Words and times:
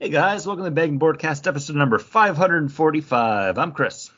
Hey 0.00 0.08
guys, 0.08 0.44
welcome 0.44 0.64
to 0.64 0.70
the 0.70 0.74
Bagged 0.74 0.90
and 0.90 1.00
Boredcast 1.00 1.46
episode 1.46 1.76
number 1.76 2.00
545. 2.00 3.58
I'm 3.58 3.70
Chris. 3.70 4.10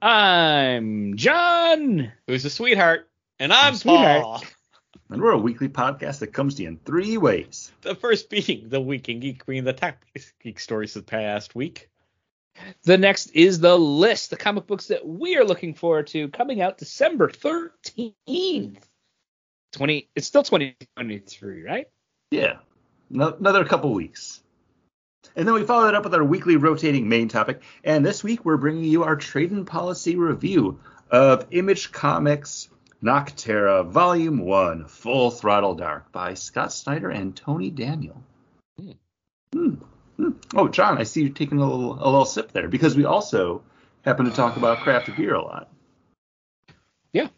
I'm 0.00 1.16
John. 1.16 2.10
Who's 2.26 2.46
a 2.46 2.50
sweetheart? 2.50 3.10
And 3.38 3.52
I'm 3.52 3.74
Sweetheart. 3.74 4.22
Paul. 4.22 4.42
And 5.10 5.20
we're 5.20 5.32
a 5.32 5.38
weekly 5.38 5.68
podcast 5.68 6.20
that 6.20 6.32
comes 6.32 6.54
to 6.54 6.62
you 6.62 6.68
in 6.68 6.78
three 6.78 7.18
ways. 7.18 7.70
The 7.82 7.94
first 7.94 8.30
being 8.30 8.70
the 8.70 8.80
Week 8.80 9.10
in 9.10 9.20
Geek, 9.20 9.44
being 9.44 9.64
the 9.64 9.74
top 9.74 9.96
geek 10.42 10.58
stories 10.58 10.96
of 10.96 11.04
the 11.04 11.10
past 11.10 11.54
week. 11.54 11.90
The 12.84 12.96
next 12.96 13.26
is 13.34 13.60
the 13.60 13.78
list, 13.78 14.30
the 14.30 14.36
comic 14.36 14.66
books 14.66 14.86
that 14.86 15.06
we 15.06 15.36
are 15.36 15.44
looking 15.44 15.74
forward 15.74 16.06
to 16.08 16.28
coming 16.28 16.62
out 16.62 16.78
December 16.78 17.28
13th. 17.28 18.78
20 19.72 20.08
it's 20.16 20.26
still 20.26 20.42
2023, 20.42 21.62
right? 21.64 21.86
Yeah, 22.30 22.56
no, 23.10 23.34
another 23.38 23.66
couple 23.66 23.92
weeks. 23.92 24.42
And 25.38 25.46
then 25.46 25.54
we 25.54 25.62
follow 25.62 25.84
that 25.84 25.94
up 25.94 26.02
with 26.02 26.16
our 26.16 26.24
weekly 26.24 26.56
rotating 26.56 27.08
main 27.08 27.28
topic. 27.28 27.62
And 27.84 28.04
this 28.04 28.24
week 28.24 28.44
we're 28.44 28.56
bringing 28.56 28.82
you 28.82 29.04
our 29.04 29.14
Trade-In 29.14 29.66
Policy 29.66 30.16
review 30.16 30.80
of 31.12 31.46
Image 31.52 31.92
Comics 31.92 32.68
Nocterra 33.00 33.88
Volume 33.88 34.40
1 34.40 34.86
Full 34.86 35.30
Throttle 35.30 35.76
Dark 35.76 36.10
by 36.10 36.34
Scott 36.34 36.72
Snyder 36.72 37.08
and 37.08 37.36
Tony 37.36 37.70
Daniel. 37.70 38.20
Hmm. 38.80 38.90
Hmm. 39.52 39.74
Hmm. 40.16 40.30
Oh, 40.56 40.66
John, 40.66 40.98
I 40.98 41.04
see 41.04 41.22
you 41.22 41.28
taking 41.28 41.58
a 41.58 41.64
little, 41.64 41.92
a 41.94 42.10
little 42.10 42.24
sip 42.24 42.50
there 42.50 42.66
because 42.66 42.96
we 42.96 43.04
also 43.04 43.62
happen 44.04 44.26
to 44.26 44.32
talk 44.32 44.56
about 44.56 44.78
craft 44.78 45.16
beer 45.16 45.36
a 45.36 45.40
lot. 45.40 45.70
Yeah. 47.12 47.28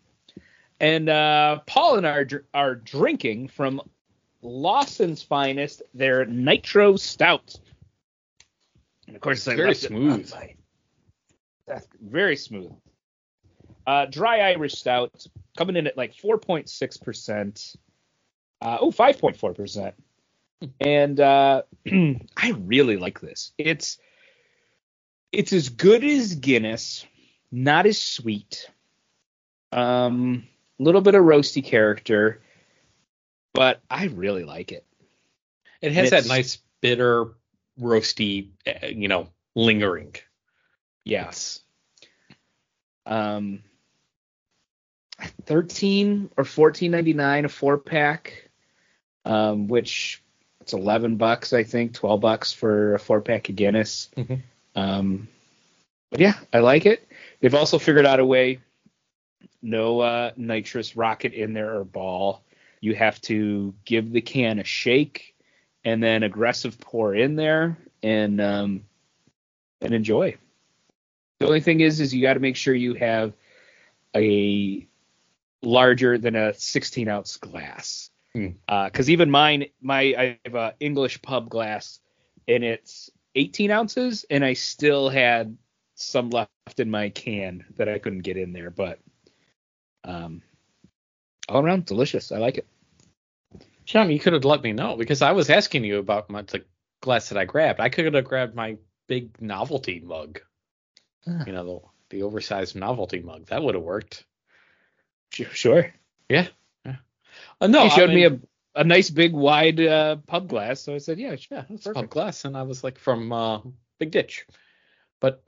And 0.80 1.11
uh, 1.11 1.59
Paul 1.67 1.98
and 1.98 2.06
I 2.06 2.12
are, 2.12 2.45
are 2.55 2.75
drinking 2.77 3.48
from 3.48 3.83
Lawson's 4.41 5.23
Finest, 5.23 5.83
their 5.92 6.25
Nitro 6.25 6.97
Stout. 6.97 7.59
And 9.10 9.16
of 9.16 9.23
course, 9.23 9.48
I 9.48 9.56
Very 9.56 9.74
smooth. 9.74 10.32
That's 11.66 11.89
very 12.00 12.36
smooth. 12.36 12.70
Uh, 13.84 14.06
dry 14.06 14.52
Irish 14.52 14.75
Stout 14.75 15.27
coming 15.58 15.75
in 15.75 15.89
at 15.89 15.97
like 15.97 16.14
4.6%. 16.14 17.77
Uh, 18.62 18.78
oh, 18.80 18.92
5.4%. 18.92 19.94
And 20.80 21.19
uh, 21.19 21.62
I 22.36 22.50
really 22.50 22.98
like 22.98 23.20
this. 23.20 23.50
It's 23.58 23.98
it's 25.33 25.52
as 25.52 25.70
good 25.70 26.05
as 26.05 26.36
Guinness, 26.36 27.05
not 27.50 27.86
as 27.86 28.00
sweet. 28.00 28.70
Um, 29.72 30.47
a 30.78 30.83
little 30.84 31.00
bit 31.00 31.17
of 31.17 31.24
roasty 31.24 31.64
character, 31.64 32.42
but 33.55 33.80
I 33.91 34.05
really 34.05 34.45
like 34.45 34.70
it. 34.70 34.86
It 35.83 35.91
has 35.95 36.11
that 36.11 36.27
nice 36.27 36.58
bitter, 36.80 37.34
roasty, 37.81 38.48
uh, 38.67 38.86
you 38.86 39.09
know, 39.09 39.28
lingering. 39.55 40.14
Yes. 41.05 41.61
Um, 43.06 43.62
thirteen 45.47 46.31
or 46.36 46.45
fourteen 46.45 46.91
ninety 46.91 47.12
nine 47.12 47.45
a 47.45 47.48
four 47.48 47.78
pack, 47.78 48.51
um, 49.25 49.69
which 49.69 50.23
it's 50.61 50.73
eleven 50.73 51.17
bucks 51.17 51.53
I 51.53 51.64
think, 51.64 51.95
twelve 51.95 52.20
bucks 52.20 52.53
for 52.53 52.95
a 52.95 52.98
four 52.98 53.20
pack 53.20 53.48
of 53.48 53.56
Guinness. 53.56 54.08
Mhm. 54.17 54.42
Um, 54.77 55.28
but 56.11 56.20
yeah, 56.20 56.34
I 56.53 56.61
like 56.61 56.86
it. 56.86 57.08
They've 57.41 57.55
also 57.55 57.78
figured 57.78 58.06
out 58.06 58.20
a 58.20 58.25
way. 58.25 58.61
No 59.62 60.01
uh, 60.01 60.33
nitrous 60.36 60.97
rocket 60.97 61.33
in 61.33 61.53
there 61.53 61.77
or 61.77 61.84
ball. 61.84 62.42
You 62.81 62.95
have 62.95 63.20
to 63.23 63.75
give 63.84 64.11
the 64.11 64.23
can 64.23 64.58
a 64.58 64.64
shake 64.64 65.30
and 65.84 66.03
then 66.03 66.23
aggressive 66.23 66.78
pour 66.81 67.14
in 67.14 67.36
there 67.36 67.78
and 68.03 68.41
um, 68.41 68.84
and 69.81 69.95
enjoy. 69.95 70.36
The 71.39 71.47
only 71.47 71.61
thing 71.61 71.81
is, 71.81 72.00
is 72.00 72.14
you 72.14 72.23
got 72.23 72.34
to 72.34 72.41
make 72.41 72.56
sure 72.56 72.75
you 72.75 72.95
have 72.95 73.33
a 74.14 74.86
larger 75.63 76.18
than 76.18 76.36
a 76.36 76.55
16 76.55 77.08
ounce 77.08 77.36
glass. 77.36 78.11
Because 78.33 79.11
even 79.11 79.30
mine, 79.30 79.67
my 79.80 80.01
I 80.01 80.39
have 80.45 80.55
a 80.55 80.74
English 80.80 81.20
pub 81.23 81.48
glass, 81.48 82.01
and 82.47 82.62
it's 82.62 83.11
18 83.35 83.70
ounces, 83.70 84.24
and 84.30 84.45
I 84.45 84.52
still 84.52 85.08
had 85.08 85.57
some 85.95 86.30
left 86.30 86.79
in 86.79 86.91
my 86.91 87.08
can 87.08 87.64
that 87.77 87.89
I 87.89 87.98
couldn't 87.98 88.20
get 88.20 88.36
in 88.36 88.52
there. 88.52 88.70
But 88.70 89.01
um, 90.05 90.42
all 91.48 91.62
around 91.64 91.86
delicious. 91.86 92.30
I 92.33 92.39
like 92.39 92.58
it. 92.58 92.67
John, 93.90 94.08
you 94.08 94.20
could 94.20 94.34
have 94.34 94.45
let 94.45 94.62
me 94.62 94.73
know 94.73 94.96
because 94.96 95.20
I 95.20 95.33
was 95.33 95.51
asking 95.51 95.83
you 95.83 95.98
about 95.98 96.30
my, 96.30 96.42
the 96.42 96.64
glass 97.01 97.30
that 97.30 97.39
I 97.39 97.45
grabbed. 97.45 97.80
I 97.80 97.89
could 97.89 98.14
have 98.14 98.24
grabbed 98.24 98.55
my 98.55 98.77
big 99.08 99.42
novelty 99.42 99.98
mug. 99.98 100.40
Ah. 101.27 101.42
You 101.45 101.52
know, 101.52 101.64
the, 102.08 102.17
the 102.17 102.23
oversized 102.23 102.77
novelty 102.77 103.18
mug. 103.18 103.46
That 103.46 103.64
would 103.64 103.74
have 103.74 103.83
worked. 103.83 104.24
Sure. 105.33 105.92
Yeah. 106.29 106.46
yeah. 106.86 106.96
Uh, 107.61 107.67
no, 107.67 107.83
he 107.83 107.90
showed 107.90 108.11
I 108.11 108.14
me 108.14 108.24
a 108.27 108.39
a 108.77 108.84
nice 108.84 109.11
big 109.11 109.33
wide 109.33 109.80
uh, 109.80 110.17
pub 110.24 110.48
glass, 110.48 110.83
so 110.83 110.95
I 110.95 110.98
said, 110.98 111.18
yeah, 111.18 111.34
sure. 111.34 111.58
Yeah, 111.58 111.64
it's 111.70 111.83
perfect. 111.83 111.96
pub 111.96 112.11
glass, 112.11 112.45
and 112.45 112.56
I 112.56 112.62
was 112.62 112.84
like 112.84 112.96
from 112.96 113.33
uh, 113.33 113.58
Big 113.98 114.12
Ditch, 114.12 114.46
but 115.18 115.42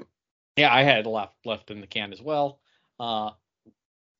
yeah, 0.56 0.74
I 0.74 0.82
had 0.82 1.06
left 1.06 1.34
left 1.44 1.70
in 1.70 1.80
the 1.80 1.86
can 1.86 2.12
as 2.12 2.20
well. 2.20 2.58
Uh, 2.98 3.30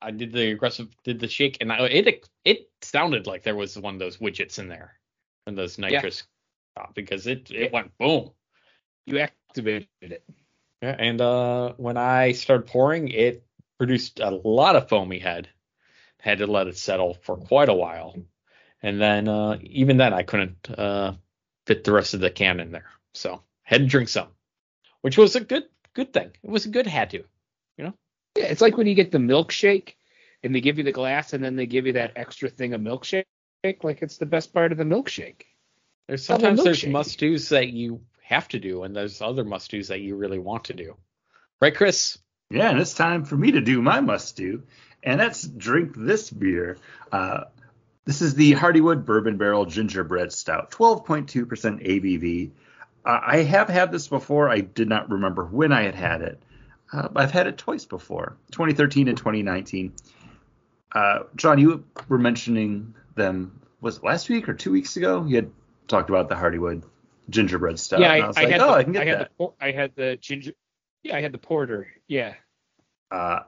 I 0.02 0.10
did 0.12 0.32
the 0.32 0.52
aggressive, 0.52 0.88
did 1.04 1.20
the 1.20 1.28
shake, 1.28 1.58
and 1.60 1.72
I, 1.72 1.86
it 1.86 2.28
it 2.44 2.70
sounded 2.82 3.26
like 3.26 3.42
there 3.42 3.56
was 3.56 3.78
one 3.78 3.94
of 3.94 4.00
those 4.00 4.18
widgets 4.18 4.58
in 4.58 4.68
there, 4.68 4.94
and 5.46 5.56
those 5.56 5.78
nitrous, 5.78 6.24
uh, 6.78 6.86
because 6.94 7.26
it 7.26 7.50
it 7.50 7.62
Yeah. 7.62 7.68
went 7.72 7.96
boom. 7.98 8.32
You 9.06 9.20
activated 9.20 9.88
it. 10.02 10.24
Yeah, 10.82 10.96
and 10.98 11.20
uh, 11.20 11.74
when 11.76 11.96
I 11.96 12.32
started 12.32 12.66
pouring, 12.68 13.08
it 13.08 13.44
produced 13.78 14.20
a 14.20 14.30
lot 14.30 14.76
of 14.76 14.88
foamy 14.88 15.18
head. 15.20 15.48
Had 16.20 16.38
to 16.38 16.46
let 16.46 16.68
it 16.68 16.78
settle 16.78 17.14
for 17.14 17.36
quite 17.36 17.68
a 17.68 17.74
while, 17.74 18.16
and 18.82 19.00
then 19.00 19.28
uh, 19.28 19.58
even 19.62 19.96
then 19.98 20.14
I 20.14 20.22
couldn't 20.22 20.70
uh, 20.70 21.14
fit 21.66 21.84
the 21.84 21.92
rest 21.92 22.14
of 22.14 22.20
the 22.20 22.30
can 22.30 22.60
in 22.60 22.72
there, 22.72 22.90
so 23.14 23.42
had 23.62 23.82
to 23.82 23.86
drink 23.86 24.08
some, 24.08 24.28
which 25.02 25.18
was 25.18 25.36
a 25.36 25.40
good 25.40 25.64
good 25.94 26.12
thing. 26.12 26.32
It 26.42 26.50
was 26.50 26.66
a 26.66 26.70
good 26.70 26.86
had 26.86 27.10
to. 27.10 27.24
Yeah, 28.36 28.44
it's 28.44 28.60
like 28.60 28.76
when 28.76 28.86
you 28.86 28.94
get 28.94 29.12
the 29.12 29.18
milkshake 29.18 29.94
and 30.42 30.54
they 30.54 30.60
give 30.60 30.78
you 30.78 30.84
the 30.84 30.92
glass 30.92 31.32
and 31.32 31.42
then 31.42 31.56
they 31.56 31.66
give 31.66 31.86
you 31.86 31.94
that 31.94 32.12
extra 32.16 32.48
thing 32.48 32.74
of 32.74 32.80
milkshake. 32.80 33.24
Like 33.82 34.02
it's 34.02 34.16
the 34.16 34.26
best 34.26 34.52
part 34.52 34.72
of 34.72 34.78
the 34.78 34.84
milkshake. 34.84 35.42
There's 36.08 36.26
Double 36.26 36.40
sometimes 36.40 36.64
there's 36.64 36.82
milkshake. 36.82 36.90
must 36.90 37.20
dos 37.20 37.48
that 37.50 37.68
you 37.68 38.00
have 38.22 38.48
to 38.48 38.58
do, 38.58 38.82
and 38.82 38.96
there's 38.96 39.22
other 39.22 39.44
must 39.44 39.70
dos 39.70 39.88
that 39.88 40.00
you 40.00 40.16
really 40.16 40.38
want 40.38 40.64
to 40.64 40.72
do. 40.72 40.96
Right, 41.60 41.74
Chris? 41.74 42.18
Yeah, 42.50 42.70
and 42.70 42.80
it's 42.80 42.94
time 42.94 43.24
for 43.24 43.36
me 43.36 43.52
to 43.52 43.60
do 43.60 43.80
my 43.80 44.00
must 44.00 44.36
do, 44.36 44.64
and 45.02 45.20
that's 45.20 45.42
drink 45.42 45.94
this 45.96 46.28
beer. 46.28 46.78
Uh, 47.10 47.44
this 48.04 48.20
is 48.20 48.34
the 48.34 48.52
Hardywood 48.52 49.04
Bourbon 49.04 49.36
Barrel 49.36 49.64
Gingerbread 49.64 50.32
Stout, 50.32 50.70
12.2% 50.72 51.46
ABV. 51.86 52.50
Uh, 53.04 53.20
I 53.24 53.38
have 53.38 53.68
had 53.68 53.92
this 53.92 54.08
before. 54.08 54.50
I 54.50 54.60
did 54.60 54.88
not 54.88 55.10
remember 55.10 55.44
when 55.44 55.72
I 55.72 55.82
had 55.82 55.94
had 55.94 56.22
it. 56.22 56.42
Uh, 56.92 57.08
I've 57.16 57.30
had 57.30 57.46
it 57.46 57.56
twice 57.56 57.84
before, 57.84 58.36
2013 58.52 59.08
and 59.08 59.16
2019. 59.16 59.94
Uh, 60.94 61.20
John, 61.36 61.58
you 61.58 61.84
were 62.08 62.18
mentioning 62.18 62.94
them. 63.14 63.60
Was 63.80 63.96
it 63.98 64.04
last 64.04 64.28
week 64.28 64.48
or 64.48 64.54
two 64.54 64.70
weeks 64.70 64.96
ago? 64.96 65.24
You 65.24 65.36
had 65.36 65.50
talked 65.88 66.10
about 66.10 66.28
the 66.28 66.34
Hardywood 66.34 66.84
Gingerbread 67.30 67.78
stuff. 67.78 68.00
yeah, 68.00 68.12
and 68.12 68.24
I, 68.24 68.26
was 68.26 68.36
I 68.36 68.42
like, 68.42 68.52
had 68.52 68.60
oh, 68.60 68.66
the, 68.66 68.72
I 68.72 68.84
can 68.84 68.92
get 68.92 69.02
I 69.02 69.04
had 69.06 69.18
that. 69.20 69.30
the 69.38 69.48
I 69.60 69.72
had 69.72 69.92
the 69.96 70.16
ginger. 70.20 70.52
Yeah, 71.02 71.16
I 71.16 71.20
had 71.22 71.32
the 71.32 71.38
porter. 71.38 71.88
Yeah. 72.06 72.34
Uh, 73.10 73.40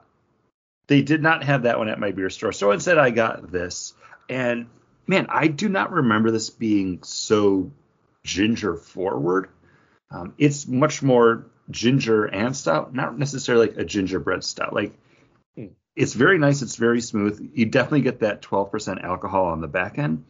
they 0.87 1.01
did 1.01 1.21
not 1.21 1.43
have 1.43 1.63
that 1.63 1.77
one 1.77 1.87
at 1.89 1.99
my 1.99 2.11
beer 2.11 2.29
store. 2.29 2.51
So 2.51 2.71
instead, 2.71 2.97
I 2.97 3.11
got 3.11 3.51
this. 3.51 3.93
And 4.27 4.67
man, 5.07 5.27
I 5.29 5.47
do 5.47 5.69
not 5.69 5.91
remember 5.91 6.31
this 6.31 6.49
being 6.49 7.03
so 7.03 7.71
ginger 8.23 8.75
forward. 8.75 9.49
Um, 10.11 10.33
it's 10.37 10.67
much 10.67 11.01
more 11.01 11.47
ginger 11.69 12.25
and 12.25 12.55
stout, 12.55 12.93
not 12.93 13.17
necessarily 13.17 13.67
like 13.67 13.77
a 13.77 13.85
gingerbread 13.85 14.43
stout. 14.43 14.73
Like 14.73 14.93
Hmm. 15.55 15.67
it's 15.95 16.13
very 16.13 16.37
nice. 16.37 16.61
It's 16.61 16.75
very 16.75 17.01
smooth. 17.01 17.51
You 17.53 17.65
definitely 17.65 18.01
get 18.01 18.19
that 18.19 18.41
12% 18.41 19.03
alcohol 19.03 19.45
on 19.45 19.61
the 19.61 19.67
back 19.67 19.97
end, 19.97 20.25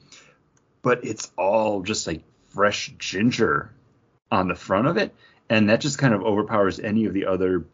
but 0.82 1.04
it's 1.06 1.32
all 1.38 1.82
just 1.82 2.06
like 2.08 2.24
fresh 2.50 2.94
ginger 3.00 3.72
on 4.32 4.48
the 4.48 4.56
front 4.56 4.88
of 4.88 4.98
it, 4.98 5.14
and 5.50 5.70
that 5.70 5.82
just 5.82 5.98
kind 5.98 6.14
of 6.14 6.22
overpowers 6.22 6.80
any 6.80 7.06
of 7.06 7.14
the 7.14 7.26
other 7.26 7.66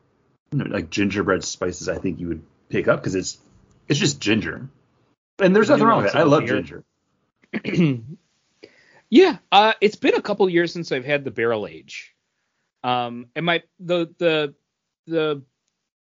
you 0.52 0.58
know, 0.58 0.66
like 0.66 0.90
gingerbread 0.90 1.44
spices 1.44 1.88
I 1.88 1.98
think 1.98 2.20
you 2.20 2.28
would 2.28 2.44
pick 2.70 2.88
up 2.88 3.00
because 3.00 3.16
it's 3.16 3.38
it's 3.88 4.00
just 4.00 4.20
ginger. 4.20 4.70
And 5.40 5.56
there's 5.56 5.70
nothing 5.70 5.86
wrong 5.86 6.04
with 6.04 6.14
it. 6.14 6.18
I 6.18 6.24
love 6.24 6.48
some 6.48 6.64
ginger. 6.64 6.84
yeah, 9.10 9.38
uh, 9.52 9.74
it's 9.82 9.96
been 9.96 10.16
a 10.16 10.22
couple 10.22 10.50
years 10.50 10.72
since 10.72 10.92
I've 10.92 11.06
had 11.06 11.24
the 11.24 11.32
barrel 11.32 11.68
age. 11.68 12.11
Um, 12.84 13.28
and 13.36 13.46
my 13.46 13.64
the 13.80 14.14
the 14.18 14.54
the 15.08 15.42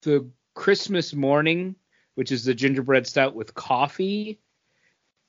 the 0.01 0.29
Christmas 0.53 1.13
morning, 1.13 1.75
which 2.15 2.31
is 2.31 2.43
the 2.45 2.53
gingerbread 2.53 3.07
stout 3.07 3.35
with 3.35 3.53
coffee, 3.53 4.39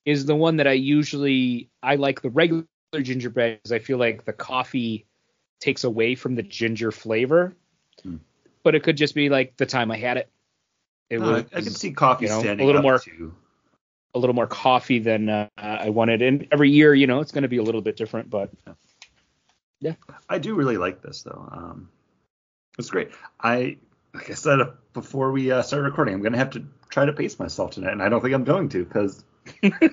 is 0.05 0.27
the 0.27 0.37
one 0.37 0.57
that 0.57 0.67
I 0.67 0.73
usually 0.73 1.71
I 1.83 1.97
like 1.97 2.23
the 2.23 2.31
regular 2.31 2.65
gingerbread 2.95 3.59
because 3.59 3.73
I 3.73 3.79
feel 3.79 3.99
like 3.99 4.25
the 4.25 4.33
coffee 4.33 5.07
takes 5.61 5.85
away 5.85 6.15
from 6.15 6.35
the 6.35 6.43
ginger 6.43 6.93
flavor. 6.93 7.55
Hmm. 8.03 8.17
But 8.63 8.75
it 8.75 8.83
could 8.83 8.97
just 8.97 9.15
be 9.15 9.29
like 9.29 9.57
the 9.57 9.67
time 9.67 9.91
I 9.91 9.97
had 9.97 10.17
it. 10.17 10.31
It 11.11 11.21
No, 11.21 11.31
I, 11.31 11.33
was 11.33 11.45
I 11.53 11.61
can 11.61 11.71
see 11.71 11.93
coffee 11.93 12.27
you 12.27 12.31
know, 12.31 12.41
a 12.41 12.65
little 12.65 12.83
more- 12.83 12.99
to 12.99 13.35
a 14.15 14.19
little 14.19 14.35
more 14.35 14.47
coffee 14.47 14.99
than 14.99 15.29
uh, 15.29 15.47
I 15.59 15.91
wanted. 15.91 16.23
And 16.23 16.49
every 16.51 16.71
year, 16.71 16.95
you 16.95 17.07
know, 17.07 17.21
it's 17.21 17.33
going 17.33 17.43
to 17.43 17.49
be 17.49 17.59
a 17.59 17.63
little 17.63 17.83
bit 17.83 17.97
different. 17.99 18.31
But 18.31 18.51
I 20.29 20.39
do 20.39 20.55
really 20.55 20.77
like 20.77 21.03
this 21.03 21.23
though. 21.23 21.49
Um, 21.51 21.89
it's 22.79 22.91
great. 22.91 23.11
I 23.41 23.79
like 24.15 24.31
I 24.31 24.35
said 24.35 24.61
before 24.93 25.33
we 25.33 25.51
uh, 25.51 25.63
started 25.63 25.85
recording, 25.85 26.15
I'm 26.15 26.23
gonna 26.23 26.39
have 26.39 26.51
to 26.51 26.67
try 26.91 27.05
to 27.05 27.13
pace 27.13 27.39
myself 27.39 27.73
tonight, 27.73 27.93
and 27.93 28.03
I 28.03 28.09
don't 28.09 28.23
think 28.23 28.35
I'm 28.35 28.45
going 28.45 28.69
to 28.71 28.85
because 28.85 29.25
even 29.63 29.91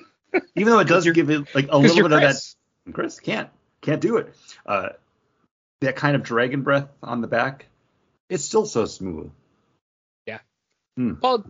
though 0.54 0.78
it 0.78 0.88
does 0.88 1.08
give 1.10 1.30
it 1.30 1.54
like 1.54 1.68
a 1.70 1.78
little 1.78 2.08
bit 2.08 2.18
Chris. 2.18 2.56
of 2.86 2.92
that, 2.92 2.94
Chris 2.94 3.20
can't 3.20 3.50
can't 3.80 4.00
do 4.00 4.16
it. 4.16 4.34
Uh, 4.64 4.90
that 5.80 5.96
kind 5.96 6.16
of 6.16 6.22
dragon 6.22 6.62
breath 6.62 6.88
on 7.02 7.20
the 7.20 7.26
back, 7.26 7.66
it's 8.30 8.44
still 8.44 8.66
so 8.66 8.86
smooth. 8.86 9.30
Yeah. 10.26 10.38
Paul, 11.20 11.44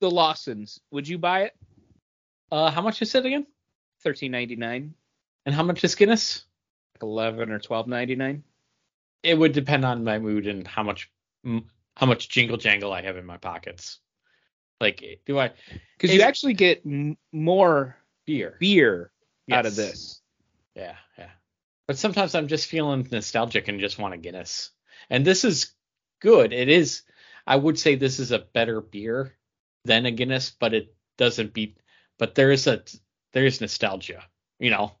the 0.00 0.10
Lawsons, 0.10 0.80
would 0.90 1.06
you 1.06 1.18
buy 1.18 1.42
it? 1.42 1.52
Uh, 2.50 2.70
how 2.70 2.82
much 2.82 3.00
is 3.02 3.14
it 3.14 3.24
again? 3.24 3.46
Thirteen 4.02 4.32
ninety 4.32 4.56
nine, 4.56 4.94
And 5.46 5.54
how 5.54 5.62
much 5.62 5.84
is 5.84 5.94
Guinness? 5.94 6.44
Like 6.94 7.02
eleven 7.02 7.50
or 7.50 7.58
twelve 7.58 7.86
ninety 7.86 8.16
nine. 8.16 8.42
It 9.22 9.38
would 9.38 9.52
depend 9.52 9.84
on 9.84 10.04
my 10.04 10.18
mood 10.18 10.46
and 10.46 10.66
how 10.66 10.82
much 10.82 11.10
how 11.44 12.06
much 12.06 12.28
jingle 12.28 12.56
jangle 12.56 12.92
I 12.92 13.02
have 13.02 13.16
in 13.16 13.26
my 13.26 13.36
pockets. 13.36 13.98
Like, 14.80 15.20
do 15.26 15.38
I 15.38 15.52
Because 15.96 16.14
you 16.14 16.22
actually 16.22 16.54
get 16.54 16.82
m- 16.84 17.16
more 17.30 17.96
beer? 18.26 18.56
beer 18.58 19.12
out 19.50 19.66
of 19.66 19.76
this. 19.76 20.20
Yeah, 20.74 20.96
yeah. 21.18 21.30
But 21.86 21.98
sometimes 21.98 22.34
I'm 22.34 22.48
just 22.48 22.68
feeling 22.68 23.06
nostalgic 23.10 23.68
and 23.68 23.80
just 23.80 23.98
want 23.98 24.14
a 24.14 24.18
Guinness. 24.18 24.70
And 25.10 25.24
this 25.24 25.44
is 25.44 25.74
good. 26.20 26.52
It 26.52 26.68
is. 26.68 27.02
I 27.46 27.56
would 27.56 27.78
say 27.78 27.94
this 27.94 28.18
is 28.18 28.32
a 28.32 28.38
better 28.38 28.80
beer 28.80 29.34
than 29.84 30.06
a 30.06 30.10
Guinness, 30.10 30.50
but 30.50 30.74
it 30.74 30.94
doesn't 31.18 31.52
beat. 31.52 31.78
But 32.18 32.34
there 32.34 32.50
is 32.50 32.66
a 32.66 32.82
there 33.32 33.46
is 33.46 33.60
nostalgia, 33.60 34.24
you 34.58 34.70
know, 34.70 34.92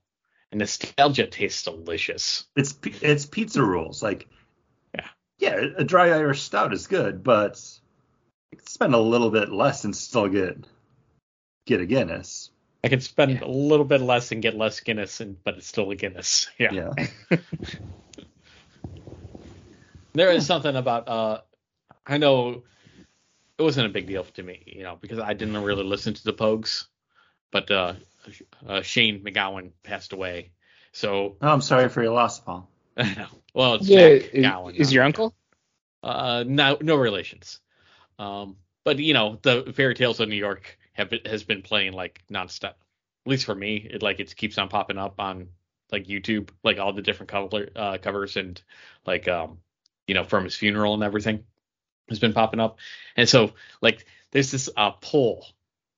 nostalgia 0.52 1.26
tastes 1.26 1.62
delicious. 1.64 2.46
It's 2.56 2.78
it's 2.84 3.26
pizza 3.26 3.62
rules. 3.62 4.02
Like 4.02 4.28
Yeah. 4.94 5.08
yeah, 5.38 5.64
a 5.76 5.84
dry 5.84 6.10
Irish 6.10 6.42
stout 6.42 6.72
is 6.72 6.86
good, 6.86 7.22
but 7.22 7.60
you 8.50 8.58
can 8.58 8.66
spend 8.66 8.94
a 8.94 8.98
little 9.00 9.30
bit 9.30 9.50
less 9.50 9.84
and 9.84 9.96
still 9.96 10.28
get 10.28 10.66
get 11.66 11.80
a 11.80 11.86
Guinness. 11.86 12.50
I 12.84 12.88
can 12.88 13.00
spend 13.00 13.32
Yeah. 13.32 13.44
a 13.44 13.48
little 13.48 13.84
bit 13.86 14.00
less 14.00 14.32
and 14.32 14.42
get 14.42 14.56
less 14.56 14.80
Guinness, 14.80 15.20
and 15.20 15.42
but 15.44 15.56
it's 15.56 15.66
still 15.66 15.90
a 15.90 15.96
Guinness. 15.96 16.48
Yeah. 16.58 16.72
Yeah. 16.72 17.38
There 20.14 20.30
is 20.30 20.46
something 20.46 20.76
about 20.76 21.08
uh 21.08 21.40
I 22.06 22.18
know 22.18 22.64
it 23.58 23.62
wasn't 23.62 23.86
a 23.86 23.90
big 23.90 24.06
deal 24.06 24.24
to 24.24 24.42
me, 24.42 24.62
you 24.66 24.82
know, 24.82 24.98
because 25.00 25.18
I 25.18 25.34
didn't 25.34 25.56
really 25.62 25.84
listen 25.84 26.14
to 26.14 26.24
the 26.24 26.32
Pogues, 26.32 26.86
but 27.50 27.70
uh, 27.70 27.94
uh 28.66 28.82
Shane 28.82 29.22
MacGowan 29.24 29.70
passed 29.82 30.12
away. 30.12 30.50
So 30.92 31.36
Oh, 31.40 31.48
I'm 31.48 31.60
sorry 31.60 31.88
for 31.88 32.02
your 32.02 32.12
loss, 32.12 32.40
Paul. 32.40 32.68
well 33.54 33.74
it's 33.74 33.88
Yeah, 33.88 34.08
Jack 34.18 34.32
is, 34.32 34.44
McGowan. 34.44 34.74
is 34.76 34.92
your 34.92 35.04
uncle? 35.04 35.34
uh 36.02 36.44
no 36.46 36.78
no 36.80 36.96
relations. 36.96 37.60
Um 38.18 38.56
but 38.84 38.98
you 38.98 39.14
know, 39.14 39.38
the 39.42 39.72
Fairy 39.74 39.94
Tales 39.94 40.18
of 40.20 40.28
New 40.28 40.36
York 40.36 40.76
have 40.94 41.08
been, 41.10 41.20
has 41.24 41.44
been 41.44 41.62
playing 41.62 41.92
like 41.92 42.22
nonstop. 42.30 42.74
At 43.24 43.30
least 43.30 43.44
for 43.44 43.54
me, 43.54 43.76
it 43.88 44.02
like 44.02 44.18
it 44.20 44.34
keeps 44.34 44.58
on 44.58 44.68
popping 44.68 44.98
up 44.98 45.20
on 45.20 45.48
like 45.92 46.06
YouTube, 46.06 46.50
like 46.64 46.78
all 46.78 46.92
the 46.92 47.02
different 47.02 47.30
cover 47.30 47.68
uh, 47.76 47.98
covers 47.98 48.36
and 48.36 48.60
like 49.06 49.28
um 49.28 49.58
you 50.06 50.14
know 50.14 50.24
from 50.24 50.44
his 50.44 50.56
funeral 50.56 50.94
and 50.94 51.02
everything 51.02 51.44
has 52.08 52.18
been 52.18 52.32
popping 52.32 52.60
up. 52.60 52.78
And 53.16 53.28
so 53.28 53.52
like 53.80 54.04
there's 54.32 54.50
this 54.50 54.68
uh 54.76 54.90
pull, 54.90 55.46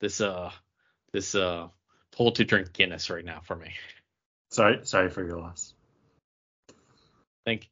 this 0.00 0.20
uh 0.20 0.50
this 1.12 1.34
uh 1.34 1.68
pull 2.14 2.32
to 2.32 2.44
drink 2.44 2.72
Guinness 2.72 3.10
right 3.10 3.24
now 3.24 3.40
for 3.42 3.56
me. 3.56 3.72
Sorry, 4.50 4.80
sorry 4.84 5.10
for 5.10 5.24
your 5.24 5.38
loss. 5.38 5.74
Thank 7.44 7.68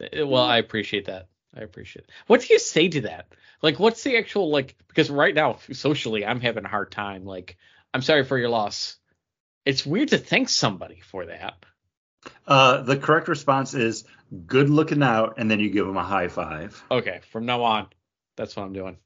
you. 0.00 0.26
Well, 0.26 0.44
I 0.44 0.58
appreciate 0.58 1.06
that. 1.06 1.28
I 1.56 1.60
appreciate 1.60 2.04
it. 2.04 2.10
What 2.26 2.40
do 2.40 2.52
you 2.52 2.58
say 2.58 2.88
to 2.88 3.02
that? 3.02 3.32
Like, 3.62 3.78
what's 3.78 4.02
the 4.02 4.18
actual 4.18 4.50
like? 4.50 4.76
Because 4.88 5.10
right 5.10 5.34
now, 5.34 5.58
socially, 5.72 6.26
I'm 6.26 6.40
having 6.40 6.64
a 6.64 6.68
hard 6.68 6.90
time. 6.90 7.24
Like, 7.24 7.56
I'm 7.94 8.02
sorry 8.02 8.24
for 8.24 8.36
your 8.36 8.50
loss. 8.50 8.96
It's 9.64 9.86
weird 9.86 10.08
to 10.08 10.18
thank 10.18 10.48
somebody 10.48 11.00
for 11.00 11.26
that. 11.26 11.54
Uh, 12.46 12.82
the 12.82 12.96
correct 12.96 13.28
response 13.28 13.74
is 13.74 14.04
good 14.46 14.68
looking 14.68 15.02
out, 15.02 15.34
and 15.38 15.50
then 15.50 15.60
you 15.60 15.70
give 15.70 15.86
them 15.86 15.96
a 15.96 16.04
high 16.04 16.28
five. 16.28 16.82
Okay, 16.90 17.20
from 17.30 17.46
now 17.46 17.62
on, 17.62 17.86
that's 18.36 18.54
what 18.56 18.64
I'm 18.64 18.72
doing. 18.72 18.98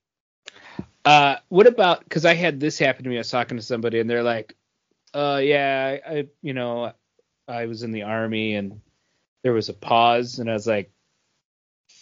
Uh, 1.05 1.37
what 1.49 1.67
about? 1.67 2.05
Because 2.05 2.25
I 2.25 2.35
had 2.35 2.61
this 2.61 2.79
happen 2.79 3.05
to 3.05 3.11
me. 3.11 3.17
I 3.17 3.21
was 3.21 3.31
talking 3.31 3.59
to 3.59 3.63
somebody, 3.63 4.01
and 4.01 4.11
they're 4.11 4.23
like, 4.23 4.57
"Uh, 5.15 5.41
yeah, 5.43 5.99
I, 6.07 6.11
I, 6.19 6.27
you 6.43 6.53
know, 6.55 6.93
I 7.49 7.67
was 7.67 7.83
in 7.83 7.93
the 7.93 8.03
army, 8.05 8.55
and 8.55 8.81
there 9.43 9.53
was 9.53 9.69
a 9.69 9.75
pause, 9.75 10.39
and 10.39 10.49
I 10.51 10.53
was 10.55 10.67
like, 10.67 10.91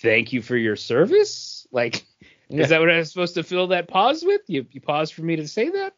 thank 0.03 0.33
you 0.33 0.43
for 0.43 0.57
your 0.57 0.77
service. 0.77 1.67
Like, 1.73 2.05
Yeah. 2.51 2.63
is 2.63 2.71
that 2.71 2.81
what 2.81 2.89
I 2.91 2.97
was 2.99 3.13
supposed 3.13 3.35
to 3.35 3.43
fill 3.43 3.67
that 3.69 3.89
pause 3.89 4.25
with? 4.25 4.41
You, 4.47 4.65
you 4.71 4.81
paused 4.81 5.13
for 5.13 5.21
me 5.23 5.37
to 5.37 5.47
say 5.47 5.69
that? 5.71 5.95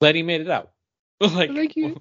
Glad 0.00 0.14
he 0.14 0.22
made 0.22 0.42
it 0.42 0.50
out. 0.50 0.72
like, 1.20 1.52
Thank 1.54 1.74
you. 1.74 2.00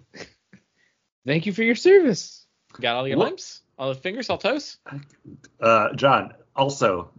thank 1.25 1.45
you 1.45 1.53
for 1.53 1.63
your 1.63 1.75
service. 1.75 2.45
got 2.79 2.95
all 2.97 3.07
your 3.07 3.17
What? 3.17 3.27
limbs, 3.29 3.61
all 3.79 3.89
the 3.93 3.99
fingers, 3.99 4.29
all 4.29 4.37
toes. 4.37 4.77
Uh, 5.61 5.93
John, 5.93 6.33
also 6.55 7.09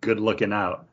good 0.00 0.20
looking 0.20 0.52
out. 0.52 0.86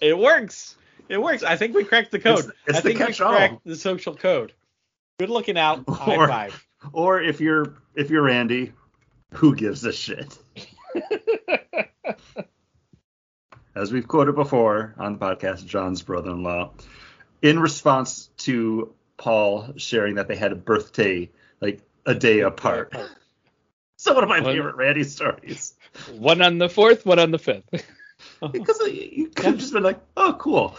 It 0.00 0.18
works. 0.18 0.76
It 1.12 1.20
works. 1.22 1.42
I 1.42 1.56
think 1.56 1.74
we 1.76 1.84
cracked 1.84 2.10
the 2.10 2.18
code. 2.18 2.38
It's- 2.38 2.52
it's 2.66 2.78
I 2.78 2.80
the 2.80 2.88
think 2.94 3.06
we 3.08 3.14
cracked 3.14 3.64
the 3.66 3.76
social 3.76 4.14
code. 4.16 4.52
Good 5.18 5.28
looking 5.30 5.58
out. 5.58 5.84
High 5.88 6.16
Or- 6.16 6.26
five. 6.28 6.66
or 6.92 7.20
if 7.20 7.40
you're 7.40 7.74
if 7.94 8.08
you're 8.10 8.22
Randy, 8.22 8.72
who 9.34 9.54
gives 9.54 9.84
a 9.84 9.92
shit? 9.92 10.38
As 13.74 13.90
we've 13.92 14.06
quoted 14.06 14.34
before 14.34 14.94
on 14.98 15.14
the 15.14 15.18
podcast, 15.18 15.64
John's 15.66 16.02
brother-in-law, 16.02 16.72
in 17.40 17.58
response 17.58 18.28
to 18.38 18.94
Paul 19.16 19.72
sharing 19.76 20.16
that 20.16 20.28
they 20.28 20.36
had 20.36 20.52
a 20.52 20.56
birthday 20.56 21.30
like 21.60 21.80
a 22.06 22.14
day 22.14 22.40
apart. 22.40 22.94
So 23.96 24.14
one 24.14 24.24
of 24.24 24.28
my 24.28 24.40
Well- 24.40 24.52
favorite 24.52 24.74
Randy 24.74 25.04
stories. 25.04 25.74
one 26.18 26.42
on 26.42 26.58
the 26.58 26.68
fourth, 26.68 27.06
one 27.06 27.20
on 27.20 27.30
the 27.30 27.38
fifth. 27.38 27.62
Because 28.50 28.80
you 28.88 29.28
could 29.28 29.44
have 29.44 29.58
just 29.58 29.72
been 29.72 29.84
like, 29.84 30.00
oh, 30.16 30.34
cool. 30.40 30.74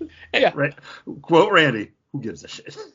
Yeah. 0.34 0.52
Right. 0.54 0.74
Quote 1.22 1.52
Randy, 1.52 1.92
who 2.12 2.20
gives 2.20 2.44
a 2.44 2.48
shit? 2.48 2.76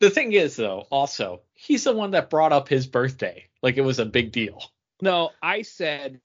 The 0.00 0.10
thing 0.10 0.32
is, 0.32 0.54
though, 0.54 0.86
also, 0.90 1.40
he's 1.54 1.82
the 1.82 1.92
one 1.92 2.12
that 2.12 2.30
brought 2.30 2.52
up 2.52 2.68
his 2.68 2.86
birthday. 2.86 3.46
Like 3.62 3.78
it 3.78 3.80
was 3.80 3.98
a 3.98 4.04
big 4.06 4.30
deal. 4.30 4.62
No, 5.02 5.30
I 5.42 5.62
said 5.62 6.20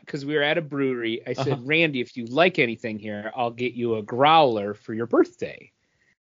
because 0.00 0.24
we 0.24 0.36
were 0.36 0.42
at 0.42 0.56
a 0.56 0.62
brewery. 0.62 1.20
I 1.26 1.32
said, 1.32 1.54
Uh-huh. 1.54 1.62
Randy, 1.64 2.00
if 2.00 2.16
you 2.16 2.26
like 2.26 2.60
anything 2.60 3.00
here, 3.00 3.32
I'll 3.34 3.50
get 3.50 3.72
you 3.74 3.96
a 3.96 4.02
growler 4.02 4.72
for 4.72 4.94
your 4.94 5.06
birthday. 5.06 5.72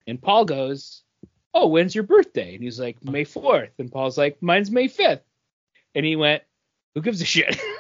And 0.07 0.23
Paul 0.23 0.45
goes, 0.45 1.03
Oh, 1.53 1.67
when's 1.67 1.97
your 1.97 2.05
birthday? 2.05 2.55
And 2.55 2.63
he's 2.63 2.79
like, 2.79 3.03
May 3.03 3.25
fourth. 3.25 3.73
And 3.81 3.91
Paul's 3.91 4.17
like, 4.17 4.41
Mine's 4.41 4.71
May 4.71 4.87
fifth. 4.87 5.25
And 5.97 6.07
he 6.07 6.15
went, 6.15 6.45
Who 6.95 7.03
gives 7.03 7.21
a 7.21 7.25
shit? 7.25 7.61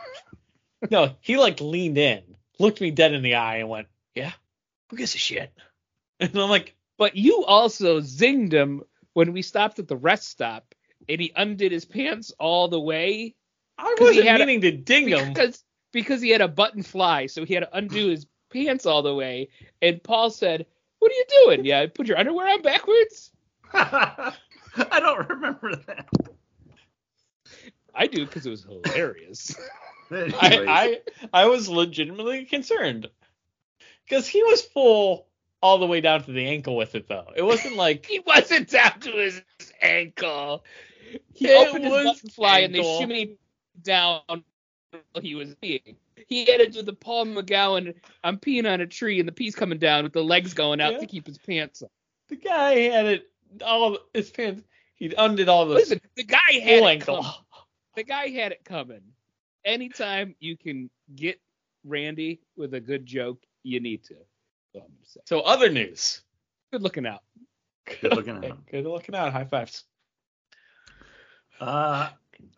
No, 0.90 1.16
he 1.20 1.36
like 1.36 1.60
leaned 1.60 1.98
in, 1.98 2.22
looked 2.58 2.80
me 2.80 2.90
dead 2.90 3.12
in 3.12 3.22
the 3.22 3.34
eye, 3.34 3.56
and 3.56 3.68
went, 3.68 3.88
"Yeah, 4.14 4.32
who 4.90 4.96
gives 4.96 5.14
a 5.14 5.18
shit?" 5.18 5.52
And 6.20 6.36
I'm 6.36 6.50
like, 6.50 6.74
but 6.96 7.14
you 7.16 7.44
also 7.44 8.00
zinged 8.00 8.50
him 8.52 8.82
when 9.12 9.32
we 9.32 9.40
stopped 9.42 9.78
at 9.78 9.86
the 9.86 9.96
rest 9.96 10.28
stop, 10.28 10.74
and 11.08 11.20
he 11.20 11.32
undid 11.36 11.70
his 11.70 11.84
pants 11.84 12.32
all 12.40 12.66
the 12.68 12.80
way 12.80 13.36
I 13.78 13.84
'Cause 13.84 13.98
he 13.98 14.04
wasn't 14.18 14.26
had 14.26 14.40
a- 14.40 14.46
meaning 14.46 14.60
to 14.62 14.72
ding 14.72 15.06
him. 15.08 15.32
because 15.32 15.62
because 15.92 16.20
he 16.20 16.30
had 16.30 16.40
a 16.40 16.48
button 16.48 16.82
fly, 16.82 17.26
so 17.26 17.44
he 17.44 17.54
had 17.54 17.60
to 17.62 17.76
undo 17.76 18.08
his 18.08 18.26
pants 18.52 18.84
all 18.84 19.02
the 19.02 19.14
way. 19.14 19.48
And 19.80 20.02
Paul 20.02 20.30
said, 20.30 20.66
"What 20.98 21.12
are 21.12 21.14
you 21.14 21.24
doing? 21.44 21.64
Yeah, 21.64 21.86
put 21.86 22.08
your 22.08 22.18
underwear 22.18 22.48
on 22.48 22.62
backwards." 22.62 23.30
I 23.72 24.34
don't 24.74 25.28
remember 25.28 25.76
that. 25.76 26.08
I 27.94 28.06
do 28.08 28.24
because 28.26 28.44
it 28.46 28.50
was 28.50 28.64
hilarious. 28.64 29.54
I, 30.10 31.00
I 31.32 31.42
I 31.42 31.46
was 31.46 31.68
legitimately 31.68 32.44
concerned 32.46 33.08
because 34.08 34.26
he 34.26 34.42
was 34.42 34.62
full 34.62 35.26
all 35.60 35.78
the 35.78 35.86
way 35.86 36.00
down 36.00 36.22
to 36.22 36.32
the 36.32 36.46
ankle 36.46 36.76
with 36.76 36.94
it 36.94 37.08
though. 37.08 37.30
It 37.36 37.42
wasn't 37.42 37.76
like 37.84 38.06
he 38.06 38.20
wasn't 38.20 38.70
down 38.70 38.98
to 39.00 39.10
his 39.12 39.42
ankle. 39.82 40.64
He 41.34 41.48
It 41.48 41.68
opened 41.68 41.84
his 41.84 41.92
was 41.92 42.04
button 42.04 42.30
fly 42.30 42.58
and 42.60 42.74
they 42.74 42.78
ankle. 42.78 43.00
shimmied 43.00 43.36
down 43.82 44.20
while 44.26 44.42
he 45.22 45.34
was 45.34 45.54
peeing. 45.56 45.96
He 46.26 46.44
had 46.44 46.58
to 46.60 46.66
do 46.68 46.82
the 46.82 46.92
Paul 46.92 47.26
McGowan, 47.26 47.94
I'm 48.24 48.38
peeing 48.38 48.70
on 48.70 48.80
a 48.80 48.86
tree 48.86 49.18
and 49.20 49.28
the 49.28 49.32
pee's 49.32 49.54
coming 49.54 49.78
down 49.78 50.04
with 50.04 50.12
the 50.12 50.22
legs 50.24 50.52
going 50.54 50.80
out 50.80 50.92
Yeah. 50.94 50.98
to 50.98 51.06
keep 51.06 51.26
his 51.26 51.38
pants 51.38 51.82
up. 51.82 51.90
the 52.28 52.36
guy 52.36 52.74
had 52.90 53.06
it 53.06 53.30
all 53.64 53.96
his 54.12 54.30
pants. 54.30 54.62
He 54.96 55.14
undid 55.16 55.48
all 55.48 55.64
those 55.66 55.76
Listen, 55.76 56.00
the 56.16 56.24
guy 56.24 56.36
had 56.52 56.82
it 56.82 56.84
ankle. 56.84 57.22
coming. 57.22 57.30
The 57.94 58.04
guy 58.04 58.28
had 58.28 58.52
it 58.52 58.64
coming. 58.64 59.00
Anytime 59.64 60.34
you 60.40 60.56
can 60.56 60.90
get 61.14 61.40
Randy 61.84 62.40
with 62.56 62.74
a 62.74 62.80
good 62.80 63.06
joke, 63.06 63.42
you 63.68 63.80
need 63.80 64.04
to. 64.04 64.14
That's 64.74 64.84
I'm 64.86 64.92
say. 65.04 65.20
So 65.26 65.40
other 65.40 65.68
news. 65.70 66.22
Good 66.72 66.82
looking 66.82 67.06
out. 67.06 67.22
Good 68.00 68.14
looking 68.14 68.36
at 68.36 68.44
him. 68.44 68.58
Good 68.70 68.84
looking 68.86 69.14
out. 69.14 69.32
High 69.32 69.44
fives. 69.44 69.84
Uh, 71.60 72.08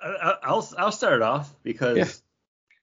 I, 0.03 0.35
I'll 0.43 0.69
I'll 0.77 0.93
start 0.93 1.23
off 1.23 1.55
because 1.63 1.97
Yeah. 1.97 2.07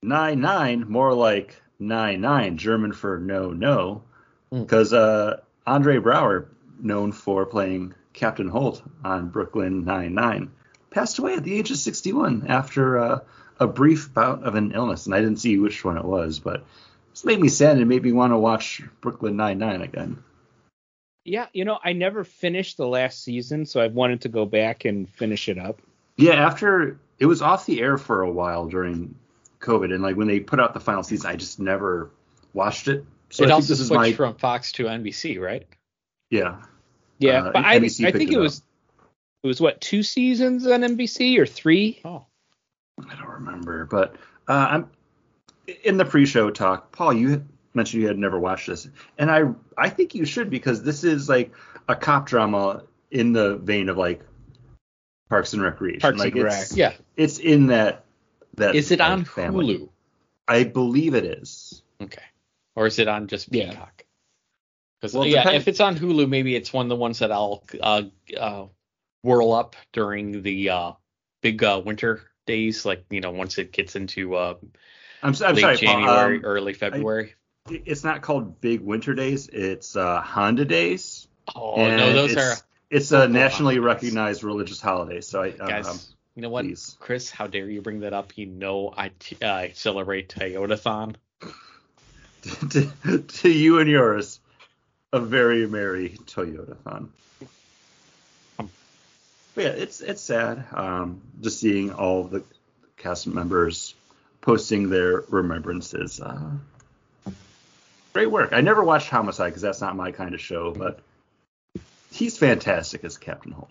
nine 0.01 0.41
nine 0.41 0.85
more 0.89 1.13
like 1.13 1.55
nine 1.79 2.21
nine 2.21 2.57
German 2.57 2.91
for 2.93 3.19
no 3.19 3.51
no 3.51 4.03
Hmm. 4.49 4.61
because 4.61 4.93
uh, 4.93 5.41
Andre 5.65 5.97
Braugher 5.97 6.47
known 6.79 7.11
for 7.11 7.45
playing 7.45 7.93
Captain 8.13 8.47
Holt 8.47 8.81
on 9.03 9.27
Brooklyn 9.29 9.83
Nine 9.83 10.13
Nine 10.15 10.51
passed 10.89 11.19
away 11.19 11.33
at 11.35 11.43
the 11.43 11.53
age 11.53 11.69
of 11.69 11.77
61 11.77 12.45
after 12.47 12.97
uh, 12.97 13.19
a 13.59 13.67
brief 13.67 14.13
bout 14.13 14.43
of 14.43 14.55
an 14.55 14.71
illness 14.71 15.05
and 15.05 15.13
I 15.13 15.19
didn't 15.19 15.39
see 15.41 15.57
which 15.57 15.83
one 15.83 15.97
it 15.97 16.05
was 16.05 16.39
but 16.39 16.63
this 17.17 17.25
made 17.25 17.39
me 17.39 17.49
sad 17.49 17.77
and 17.77 17.89
made 17.89 18.03
me 18.03 18.11
want 18.11 18.31
to 18.31 18.37
watch 18.37 18.83
Brooklyn 19.01 19.37
Nine 19.37 19.57
Nine 19.57 19.81
again. 19.81 20.23
Yeah, 21.25 21.47
you 21.51 21.65
know, 21.65 21.79
I 21.83 21.93
never 21.93 22.23
finished 22.23 22.77
the 22.77 22.87
last 22.87 23.23
season, 23.23 23.65
so 23.65 23.81
I've 23.81 23.93
wanted 23.93 24.21
to 24.21 24.29
go 24.29 24.45
back 24.45 24.85
and 24.85 25.09
finish 25.09 25.49
it 25.49 25.57
up. 25.57 25.81
Yeah, 26.15 26.33
after 26.33 26.99
it 27.17 27.25
was 27.25 27.41
off 27.41 27.65
the 27.65 27.81
air 27.81 27.97
for 27.97 28.21
a 28.21 28.31
while 28.31 28.67
during 28.67 29.15
COVID, 29.59 29.91
and 29.91 30.03
like 30.03 30.15
when 30.15 30.27
they 30.27 30.39
put 30.39 30.59
out 30.59 30.75
the 30.75 30.79
final 30.79 31.01
season, 31.01 31.31
I 31.31 31.35
just 31.35 31.59
never 31.59 32.11
watched 32.53 32.87
it. 32.87 33.03
So 33.31 33.43
it 33.43 33.47
I 33.47 33.49
think 33.49 33.55
also 33.55 33.67
this 33.69 33.79
is 33.79 33.87
switched 33.87 33.99
my 33.99 34.13
from 34.13 34.35
Fox 34.35 34.71
to 34.73 34.83
NBC, 34.83 35.41
right? 35.41 35.65
yeah. 36.29 36.61
Yeah, 37.19 37.45
Uh, 37.45 37.51
but 37.51 37.65
I, 37.65 37.73
I 37.73 37.79
think 37.79 38.31
it 38.31 38.33
it 38.33 38.37
was 38.37 38.61
it 39.43 39.47
was 39.47 39.59
what 39.59 39.81
two 39.81 40.03
seasons 40.03 40.67
on 40.67 40.81
NBC 40.81 41.39
or 41.39 41.47
three? 41.47 41.99
Oh. 42.05 42.27
I 42.99 43.15
don't 43.15 43.27
remember, 43.27 43.85
but 43.85 44.15
uh, 44.47 44.67
I'm 44.69 44.89
in 45.83 45.97
the 45.97 46.05
pre-show 46.05 46.49
talk. 46.49 46.91
Paul, 46.91 47.13
you 47.13 47.45
mentioned 47.73 48.01
you 48.01 48.07
had 48.07 48.17
never 48.17 48.39
watched 48.39 48.67
this, 48.67 48.87
and 49.17 49.29
I 49.29 49.43
I 49.77 49.89
think 49.89 50.15
you 50.15 50.25
should 50.25 50.49
because 50.49 50.83
this 50.83 51.03
is 51.03 51.29
like 51.29 51.51
a 51.87 51.95
cop 51.95 52.27
drama 52.27 52.83
in 53.11 53.33
the 53.33 53.57
vein 53.57 53.89
of 53.89 53.97
like 53.97 54.21
Parks 55.29 55.53
and 55.53 55.61
Recreation. 55.61 56.01
Parks 56.01 56.19
like 56.19 56.35
and 56.35 56.47
it's, 56.47 56.71
Rec. 56.71 56.77
Yeah. 56.77 56.93
it's 57.15 57.39
in 57.39 57.67
that 57.67 58.05
that. 58.55 58.75
Is 58.75 58.91
it 58.91 59.01
on 59.01 59.25
family. 59.25 59.77
Hulu? 59.77 59.89
I 60.47 60.63
believe 60.63 61.13
it 61.13 61.25
is. 61.25 61.81
Okay. 62.01 62.23
Or 62.75 62.87
is 62.87 62.99
it 62.99 63.07
on 63.07 63.27
just 63.27 63.53
Yeah. 63.53 63.71
Peacock? 63.71 64.05
Because 64.99 65.13
Well, 65.13 65.27
yeah, 65.27 65.51
if 65.51 65.67
it's 65.67 65.79
on 65.79 65.95
Hulu, 65.95 66.27
maybe 66.27 66.55
it's 66.55 66.73
one 66.73 66.85
of 66.85 66.89
the 66.89 66.95
ones 66.95 67.19
that 67.19 67.31
I'll 67.31 67.63
uh, 67.79 68.03
uh, 68.35 68.65
whirl 69.23 69.53
up 69.53 69.75
during 69.93 70.41
the 70.41 70.69
uh, 70.69 70.91
big 71.41 71.63
uh, 71.63 71.81
winter 71.85 72.21
days, 72.45 72.85
like 72.85 73.05
you 73.09 73.21
know, 73.21 73.31
once 73.31 73.57
it 73.57 73.71
gets 73.71 73.95
into 73.95 74.35
uh, 74.35 74.55
I'm, 75.23 75.33
I'm 75.43 75.55
late 75.55 75.61
sorry. 75.61 75.77
January, 75.77 76.37
um, 76.37 76.45
early 76.45 76.73
February. 76.73 77.33
it's 77.69 78.03
not 78.03 78.21
called 78.21 78.61
Big 78.61 78.81
Winter 78.81 79.13
Days. 79.13 79.47
It's 79.47 79.95
uh, 79.95 80.21
Honda 80.21 80.65
Days. 80.65 81.27
oh 81.55 81.75
and 81.75 81.97
no, 81.97 82.13
those 82.13 82.33
it's, 82.33 82.41
are 82.41 82.65
It's 82.89 83.11
a 83.11 83.27
nationally 83.27 83.79
recognized 83.79 84.43
religious 84.43 84.81
holiday. 84.81 85.21
So 85.21 85.43
I 85.43 85.51
guys. 85.51 85.87
um, 85.87 85.99
you 86.35 86.43
know 86.43 86.49
what, 86.49 86.65
please. 86.65 86.95
Chris? 86.99 87.31
How 87.31 87.47
dare 87.47 87.69
you 87.69 87.81
bring 87.81 88.01
that 88.01 88.13
up? 88.13 88.37
You 88.37 88.45
know, 88.45 88.93
I 88.95 89.11
t- 89.19 89.37
uh, 89.41 89.69
celebrate 89.73 90.29
Toyotathon. 90.29 91.15
to, 92.69 93.19
to 93.19 93.49
you 93.49 93.79
and 93.79 93.89
yours, 93.89 94.39
a 95.11 95.19
very 95.19 95.67
merry 95.67 96.17
Toyota 96.25 96.77
thon. 96.77 97.11
Um, 98.59 98.69
But 99.55 99.63
yeah, 99.63 99.69
it's 99.71 100.01
it's 100.01 100.21
sad. 100.21 100.65
Um, 100.71 101.21
just 101.41 101.59
seeing 101.59 101.91
all 101.91 102.23
the 102.25 102.43
cast 102.97 103.25
members 103.25 103.95
posting 104.41 104.89
their 104.89 105.23
remembrances. 105.29 106.19
Uh, 106.19 106.51
great 108.13 108.31
work. 108.31 108.53
I 108.53 108.61
never 108.61 108.83
watched 108.83 109.09
Homicide 109.09 109.49
because 109.49 109.61
that's 109.61 109.81
not 109.81 109.95
my 109.95 110.11
kind 110.11 110.33
of 110.33 110.41
show, 110.41 110.71
but 110.71 110.99
he's 112.11 112.37
fantastic 112.37 113.03
as 113.03 113.17
Captain 113.17 113.51
Holt. 113.51 113.69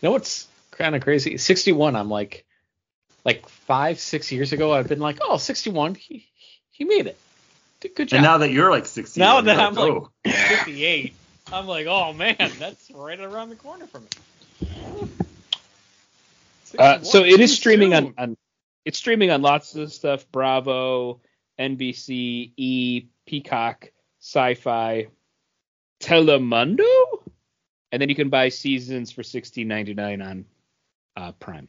You 0.00 0.08
know 0.08 0.12
what's 0.12 0.46
kind 0.72 0.94
of 0.94 1.02
crazy? 1.02 1.38
61. 1.38 1.96
I'm 1.96 2.10
like, 2.10 2.44
like 3.24 3.48
five, 3.48 3.98
six 3.98 4.30
years 4.32 4.52
ago, 4.52 4.72
I've 4.72 4.88
been 4.88 5.00
like, 5.00 5.18
oh, 5.20 5.38
61. 5.38 5.94
He 5.94 6.28
he 6.70 6.84
made 6.84 7.06
it. 7.06 7.18
Did 7.80 7.94
Good 7.94 8.08
job. 8.08 8.18
And 8.18 8.24
now 8.24 8.38
that 8.38 8.50
you're 8.50 8.70
like 8.70 8.86
60, 8.86 9.20
Now 9.20 9.40
that 9.40 9.58
I'm 9.58 9.74
like 9.74 9.92
oh. 9.92 10.10
58, 10.24 11.14
I'm 11.52 11.66
like, 11.66 11.86
oh 11.86 12.12
man, 12.12 12.36
that's 12.58 12.90
right 12.90 13.18
around 13.18 13.50
the 13.50 13.56
corner 13.56 13.86
from 13.86 14.02
me. 14.02 15.08
Uh, 16.78 17.00
so 17.02 17.24
it 17.24 17.40
is 17.40 17.54
streaming 17.54 17.94
on, 17.94 18.14
on 18.18 18.36
it's 18.84 18.98
streaming 18.98 19.30
on 19.30 19.42
lots 19.42 19.74
of 19.74 19.92
stuff 19.92 20.30
bravo 20.32 21.20
nbc 21.58 22.52
e 22.56 23.06
peacock 23.26 23.90
sci-fi 24.20 25.06
telemundo 26.00 26.84
and 27.92 28.00
then 28.00 28.08
you 28.08 28.14
can 28.14 28.28
buy 28.28 28.48
seasons 28.48 29.10
for 29.10 29.22
16.99 29.22 30.24
on 30.24 30.44
uh, 31.16 31.32
prime 31.32 31.68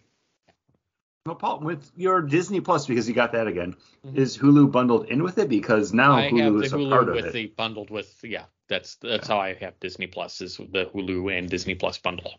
Well, 1.25 1.35
Paul, 1.35 1.59
with 1.59 1.91
your 1.95 2.21
Disney 2.21 2.59
Plus, 2.61 2.87
because 2.87 3.07
you 3.07 3.13
got 3.13 3.33
that 3.33 3.45
again, 3.47 3.75
Mhm. 4.05 4.15
is 4.17 4.37
Hulu 4.37 4.71
bundled 4.71 5.09
in 5.09 5.21
with 5.21 5.37
it? 5.37 5.49
Because 5.49 5.93
now 5.93 6.13
I 6.13 6.23
have 6.23 6.31
Hulu 6.31 6.59
the 6.59 6.65
is 6.65 6.73
a 6.73 6.77
part 6.89 7.05
Hulu 7.05 7.09
of 7.09 7.15
with 7.15 7.25
it. 7.25 7.33
the 7.33 7.45
bundled 7.47 7.89
with 7.91 8.15
yeah. 8.23 8.45
That's 8.67 8.95
that's 8.95 9.27
how 9.27 9.37
I 9.39 9.53
have 9.55 9.79
Disney 9.79 10.07
Plus 10.07 10.41
is 10.41 10.57
the 10.57 10.85
Hulu 10.93 11.35
and 11.37 11.49
Disney 11.49 11.75
Plus 11.75 11.97
bundle. 11.99 12.33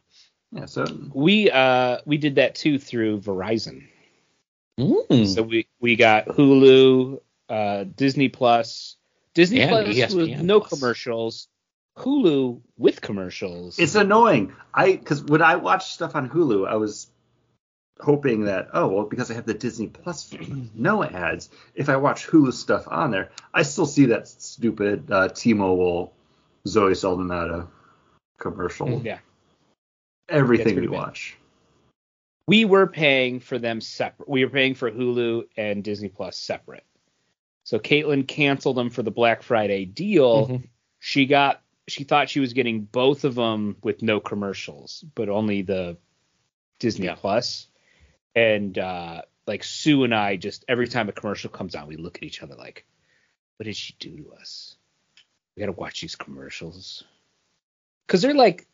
Yeah, 0.53 0.67
so 0.67 0.85
we 1.15 1.51
uh 1.51 1.99
we 2.07 2.17
did 2.19 2.37
that 2.37 2.55
too 2.55 2.79
through 2.79 3.21
verizon 3.21 3.87
Mm. 4.81 5.27
so 5.35 5.43
we 5.43 5.67
we 5.81 5.97
got 5.97 6.27
hulu 6.27 7.21
uh 7.49 7.85
disney 7.97 8.29
plus 8.29 8.97
disney 9.35 9.61
And 9.61 9.71
plus 9.71 9.95
ESPN 9.97 10.17
with 10.17 10.41
no 10.43 10.61
Plus. 10.61 10.71
commercials 10.81 11.49
hulu 11.99 12.61
with 12.79 13.01
commercials 13.03 13.79
it's 13.79 13.95
annoying. 13.95 14.55
I 14.73 14.93
because 14.97 15.23
when 15.23 15.43
I 15.43 15.57
watch 15.57 15.91
stuff 15.93 16.15
on 16.17 16.31
Hulu, 16.31 16.67
I 16.67 16.77
was 16.77 17.11
hoping 18.01 18.45
that 18.45 18.69
oh 18.73 18.87
well 18.89 19.05
because 19.05 19.31
I 19.31 19.35
have 19.35 19.45
the 19.45 19.53
Disney 19.55 19.89
Plus 19.89 20.33
no 20.75 21.05
ads. 21.05 21.51
If 21.75 21.89
I 21.91 21.97
watch 21.97 22.27
Hulu 22.29 22.53
stuff 22.55 22.85
on 22.89 23.11
there, 23.11 23.31
I 23.53 23.63
still 23.63 23.87
see 23.87 24.07
that 24.07 24.29
stupid 24.29 25.11
uh, 25.11 25.29
T-Mobile 25.29 26.13
Zoe 26.67 26.95
Saldana 26.95 27.69
commercial. 28.39 29.03
yeah 29.05 29.19
Everything 30.29 30.77
we 30.77 30.87
bad. 30.87 30.91
watch. 30.91 31.37
We 32.47 32.65
were 32.65 32.87
paying 32.87 33.41
for 33.41 33.59
them 33.59 33.81
separate. 33.81 34.29
We 34.29 34.45
were 34.45 34.51
paying 34.51 34.75
for 34.75 34.91
Hulu 34.91 35.45
and 35.57 35.85
Disney 35.85 36.09
Plus 36.09 36.37
separate. 36.37 36.85
So 37.65 37.79
Caitlin 37.79 38.27
canceled 38.27 38.77
them 38.77 38.91
for 38.91 39.03
the 39.03 39.11
Black 39.11 39.43
Friday 39.43 39.85
deal. 39.85 40.49
Mhm. 40.49 40.69
She 40.99 41.27
got 41.27 41.63
she 41.87 42.05
thought 42.05 42.29
she 42.29 42.41
was 42.41 42.53
getting 42.53 42.83
both 42.83 43.25
of 43.25 43.35
them 43.35 43.77
with 43.83 44.03
no 44.03 44.21
commercials, 44.21 45.05
but 45.15 45.29
only 45.29 45.63
the 45.63 45.97
Disney 46.79 47.07
Yeah. 47.07 47.15
Plus. 47.15 47.69
And 48.35 48.79
uh 48.79 49.23
like 49.47 49.65
Sue 49.65 50.05
and 50.05 50.15
I 50.15 50.37
just 50.37 50.65
every 50.69 50.89
time 50.89 51.09
a 51.09 51.13
commercial 51.13 51.51
comes 51.51 51.75
on, 51.75 51.87
we 51.89 51.97
look 51.97 52.17
at 52.19 52.23
each 52.25 52.43
other 52.43 52.55
like, 52.55 52.87
what 53.57 53.65
did 53.65 53.77
she 53.77 53.95
do 53.99 54.17
to 54.17 54.33
us? 54.35 54.77
We 55.55 55.61
gotta 55.61 55.73
watch 55.73 56.01
these 56.01 56.17
commercials. 56.17 57.05
Cause 58.09 58.23
they're 58.23 58.35
like 58.35 58.67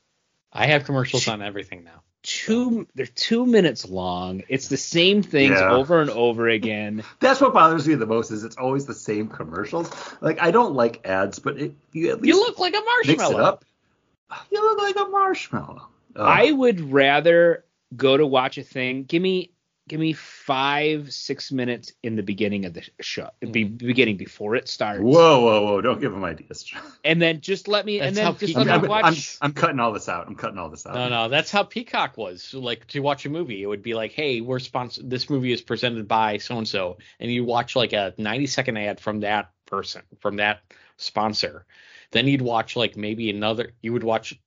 I 0.53 0.67
have 0.67 0.85
commercials 0.85 1.29
on 1.29 1.43
everything 1.43 1.85
now. 1.85 2.03
Two 2.27 2.87
they're 2.97 3.07
two 3.07 3.47
minutes 3.47 3.89
long. 3.89 4.43
It's 4.49 4.69
the 4.69 4.77
same 4.77 5.23
things 5.23 5.61
Yeah. 5.61 5.71
over 5.71 6.01
and 6.01 6.11
over 6.11 6.49
again. 6.49 7.05
That's 7.21 7.41
what 7.41 7.55
bothers 7.55 7.87
me 7.87 7.95
the 7.95 8.07
most 8.07 8.31
is 8.33 8.43
it's 8.45 8.57
always 8.57 8.85
the 8.85 8.95
same 8.95 9.29
commercials. 9.29 9.91
Like 10.21 10.41
I 10.43 10.51
don't 10.51 10.75
like 10.75 11.07
ads, 11.07 11.39
but 11.39 11.59
it, 11.59 11.73
you 11.93 12.11
at 12.11 12.21
least 12.21 12.35
You 12.35 12.41
look 12.41 12.59
like 12.59 12.75
a 12.75 12.83
mix 13.07 13.19
marshmallow. 13.19 13.39
it 13.39 13.45
up. 13.45 13.65
You 14.51 14.61
look 14.63 14.79
like 14.79 14.97
a 14.97 15.09
marshmallow. 15.09 15.89
Ugh. 16.17 16.27
I 16.27 16.51
would 16.51 16.93
rather 16.93 17.65
go 17.97 18.17
to 18.17 18.27
watch 18.27 18.59
a 18.59 18.63
thing. 18.65 19.05
Give 19.05 19.23
me 19.23 19.53
give 19.89 20.01
me 20.01 20.13
five, 20.13 21.13
six 21.13 21.53
minutes 21.53 21.93
in 22.03 22.17
the 22.17 22.23
beginning 22.23 22.65
of 22.65 22.75
the 22.75 22.83
show. 23.01 23.31
Hmm. 23.43 23.53
Be 23.53 23.65
beginning 23.65 24.17
before 24.17 24.57
it 24.57 24.69
starts. 24.69 25.01
Whoa, 25.01 25.41
whoa, 25.41 25.65
whoa! 25.65 25.81
Don't 25.81 26.01
give 26.01 26.13
them 26.13 26.25
ideas. 26.25 26.73
And 27.05 27.21
then 27.23 27.41
just 27.41 27.69
let 27.69 27.87
me 27.87 28.01
and 28.01 28.17
That's 28.17 28.25
how 28.25 28.33
then 28.33 28.39
just 28.41 28.51
people- 28.51 28.65
let 28.65 28.75
I'm, 28.75 28.81
me 28.83 28.85
I'm, 28.87 28.91
watch 28.91 29.39
I'm, 29.41 29.47
I'm 29.47 29.53
cutting 29.53 29.81
all 29.81 29.93
this 29.93 30.09
out. 30.09 30.27
I'm 30.27 30.35
cutting 30.35 30.59
all 30.59 30.69
this 30.69 30.87
out. 30.87 30.95
No, 30.95 31.09
no, 31.09 31.29
that's 31.29 31.51
how 31.51 31.63
Peacock 31.63 32.17
was. 32.17 32.43
So, 32.43 32.61
like 32.61 32.87
to 32.89 33.01
watch 33.01 33.27
a 33.27 33.31
movie, 33.31 33.63
it 33.63 33.67
would 33.67 33.83
be 33.83 33.95
like, 33.95 34.13
"Hey, 34.13 34.41
we're 34.41 34.59
sponsored. 34.59 35.09
This 35.09 35.31
movie 35.31 35.53
is 35.53 35.63
presented 35.63 36.09
by 36.09 36.39
so 36.39 36.59
and 36.59 36.67
so," 36.69 36.99
and 37.21 37.31
you 37.31 37.45
watch 37.45 37.77
like 37.77 37.93
a 37.93 38.15
90 38.19 38.47
second 38.47 38.77
ad 38.77 39.01
from 39.01 39.21
that 39.21 39.51
person, 39.67 40.03
from 40.21 40.37
that 40.37 40.61
sponsor. 40.97 41.67
Then 42.13 42.27
you'd 42.29 42.43
watch 42.43 42.77
like 42.77 42.97
maybe 42.97 43.31
another. 43.31 43.73
You 43.83 43.93
would 43.93 44.05
watch 44.05 44.39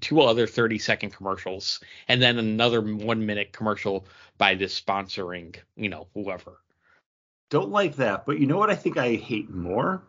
two 0.00 0.20
other 0.20 0.46
30 0.46 0.78
second 0.78 1.10
commercials, 1.10 1.80
and 2.08 2.22
then 2.22 2.38
another 2.38 2.80
one 2.80 3.26
minute 3.26 3.52
commercial 3.52 4.06
by 4.38 4.54
this 4.54 4.78
sponsoring, 4.80 5.56
you 5.76 5.88
know, 5.88 6.06
whoever. 6.14 6.58
Don't 7.50 7.70
like 7.70 7.96
that. 7.96 8.24
But 8.26 8.38
you 8.38 8.46
know 8.46 8.58
what 8.58 8.70
I 8.70 8.76
think 8.76 8.96
I 8.96 9.14
hate 9.14 9.50
more 9.50 10.02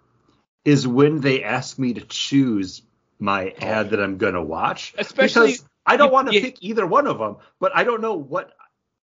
is 0.64 0.88
when 0.88 1.20
they 1.22 1.44
ask 1.44 1.78
me 1.78 1.94
to 1.96 2.02
choose 2.02 2.82
my 3.20 3.50
ad 3.60 3.90
that 3.92 4.02
I'm 4.02 4.18
gonna 4.18 4.44
watch. 4.44 4.94
Especially- 4.98 5.52
because 5.54 5.66
I 5.86 5.98
don't 5.98 6.14
want 6.14 6.32
to 6.32 6.40
pick 6.40 6.58
either 6.62 6.88
one 6.88 7.08
of 7.08 7.20
them, 7.20 7.38
but 7.60 7.76
I 7.76 7.84
don't 7.84 8.00
know 8.02 8.14
what 8.14 8.54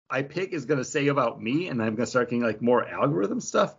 I 0.09 0.23
pick 0.23 0.51
is 0.51 0.65
going 0.65 0.77
to 0.77 0.83
say 0.85 1.07
about 1.07 1.41
me, 1.41 1.67
and 1.69 1.81
I'm 1.81 1.95
going 1.95 2.05
to 2.05 2.05
start 2.05 2.29
getting 2.29 2.43
like 2.43 2.61
more 2.61 2.85
algorithm 2.85 3.39
stuff. 3.39 3.75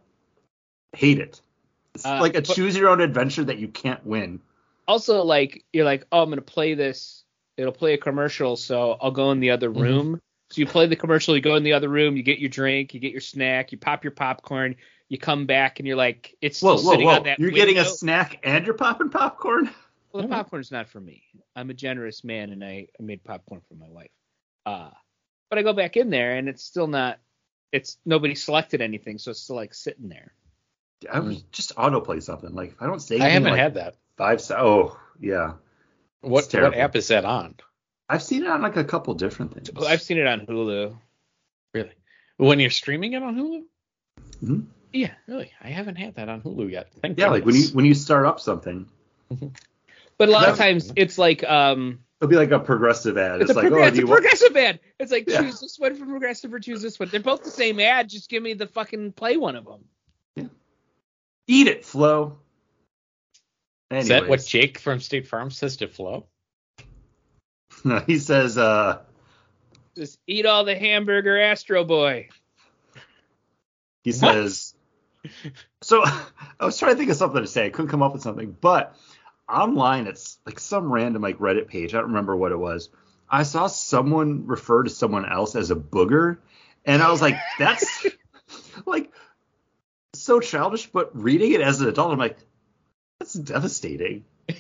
Hate 0.95 1.19
it. 1.19 1.41
It's 1.95 2.07
Uh, 2.07 2.19
like 2.21 2.35
a 2.37 2.41
but- 2.41 2.55
choose 2.55 2.75
your 2.77 2.89
own 2.89 3.01
adventure 3.03 3.45
that 3.45 3.59
you 3.59 3.69
can't 3.69 4.05
win. 4.07 4.41
Also, 4.89 5.23
like 5.23 5.65
you're 5.73 5.85
like, 5.85 6.07
oh, 6.13 6.23
I'm 6.23 6.31
gonna 6.31 6.43
play 6.43 6.75
this. 6.75 7.25
It'll 7.57 7.73
play 7.73 7.95
a 7.95 7.99
commercial, 7.99 8.57
so 8.57 8.97
I'll 9.01 9.11
go 9.11 9.31
in 9.33 9.41
the 9.41 9.51
other 9.51 9.71
Mm-hmm. 9.71 9.81
room. 9.81 10.21
So 10.51 10.61
you 10.61 10.67
play 10.67 10.87
the 10.87 10.95
commercial, 10.97 11.35
you 11.35 11.43
go 11.43 11.57
in 11.57 11.65
the 11.65 11.73
other 11.73 11.89
room, 11.89 12.17
you 12.17 12.23
get 12.23 12.39
your 12.39 12.51
drink, 12.51 12.95
you 12.95 13.01
get 13.01 13.11
your 13.11 13.21
snack, 13.21 13.73
you 13.73 13.79
pop 13.79 14.05
your 14.05 14.13
popcorn, 14.13 14.77
you 15.09 15.19
come 15.19 15.47
back, 15.47 15.81
and 15.81 15.89
you're 15.89 15.97
like, 15.97 16.37
it's 16.41 16.59
still 16.59 16.77
Whoa, 16.77 16.83
whoa, 16.83 16.91
sitting 16.91 17.07
whoa! 17.07 17.17
on 17.17 17.23
that. 17.25 17.41
You're 17.41 17.51
getting 17.51 17.79
a 17.79 17.85
snack 17.85 18.39
and 18.45 18.65
you're 18.65 18.75
popping 18.77 19.11
popcorn. 19.11 19.71
Well, 20.13 20.23
the 20.23 20.29
popcorn's 20.29 20.71
not 20.71 20.89
for 20.89 21.01
me. 21.01 21.25
I'm 21.57 21.71
a 21.71 21.75
generous 21.75 22.23
man, 22.23 22.51
and 22.51 22.65
I, 22.65 22.87
I 22.99 23.03
made 23.03 23.25
popcorn 23.25 23.61
for 23.69 23.75
my 23.75 23.89
wife. 23.89 24.11
Uh, 24.65 24.91
but 25.51 25.59
I 25.59 25.63
go 25.63 25.73
back 25.73 25.97
in 25.97 26.11
there, 26.11 26.37
and 26.37 26.49
it's 26.49 26.63
still 26.63 26.87
not. 26.87 27.19
It's 27.73 27.99
nobody 28.07 28.35
selected 28.35 28.81
anything, 28.81 29.19
so 29.19 29.33
it's 29.33 29.41
still 29.41 29.57
like 29.57 29.75
sitting 29.75 30.09
there. 30.09 30.33
I 31.13 31.21
was 31.21 31.43
just 31.53 31.75
autoplay 31.77 32.23
something. 32.23 32.55
Like 32.55 32.73
if 32.73 32.83
I 32.83 32.87
don't 32.87 33.01
say 33.01 33.21
I 33.21 33.29
haven't 33.29 33.51
like 33.51 33.61
had 33.61 33.75
that. 33.75 33.97
Five. 34.17 34.41
Oh 34.51 34.99
yeah, 35.21 35.55
What 36.21 36.53
what 36.53 36.75
app 36.75 36.97
is 36.97 37.09
that 37.09 37.25
on? 37.25 37.55
I've 38.09 38.23
seen 38.23 38.43
it 38.43 38.49
on 38.49 38.63
like 38.63 38.77
a 38.77 38.85
couple 38.85 39.15
different 39.15 39.55
things. 39.55 39.71
I've 39.85 40.03
seen 40.03 40.19
it 40.19 40.27
on 40.27 40.41
Hulu. 40.47 40.97
Really? 41.75 41.93
When 42.37 42.61
you're 42.61 42.71
streaming 42.71 43.15
it 43.15 43.23
on 43.23 43.35
Hulu? 43.37 43.63
Mhm. 44.45 44.67
Yeah, 44.93 45.13
really. 45.27 45.53
I 45.61 45.69
haven't 45.69 45.97
had 45.97 46.15
that 46.17 46.29
on 46.29 46.41
Hulu 46.43 46.71
yet. 46.71 46.89
Thank 47.03 47.19
Yeah, 47.19 47.29
like 47.31 47.45
when 47.45 47.55
you 47.55 47.65
when 47.69 47.85
you 47.85 47.95
start 47.95 48.27
up 48.27 48.41
something, 48.41 48.87
But 50.19 50.29
a 50.29 50.33
lot 50.33 50.49
of 50.49 50.57
times 50.57 50.93
it's 50.97 51.19
like 51.19 51.43
um 51.45 51.99
it'll 52.21 52.31
be 52.31 52.37
like 52.37 52.51
a 52.53 52.59
progressive 52.61 53.19
ad. 53.19 53.43
it's, 53.43 53.51
It's, 53.51 53.57
like, 53.57 53.67
progr- 53.67 53.83
oh, 53.83 53.87
it's 53.89 53.97
do 53.97 54.03
a 54.03 54.05
you 54.05 54.11
want- 54.11 54.23
progressive 54.23 54.57
ad. 54.57 54.81
It's 54.99 55.13
like 55.13 55.29
Yeah. 55.29 55.43
choose 55.43 55.61
this 55.61 55.79
one 55.79 55.95
from 55.97 56.09
progressive 56.09 56.55
or 56.55 56.61
choose 56.61 56.81
this 56.81 56.99
one. 56.99 57.09
They're 57.11 57.21
both 57.21 57.43
the 57.45 57.51
same 57.51 57.79
ad. 57.81 58.09
Just 58.09 58.31
give 58.31 58.43
me 58.43 58.55
the 58.55 58.67
fucking 58.69 59.13
play 59.13 59.37
one 59.37 59.57
of 59.57 59.65
them. 59.67 59.85
Yeah. 60.37 60.45
eat 61.47 61.67
it, 61.67 61.85
Flo. 61.85 62.39
Is 63.91 64.09
that 64.09 64.29
what 64.29 64.45
Jake 64.45 64.79
from 64.79 65.01
State 65.01 65.29
Farm 65.29 65.51
says 65.51 65.77
to 65.79 65.89
Flo? 65.89 66.27
No, 67.85 68.01
he 68.01 68.19
says, 68.19 68.57
uh, 68.57 69.03
Just 69.97 70.19
eat 70.27 70.47
all 70.47 70.65
the 70.65 70.75
hamburger, 70.75 71.39
Astro 71.39 71.85
Boy. 71.85 72.31
he 74.03 74.13
says, 74.13 74.75
so 75.83 76.03
I 76.61 76.65
was 76.65 76.79
trying 76.79 76.93
to 76.93 76.99
think 76.99 77.11
of 77.11 77.17
something 77.17 77.43
to 77.43 77.47
say. 77.47 77.67
I 77.67 77.71
couldn't 77.71 77.91
come 77.91 78.03
up 78.03 78.13
with 78.15 78.23
something, 78.23 78.57
but 78.61 78.97
online, 79.49 80.07
it's 80.07 80.39
like 80.47 80.59
some 80.59 80.91
random 80.93 81.23
like 81.23 81.39
Reddit 81.39 81.69
page. 81.69 81.95
I 81.95 81.99
don't 81.99 82.09
remember 82.09 82.37
what 82.37 82.51
it 82.53 82.59
was. 82.59 82.89
I 83.29 83.43
saw 83.43 83.67
someone 83.67 84.47
refer 84.47 84.85
to 84.85 84.91
someone 84.91 85.31
else 85.31 85.55
as 85.55 85.71
a 85.71 85.77
booger, 85.77 86.39
and 86.85 87.03
I 87.03 87.11
was 87.11 87.21
like, 87.21 87.37
that's 87.59 88.07
like 88.87 89.13
so 90.15 90.41
childish. 90.41 90.87
But 90.87 91.11
reading 91.21 91.53
it 91.53 91.61
as 91.61 91.81
an 91.81 91.89
adult, 91.89 92.13
I'm 92.13 92.19
like, 92.19 92.39
that's 92.39 92.47
devastating. 93.39 94.25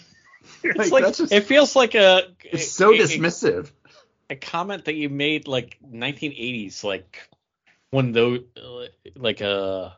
It's 0.63 0.91
Like, 0.91 1.05
like 1.05 1.17
just- 1.17 1.33
it 1.33 1.45
feels 1.45 1.77
like 1.77 1.95
a 1.95 2.23
It's 2.45 2.71
so 2.73 2.91
a- 2.93 2.97
a- 2.97 2.99
dismissive. 2.99 3.71
a 4.31 4.35
comment 4.37 4.87
that 4.87 4.95
you 4.95 5.09
made 5.09 5.47
like 5.47 5.79
1980s, 5.89 6.83
like 6.83 7.29
when 7.91 8.11
those 8.13 8.41
like 9.15 9.41
a 9.43 9.97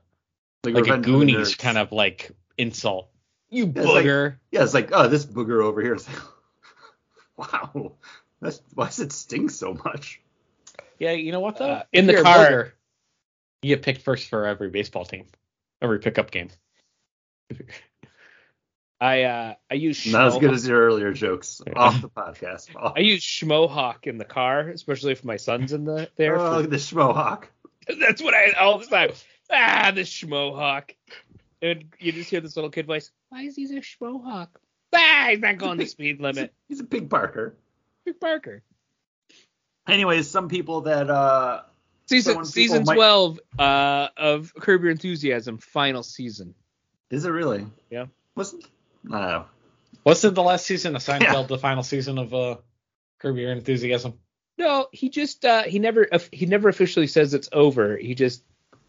like 0.64 0.75
a 0.75 0.78
Revenge 0.80 0.88
of 0.88 1.02
the 1.02 1.11
Goonies 1.11 1.54
kind 1.54 1.78
of 1.78 1.92
like 1.92 2.32
insult. 2.58 3.08
You 3.50 3.64
Yeah, 3.66 3.82
it's 3.82 3.87
like- 3.87 4.04
booger. 4.04 4.37
Yeah, 4.50 4.62
it's 4.64 4.75
like, 4.75 4.90
oh, 4.92 5.08
this 5.08 5.25
booger 5.25 5.62
over 5.62 5.80
here. 5.80 5.94
It's 5.94 6.06
like, 6.08 6.23
wow, 7.52 7.92
that's 8.42 8.61
why 8.75 8.87
does 8.87 9.00
it 9.00 9.12
sting 9.12 9.49
so 9.49 9.73
much? 9.85 10.20
yeah, 10.99 11.12
you 11.12 11.32
know 11.32 11.40
what 11.40 11.56
though? 11.58 11.70
Uh, 11.70 11.82
in 11.92 12.06
the 12.06 12.20
car- 12.23 12.37
booger, 12.50 12.70
you 13.62 13.75
get 13.75 13.82
picked 13.82 14.02
first 14.02 14.28
for 14.28 14.45
every 14.45 14.69
baseball 14.71 15.04
team, 15.06 15.25
every 15.80 15.99
pickup 16.00 16.30
game. 16.30 16.50
I 19.00 19.23
uh 19.23 19.54
I 19.71 19.75
use 19.75 20.04
Not 20.06 20.26
as 20.28 20.39
good 20.39 20.52
as 20.52 20.67
your 20.67 20.80
earlier 20.80 21.13
jokes 21.13 21.61
off 21.76 22.00
the 22.02 22.08
podcast. 22.08 22.69
I 22.97 23.00
use 23.00 23.23
Schmohawk 23.25 24.06
in 24.06 24.19
the 24.19 24.25
car, 24.25 24.69
especially 24.71 25.13
if 25.13 25.25
my 25.25 25.37
son's 25.37 25.73
in 25.73 25.84
the 25.84 26.11
there. 26.17 26.37
oh, 26.39 26.63
for- 26.63 26.69
the 26.69 26.76
schmohawk. 26.76 27.45
That's 28.00 28.21
what 28.23 28.34
I 28.34 28.50
all 28.52 28.78
the 28.78 28.87
time. 28.87 29.11
Ah, 29.50 29.93
the 29.95 30.02
Schmohawk. 30.02 30.91
And 31.63 31.84
you 31.99 32.13
just 32.13 32.28
hear 32.28 32.41
this 32.41 32.54
little 32.56 32.71
kid 32.71 32.87
voice. 32.87 33.11
Why 33.30 33.43
is 33.43 33.56
he 33.56 33.65
a 33.65 33.80
Schmohawk? 33.80 34.49
Ah, 34.95 35.26
he's 35.30 35.39
not 35.41 35.58
going 35.58 35.78
the 35.78 35.87
speed 35.87 36.17
He's 36.17 36.21
a, 36.21 36.23
limit. 36.23 36.54
he's 36.69 36.80
a 36.80 36.84
pig 36.84 37.08
barker. 37.08 37.54
Big 38.04 38.19
Parker. 38.21 38.63
Anyways, 39.87 40.28
some 40.30 40.49
people 40.49 40.82
that 40.82 41.08
uh 41.11 41.63
Season 42.06 42.45
season 42.45 42.84
might- 42.84 42.95
twelve 42.95 43.39
uh 43.58 44.08
of 44.17 44.52
Curb 44.58 44.82
Your 44.82 44.91
Enthusiasm, 44.91 45.58
final 45.58 46.02
season. 46.02 46.54
is 47.11 47.25
it 47.25 47.30
really? 47.30 47.67
Yeah. 47.91 48.06
Wasn't 48.34 48.65
I 49.12 49.18
don't 49.21 49.28
know. 49.30 49.44
Wasn't 50.04 50.34
the 50.34 50.42
last 50.42 50.66
season 50.66 50.97
of 50.97 51.02
Seinfeld 51.02 51.21
Yeah. 51.21 51.42
the 51.49 51.58
final 51.58 51.82
season 51.82 52.18
of 52.18 52.32
uh, 52.34 52.56
Curb 53.21 53.36
Your 53.36 53.52
Enthusiasm? 53.52 54.14
No, 54.56 54.88
he 54.92 55.08
just 55.08 55.44
uh 55.44 55.62
he 55.62 55.78
never 55.78 56.08
he 56.32 56.47
never 56.47 56.68
officially 56.68 57.06
says 57.06 57.32
it's 57.34 57.49
over. 57.52 57.97
He 57.97 58.14
just 58.16 58.42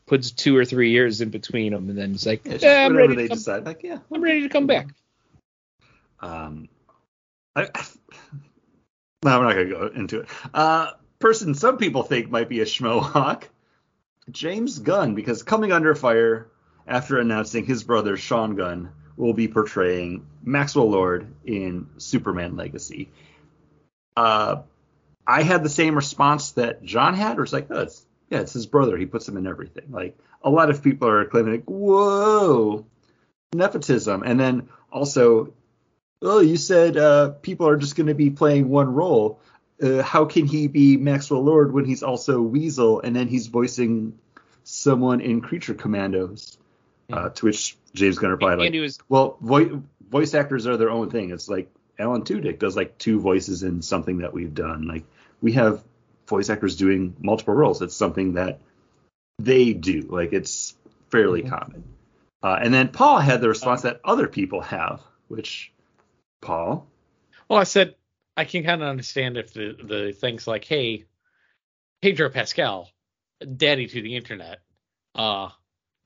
puts 0.08 0.32
two 0.32 0.58
or 0.58 0.66
three 0.66 0.90
years 0.92 1.22
in 1.22 1.30
between 1.30 1.72
them, 1.72 1.90
and 1.90 1.98
then 1.98 2.14
it's 2.14 2.26
like, 2.26 2.44
Yeah, 2.46 2.54
it's 2.54 2.64
yeah, 2.64 2.86
I'm 2.86 2.96
ready. 2.98 3.16
they 3.16 3.24
To 3.24 3.28
come, 3.30 3.38
decide. 3.38 3.66
Like, 3.66 3.84
yeah. 3.84 4.00
I'm 4.12 4.22
ready 4.24 4.42
to 4.42 4.50
come 4.50 4.66
back. 4.66 4.88
Um, 6.20 6.70
I, 7.56 7.64
no, 9.24 9.32
I'm 9.40 9.44
not 9.44 9.54
gonna 9.54 9.66
go 9.70 9.88
into 9.94 10.22
it. 10.22 10.28
Uh, 10.54 10.92
person 11.20 11.54
some 11.54 11.78
people 11.78 12.04
think 12.04 12.30
might 12.30 12.50
be 12.50 12.62
a 12.62 12.66
schmohawk, 12.66 13.44
James 14.32 14.80
Gunn, 14.80 15.14
because 15.16 15.44
coming 15.44 15.72
under 15.72 15.94
fire 15.96 16.50
after 16.88 17.20
announcing 17.20 17.66
his 17.66 17.84
brother 17.84 18.18
Sean 18.18 18.56
Gunn 18.56 18.90
will 19.20 19.34
be 19.34 19.48
portraying 19.48 20.26
Maxwell 20.44 20.90
Lord 20.90 21.28
in 21.46 21.88
Superman 21.98 22.56
Legacy. 22.56 23.10
Uh, 24.18 24.64
I 25.28 25.44
had 25.44 25.62
the 25.62 25.70
same 25.70 25.96
response 25.96 26.52
that 26.54 26.84
John 26.84 27.14
had, 27.14 27.36
where 27.36 27.44
it's 27.44 27.54
like, 27.54 27.68
oh, 27.70 27.82
it's, 27.82 28.04
yeah, 28.30 28.40
it's 28.40 28.54
his 28.54 28.66
brother. 28.66 28.98
He 28.98 29.06
puts 29.06 29.28
him 29.28 29.38
in 29.38 29.46
everything. 29.46 29.92
Like 29.92 30.18
a 30.42 30.50
lot 30.50 30.72
of 30.72 30.82
people 30.82 31.08
are 31.08 31.26
claiming, 31.26 31.54
like, 31.54 31.66
whoa, 31.66 32.86
nepotism, 33.54 34.24
and 34.24 34.40
then 34.40 34.70
also 34.92 35.54
oh, 36.22 36.40
you 36.40 36.58
said 36.58 36.98
uh, 36.98 37.30
people 37.42 37.68
are 37.68 37.78
just 37.78 37.96
going 37.96 38.08
to 38.08 38.16
be 38.16 38.30
playing 38.30 38.70
one 38.70 38.94
role. 38.94 39.40
Uh, 39.82 40.02
how 40.02 40.26
can 40.26 40.46
he 40.46 40.68
be 40.68 40.98
Maxwell 40.98 41.44
Lord 41.44 41.72
when 41.72 41.86
he's 41.86 42.04
also 42.04 42.42
Weasel 42.42 43.00
and 43.02 43.16
then 43.16 43.28
he's 43.28 43.48
voicing 43.48 44.18
someone 44.64 45.22
in 45.22 45.42
Creature 45.42 45.76
Commandos? 45.76 46.58
Uh, 47.12 47.30
to 47.30 47.46
which 47.46 47.76
James 47.94 48.20
Gunn 48.20 48.30
replied, 48.32 48.60
like, 48.60 48.74
was 48.74 49.00
well, 49.10 49.38
vo- 49.42 49.84
voice 50.10 50.34
actors 50.36 50.68
are 50.68 50.78
their 50.78 50.92
own 50.92 51.10
thing. 51.10 51.32
It's 51.32 51.50
like 51.50 51.72
Alan 51.98 52.22
Tudyk 52.24 52.60
does 52.60 52.76
like 52.76 52.98
two 52.98 53.20
voices 53.20 53.64
in 53.64 53.82
something 53.82 54.20
that 54.20 54.32
we've 54.34 54.54
done. 54.54 54.88
Like 54.88 55.06
we 55.42 55.54
have 55.54 55.84
voice 56.28 56.50
actors 56.50 56.76
doing 56.76 57.16
multiple 57.20 57.54
roles. 57.54 57.82
It's 57.82 57.96
something 57.96 58.34
that 58.34 58.60
they 59.40 59.74
do. 59.74 60.02
Like 60.02 60.34
it's 60.34 60.76
fairly 61.10 61.42
Mhm. 61.44 61.50
common. 61.50 61.84
Uh, 62.44 62.60
and 62.62 62.74
then 62.74 62.90
Paul 62.90 63.20
had 63.20 63.42
the 63.42 63.50
response 63.50 63.82
that 63.82 64.00
other 64.04 64.28
people 64.28 64.62
have, 64.62 65.02
which 65.28 65.72
Paul, 66.42 66.88
Well, 67.50 67.60
I 67.60 67.64
said 67.64 67.96
I 68.38 68.46
can 68.46 68.64
kind 68.64 68.82
of 68.82 68.88
understand 68.88 69.36
if 69.38 69.52
the 69.52 69.76
the 69.84 70.12
things 70.14 70.48
like, 70.48 70.64
hey, 70.64 71.06
Pedro 72.02 72.30
Pascal, 72.30 72.90
daddy 73.58 73.88
to 73.88 74.02
the 74.02 74.16
internet, 74.16 74.60
uh, 75.16 75.50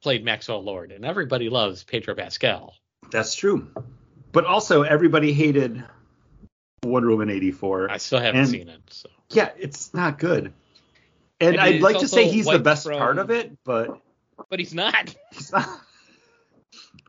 played 0.04 0.24
Maxwell 0.24 0.62
Lord, 0.64 0.92
and 0.92 1.04
everybody 1.06 1.50
loves 1.50 1.84
Pedro 1.84 2.14
Pascal. 2.14 2.76
that's 3.12 3.34
true. 3.36 3.68
But 4.32 4.46
also 4.46 4.82
everybody 4.84 5.34
hated 5.34 5.84
Wonder 6.84 7.10
Woman 7.10 7.30
84. 7.30 7.90
I 7.90 7.98
still 7.98 8.20
haven't 8.20 8.42
And- 8.42 8.50
seen 8.50 8.68
it, 8.70 8.82
so 8.90 9.10
yeah, 9.30 9.50
it's 9.58 9.94
not 9.94 10.20
good. 10.20 10.54
And 11.40 11.58
I'd 11.60 11.76
it's 11.76 11.84
like 11.84 12.00
to 12.00 12.08
say 12.08 12.28
he's 12.30 12.46
the 12.46 12.60
best 12.60 12.84
from- 12.86 12.98
part 12.98 13.18
of 13.18 13.32
it, 13.32 13.52
but 13.64 14.00
but 14.50 14.60
he's 14.60 14.74
not. 14.74 15.16
It's 15.32 15.52
not- 15.52 15.68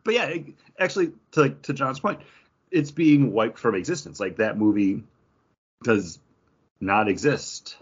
but 0.05 0.15
yeah, 0.15 0.25
it- 0.27 0.55
actually, 0.79 1.13
to 1.33 1.51
to 1.63 1.73
John's 1.73 2.01
point, 2.01 2.21
it's 2.71 2.91
being 2.91 3.33
wiped 3.33 3.59
from 3.59 3.75
existence. 3.75 4.21
Like 4.21 4.37
that 4.37 4.57
movie 4.59 5.03
does 5.83 6.19
not 6.81 7.09
exist. 7.09 7.77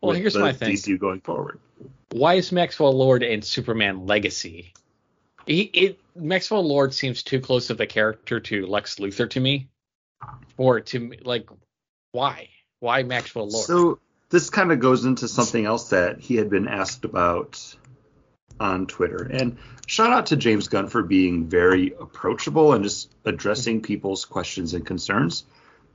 Well, 0.00 0.14
here's 0.14 0.36
my 0.36 0.52
thing. 0.52 0.74
DCU 0.74 0.98
going 0.98 1.20
forward. 1.20 1.58
Why 2.16 2.34
is 2.34 2.50
Maxwell 2.50 2.92
Lord 2.92 3.22
in 3.22 3.42
Superman 3.42 4.06
Legacy? 4.06 4.72
He, 5.46 5.62
it 5.62 6.00
Maxwell 6.16 6.66
Lord 6.66 6.94
seems 6.94 7.22
too 7.22 7.40
close 7.40 7.70
of 7.70 7.80
a 7.80 7.86
character 7.86 8.40
to 8.40 8.66
Lex 8.66 8.96
Luthor 8.96 9.28
to 9.30 9.40
me, 9.40 9.68
or 10.56 10.80
to 10.80 11.12
like 11.22 11.48
why? 12.12 12.48
Why 12.80 13.02
Maxwell 13.02 13.48
Lord? 13.48 13.66
So 13.66 13.98
this 14.30 14.50
kind 14.50 14.72
of 14.72 14.80
goes 14.80 15.04
into 15.04 15.28
something 15.28 15.66
else 15.66 15.90
that 15.90 16.20
he 16.20 16.36
had 16.36 16.50
been 16.50 16.68
asked 16.68 17.04
about 17.04 17.76
on 18.58 18.86
Twitter. 18.86 19.28
And 19.30 19.58
shout 19.86 20.10
out 20.10 20.26
to 20.26 20.36
James 20.36 20.68
Gunn 20.68 20.88
for 20.88 21.02
being 21.02 21.46
very 21.46 21.92
approachable 22.00 22.72
and 22.72 22.82
just 22.82 23.14
addressing 23.24 23.82
people's 23.82 24.24
questions 24.24 24.74
and 24.74 24.84
concerns. 24.84 25.44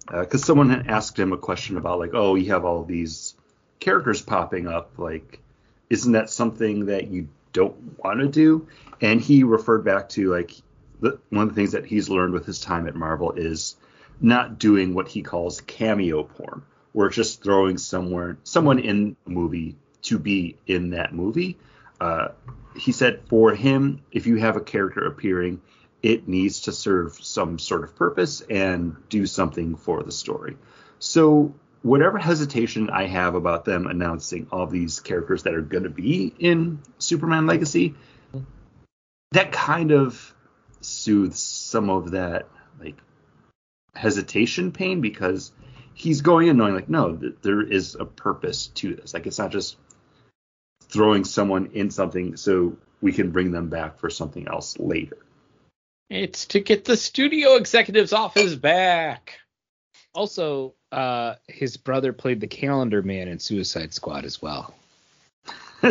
Uh, 0.07 0.21
because 0.21 0.43
someone 0.43 0.69
had 0.69 0.88
asked 0.88 1.17
him 1.17 1.34
a 1.34 1.38
question 1.38 1.77
about 1.77 1.99
like, 1.99 2.12
oh, 2.13 2.36
you 2.36 2.51
have 2.51 2.63
all 2.63 2.84
these 2.84 3.36
characters 3.79 4.21
popping 4.21 4.67
up, 4.67 4.97
like, 4.97 5.39
isn't 5.91 6.13
that 6.13 6.30
something 6.30 6.86
that 6.86 7.08
you 7.08 7.27
don't 7.51 7.99
want 7.99 8.21
to 8.21 8.27
do? 8.27 8.65
And 9.01 9.19
he 9.19 9.43
referred 9.43 9.84
back 9.84 10.08
to 10.10 10.32
like 10.32 10.54
the, 11.01 11.19
one 11.30 11.43
of 11.43 11.49
the 11.49 11.56
things 11.56 11.73
that 11.73 11.86
he's 11.86 12.08
learned 12.08 12.34
with 12.34 12.45
his 12.45 12.62
time 12.62 12.88
at 12.88 12.95
Marvel 12.95 13.34
is 13.34 13.75
not 14.21 14.58
doing 14.58 14.93
what 14.93 15.10
he 15.10 15.21
calls 15.21 15.60
cameo 15.62 16.23
porn, 16.23 16.63
where 16.93 17.08
it's 17.08 17.17
just 17.17 17.43
throwing 17.43 17.77
somewhere 17.77 18.38
someone 18.43 18.80
in 18.80 19.17
a 19.27 19.30
movie 19.30 19.75
to 20.04 20.17
be 20.17 20.56
in 20.65 20.91
that 20.91 21.13
movie. 21.13 21.58
Uh, 21.99 22.30
he 22.77 22.93
said 22.93 23.19
for 23.27 23.54
him, 23.54 24.01
if 24.13 24.25
you 24.25 24.38
have 24.38 24.56
a 24.56 24.62
character 24.62 25.06
appearing, 25.06 25.62
it 26.01 26.25
needs 26.25 26.62
to 26.62 26.71
serve 26.71 27.15
some 27.15 27.60
sort 27.60 27.84
of 27.84 27.97
purpose 27.97 28.41
and 28.49 28.95
do 29.10 29.25
something 29.25 29.75
for 29.75 30.04
the 30.04 30.12
story. 30.12 30.58
So 30.99 31.54
whatever 31.82 32.17
hesitation 32.17 32.89
I 32.89 33.08
have 33.08 33.36
about 33.36 33.65
them 33.65 33.88
announcing 33.88 34.48
all 34.52 34.67
these 34.67 35.00
characters 35.00 35.44
that 35.44 35.54
are 35.54 35.62
going 35.62 35.84
to 35.84 35.89
be 35.89 36.34
in 36.39 36.80
Superman 37.00 37.48
Legacy, 37.48 37.96
that 39.32 39.52
kind 39.52 39.91
of 39.91 40.34
soothes 40.82 41.39
some 41.39 41.89
of 41.89 42.12
that 42.12 42.48
like 42.80 42.98
hesitation 43.96 44.72
pain 44.72 45.02
because 45.02 45.52
he's 45.94 46.22
going 46.22 46.48
in 46.48 46.58
knowing 46.58 46.74
like 46.74 46.89
no 46.89 47.15
th- 47.15 47.36
there 47.44 47.62
is 47.62 47.96
a 47.96 48.06
purpose 48.06 48.67
to 48.67 48.96
this 48.96 49.13
like 49.13 49.28
it's 49.28 49.38
not 49.38 49.52
just 49.52 49.78
throwing 50.86 51.24
someone 51.24 51.67
in 51.74 51.91
something 51.91 52.36
so 52.36 52.76
we 53.00 53.12
can 53.12 53.30
bring 53.30 53.52
them 53.52 53.70
back 53.70 54.00
for 54.00 54.10
something 54.10 54.48
else 54.48 54.80
later 54.80 55.17
It's 56.10 56.48
to 56.48 56.60
get 56.60 56.84
the 56.84 56.98
studio 56.98 57.56
executives 57.56 58.12
off 58.12 58.34
his 58.34 58.56
back. 58.56 59.39
Also, 60.13 60.74
uh, 60.91 61.36
his 61.47 61.77
brother 61.77 62.13
played 62.13 62.39
the 62.41 62.47
Calendar 62.47 63.01
Man 63.01 63.27
in 63.27 63.39
Suicide 63.39 63.93
Squad 63.93 64.25
as 64.25 64.41
well. 64.41 64.73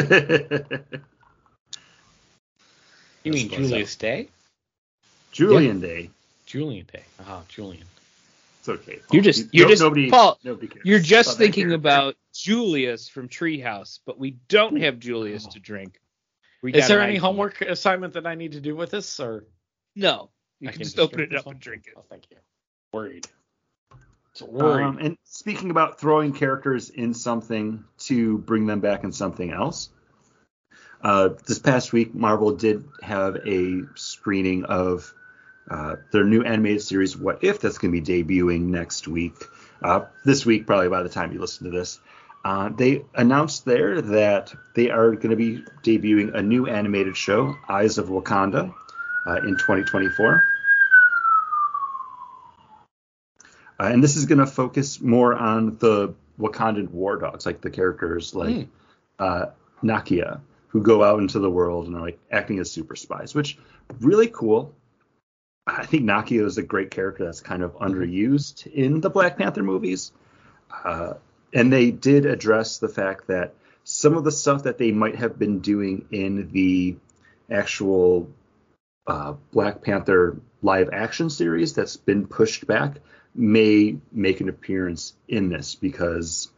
You 3.23 3.33
mean 3.33 3.49
That's 3.49 3.59
what's 3.61 3.69
Julius 3.71 3.97
Day? 3.97 4.29
Julian 5.33 5.81
Day 5.81 6.11
Julian 6.47 6.87
Day. 6.93 7.03
Ah, 7.21 7.43
Julian. 7.49 7.85
it's 8.61 8.69
okay 8.69 8.97
Paul. 8.97 9.05
You're 9.13 9.23
just- 9.23 9.41
You- 9.41 9.49
you're 9.53 9.67
no- 9.67 9.71
just- 9.73 9.83
nobody, 9.83 10.11
Paul, 10.11 10.39
nobody 10.43 10.69
cares 10.69 10.85
You're 10.87 10.99
just 11.01 11.29
about 11.31 11.39
thinking 11.39 11.73
about 11.73 12.17
Julius 12.35 13.09
from 13.09 13.29
Treehouse, 13.29 14.01
but 14.07 14.19
we 14.19 14.33
don't 14.49 14.81
have 14.81 14.99
Julius 14.99 15.47
to 15.49 15.61
drink. 15.61 16.01
We 16.63 16.73
Is 16.75 16.89
there 16.89 16.99
an 16.99 17.05
any 17.05 17.13
idea. 17.13 17.21
homework 17.21 17.61
assignment 17.61 18.15
that 18.15 18.27
I 18.27 18.35
need 18.35 18.53
to 18.53 18.61
do 18.61 18.75
with 18.75 18.91
this, 18.91 19.21
or 19.21 19.45
No. 19.95 20.31
You 20.59 20.69
I 20.71 20.73
can 20.73 20.83
just 20.83 20.99
open 20.99 21.21
it 21.21 21.35
up 21.35 21.47
one? 21.47 21.55
and 21.57 21.63
drink 21.63 21.87
it. 21.87 21.95
Oh, 21.97 22.05
thank 22.09 22.25
you. 22.31 22.37
Worried. 22.93 23.27
Um, 24.87 24.99
and 24.99 25.19
speaking 25.25 25.71
about 25.71 26.01
throwing 26.01 26.33
characters 26.33 26.91
in 26.91 27.15
something 27.15 27.85
to 28.01 28.39
bring 28.39 28.67
them 28.67 28.81
back 28.81 29.05
in 29.05 29.13
something 29.13 29.53
else, 29.53 29.91
uh, 31.03 31.31
this 31.47 31.59
past 31.59 31.93
week 31.93 32.15
Marvel 32.15 32.55
did 32.55 32.85
have 33.03 33.37
a 33.47 33.83
screening 33.95 34.65
of 34.65 35.13
uh, 35.71 35.97
their 36.13 36.25
new 36.25 36.43
animated 36.43 36.83
series 36.83 37.17
What 37.17 37.43
If 37.45 37.61
that's 37.61 37.79
going 37.79 37.93
to 37.93 38.01
be 38.01 38.25
debuting 38.25 38.63
next 38.63 39.09
week. 39.09 39.35
Uh, 39.83 40.07
this 40.25 40.45
week, 40.45 40.67
probably 40.67 40.89
by 40.89 41.03
the 41.03 41.09
time 41.09 41.33
you 41.33 41.41
listen 41.41 41.71
to 41.71 41.77
this. 41.77 42.01
Uh, 42.45 42.71
they 42.71 43.05
announced 43.15 43.65
there 43.65 44.01
that 44.01 44.53
they 44.75 44.91
are 44.91 45.13
going 45.13 45.31
to 45.31 45.37
be 45.37 45.63
debuting 45.83 46.35
a 46.35 46.43
new 46.43 46.67
animated 46.67 47.17
show, 47.17 47.55
Eyes 47.69 47.99
of 47.99 48.09
Wakanda, 48.09 48.73
uh, 49.27 49.37
in 49.37 49.57
2024. 49.57 50.43
Uh, 53.81 53.87
and 53.87 54.05
this 54.05 54.17
is 54.17 54.27
going 54.27 54.39
to 54.39 54.47
focus 54.47 55.01
more 55.01 55.35
on 55.35 55.79
the 55.79 56.15
Wakandan 56.39 56.91
war 56.91 57.17
dogs, 57.17 57.47
like 57.47 57.63
the 57.63 57.71
characters 57.71 58.35
like 58.35 58.55
Hmm. 58.55 58.63
uh, 59.19 59.47
Nakia, 59.83 60.41
who 60.69 60.83
go 60.83 61.03
out 61.03 61.21
into 61.21 61.39
the 61.39 61.51
world 61.51 61.87
and 61.87 61.97
are 61.97 62.03
like 62.03 62.19
acting 62.31 62.59
as 62.59 62.71
super 62.71 62.95
spies, 62.95 63.35
which 63.35 63.59
really 64.01 64.29
cool. 64.29 64.75
I 65.67 65.87
think 65.87 66.05
Nakia 66.05 66.45
is 66.45 66.59
a 66.59 66.63
great 66.63 66.91
character 66.91 67.25
that's 67.25 67.41
kind 67.41 67.63
of 67.63 67.75
underused 67.79 68.67
in 68.67 69.01
the 69.01 69.11
Black 69.11 69.39
Panther 69.39 69.63
movies. 69.63 70.13
Uh, 70.85 71.15
and 71.55 71.73
they 71.73 71.91
did 71.91 72.27
address 72.27 72.79
the 72.79 72.89
fact 72.89 73.29
that 73.29 73.55
some 73.85 74.17
of 74.17 74.25
the 74.25 74.33
stuff 74.33 74.65
that 74.65 74.79
they 74.79 74.93
might 74.93 75.17
have 75.17 75.39
been 75.39 75.61
doing 75.61 76.07
in 76.11 76.51
the 76.53 76.97
actual 77.51 78.29
uh, 79.07 79.35
Black 79.53 79.83
Panther 79.83 80.37
live 80.63 80.91
action 80.93 81.31
series 81.31 81.73
that's 81.73 81.97
been 81.97 82.27
pushed 82.27 82.67
back 82.67 82.99
may 83.35 83.97
make 84.13 84.41
an 84.41 84.49
appearance 84.49 85.15
in 85.29 85.49
this 85.49 85.75
because 85.75 86.51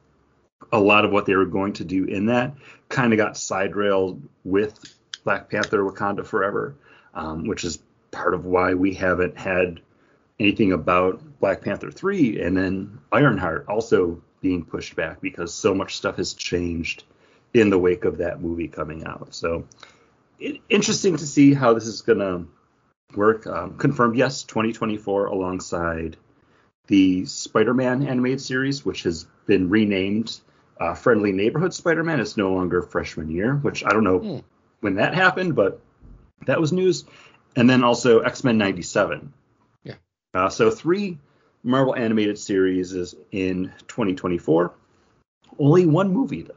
a 0.72 0.80
lot 0.80 1.04
of 1.04 1.12
what 1.12 1.26
they 1.26 1.34
were 1.34 1.46
going 1.46 1.74
to 1.74 1.84
do 1.84 2.04
in 2.04 2.26
that 2.26 2.54
kind 2.88 3.12
of 3.12 3.18
got 3.18 3.36
side 3.36 3.76
railed 3.76 4.22
with 4.44 4.78
Black 5.24 5.50
Panther 5.50 5.82
Wakanda 5.82 6.24
Forever, 6.26 6.74
um, 7.14 7.46
which 7.46 7.64
is 7.64 7.78
part 8.10 8.34
of 8.34 8.44
why 8.44 8.74
we 8.74 8.94
haven't 8.94 9.38
had 9.38 9.80
anything 10.38 10.72
about 10.72 11.22
Black 11.40 11.62
Panther 11.62 11.90
3 11.90 12.40
and 12.42 12.56
then 12.56 12.98
Ironheart 13.10 13.66
also 13.68 14.22
being 14.40 14.64
pushed 14.64 14.96
back 14.96 15.20
because 15.20 15.54
so 15.54 15.74
much 15.74 15.96
stuff 15.96 16.16
has 16.16 16.34
changed 16.34 17.04
in 17.54 17.70
the 17.70 17.78
wake 17.78 18.04
of 18.04 18.18
that 18.18 18.40
movie 18.40 18.68
coming 18.68 19.04
out. 19.04 19.34
So 19.34 19.66
it, 20.38 20.60
interesting 20.68 21.16
to 21.16 21.26
see 21.26 21.54
how 21.54 21.74
this 21.74 21.86
is 21.86 22.02
going 22.02 22.18
to 22.18 22.46
work. 23.16 23.46
Um, 23.46 23.76
confirmed, 23.76 24.16
yes, 24.16 24.42
2024 24.44 25.26
alongside 25.26 26.16
the 26.92 27.24
Spider-Man 27.24 28.06
animated 28.06 28.38
series, 28.38 28.84
which 28.84 29.02
has 29.04 29.26
been 29.46 29.70
renamed 29.70 30.38
uh, 30.78 30.92
Friendly 30.92 31.32
Neighborhood 31.32 31.72
Spider-Man. 31.72 32.20
It's 32.20 32.36
no 32.36 32.52
longer 32.52 32.82
freshman 32.82 33.30
year, 33.30 33.54
which 33.56 33.82
I 33.82 33.88
don't 33.94 34.04
know 34.04 34.18
Hmm. 34.18 34.38
when 34.80 34.96
that 34.96 35.14
happened, 35.14 35.56
but 35.56 35.80
that 36.44 36.60
was 36.60 36.70
news. 36.70 37.06
And 37.56 37.68
then 37.68 37.82
also 37.82 38.20
X-Men 38.20 38.58
97. 38.58 39.32
Yeah. 39.84 39.94
Uh, 40.34 40.50
so 40.50 40.70
three 40.70 41.18
Marvel 41.62 41.96
animated 41.96 42.38
series 42.38 42.92
is 42.92 43.14
in 43.30 43.72
2024. 43.88 44.74
Only 45.58 45.86
one 45.86 46.12
movie 46.12 46.42
though, 46.42 46.54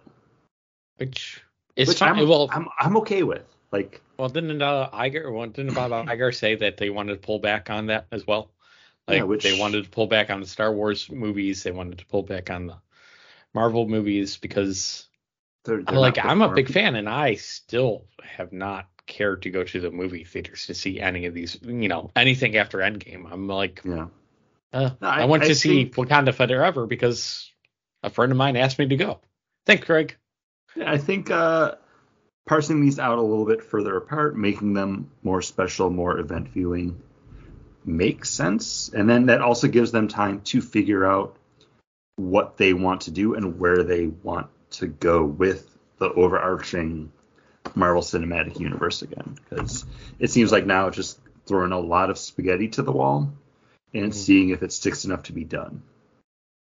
which 0.98 1.42
is 1.78 1.88
which 1.88 2.00
fine. 2.00 2.20
I'm, 2.20 2.28
well, 2.28 2.50
I'm 2.52 2.68
I'm 2.80 2.98
okay 2.98 3.24
with. 3.24 3.44
Like 3.72 4.02
well, 4.18 4.30
didn't 4.30 4.62
uh, 4.62 4.90
Iger, 4.94 5.32
well, 5.34 5.48
didn't 5.48 5.74
Bob 5.76 5.92
Iger 5.92 6.34
say 6.34 6.56
that 6.56 6.76
they 6.78 6.90
wanted 6.90 7.14
to 7.22 7.26
pull 7.26 7.40
back 7.40 7.70
on 7.70 7.88
that 7.88 8.08
as 8.12 8.26
well? 8.28 8.50
Like 9.08 9.18
Yeah, 9.18 9.24
which- 9.24 9.44
they 9.44 9.60
wanted 9.60 9.84
to 9.84 9.90
pull 9.90 10.08
back 10.08 10.30
on 10.30 10.42
the 10.42 10.48
Star 10.48 10.74
Wars 10.74 11.10
movies. 11.10 11.64
They 11.64 11.72
wanted 11.72 12.00
to 12.00 12.06
pull 12.06 12.24
back 12.24 12.50
on 12.50 12.68
the 12.68 12.78
Marvel 13.54 13.88
movies 13.88 14.38
because 14.38 15.08
they're, 15.64 15.78
they're 15.78 15.86
I'm 15.88 15.96
like 15.96 16.24
I'm 16.24 16.42
a 16.42 16.54
big 16.54 16.70
fan, 16.70 16.96
and 16.96 17.08
I 17.10 17.36
still 17.36 18.06
have 18.24 18.52
not 18.52 18.88
cared 19.08 19.44
to 19.44 19.50
go 19.52 19.64
to 19.64 19.80
the 19.80 19.92
movie 19.92 20.24
theaters 20.24 20.66
to 20.68 20.74
see 20.74 21.00
any 21.00 21.26
of 21.28 21.34
these. 21.34 21.58
You 21.62 21.88
know, 21.88 22.12
anything 22.16 22.58
after 22.58 22.80
Endgame. 22.80 23.32
I'm 23.32 23.48
like, 23.48 23.82
Yeah. 23.86 24.08
uh, 24.74 24.90
No, 25.02 25.08
I, 25.08 25.22
I- 25.22 25.26
went 25.26 25.44
I 25.44 25.48
to 25.50 25.56
see 25.56 25.86
think- 25.86 25.96
Wakanda 25.96 26.34
Forever 26.34 26.86
because 26.88 27.52
a 28.04 28.10
friend 28.10 28.32
of 28.32 28.38
mine 28.38 28.56
asked 28.58 28.78
me 28.80 28.88
to 28.88 28.96
go. 28.98 29.20
Thanks, 29.66 29.86
Craig. 29.86 30.16
Yeah, 30.76 30.92
I 30.92 30.98
think 30.98 31.32
uh, 31.32 31.76
parsing 32.48 32.82
these 32.82 33.00
out 33.00 33.18
a 33.18 33.22
little 33.22 33.46
bit 33.46 33.64
further 33.64 33.96
apart, 33.98 34.36
making 34.38 34.74
them 34.74 35.10
more 35.24 35.42
special, 35.42 35.90
more 35.90 36.20
event 36.20 36.50
viewing, 36.50 37.02
makes 37.88 38.30
sense. 38.30 38.90
And 38.90 39.10
then 39.10 39.28
that 39.28 39.42
also 39.42 39.68
gives 39.68 39.92
them 39.92 40.08
time 40.08 40.42
to 40.46 40.62
figure 40.62 41.06
out 41.06 41.38
what 42.16 42.58
they 42.58 42.74
want 42.74 43.02
to 43.02 43.12
do 43.12 43.36
and 43.36 43.60
where 43.60 43.84
they 43.84 44.08
want 44.08 44.48
to 44.72 44.88
go 44.88 45.24
with 45.24 45.78
the 45.98 46.12
overarching 46.12 47.12
Marvel 47.76 48.02
Cinematic 48.02 48.60
Universe 48.60 49.02
again. 49.02 49.38
Because 49.50 49.86
it 50.20 50.30
seems 50.32 50.52
like 50.52 50.66
now 50.66 50.88
it's 50.88 50.98
just 50.98 51.20
throwing 51.46 51.72
a 51.72 51.80
lot 51.80 52.10
of 52.10 52.18
spaghetti 52.18 52.70
to 52.70 52.82
the 52.82 52.92
wall 52.92 53.34
and 53.94 54.12
Mhm. 54.12 54.16
seeing 54.16 54.50
if 54.50 54.64
it 54.64 54.72
sticks 54.72 55.06
enough 55.06 55.24
to 55.24 55.34
be 55.34 55.44
done. 55.44 55.84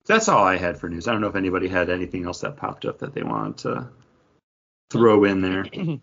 That's 0.05 0.29
all 0.29 0.43
I 0.43 0.57
had 0.57 0.77
for 0.77 0.89
news. 0.89 1.07
I 1.07 1.13
don't 1.13 1.21
know 1.21 1.29
if 1.29 1.35
anybody 1.35 1.67
had 1.67 1.89
anything 1.89 2.25
else 2.25 2.41
that 2.41 2.57
popped 2.57 2.85
up 2.85 2.99
that 2.99 3.13
they 3.13 3.23
wanted 3.23 3.57
to 3.59 3.89
throw 4.91 5.23
in 5.23 5.41
there. 5.41 5.65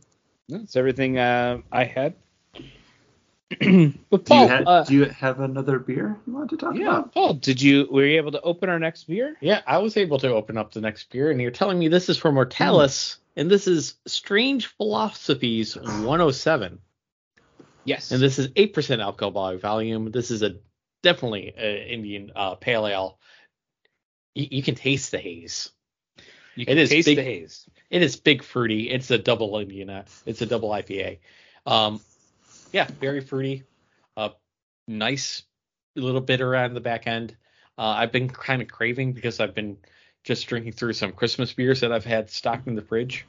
That's 0.49 0.75
everything 0.75 1.19
uh, 1.19 1.59
I 1.71 1.85
had. 1.85 2.15
but 4.11 4.25
Do 4.25 4.29
Paul, 4.29 4.43
you, 4.43 4.49
ha- 4.49 4.63
uh, 4.67 4.85
do 4.85 4.95
you 4.95 5.05
have 5.07 5.41
another 5.41 5.79
beer 5.79 6.19
you 6.27 6.33
want 6.33 6.51
to 6.51 6.57
talk 6.57 6.75
yeah, 6.75 6.89
about? 6.89 7.13
Paul, 7.15 7.35
did 7.35 7.61
you 7.61 7.89
were 7.91 8.05
you 8.05 8.17
able 8.17 8.33
to 8.33 8.41
open 8.43 8.69
our 8.69 8.79
next 8.79 9.05
beer? 9.05 9.37
Yeah, 9.41 9.63
I 9.67 9.79
was 9.79 9.97
able 9.97 10.19
to 10.21 10.29
open 10.29 10.57
up 10.59 10.73
the 10.73 10.81
next 10.81 11.11
beer, 11.11 11.31
and 11.31 11.41
you're 11.41 11.51
telling 11.51 11.79
me 11.79 11.89
this 11.89 12.09
is 12.09 12.17
from 12.19 12.35
Mortalis, 12.37 13.19
and 13.37 13.51
this 13.51 13.67
is 13.67 13.95
Strange 14.07 14.67
Philosophies 14.67 15.77
107, 15.77 16.79
Yes. 17.85 18.11
and 18.13 18.23
this 18.23 18.39
is 18.39 18.49
8% 18.49 19.01
alcohol 19.03 19.31
by 19.33 19.57
volume. 19.57 20.11
This 20.13 20.31
is 20.31 20.43
a 20.43 20.57
definitely 21.03 21.53
a 21.57 21.93
Indian 21.93 22.31
uh, 22.37 22.55
pale 22.55 22.87
ale. 22.87 23.19
You, 24.35 24.47
you 24.51 24.63
can 24.63 24.75
taste 24.77 25.11
the 25.11 25.19
haze. 25.19 25.71
you 26.55 26.65
can 26.67 26.79
is 26.79 26.91
taste 26.91 27.07
big- 27.07 27.17
the 27.17 27.23
haze. 27.25 27.67
It 27.91 28.03
is 28.03 28.17
big 28.17 28.43
fruity. 28.43 28.89
It's 28.91 29.11
a 29.11 29.19
double 29.19 29.59
Indian. 29.59 29.91
uh, 29.91 30.05
It's 30.25 30.41
a 30.43 30.47
double 30.47 30.71
IPA. 30.71 31.19
Um, 31.67 32.01
yeah, 32.73 32.89
very 33.01 33.21
fruity. 33.21 33.65
Uh, 34.17 34.31
nice 34.89 35.43
little 35.95 36.21
bitter 36.21 36.57
on 36.57 36.75
the 36.75 36.81
back 36.81 37.07
end. 37.07 37.37
Uh, 37.79 37.95
I've 37.97 38.13
been 38.13 38.29
kind 38.29 38.63
of 38.63 38.69
craving 38.69 39.13
because 39.13 39.41
I've 39.41 39.55
been 39.55 39.79
just 40.25 40.47
drinking 40.47 40.73
through 40.73 40.93
some 40.93 41.13
Christmas 41.13 41.53
beers 41.53 41.81
that 41.81 41.93
I've 41.93 42.05
had 42.05 42.31
stocked 42.31 42.67
in 42.67 42.75
the 42.75 42.83
fridge. 42.83 43.27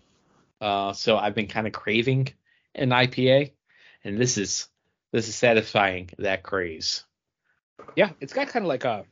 Uh, 0.62 0.94
so 0.94 1.18
I've 1.18 1.36
been 1.36 1.48
kind 1.48 1.68
of 1.68 1.74
craving 1.74 2.30
an 2.76 2.90
IPA, 2.90 3.52
and 4.04 4.18
this 4.18 4.38
is 4.38 4.68
this 5.12 5.28
is 5.28 5.36
satisfying 5.36 6.10
that 6.20 6.44
craze. 6.44 7.04
Yeah, 7.96 8.12
it's 8.20 8.34
got 8.34 8.48
kind 8.48 8.64
of 8.66 8.70
like 8.70 8.86
a 8.86 9.06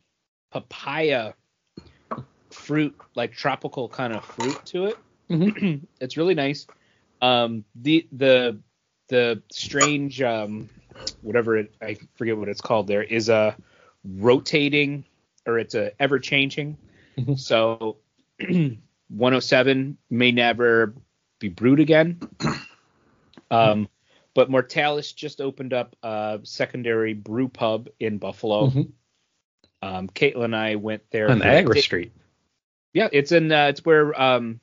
papaya 0.52 1.34
fruit, 2.52 2.96
like 3.16 3.34
tropical 3.34 3.90
kind 3.90 4.14
of 4.14 4.24
fruit 4.24 4.66
to 4.68 4.86
it. 4.86 4.98
Mhm. 5.30 5.86
it's 6.00 6.18
really 6.18 6.36
nice. 6.36 6.68
Um, 7.22 7.66
the 7.76 8.08
the 8.12 8.60
the 9.12 9.44
strange 9.52 10.22
um, 10.22 10.70
whatever 11.22 11.58
it 11.58 11.76
I 11.82 11.98
forget 12.16 12.38
what 12.38 12.50
it's 12.50 12.62
called. 12.62 12.88
There 12.88 13.04
is 13.04 13.30
a 13.30 13.56
rotating 14.04 15.06
or 15.46 15.60
it's 15.60 15.76
a 15.76 15.92
ever 16.02 16.18
changing. 16.18 16.78
Mhm. 17.18 17.38
So 17.38 17.98
107 19.10 19.98
may 20.10 20.32
never 20.32 20.96
be 21.40 21.50
brewed 21.50 21.80
again. 21.80 22.20
Um, 23.52 23.90
but 24.34 24.50
Mortalis 24.50 25.12
just 25.12 25.42
opened 25.42 25.74
up 25.74 25.98
a 26.02 26.40
secondary 26.44 27.14
brew 27.14 27.50
pub 27.50 27.90
in 28.00 28.18
Buffalo. 28.18 28.70
Mhm. 28.70 28.92
Um, 29.82 30.08
Caitlin 30.08 30.46
and 30.46 30.56
I 30.56 30.76
went 30.76 31.04
there. 31.12 31.30
On 31.30 31.40
for- 31.40 31.46
Agra 31.46 31.82
Street. 31.82 32.14
Yeah, 32.94 33.10
it's 33.12 33.34
in 33.34 33.52
uh, 33.52 33.66
it's 33.68 33.84
where 33.84 34.20
um 34.20 34.62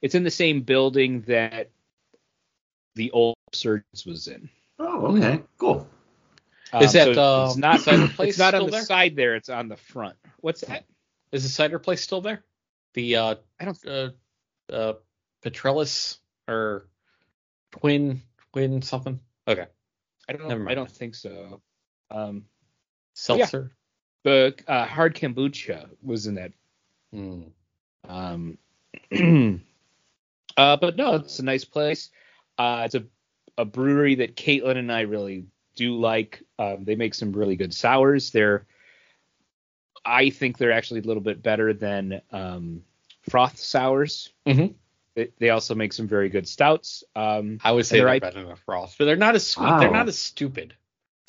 it's 0.00 0.14
in 0.14 0.24
the 0.24 0.30
same 0.30 0.62
building 0.62 1.20
that 1.26 1.68
the 2.94 3.10
old 3.10 3.36
Surgeons 3.52 4.06
was 4.06 4.28
in. 4.28 4.48
Oh, 4.78 5.16
okay, 5.16 5.42
cool. 5.58 5.88
Is 6.80 6.94
Um, 6.94 7.06
that, 7.06 7.14
so 7.14 7.22
uh, 7.42 7.46
it's 7.48 7.56
not 7.56 7.80
cider 7.82 8.08
place 8.08 8.28
it's 8.30 8.38
not 8.38 8.54
on 8.54 8.64
the 8.66 8.70
there? 8.70 8.82
side 8.82 9.16
there, 9.16 9.34
it's 9.34 9.48
on 9.48 9.68
the 9.68 9.76
front. 9.76 10.16
What's 10.40 10.60
that? 10.62 10.84
Is 11.32 11.42
the 11.42 11.48
cider 11.48 11.78
place 11.78 12.00
still 12.00 12.20
there? 12.20 12.42
The 12.94 13.16
uh, 13.16 13.34
I 13.58 13.64
don't 13.64 13.86
uh, 13.86 14.10
uh, 14.72 14.94
Petrellus 15.44 16.18
or 16.48 16.86
Twin 17.72 18.22
Twin 18.52 18.82
something? 18.82 19.20
Okay, 19.46 19.66
I 20.28 20.32
don't 20.32 20.48
Never 20.48 20.60
mind. 20.60 20.70
I 20.70 20.74
don't 20.74 20.90
think 20.90 21.14
so. 21.14 21.60
Um 22.10 22.44
seltzer. 23.14 23.70
the 24.24 24.54
uh, 24.66 24.86
hard 24.86 25.14
kombucha 25.14 25.88
was 26.02 26.26
in 26.26 26.34
that 26.36 26.52
Hmm. 27.12 27.42
Um, 28.08 28.58
uh, 30.56 30.76
but 30.76 30.96
no, 30.96 31.14
it's 31.16 31.38
a 31.40 31.44
nice 31.44 31.64
place. 31.64 32.10
Uh, 32.56 32.82
it's 32.84 32.94
a 32.94 33.04
a 33.58 33.64
brewery 33.64 34.16
that 34.16 34.36
Caitlin 34.36 34.76
and 34.76 34.90
I 34.92 35.02
really 35.02 35.44
do 35.76 35.96
like. 35.98 36.42
Um, 36.58 36.84
they 36.84 36.94
make 36.96 37.14
some 37.14 37.32
really 37.32 37.56
good 37.56 37.72
sours. 37.74 38.30
They're, 38.30 38.66
I 40.04 40.30
think 40.30 40.58
they're 40.58 40.72
actually 40.72 41.00
a 41.00 41.04
little 41.04 41.22
bit 41.22 41.42
better 41.42 41.72
than 41.72 42.20
um, 42.32 42.82
Froth 43.30 43.58
sours. 43.58 44.32
Mhm. 44.46 44.74
They, 45.14 45.28
they 45.38 45.50
also 45.50 45.74
make 45.74 45.92
some 45.92 46.06
very 46.06 46.28
good 46.28 46.46
stouts. 46.48 47.04
Um, 47.16 47.58
I 47.64 47.72
would 47.72 47.84
say 47.84 47.98
they're 47.98 48.06
they're 48.06 48.20
better 48.20 48.42
than 48.42 48.52
a 48.52 48.56
Froth, 48.56 48.96
but 48.98 49.04
they're 49.06 49.16
not 49.16 49.34
as 49.34 49.46
sweet. 49.46 49.78
They're 49.80 49.90
not 49.90 50.08
as 50.08 50.18
stupid. 50.18 50.74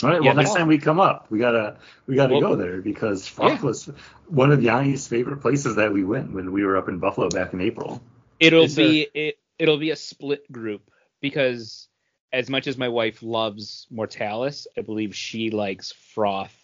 All 0.03 0.09
right. 0.09 0.21
Yeah, 0.23 0.29
Well, 0.29 0.35
next 0.37 0.55
time 0.55 0.67
we 0.67 0.77
come 0.77 0.99
up, 0.99 1.29
we 1.29 1.39
gotta 1.39 1.77
we 2.07 2.15
gotta 2.15 2.33
Well- 2.33 2.41
go 2.41 2.55
there 2.55 2.81
because 2.81 3.27
Froth 3.27 3.49
Yeah. 3.55 3.61
was 3.61 3.89
one 4.27 4.51
of 4.51 4.59
Yanni's 4.61 5.07
favorite 5.07 5.41
places 5.41 5.75
that 5.75 5.91
we 5.93 6.03
went 6.03 6.31
when 6.31 6.51
we 6.51 6.63
were 6.63 6.77
up 6.77 6.89
in 6.89 6.97
Buffalo 6.99 7.29
back 7.29 7.53
in 7.53 7.61
April. 7.61 8.01
it'll 8.39 8.63
Is 8.63 8.75
there- 8.75 8.87
be 8.87 9.07
it, 9.13 9.39
it'll 9.59 9.77
be 9.77 9.91
a 9.91 9.95
split 9.95 10.49
group 10.51 10.89
because 11.19 11.87
as 12.33 12.49
much 12.49 12.67
as 12.67 12.77
my 12.77 12.87
wife 12.87 13.21
loves 13.21 13.87
Mortalis, 13.89 14.67
I 14.77 14.81
believe 14.81 15.15
she 15.15 15.49
likes 15.49 15.93
Froth 16.15 16.55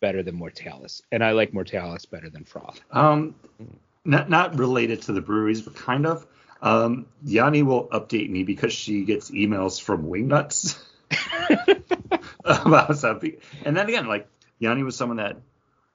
better 0.00 0.22
than 0.22 0.34
Mortalis, 0.34 1.02
and 1.12 1.22
I 1.24 1.32
like 1.32 1.54
Mortalis 1.54 2.06
better 2.06 2.28
than 2.28 2.44
Froth. 2.44 2.80
Um, 2.90 3.34
not 4.04 4.28
not 4.28 4.58
related 4.58 5.02
to 5.02 5.12
the 5.12 5.20
breweries, 5.20 5.62
but 5.62 5.76
kind 5.76 6.06
of. 6.06 6.26
Um, 6.60 7.06
Yanni 7.24 7.62
will 7.62 7.88
update 7.88 8.30
me 8.30 8.44
because 8.44 8.72
she 8.72 9.04
gets 9.04 9.30
emails 9.32 9.80
from 9.80 10.06
Wingnuts 10.06 10.80
about 12.44 12.96
something. 12.96 13.36
And 13.64 13.76
then 13.76 13.88
again, 13.88 14.06
like 14.06 14.28
Yanni 14.60 14.84
was 14.84 14.96
someone 14.96 15.16
that 15.16 15.38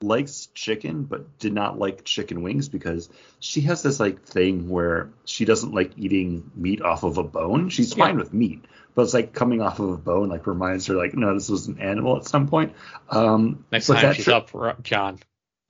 likes 0.01 0.47
chicken 0.53 1.03
but 1.05 1.39
did 1.39 1.53
not 1.53 1.79
like 1.79 2.03
chicken 2.03 2.43
wings 2.43 2.69
because 2.69 3.09
she 3.39 3.61
has 3.61 3.81
this 3.81 3.99
like 3.99 4.21
thing 4.23 4.69
where 4.69 5.09
she 5.25 5.43
doesn't 5.45 5.73
like 5.73 5.91
eating 5.97 6.51
meat 6.55 6.81
off 6.81 7.03
of 7.03 7.17
a 7.17 7.23
bone. 7.23 7.69
She's 7.69 7.95
Yeah. 7.97 8.05
fine 8.05 8.17
with 8.17 8.33
meat, 8.33 8.65
but 8.93 9.03
it's 9.03 9.13
like 9.13 9.33
coming 9.33 9.61
off 9.61 9.79
of 9.79 9.89
a 9.89 9.97
bone 9.97 10.29
like 10.29 10.45
reminds 10.45 10.85
her 10.87 10.93
like 10.93 11.15
no, 11.15 11.33
this 11.33 11.49
was 11.49 11.67
an 11.67 11.79
animal 11.79 12.17
at 12.17 12.25
some 12.25 12.47
point. 12.47 12.73
Um, 13.09 13.65
Next 13.71 13.87
but 13.87 13.95
time 13.95 14.03
that 14.03 14.15
she's 14.17 14.25
tri- 14.25 14.35
up, 14.35 14.49
for, 14.49 14.75
John, 14.83 15.19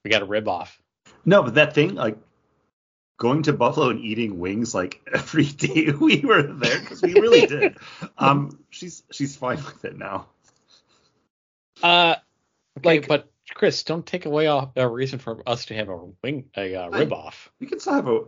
we 0.03 0.11
got 0.11 0.21
a 0.21 0.25
rib 0.25 0.47
off. 0.49 0.77
no, 1.25 1.43
but 1.43 1.55
that 1.55 1.73
thing, 1.73 1.95
like 1.95 2.17
going 3.17 3.43
to 3.43 3.53
Buffalo 3.53 3.89
and 3.89 3.99
eating 4.01 4.39
wings 4.39 4.75
like 4.75 5.01
every 5.13 5.45
day 5.45 5.91
we 5.91 6.19
were 6.19 6.43
there 6.43 6.79
because 6.81 7.01
we 7.01 7.13
really 7.13 7.47
did. 7.47 7.77
Um, 8.17 8.59
she's 8.71 9.03
she's 9.11 9.35
fine 9.37 9.57
with 9.57 9.85
it 9.85 9.97
now. 9.97 10.27
Uh, 11.81 12.15
Okay, 12.79 12.99
Like- 12.99 13.07
but 13.07 13.31
Chris, 13.53 13.83
don't 13.83 14.05
take 14.05 14.25
away 14.25 14.45
a, 14.45 14.69
a 14.75 14.87
reason 14.87 15.19
for 15.19 15.41
us 15.47 15.65
to 15.65 15.73
have 15.73 15.89
a 15.89 15.97
wing 16.23 16.45
a 16.55 16.75
uh, 16.75 16.89
rib 16.89 17.13
off. 17.13 17.49
We 17.59 17.67
can 17.67 17.79
still 17.79 17.93
have 17.93 18.07
a, 18.07 18.21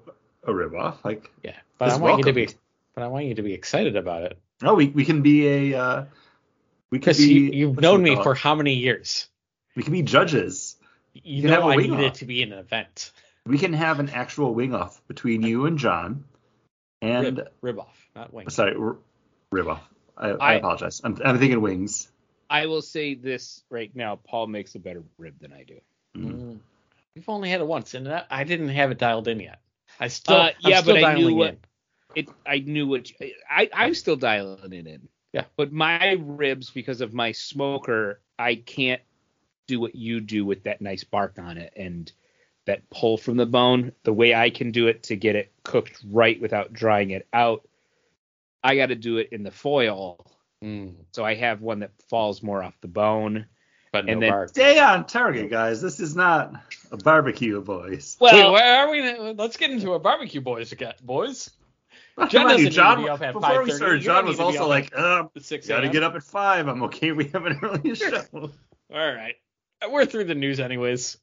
a 0.45 0.53
rib 0.53 0.73
off. 0.75 1.03
Like, 1.03 1.31
Yeah, 1.43 1.55
but 1.77 1.89
I 1.89 1.97
want 1.97 2.19
you 2.19 2.23
to 2.25 2.33
be, 2.33 2.49
but 2.95 3.03
I 3.03 3.07
want 3.07 3.25
you 3.25 3.35
to 3.35 3.41
be 3.43 3.53
excited 3.53 3.95
about 3.95 4.23
it. 4.23 4.39
no, 4.61 4.73
we 4.75 4.87
we 4.87 5.05
can 5.05 5.21
be 5.21 5.71
a 5.73 5.79
uh, 5.79 6.05
we 6.89 6.99
can 6.99 7.15
be. 7.15 7.23
you, 7.23 7.51
you've 7.51 7.81
known 7.81 8.01
me 8.01 8.15
for 8.15 8.33
how 8.33 8.55
many 8.55 8.73
years? 8.75 9.27
We 9.75 9.83
can 9.83 9.93
be 9.93 10.01
judges. 10.01 10.77
You 11.13 11.41
can 11.43 11.51
have 11.51 11.61
know 11.61 11.69
a 11.69 11.73
I 11.73 11.75
wing 11.75 11.91
need 11.91 12.05
it 12.05 12.13
to 12.15 12.25
be 12.25 12.43
an 12.43 12.53
event. 12.53 13.11
We 13.45 13.57
can 13.57 13.73
have 13.73 13.99
an 13.99 14.09
actual 14.09 14.53
wing 14.53 14.75
off 14.75 15.01
between 15.07 15.41
you 15.41 15.65
and 15.65 15.77
John. 15.77 16.25
And 17.01 17.37
Rib, 17.37 17.49
rib 17.61 17.79
off, 17.79 18.09
not 18.15 18.33
wing. 18.33 18.49
sorry, 18.49 18.75
r- 18.75 18.97
rib 19.51 19.67
off. 19.67 19.87
I, 20.17 20.29
I, 20.29 20.35
I- 20.39 20.53
apologize. 20.55 21.01
I'm, 21.03 21.17
I'm 21.23 21.39
thinking 21.39 21.61
wings. 21.61 22.11
I 22.49 22.65
will 22.65 22.81
say 22.81 23.13
this 23.13 23.63
right 23.69 23.95
now: 23.95 24.15
Paul 24.15 24.47
makes 24.47 24.75
a 24.75 24.79
better 24.79 25.03
rib 25.17 25.35
than 25.39 25.53
I 25.53 25.63
do. 25.63 25.79
Mm. 26.15 26.59
We've 27.15 27.29
only 27.29 27.49
had 27.49 27.61
it 27.61 27.67
once, 27.67 27.93
and 27.93 28.05
that, 28.07 28.27
I 28.29 28.43
didn't 28.43 28.69
have 28.69 28.91
it 28.91 28.97
dialed 28.97 29.27
in 29.27 29.39
yet. 29.39 29.59
I 29.99 30.07
still, 30.07 30.35
Uh, 30.35 30.51
I'm 30.63 30.71
yeah, 30.71 30.81
still 30.81 30.95
but 30.95 31.03
I 31.03 31.15
knew 31.15 31.35
what- 31.35 31.49
in. 31.49 31.59
It, 32.15 32.29
I 32.45 32.59
knew 32.59 32.87
what 32.87 33.09
you- 33.11 33.33
I, 33.49 33.69
I'm 33.71 33.93
still 33.93 34.15
dialing 34.15 34.73
it 34.73 34.87
in. 34.87 35.07
Yeah. 35.31 35.45
But 35.57 35.71
my 35.71 36.13
ribs, 36.13 36.71
because 36.71 37.01
of 37.01 37.13
my 37.13 37.31
smoker, 37.33 38.19
I 38.39 38.55
can't 38.55 39.01
do 39.67 39.79
what 39.79 39.93
you 39.93 40.19
do 40.19 40.43
with 40.43 40.63
that 40.63 40.81
nice 40.81 41.03
bark 41.03 41.37
on 41.37 41.59
it 41.59 41.71
and 41.75 42.11
that 42.65 42.89
pull 42.89 43.17
from 43.17 43.37
the 43.37 43.45
bone. 43.45 43.91
The 44.03 44.13
way 44.13 44.33
I 44.33 44.49
can 44.49 44.71
do 44.71 44.87
it 44.87 45.03
to 45.03 45.15
get 45.15 45.35
it 45.35 45.51
cooked 45.63 46.01
right 46.09 46.41
without 46.41 46.73
drying 46.73 47.11
it 47.11 47.27
out, 47.31 47.67
I 48.63 48.75
got 48.75 48.87
to 48.87 48.95
do 48.95 49.17
it 49.17 49.29
in 49.31 49.43
the 49.43 49.51
foil. 49.51 50.25
Mm, 50.63 50.95
So 51.11 51.23
I 51.23 51.35
have 51.35 51.61
one 51.61 51.79
that 51.79 51.91
falls 52.09 52.43
more 52.43 52.61
off 52.63 52.79
the 52.81 52.87
bone. 52.87 53.45
but 53.91 54.05
no 54.05 54.13
And 54.13 54.21
then- 54.21 54.29
bark. 54.29 54.49
Stay 54.49 54.77
on 54.79 55.05
target, 55.07 55.49
guys. 55.49 55.81
This 55.81 55.99
is 55.99 56.15
not 56.15 56.53
a 56.91 56.97
barbecue, 56.97 57.59
boys. 57.59 58.17
Wait, 58.19 58.33
Well, 58.33 58.51
where 58.53 58.75
are 58.85 58.91
we? 58.91 59.33
Let's 59.33 59.57
get 59.57 59.71
into 59.71 59.93
a 59.93 59.99
barbecue, 59.99 60.41
boys. 60.41 60.71
Boys. 61.01 61.49
John 62.27 62.47
doesn't 62.47 62.57
you. 62.59 62.63
need 62.65 62.69
to 62.71 62.75
John, 62.75 63.01
be 63.01 63.09
up 63.09 63.21
at 63.21 63.33
before 63.33 63.63
we 63.63 63.71
5:30. 63.71 63.75
started, 63.77 64.01
John 64.01 64.25
was 64.25 64.37
need 64.37 64.45
to 64.45 64.51
be 64.51 64.57
also 64.59 64.69
like, 64.69 64.91
uh, 64.95 65.23
The 65.33 65.41
six. 65.41 65.67
gotta 65.67 65.89
get 65.89 66.03
up 66.03 66.13
at 66.15 66.21
five. 66.23 66.67
I'm 66.67 66.83
okay. 66.83 67.11
We 67.13 67.29
have 67.29 67.45
an 67.45 67.59
early 67.63 67.95
show. 67.95 68.21
All 68.33 68.49
right, 68.91 69.35
we're 69.89 70.05
through 70.05 70.25
the 70.25 70.35
news, 70.35 70.59
anyways. 70.59 71.17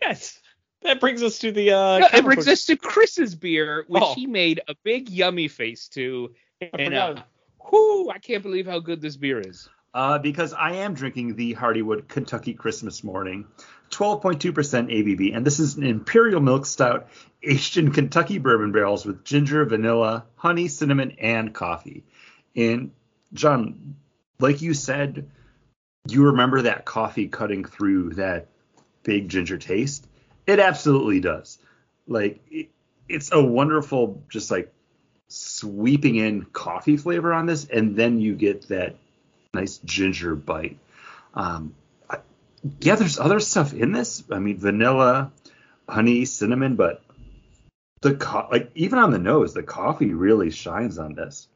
Guys, 0.00 0.38
that 0.82 1.00
brings 1.00 1.22
us 1.22 1.40
to 1.40 1.50
the. 1.52 1.72
uh 1.72 1.98
No, 1.98 2.08
it 2.14 2.24
brings 2.24 2.46
us 2.48 2.64
to 2.66 2.76
Chris's 2.76 3.34
beer, 3.34 3.84
which 3.88 4.02
Oh. 4.02 4.14
he 4.14 4.26
made 4.26 4.60
a 4.68 4.74
big 4.84 5.10
yummy 5.10 5.48
face 5.48 5.88
to. 5.88 6.32
I 6.62 6.70
And 6.78 6.84
forgot. 6.94 7.18
uh, 7.18 7.22
whoo, 7.70 8.10
I 8.10 8.18
can't 8.18 8.42
believe 8.42 8.66
how 8.66 8.80
good 8.80 9.00
this 9.00 9.16
beer 9.16 9.40
is. 9.40 9.68
Uh, 9.92 10.18
because 10.18 10.52
I 10.52 10.72
am 10.76 10.94
drinking 10.94 11.34
the 11.34 11.54
Hardywood 11.54 12.06
Kentucky 12.06 12.54
Christmas 12.54 13.02
Morning, 13.02 13.46
12.2% 13.90 14.52
ABV, 14.52 15.36
and 15.36 15.44
this 15.44 15.58
is 15.58 15.76
an 15.76 15.82
imperial 15.84 16.40
milk 16.40 16.64
stout 16.64 17.08
aged 17.42 17.76
in 17.76 17.90
Kentucky 17.90 18.38
bourbon 18.38 18.70
barrels 18.70 19.04
with 19.04 19.24
ginger, 19.24 19.64
vanilla, 19.64 20.26
honey, 20.36 20.68
cinnamon, 20.68 21.16
and 21.18 21.52
coffee. 21.52 22.04
And 22.54 22.92
John, 23.32 23.96
like 24.38 24.62
you 24.62 24.74
said, 24.74 25.28
you 26.08 26.26
remember 26.26 26.62
that 26.62 26.84
coffee 26.84 27.28
cutting 27.28 27.64
through 27.64 28.14
that 28.14 28.46
big 29.02 29.28
ginger 29.28 29.58
taste. 29.58 30.06
It 30.46 30.60
absolutely 30.60 31.20
does. 31.20 31.58
Like 32.06 32.40
it, 32.50 32.70
it's 33.08 33.32
a 33.32 33.42
wonderful, 33.42 34.22
just 34.28 34.50
like 34.50 34.72
sweeping 35.30 36.16
in 36.16 36.44
coffee 36.44 36.96
flavor 36.96 37.32
on 37.32 37.46
this, 37.46 37.64
and 37.64 37.96
then 37.96 38.20
you 38.20 38.34
get 38.34 38.68
that 38.68 38.96
nice 39.54 39.78
ginger 39.78 40.34
bite. 40.34 40.78
Um, 41.34 41.74
I, 42.08 42.18
yeah, 42.80 42.96
there's 42.96 43.18
other 43.18 43.40
stuff 43.40 43.72
in 43.72 43.92
this. 43.92 44.24
I 44.30 44.38
mean, 44.38 44.58
vanilla, 44.58 45.32
honey, 45.88 46.24
cinnamon, 46.24 46.76
but 46.76 47.02
the 48.02 48.14
co- 48.14 48.48
like 48.50 48.70
even 48.74 48.98
on 48.98 49.12
the 49.12 49.18
nose, 49.18 49.54
the 49.54 49.62
coffee 49.62 50.12
really 50.12 50.50
shines 50.50 50.98
on 50.98 51.14
this. 51.14 51.48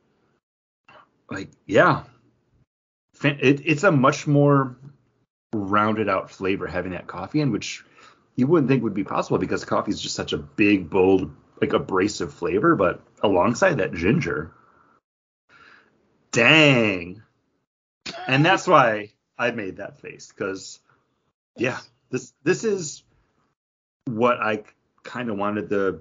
Like, 1.31 1.51
yeah, 1.67 2.05
it, 3.23 3.63
it's 3.65 3.83
a 3.83 3.91
much 3.91 4.27
more 4.27 4.77
rounded 5.53 6.09
out 6.09 6.31
flavor 6.31 6.67
having 6.67 6.93
that 6.93 7.07
coffee 7.07 7.41
in, 7.41 7.51
which 7.51 7.85
you 8.37 8.47
wouldn't 8.47 8.69
think 8.69 8.83
would 8.83 8.95
be 8.95 9.05
possible 9.05 9.39
because 9.39 9.65
coffee 9.65 9.91
is 9.91 10.01
just 10.01 10.15
such 10.15 10.33
a 10.33 10.39
big, 10.39 10.91
bold, 10.91 11.35
like 11.65 11.73
abrasive 11.73 12.33
flavor, 12.33 12.77
but 12.77 13.01
alongside 13.23 13.79
that 13.79 13.95
ginger, 13.95 14.53
dang. 16.31 17.23
And 18.27 18.45
that's 18.45 18.67
why 18.67 19.11
I 19.39 19.51
made 19.51 19.79
that 19.79 20.01
face 20.01 20.29
because, 20.29 20.81
yeah, 21.57 21.79
this 22.11 22.33
this 22.43 22.65
is 22.65 23.03
what 24.07 24.41
I 24.41 24.65
kind 25.03 25.31
of 25.31 25.39
wanted 25.39 25.69
the 25.69 26.01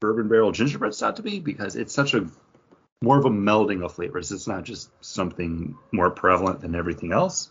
bourbon 0.00 0.28
barrel 0.28 0.52
gingerbread 0.52 0.94
stout 0.94 1.16
to 1.16 1.22
be 1.22 1.38
because 1.38 1.76
it's 1.76 1.94
such 1.94 2.14
a 2.14 2.28
more 3.02 3.18
of 3.18 3.24
a 3.24 3.30
melding 3.30 3.84
of 3.84 3.92
flavors. 3.92 4.32
It's 4.32 4.46
not 4.46 4.64
just 4.64 4.90
something 5.04 5.76
more 5.92 6.10
prevalent 6.10 6.60
than 6.60 6.74
everything 6.74 7.12
else. 7.12 7.50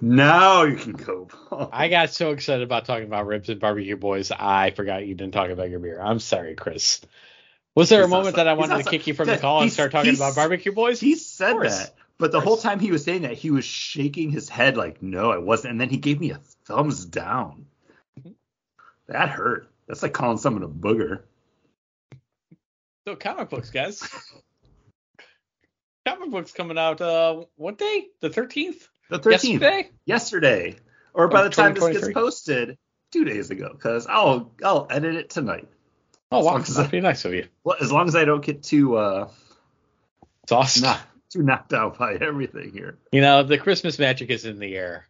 Now 0.00 0.64
you 0.64 0.76
can 0.76 0.92
go. 0.92 1.28
I 1.72 1.88
got 1.88 2.10
so 2.10 2.30
excited 2.30 2.62
about 2.62 2.84
talking 2.84 3.04
about 3.04 3.26
ribs 3.26 3.48
and 3.48 3.60
barbecue 3.60 3.96
boys, 3.96 4.30
I 4.30 4.70
forgot 4.70 5.06
you 5.06 5.14
didn't 5.14 5.34
talk 5.34 5.50
about 5.50 5.70
your 5.70 5.80
beer. 5.80 6.00
I'm 6.00 6.20
sorry, 6.20 6.54
Chris. 6.54 7.00
Was 7.74 7.88
there 7.88 8.02
He's 8.02 8.06
a 8.06 8.16
moment 8.16 8.36
that 8.36 8.46
I 8.46 8.54
wanted 8.54 8.84
to 8.84 8.90
kick 8.90 9.06
you 9.06 9.14
from 9.14 9.26
the 9.26 9.38
call 9.38 9.62
and 9.62 9.72
start 9.72 9.92
talking 9.92 10.14
about 10.14 10.36
barbecue 10.36 10.72
boys? 10.72 11.00
He 11.00 11.16
said 11.16 11.56
that, 11.60 11.94
but 12.18 12.30
the 12.30 12.40
whole 12.40 12.56
time 12.56 12.78
he 12.78 12.92
was 12.92 13.04
saying 13.04 13.22
that, 13.22 13.34
he 13.34 13.50
was 13.50 13.64
shaking 13.64 14.30
his 14.30 14.48
head 14.48 14.76
like, 14.76 15.02
"No, 15.02 15.32
I 15.32 15.38
wasn't," 15.38 15.72
and 15.72 15.80
then 15.80 15.88
he 15.88 15.96
gave 15.96 16.20
me 16.20 16.30
a 16.30 16.40
thumbs 16.66 17.04
down. 17.04 17.66
Mm-hmm. 18.20 18.30
That 19.08 19.28
hurt. 19.28 19.68
That's 19.88 20.02
like 20.02 20.12
calling 20.12 20.38
someone 20.38 20.62
a 20.62 20.68
booger. 20.68 21.22
So 23.06 23.16
comic 23.16 23.50
books, 23.50 23.70
guys. 23.70 24.00
comic 26.06 26.30
books 26.30 26.52
coming 26.52 26.78
out 26.78 27.00
uh 27.00 27.44
what 27.56 27.78
day? 27.78 28.06
The 28.20 28.30
13th? 28.30 28.88
The 29.10 29.18
13th, 29.18 29.30
Yesterday? 29.60 29.90
yesterday, 30.06 30.76
or 31.12 31.28
by 31.28 31.44
Of 31.44 31.50
the 31.50 31.62
time 31.62 31.74
this 31.74 31.88
gets 32.00 32.12
posted, 32.12 32.78
two 33.12 33.24
days 33.24 33.50
ago, 33.50 33.70
because 33.72 34.06
I'll 34.06 34.52
I'll 34.64 34.86
edit 34.90 35.14
it 35.14 35.30
tonight. 35.30 35.68
Oh 36.32 36.42
wow, 36.44 36.58
that'd 36.58 36.90
be 36.90 37.00
nice 37.00 37.24
of 37.24 37.34
you. 37.34 37.46
Well, 37.62 37.76
as 37.80 37.92
long 37.92 38.08
as 38.08 38.16
I 38.16 38.24
don't 38.24 38.44
get 38.44 38.62
too 38.62 38.96
uh 38.96 39.28
awesome. 40.50 40.82
not 40.82 41.00
too 41.30 41.42
knocked 41.42 41.72
out 41.72 41.98
by 41.98 42.14
everything 42.14 42.72
here. 42.72 42.98
You 43.12 43.20
know, 43.20 43.42
the 43.42 43.58
Christmas 43.58 43.98
magic 43.98 44.30
is 44.30 44.44
in 44.44 44.58
the 44.58 44.76
air. 44.76 45.06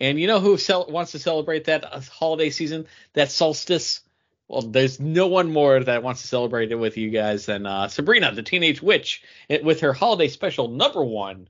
And 0.00 0.20
you 0.20 0.26
know 0.26 0.40
who 0.40 0.56
cel- 0.58 0.86
wants 0.86 1.12
to 1.12 1.18
celebrate 1.18 1.64
that 1.64 1.84
uh, 1.90 2.00
holiday 2.00 2.50
season, 2.50 2.86
that 3.14 3.30
solstice? 3.30 4.00
Well, 4.48 4.62
there's 4.62 5.00
no 5.00 5.26
one 5.26 5.50
more 5.50 5.82
that 5.82 6.02
wants 6.02 6.22
to 6.22 6.28
celebrate 6.28 6.70
it 6.70 6.76
with 6.76 6.96
you 6.96 7.10
guys 7.10 7.46
than 7.46 7.66
uh, 7.66 7.88
Sabrina, 7.88 8.32
the 8.32 8.42
Teenage 8.42 8.80
Witch, 8.80 9.22
it, 9.48 9.64
with 9.64 9.80
her 9.80 9.92
holiday 9.92 10.28
special 10.28 10.68
number 10.68 11.02
one, 11.02 11.48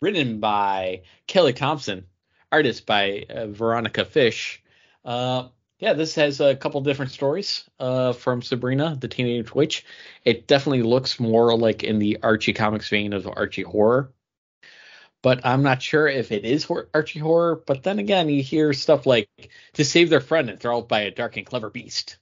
written 0.00 0.40
by 0.40 1.02
Kelly 1.26 1.52
Thompson, 1.52 2.06
artist 2.50 2.86
by 2.86 3.26
uh, 3.28 3.46
Veronica 3.46 4.04
Fish. 4.04 4.62
Uh, 5.04 5.48
yeah, 5.78 5.94
this 5.94 6.14
has 6.16 6.40
a 6.40 6.56
couple 6.56 6.80
different 6.82 7.12
stories 7.12 7.64
uh, 7.78 8.12
from 8.12 8.42
Sabrina, 8.42 8.96
the 9.00 9.08
Teenage 9.08 9.54
Witch. 9.54 9.84
It 10.24 10.46
definitely 10.46 10.82
looks 10.82 11.18
more 11.18 11.56
like 11.56 11.82
in 11.82 11.98
the 11.98 12.18
Archie 12.22 12.52
comics 12.52 12.88
vein 12.88 13.12
of 13.12 13.26
Archie 13.26 13.62
horror 13.62 14.12
but 15.22 15.44
I'm 15.44 15.62
not 15.62 15.82
sure 15.82 16.08
if 16.08 16.32
it 16.32 16.44
is 16.44 16.70
Archie 16.94 17.18
horror. 17.18 17.62
But 17.66 17.82
then 17.82 17.98
again, 17.98 18.28
you 18.28 18.42
hear 18.42 18.72
stuff 18.72 19.06
like 19.06 19.28
to 19.74 19.84
save 19.84 20.10
their 20.10 20.20
friend 20.20 20.64
out 20.64 20.88
by 20.88 21.02
a 21.02 21.10
dark 21.10 21.36
and 21.36 21.46
clever 21.46 21.70
beast, 21.70 22.16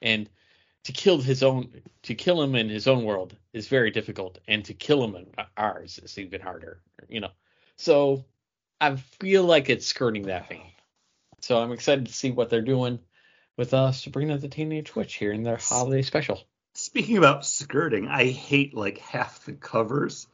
and 0.00 0.28
to 0.84 0.92
kill 0.92 1.20
his 1.20 1.42
own 1.42 1.82
to 2.02 2.14
kill 2.14 2.40
him 2.42 2.54
in 2.54 2.68
his 2.68 2.86
own 2.86 3.04
world 3.04 3.36
is 3.52 3.68
very 3.68 3.90
difficult, 3.90 4.38
and 4.46 4.64
to 4.66 4.74
kill 4.74 5.02
him 5.04 5.16
in 5.16 5.26
ours 5.56 5.98
is 6.02 6.18
even 6.18 6.40
harder. 6.40 6.80
You 7.08 7.20
know, 7.20 7.30
so 7.76 8.24
I 8.80 8.96
feel 8.96 9.44
like 9.44 9.68
it's 9.70 9.86
skirting 9.86 10.24
that 10.24 10.48
vein. 10.48 10.62
So 11.40 11.58
I'm 11.58 11.72
excited 11.72 12.06
to 12.06 12.12
see 12.12 12.30
what 12.30 12.50
they're 12.50 12.62
doing 12.62 12.98
with 13.56 13.74
uh, 13.74 13.92
Sabrina 13.92 14.38
the 14.38 14.48
Teenage 14.48 14.94
Witch 14.94 15.14
here 15.14 15.32
in 15.32 15.42
their 15.42 15.56
holiday 15.56 16.02
special. 16.02 16.42
Speaking 16.74 17.16
about 17.16 17.44
skirting, 17.44 18.08
I 18.08 18.26
hate 18.26 18.74
like 18.74 18.98
half 18.98 19.44
the 19.44 19.52
covers 19.52 20.26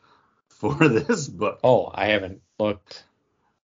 for 0.49 0.75
this 0.89 1.29
book. 1.29 1.61
Oh, 1.65 1.91
I 1.93 2.07
haven't 2.09 2.43
looked. 2.59 3.05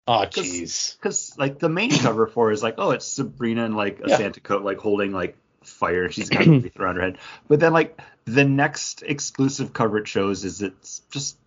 Oh, 0.08 0.26
jeez. 0.26 0.98
Because 0.98 1.38
like 1.38 1.60
the 1.60 1.70
main 1.70 1.92
cover 1.92 2.28
for 2.28 2.52
is 2.52 2.64
like, 2.64 2.76
oh, 2.78 2.92
it's 2.92 3.06
Sabrina 3.06 3.66
in 3.66 3.76
like 3.76 4.00
a 4.00 4.10
Yeah. 4.10 4.18
Santa 4.18 4.40
coat, 4.40 4.64
like 4.64 4.80
holding 4.80 5.12
like 5.12 5.38
fire. 5.64 6.10
She's 6.10 6.30
got 6.30 6.48
a 6.48 6.50
wreath 6.50 6.76
around 6.80 6.96
her 6.96 7.02
head. 7.02 7.18
But 7.48 7.60
then 7.60 7.74
like 7.74 8.00
the 8.26 8.46
next 8.46 9.04
exclusive 9.04 9.74
cover 9.74 10.00
it 10.00 10.08
shows 10.08 10.46
is 10.46 10.62
it's 10.62 11.02
just 11.12 11.38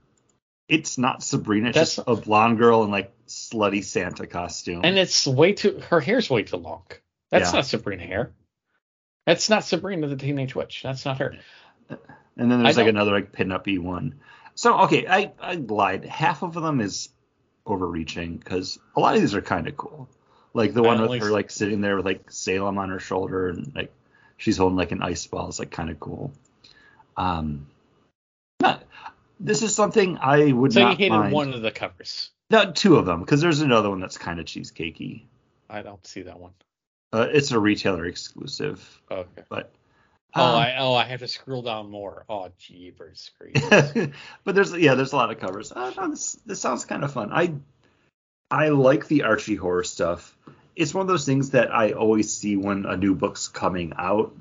it's 0.73 0.97
not 0.97 1.23
Sabrina. 1.23 1.69
It's 1.69 1.75
That's- 1.75 1.97
just 1.97 2.09
a 2.09 2.17
blonde 2.17 2.57
girl 2.57 2.83
in 2.83 2.91
like 2.91 3.13
slutty 3.27 3.85
Santa 3.85 4.27
costume. 4.27 4.81
And 4.85 4.97
it's 4.99 5.27
way 5.27 5.53
too. 5.53 5.83
Her 5.91 6.01
hair's 6.01 6.31
way 6.31 6.45
too 6.45 6.57
long. 6.57 6.85
That's 7.31 7.51
Yeah. 7.53 7.59
not 7.59 7.67
Sabrina 7.67 8.05
hair. 8.05 8.33
That's 9.27 9.51
not 9.51 9.65
Sabrina 9.65 10.09
the 10.09 10.17
Teenage 10.17 10.55
Witch. 10.55 10.83
That's 10.83 11.05
not 11.05 11.19
her. 11.19 11.37
And 11.89 12.51
then 12.51 12.63
there's 12.63 12.79
I 12.79 12.83
like 12.83 12.91
another 12.91 13.13
like 13.13 13.33
pinup-y 13.33 13.77
one. 13.79 14.21
So 14.55 14.81
okay, 14.85 15.07
I, 15.07 15.33
I 15.41 15.55
lied. 15.55 16.05
Half 16.07 16.43
of 16.43 16.55
them 16.55 16.81
is 16.81 17.11
overreaching 17.67 18.39
because 18.39 18.79
a 18.97 19.01
lot 19.01 19.15
of 19.15 19.21
these 19.21 19.35
are 19.35 19.43
kind 19.43 19.69
of 19.69 19.77
cool. 19.77 20.09
Like 20.55 20.73
the 20.73 20.83
one 20.83 21.01
with 21.07 21.23
her 21.23 21.31
like 21.31 21.51
sitting 21.51 21.83
there 21.83 21.97
with 21.97 22.07
like 22.07 22.31
Salem 22.31 22.79
on 22.79 22.89
her 22.89 22.99
shoulder 22.99 23.49
and 23.49 23.73
like 23.75 23.93
she's 24.39 24.57
holding 24.57 24.77
like 24.77 24.93
an 24.93 25.03
ice 25.03 25.27
ball 25.27 25.49
is 25.49 25.59
like 25.59 25.71
kind 25.71 25.91
of 25.91 26.01
cool. 26.01 26.33
Um, 27.17 27.67
not 28.61 28.83
this 29.43 29.63
is 29.63 29.75
something 29.75 30.19
I 30.19 30.53
would 30.53 30.75
not 30.75 30.81
like. 30.81 30.85
So 30.85 30.91
you 30.91 30.97
hated 30.97 31.11
mind. 31.17 31.33
one 31.33 31.53
of 31.55 31.63
the 31.63 31.71
covers. 31.71 32.31
No, 32.51 32.71
two 32.73 32.97
of 32.97 33.07
them 33.07 33.21
because 33.21 33.41
there's 33.41 33.61
another 33.61 33.91
one 33.91 34.01
that's 34.01 34.19
kind 34.19 34.39
of 34.41 34.47
cheesecakey. 34.47 35.25
I 35.69 35.83
don't 35.83 36.07
see 36.07 36.23
that 36.23 36.39
one. 36.39 36.53
Uh, 37.13 37.29
it's 37.31 37.51
a 37.51 37.59
retailer 37.59 38.07
exclusive, 38.07 39.01
Okay. 39.11 39.43
but 39.49 39.73
Oh, 40.35 40.43
um, 40.43 40.57
I 40.57 40.77
oh 40.79 40.95
I 40.95 41.05
have 41.05 41.21
to 41.21 41.29
scroll 41.29 41.61
down 41.61 41.91
more. 41.91 42.25
Oh, 42.29 42.49
jeepers, 42.59 43.31
but 44.45 44.55
there's 44.55 44.73
yeah, 44.75 44.95
there's 44.95 45.13
a 45.13 45.17
lot 45.17 45.31
of 45.31 45.39
covers. 45.39 45.71
Uh, 45.73 45.93
no, 45.97 46.09
this 46.09 46.39
this 46.47 46.61
sounds 46.61 46.87
kind 46.87 47.05
of 47.05 47.13
fun. 47.13 47.31
I 47.33 47.53
I 48.51 48.69
like 48.71 49.09
the 49.09 49.25
Archie 49.25 49.57
horror 49.57 49.85
stuff. 49.85 50.35
It's 50.75 50.95
one 50.95 51.03
of 51.03 51.09
those 51.09 51.27
things 51.27 51.51
that 51.51 51.75
I 51.75 51.93
always 51.93 52.33
see 52.35 52.57
when 52.57 52.87
a 52.87 52.97
new 52.97 53.15
book's 53.15 53.49
coming 53.49 53.93
out, 53.99 54.35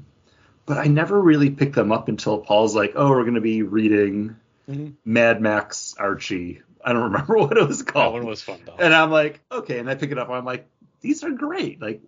but 0.65 0.77
I 0.77 0.85
never 0.85 1.19
really 1.19 1.49
pick 1.49 1.73
them 1.73 1.91
up 1.91 2.07
until 2.07 2.39
Paul's 2.39 2.73
like, 2.73 2.93
"Oh, 2.95 3.09
we're 3.09 3.25
gonna 3.25 3.41
be 3.41 3.63
reading 3.63 4.37
Mhm. 4.71 4.93
Mad 5.05 5.41
Max 5.41 5.95
Archie." 5.97 6.61
I 6.83 6.93
don't 6.93 7.03
remember 7.03 7.37
what 7.37 7.57
it 7.57 7.67
was 7.67 7.83
called. 7.83 8.13
that 8.15 8.19
one 8.19 8.25
was 8.25 8.41
fun 8.41 8.59
though. 8.65 8.75
and 8.79 8.93
I'm 8.93 9.11
like, 9.11 9.39
okay, 9.51 9.79
and 9.79 9.89
I 9.89 9.95
pick 9.95 10.11
it 10.11 10.17
up. 10.17 10.27
and 10.29 10.37
I'm 10.37 10.45
like, 10.45 10.67
these 11.01 11.23
are 11.23 11.31
great. 11.31 11.81
Like, 11.81 12.01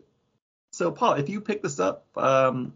so 0.72 0.92
Paul, 0.92 1.14
if 1.14 1.30
you 1.30 1.42
pick 1.42 1.62
this 1.62 1.80
up, 1.80 2.06
um, 2.18 2.74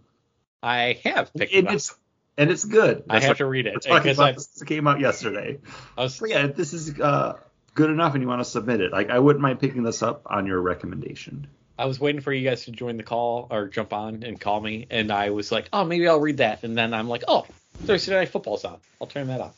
I 0.62 1.00
have 1.04 1.34
picked 1.34 1.54
and 1.54 1.65
it 1.65 1.67
up. 1.67 1.73
it's 1.76 1.95
and 2.38 2.52
it's 2.52 2.65
good. 2.65 3.04
I 3.10 3.19
have 3.19 3.38
to 3.38 3.45
read 3.45 3.65
we're 3.65 3.73
it 3.78 3.82
talking 3.82 4.12
about 4.12 4.30
I, 4.30 4.32
this 4.34 4.62
came 4.65 4.88
out 4.88 5.00
yesterday. 5.00 5.58
I 5.97 6.04
was 6.04 6.21
yeah, 6.26 6.45
if 6.45 6.56
this 6.56 6.73
is 6.73 7.00
uh, 7.00 7.38
good 7.73 7.89
enough 7.89 8.13
and 8.13 8.21
you 8.21 8.28
want 8.28 8.41
to 8.41 8.45
submit 8.45 8.82
it, 8.82 8.91
like 8.91 9.10
I 9.10 9.17
wouldn't 9.19 9.41
mind 9.41 9.60
picking 9.60 9.84
this 9.84 10.04
up 10.04 10.21
on 10.28 10.45
your 10.45 10.62
recommendation. 10.62 11.47
I 11.80 11.86
was 11.86 12.00
waiting 12.00 12.21
for 12.21 12.34
you 12.34 12.47
guys 12.47 12.65
to 12.65 12.71
join 12.71 12.97
the 12.97 13.04
call 13.04 13.47
or 13.52 13.67
jump 13.67 13.93
on 13.93 14.23
and 14.23 14.39
call 14.39 14.60
me, 14.62 14.88
and 14.89 15.12
I 15.12 15.30
was 15.30 15.52
like, 15.52 15.69
oh, 15.73 15.84
maybe 15.84 16.08
I'll 16.08 16.19
read 16.19 16.38
that, 16.38 16.63
and 16.63 16.76
then 16.78 16.93
I'm 16.93 17.08
like, 17.08 17.23
oh, 17.28 17.45
Thursday 17.86 18.13
night 18.13 18.30
football's 18.30 18.65
on. 18.65 18.78
I'll 19.00 19.08
turn 19.08 19.28
that 19.28 19.41
on. 19.41 19.52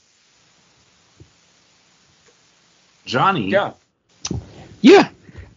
Johnny, 3.09 3.49
Yeah. 3.49 3.73
Yeah. 4.81 5.09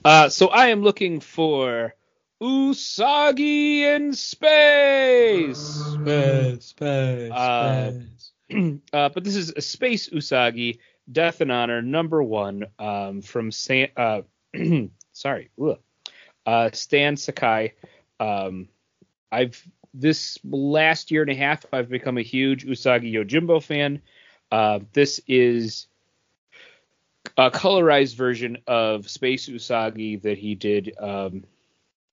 Uh, 0.04 0.28
so 0.30 0.48
I 0.48 0.68
am 0.68 0.82
looking 0.82 1.20
for 1.20 1.94
Usagi 2.42 3.80
in 3.94 4.14
space. 4.14 5.98
Space, 6.00 6.64
space, 6.64 7.30
Uh, 7.30 7.92
uh, 8.92 9.08
but 9.10 9.22
this 9.22 9.36
is 9.36 9.50
a 9.54 9.60
Space 9.60 10.08
Usagi, 10.08 10.78
Death 11.10 11.42
and 11.42 11.52
Honor, 11.52 11.82
number 11.82 12.22
one, 12.22 12.64
um, 12.78 13.20
from 13.20 13.50
San, 13.52 13.88
uh, 13.98 14.22
sorry, 15.12 15.50
ugh. 15.62 15.78
uh, 16.46 16.70
Stan 16.72 17.16
Sakai. 17.18 17.74
Um, 18.18 18.68
I've 19.30 19.62
this 19.92 20.38
last 20.42 21.10
year 21.10 21.20
and 21.20 21.30
a 21.30 21.34
half, 21.34 21.66
I've 21.70 21.90
become 21.90 22.16
a 22.16 22.22
huge 22.22 22.64
Usagi 22.64 23.12
Yojimbo 23.12 23.62
fan. 23.62 24.00
Uh, 24.50 24.80
this 24.94 25.20
is 25.28 25.86
a 27.36 27.50
colorized 27.50 28.16
version 28.16 28.58
of 28.66 29.08
Space 29.08 29.48
Usagi 29.48 30.20
that 30.22 30.38
he 30.38 30.54
did. 30.54 30.94
Um, 30.98 31.44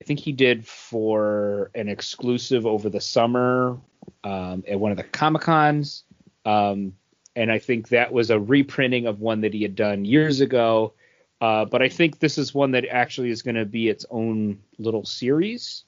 I 0.01 0.05
think 0.05 0.19
he 0.19 0.31
did 0.31 0.65
for 0.65 1.71
an 1.75 1.89
exclusive 1.89 2.65
over 2.65 2.89
the 2.89 3.01
summer 3.01 3.77
um, 4.23 4.63
at 4.67 4.79
one 4.79 4.91
of 4.91 4.97
the 4.97 5.03
Comic 5.03 5.41
Cons. 5.41 6.03
Um, 6.45 6.93
and 7.35 7.51
I 7.51 7.59
think 7.59 7.89
that 7.89 8.11
was 8.11 8.29
a 8.29 8.39
reprinting 8.39 9.07
of 9.07 9.19
one 9.19 9.41
that 9.41 9.53
he 9.53 9.61
had 9.61 9.75
done 9.75 10.05
years 10.05 10.39
ago. 10.39 10.93
Uh, 11.41 11.65
but 11.65 11.81
I 11.81 11.89
think 11.89 12.19
this 12.19 12.37
is 12.37 12.53
one 12.53 12.71
that 12.71 12.85
actually 12.89 13.29
is 13.29 13.41
going 13.41 13.55
to 13.55 13.65
be 13.65 13.87
its 13.87 14.05
own 14.09 14.59
little 14.77 15.05
series. 15.05 15.83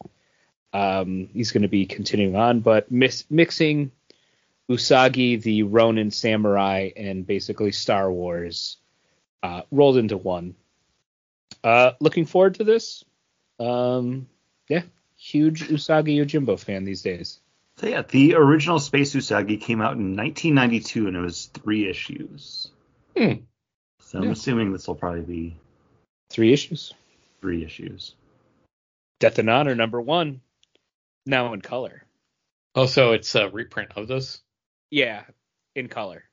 Um, 0.74 1.30
he's 1.34 1.52
going 1.52 1.64
to 1.64 1.68
be 1.68 1.86
continuing 1.86 2.36
on, 2.36 2.62
but 2.62 2.90
mis- 2.90 3.26
mixing 3.30 3.92
Usagi, 4.70 5.42
the 5.42 5.64
Ronin 5.64 6.12
samurai, 6.12 6.92
and 6.96 7.28
basically 7.28 7.74
Star 7.74 8.10
Wars 8.10 8.78
uh, 9.44 9.62
rolled 9.72 9.98
into 9.98 10.18
one. 10.18 10.56
Uh, 11.64 11.92
looking 12.00 12.26
forward 12.26 12.56
to 12.56 12.64
this. 12.64 13.04
Um, 13.60 14.28
yeah, 14.68 14.84
huge 15.16 15.68
Usagi 15.68 16.18
Yojimbo 16.18 16.60
fan 16.60 16.84
these 16.86 17.02
days. 17.02 17.40
So 17.78 17.88
yeah, 17.88 18.02
the 18.04 18.36
original 18.36 18.80
Space 18.80 19.14
Usagi 19.16 19.60
came 19.60 19.82
out 19.82 19.94
in 19.98 20.16
1992 20.16 21.08
and 21.08 21.16
it 21.16 21.20
was 21.20 21.46
three 21.48 21.88
issues. 21.90 22.70
Hmm. 23.18 23.34
So 24.00 24.20
I'm 24.20 24.26
Yeah. 24.26 24.32
assuming 24.32 24.72
this 24.72 24.88
will 24.88 24.96
probably 24.96 25.22
be 25.22 25.58
Three 26.30 26.54
issues. 26.54 26.94
three 27.42 27.64
issues. 27.66 28.16
Death 29.20 29.38
and 29.40 29.50
Honor 29.50 29.76
number 29.76 30.00
one, 30.02 30.42
now 31.26 31.54
in 31.54 31.62
color. 31.62 32.04
Oh, 32.74 32.86
so 32.86 33.12
it's 33.12 33.36
a 33.36 33.50
reprint 33.50 33.92
of 33.96 34.08
those 34.08 34.42
Yeah, 34.90 35.24
in 35.76 35.88
color. 35.88 36.24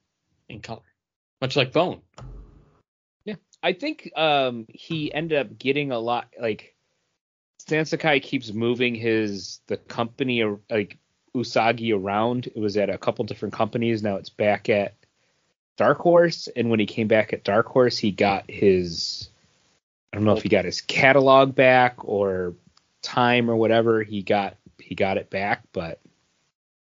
in 0.49 0.61
color, 0.61 0.83
much 1.41 1.57
like 1.57 1.73
Bone. 1.73 2.01
I 3.63 3.73
think 3.73 4.11
um 4.17 4.67
he 4.69 5.13
ended 5.13 5.39
up 5.39 5.59
getting 5.59 5.91
a 5.93 5.99
lot 5.99 6.29
like 6.41 6.75
Stan 7.59 7.85
Sakai 7.85 8.21
keeps 8.21 8.53
moving 8.53 8.95
his 8.95 9.61
the 9.67 9.77
company 9.77 10.45
like 10.71 10.97
Usagi 11.35 11.95
around. 11.95 12.47
It 12.47 12.57
was 12.57 12.77
at 12.77 12.91
a 12.91 12.99
couple 12.99 13.25
different 13.25 13.55
companies. 13.55 14.03
Now 14.03 14.17
it's 14.17 14.31
back 14.31 14.69
at 14.69 14.95
Dark 15.77 15.99
Horse. 15.99 16.49
And 16.55 16.71
when 16.71 16.81
he 16.81 16.87
came 16.87 17.09
back 17.09 17.33
at 17.33 17.45
Dark 17.45 17.67
Horse, 17.67 17.99
he 17.99 18.11
got 18.11 18.51
his 18.51 19.29
I 20.13 20.17
don't 20.17 20.25
know 20.25 20.37
if 20.37 20.43
he 20.43 20.49
got 20.49 20.65
his 20.65 20.81
catalog 20.81 21.55
back 21.55 21.97
or 22.05 22.55
time 23.03 23.51
or 23.51 23.57
whatever. 23.57 24.03
He 24.03 24.23
got 24.23 24.57
he 24.79 24.95
got 24.95 25.19
it 25.19 25.31
back, 25.31 25.63
but 25.73 26.01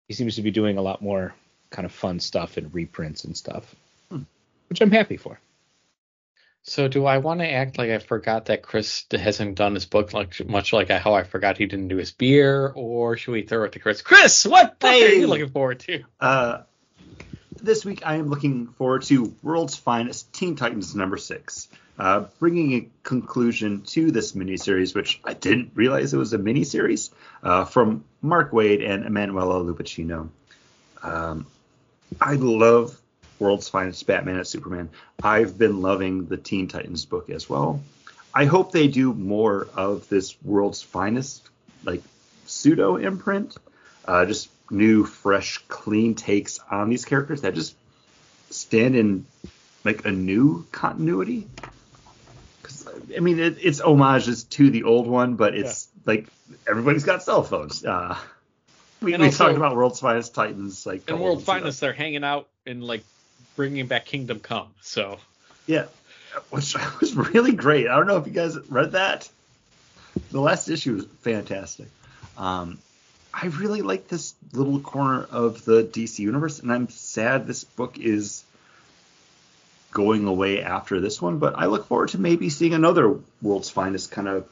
he 0.06 0.14
seems 0.14 0.36
to 0.36 0.42
be 0.42 0.50
doing 0.50 0.78
a 0.78 0.82
lot 0.82 1.02
more 1.02 1.34
kind 1.70 1.84
of 1.86 1.92
fun 1.92 2.20
stuff 2.20 2.56
and 2.56 2.72
reprints 2.72 3.24
and 3.24 3.36
stuff, 3.36 3.74
Hmm. 4.10 4.22
which 4.68 4.80
I'm 4.80 4.90
happy 4.90 5.16
for. 5.16 5.40
So 6.62 6.86
do 6.86 7.06
I 7.06 7.18
want 7.18 7.40
to 7.40 7.50
act 7.50 7.78
like 7.78 7.90
I 7.90 7.98
forgot 7.98 8.46
that 8.46 8.62
Chris 8.62 9.06
hasn't 9.10 9.54
done 9.54 9.74
his 9.74 9.86
book, 9.86 10.12
like 10.12 10.46
much 10.46 10.72
like 10.72 10.90
how 10.90 11.14
I 11.14 11.22
forgot 11.22 11.56
he 11.56 11.66
didn't 11.66 11.88
do 11.88 11.96
his 11.96 12.12
beer, 12.12 12.72
or 12.74 13.16
should 13.16 13.32
we 13.32 13.42
throw 13.42 13.64
it 13.64 13.72
to 13.72 13.78
Chris? 13.78 14.02
Chris, 14.02 14.44
what 14.44 14.78
book 14.78 14.90
are 14.90 14.96
you 14.96 15.26
looking 15.26 15.48
forward 15.48 15.80
to? 15.80 16.04
Uh, 16.20 16.62
this 17.62 17.84
week 17.84 18.02
I 18.04 18.16
am 18.16 18.28
looking 18.28 18.68
forward 18.68 19.02
to 19.04 19.34
World's 19.42 19.76
Finest 19.76 20.32
Teen 20.32 20.56
Titans 20.56 20.94
number 20.94 21.16
six, 21.16 21.68
uh, 21.98 22.26
bringing 22.38 22.72
a 22.74 22.88
conclusion 23.02 23.82
to 23.86 24.10
this 24.10 24.32
miniseries, 24.32 24.94
which 24.94 25.20
I 25.24 25.34
didn't 25.34 25.72
realize 25.74 26.12
it 26.12 26.18
was 26.18 26.34
a 26.34 26.38
miniseries, 26.38 27.10
uh, 27.42 27.64
from 27.64 28.04
Mark 28.20 28.52
Waid 28.52 28.86
and 28.86 29.04
Emanuela 29.04 29.64
Lupacchino. 29.64 30.28
Um, 31.02 31.46
I 32.20 32.34
love 32.34 33.00
World's 33.38 33.68
Finest 33.68 34.06
Batman 34.06 34.36
and 34.36 34.46
Superman. 34.46 34.88
I've 35.22 35.56
been 35.58 35.80
loving 35.82 36.26
the 36.26 36.36
Teen 36.36 36.68
Titans 36.68 37.04
book 37.04 37.30
as 37.30 37.48
well. 37.48 37.80
I 38.34 38.44
hope 38.44 38.72
they 38.72 38.88
do 38.88 39.12
more 39.12 39.68
of 39.74 40.08
this 40.08 40.36
World's 40.42 40.82
Finest, 40.82 41.48
like 41.84 42.02
pseudo 42.46 42.96
imprint, 42.96 43.56
uh, 44.04 44.26
just 44.26 44.48
new, 44.70 45.04
fresh, 45.04 45.58
clean 45.68 46.14
takes 46.14 46.58
on 46.70 46.90
these 46.90 47.04
characters 47.04 47.42
that 47.42 47.54
just 47.54 47.74
stand 48.50 48.96
in 48.96 49.26
like 49.84 50.04
a 50.04 50.10
new 50.10 50.66
continuity. 50.72 51.46
Because 52.60 52.88
I 53.16 53.20
mean, 53.20 53.38
it, 53.38 53.56
it's 53.60 53.80
homages 53.80 54.44
to 54.44 54.70
the 54.70 54.84
old 54.84 55.06
one, 55.06 55.36
but 55.36 55.54
it's 55.54 55.88
like 56.04 56.26
everybody's 56.68 57.04
got 57.04 57.22
cell 57.22 57.42
phones. 57.42 57.84
Uh, 57.84 58.16
we, 59.00 59.16
we 59.16 59.24
also- 59.24 59.46
talked 59.46 59.56
about 59.56 59.76
World's 59.76 60.00
Finest 60.00 60.34
Titans 60.34 60.84
like 60.84 61.02
a 61.08 61.12
In 61.12 61.18
couple 61.18 61.32
ago. 61.32 61.40
Finest, 61.40 61.80
they're 61.80 61.92
hanging 61.92 62.24
out 62.24 62.48
in 62.66 62.80
like 62.80 63.04
bringing 63.58 63.88
back 63.88 64.06
Kingdom 64.06 64.38
Come. 64.38 64.68
So 64.82 65.18
Yeah, 65.66 65.86
which 66.50 66.76
was 67.00 67.16
really 67.16 67.50
great. 67.52 67.88
I 67.88 67.96
don't 67.96 68.06
know 68.06 68.16
if 68.16 68.26
you 68.28 68.32
guys 68.32 68.56
read 68.70 68.92
that. 68.92 69.28
The 70.30 70.40
last 70.40 70.68
issue 70.68 70.94
was 70.94 71.06
fantastic. 71.22 71.88
Um, 72.36 72.78
I 73.34 73.46
really 73.46 73.82
like 73.82 74.06
this 74.06 74.34
little 74.52 74.78
corner 74.78 75.24
of 75.24 75.64
the 75.64 75.82
DC 75.82 76.20
universe, 76.20 76.60
and 76.60 76.72
I'm 76.72 76.88
sad 76.88 77.48
this 77.48 77.64
book 77.64 77.98
is 77.98 78.44
going 79.90 80.28
away 80.28 80.62
after 80.62 81.00
this 81.00 81.20
one. 81.20 81.38
But 81.38 81.58
I 81.58 81.66
look 81.66 81.88
forward 81.88 82.10
to 82.10 82.18
maybe 82.18 82.50
seeing 82.50 82.74
another 82.74 83.18
World's 83.42 83.70
Finest 83.70 84.12
kind 84.12 84.28
of 84.28 84.48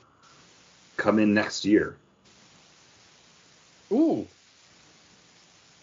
come 0.96 1.20
in 1.20 1.32
next 1.32 1.64
year. 1.64 1.94
Ooh. 3.92 4.26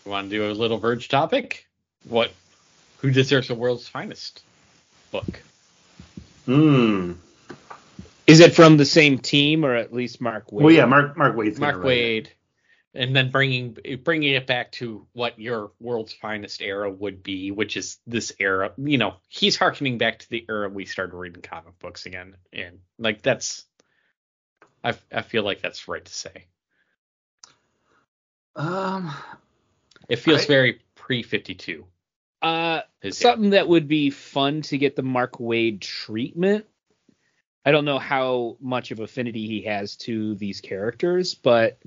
You 0.04 0.12
want 0.12 0.30
to 0.30 0.36
do 0.36 0.52
a 0.52 0.52
little 0.52 0.78
Verge 0.78 1.08
topic? 1.08 1.66
What? 2.04 2.34
Who 3.04 3.12
deserves 3.12 3.50
the 3.50 3.56
world's 3.56 3.86
finest 3.86 4.44
book? 5.12 5.42
Hmm. 6.46 7.12
Is 8.26 8.40
it 8.40 8.56
from 8.56 8.78
the 8.78 8.86
same 8.86 9.20
team 9.20 9.66
or 9.66 9.76
at 9.76 9.92
least 9.92 10.22
Mark 10.22 10.48
Waid? 10.48 10.62
Well, 10.62 10.74
yeah, 10.74 10.86
Mark 10.86 11.18
Mark 11.18 11.36
Waid's 11.36 11.60
Mark 11.60 11.84
write 11.84 11.86
it. 11.86 12.24
Waid, 12.24 12.28
and 13.02 13.14
then 13.14 13.30
bringing 13.30 13.78
bringing 14.06 14.34
it 14.34 14.48
back 14.48 14.72
to 14.74 15.06
what 15.12 15.38
your 15.38 15.72
world's 15.82 16.14
finest 16.14 16.62
era 16.62 16.90
would 16.90 17.24
be, 17.24 17.52
which 17.52 17.76
is 17.76 17.98
this 18.08 18.32
era. 18.40 18.72
You 18.78 18.98
know, 18.98 19.16
he's 19.28 19.58
harkening 19.58 19.98
back 19.98 20.20
to 20.20 20.30
the 20.30 20.46
era 20.48 20.70
we 20.70 20.86
started 20.86 21.14
reading 21.14 21.42
comic 21.42 21.78
books 21.80 22.06
again, 22.06 22.38
and 22.54 22.80
like 22.98 23.22
that's, 23.22 23.66
I 24.82 24.94
I 25.12 25.24
feel 25.24 25.44
like 25.44 25.62
that's 25.62 25.90
right 25.90 26.06
to 26.06 26.14
say. 26.14 26.46
Um, 28.56 29.14
It 30.08 30.20
feels 30.20 30.44
I- 30.44 30.48
very 30.48 30.80
pre 30.96 31.22
fifty 31.22 31.54
two. 31.54 31.86
Uh, 32.44 32.82
His 33.02 33.24
era. 33.24 33.34
something 33.34 33.50
that 33.52 33.68
would 33.68 33.88
be 33.88 34.10
fun 34.10 34.62
to 34.64 34.78
get 34.78 34.96
the 34.96 35.02
Mark 35.02 35.38
Waid 35.38 35.80
treatment. 35.82 36.66
I 37.66 37.72
don't 37.72 37.86
know 37.86 38.00
how 38.00 38.58
much 38.60 38.92
of 38.92 39.00
affinity 39.00 39.48
he 39.48 39.62
has 39.64 39.96
to 39.98 40.36
these 40.36 40.60
characters, 40.60 41.34
but 41.36 41.80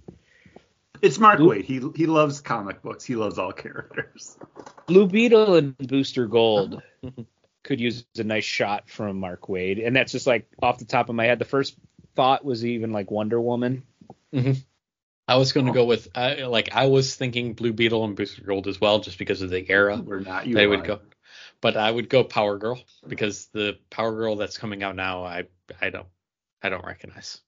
it's 1.03 1.19
Mark 1.19 1.39
Oop. 1.41 1.51
Waid. 1.51 1.65
He 1.65 1.83
he 1.95 2.07
loves 2.07 2.41
comic 2.41 2.81
books. 2.83 3.05
He 3.05 3.15
loves 3.17 3.39
all 3.39 3.53
characters. 3.53 4.39
Blue 4.87 5.07
Beetle 5.07 5.57
and 5.57 5.77
Booster 5.77 6.27
Gold 6.27 6.83
could 7.63 7.79
use 7.81 8.07
a 8.17 8.25
nice 8.25 8.45
shot 8.45 8.89
from 8.89 9.21
Mark 9.21 9.43
Waid, 9.49 9.87
and 9.87 9.95
that's 9.95 10.13
just 10.13 10.27
like 10.27 10.49
off 10.63 10.79
the 10.79 10.87
top 10.87 11.11
of 11.11 11.15
my 11.15 11.27
head. 11.27 11.39
The 11.39 11.45
first 11.45 11.77
thought 12.15 12.43
was 12.45 12.65
even 12.65 12.93
like 12.93 13.11
Wonder 13.11 13.39
Woman. 13.39 13.83
I 15.29 15.37
was 15.37 15.53
going 15.53 15.67
to 15.67 15.73
go 15.73 15.85
with 15.85 16.09
uh, 16.15 16.49
like 16.49 16.75
I 16.75 16.87
was 16.87 17.17
thinking 17.17 17.55
Blue 17.55 17.73
Beetle 17.73 18.05
and 18.05 18.15
Booster 18.15 18.43
Gold 18.43 18.69
as 18.69 18.81
well, 18.81 19.01
just 19.01 19.19
because 19.19 19.43
of 19.43 19.51
the 19.51 19.69
era. 19.69 19.97
We're 19.97 20.21
not 20.21 20.47
you. 20.47 20.55
they 20.55 20.67
would 20.67 20.85
go. 20.85 21.01
But 21.61 21.77
I 21.77 21.91
would 21.91 22.09
go 22.09 22.23
Power 22.23 22.59
Girl 22.59 22.81
because 23.07 23.47
the 23.47 23.79
Power 23.91 24.13
Girl 24.13 24.37
that's 24.37 24.59
coming 24.59 24.83
out 24.83 24.95
now, 24.95 25.25
I 25.25 25.45
I 25.81 25.91
don't 25.91 26.07
I 26.63 26.69
don't 26.69 26.85
recognize. 26.85 27.41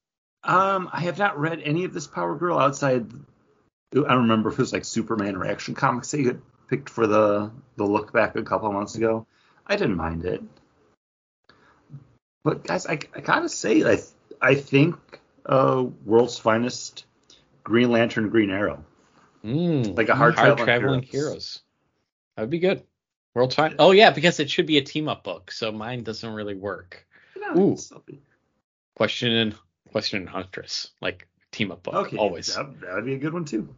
Um, 0.43 0.89
I 0.93 1.03
have 1.03 1.18
not 1.18 1.39
read 1.39 1.61
any 1.62 1.85
of 1.85 1.93
this 1.93 2.07
Power 2.07 2.37
Girl 2.37 2.59
outside. 2.59 3.12
I 3.93 3.97
don't 3.97 4.22
remember 4.22 4.49
if 4.49 4.55
it 4.55 4.62
was 4.62 4.72
like 4.72 4.85
Superman 4.85 5.37
or 5.37 5.47
Action 5.47 5.74
Comics 5.74 6.11
that 6.11 6.20
you 6.20 6.26
had 6.29 6.43
picked 6.68 6.91
for 6.91 7.07
the 7.07 7.53
the 7.76 7.85
look 7.85 8.12
back 8.12 8.35
a 8.35 8.43
couple 8.43 8.72
months 8.72 8.97
ago. 8.97 9.26
I 9.66 9.76
didn't 9.76 9.97
mind 9.97 10.24
it, 10.24 10.43
but 12.43 12.64
guys, 12.64 12.87
I, 12.87 12.99
I 13.14 13.20
gotta 13.20 13.49
say, 13.49 13.85
I 13.85 13.99
I 14.41 14.55
think 14.57 14.97
uh, 15.47 15.85
World's 16.05 16.39
Finest 16.39 17.05
Green 17.68 17.90
Lantern, 17.90 18.30
Green 18.30 18.50
Arrow. 18.50 18.82
Mm, 19.44 19.96
Like 19.96 20.08
a 20.08 20.14
hard 20.16 20.34
traveling 20.34 20.64
traveling 20.64 21.02
heroes. 21.02 21.26
heroes. 21.28 21.62
That 22.34 22.42
would 22.42 22.50
be 22.50 22.58
good. 22.58 22.82
World's 23.34 23.54
fine. 23.54 23.76
Oh 23.78 23.90
yeah, 23.92 24.10
because 24.10 24.40
it 24.40 24.50
should 24.50 24.66
be 24.66 24.78
a 24.78 24.82
team 24.82 25.06
up 25.08 25.22
book, 25.22 25.52
so 25.52 25.70
mine 25.70 26.02
doesn't 26.02 26.32
really 26.32 26.54
work. 26.54 27.06
Yeah, 27.38 27.56
Ooh. 27.56 27.76
Question 28.96 29.32
and 29.32 29.54
question 29.92 30.20
and 30.20 30.28
Huntress, 30.28 30.90
like 31.00 31.28
team 31.52 31.70
up 31.70 31.82
book, 31.82 31.94
Okay, 31.94 32.16
always. 32.16 32.54
That, 32.56 32.80
that 32.80 32.94
would 32.94 33.04
be 33.04 33.14
a 33.14 33.18
good 33.18 33.32
one 33.34 33.44
too. 33.44 33.68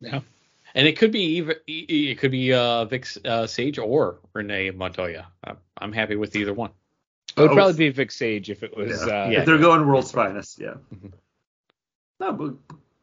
Yeah. 0.00 0.20
And 0.74 0.88
it 0.88 0.98
could 0.98 1.12
be 1.12 1.36
even 1.36 1.56
it 1.68 2.18
could 2.18 2.32
be 2.32 2.52
uh 2.52 2.84
Vic 2.86 3.06
uh, 3.24 3.46
Sage 3.46 3.78
or 3.78 4.18
Renee 4.34 4.70
Montoya. 4.72 5.28
I'm, 5.44 5.56
I'm 5.78 5.92
happy 5.92 6.16
with 6.16 6.34
either 6.36 6.52
one. 6.52 6.70
It 7.36 7.40
would 7.40 7.52
Oh, 7.52 7.54
probably 7.54 7.74
be 7.74 7.88
Vic 7.90 8.10
Sage 8.10 8.50
if 8.50 8.62
it 8.62 8.76
was. 8.76 8.90
yeah. 9.06 9.24
Uh, 9.24 9.28
Yeah. 9.30 9.38
if 9.40 9.46
they're 9.46 9.58
going 9.58 9.86
World's 9.86 10.10
Finest, 10.10 10.58
yeah. 10.60 10.74
Mhm. 10.92 11.12
No, 12.24 12.32
but 12.32 12.54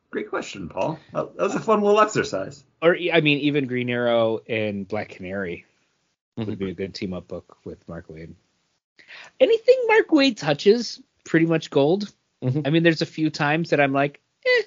great 0.10 0.30
question, 0.30 0.68
Paul. 0.68 1.00
That 1.14 1.36
that 1.38 1.44
was 1.44 1.54
a 1.56 1.60
fun 1.60 1.82
little 1.82 2.00
exercise. 2.02 2.64
Or 2.82 2.96
I 3.14 3.22
mean, 3.22 3.38
even 3.40 3.68
Green 3.68 3.90
Arrow 3.90 4.40
and 4.50 4.88
Black 4.88 5.10
Canary 5.10 5.66
Mhm. 6.40 6.48
would 6.48 6.58
be 6.60 6.72
a 6.72 6.74
good 6.74 6.96
team 6.96 7.14
up 7.14 7.28
book 7.28 7.58
with 7.64 7.88
Mark 7.88 8.08
Waid. 8.08 8.34
Anything 9.40 9.84
Mark 9.88 10.08
Waid 10.08 10.38
touches, 10.38 11.02
pretty 11.26 11.46
much 11.46 11.70
gold. 11.70 12.12
Mhm. 12.44 12.66
I 12.66 12.72
mean, 12.72 12.82
there's 12.84 13.04
a 13.04 13.06
few 13.06 13.30
times 13.30 13.70
that 13.70 13.80
I'm 13.80 13.94
like, 13.94 14.20
eh, 14.46 14.64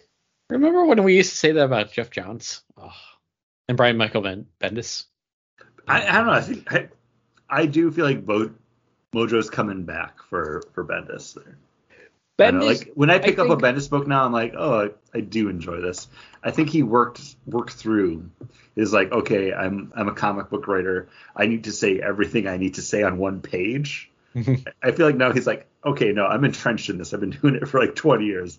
Remember 0.50 0.84
when 0.84 1.02
we 1.02 1.16
used 1.16 1.30
to 1.30 1.36
say 1.38 1.52
that 1.52 1.64
about 1.64 1.90
Geoff 1.92 2.10
Johns? 2.10 2.62
Oh. 2.76 2.92
And 3.66 3.76
Brian 3.78 3.96
Michael 3.96 4.20
ben- 4.20 4.46
Bendis? 4.60 5.06
I, 5.88 6.06
I 6.06 6.12
don't 6.18 6.26
know. 6.26 6.32
I 6.32 6.40
think 6.42 6.72
I, 6.72 6.88
I 7.48 7.66
do 7.66 7.90
feel 7.90 8.04
like 8.04 8.24
Bo, 8.26 8.50
Mojo's 9.14 9.48
coming 9.50 9.84
back 9.84 10.22
for 10.22 10.62
for 10.74 10.84
Bendis 10.84 11.34
there. 11.34 11.56
I 12.38 12.42
Bendis. 12.50 12.64
like 12.66 12.90
when 12.94 13.10
I 13.10 13.18
pick 13.18 13.38
I 13.38 13.42
up 13.42 13.48
a 13.50 13.56
think- 13.56 13.62
Bendis 13.62 13.88
book 13.88 14.06
now, 14.06 14.24
I'm 14.24 14.32
like, 14.32 14.54
oh, 14.56 14.90
I, 15.14 15.18
I 15.18 15.20
do 15.20 15.48
enjoy 15.48 15.80
this. 15.80 16.08
I 16.42 16.50
think 16.50 16.68
he 16.70 16.82
worked 16.82 17.36
worked 17.46 17.74
through 17.74 18.30
is 18.76 18.92
like, 18.92 19.12
okay, 19.12 19.52
I'm 19.52 19.92
I'm 19.94 20.08
a 20.08 20.14
comic 20.14 20.50
book 20.50 20.66
writer. 20.66 21.08
I 21.36 21.46
need 21.46 21.64
to 21.64 21.72
say 21.72 22.00
everything 22.00 22.46
I 22.48 22.56
need 22.56 22.74
to 22.74 22.82
say 22.82 23.02
on 23.02 23.18
one 23.18 23.40
page. 23.40 24.10
I 24.82 24.90
feel 24.92 25.06
like 25.06 25.16
now 25.16 25.32
he's 25.32 25.46
like, 25.46 25.68
okay, 25.84 26.10
no, 26.12 26.26
I'm 26.26 26.44
entrenched 26.44 26.90
in 26.90 26.98
this. 26.98 27.14
I've 27.14 27.20
been 27.20 27.30
doing 27.30 27.54
it 27.54 27.68
for 27.68 27.78
like 27.78 27.94
20 27.94 28.24
years. 28.24 28.58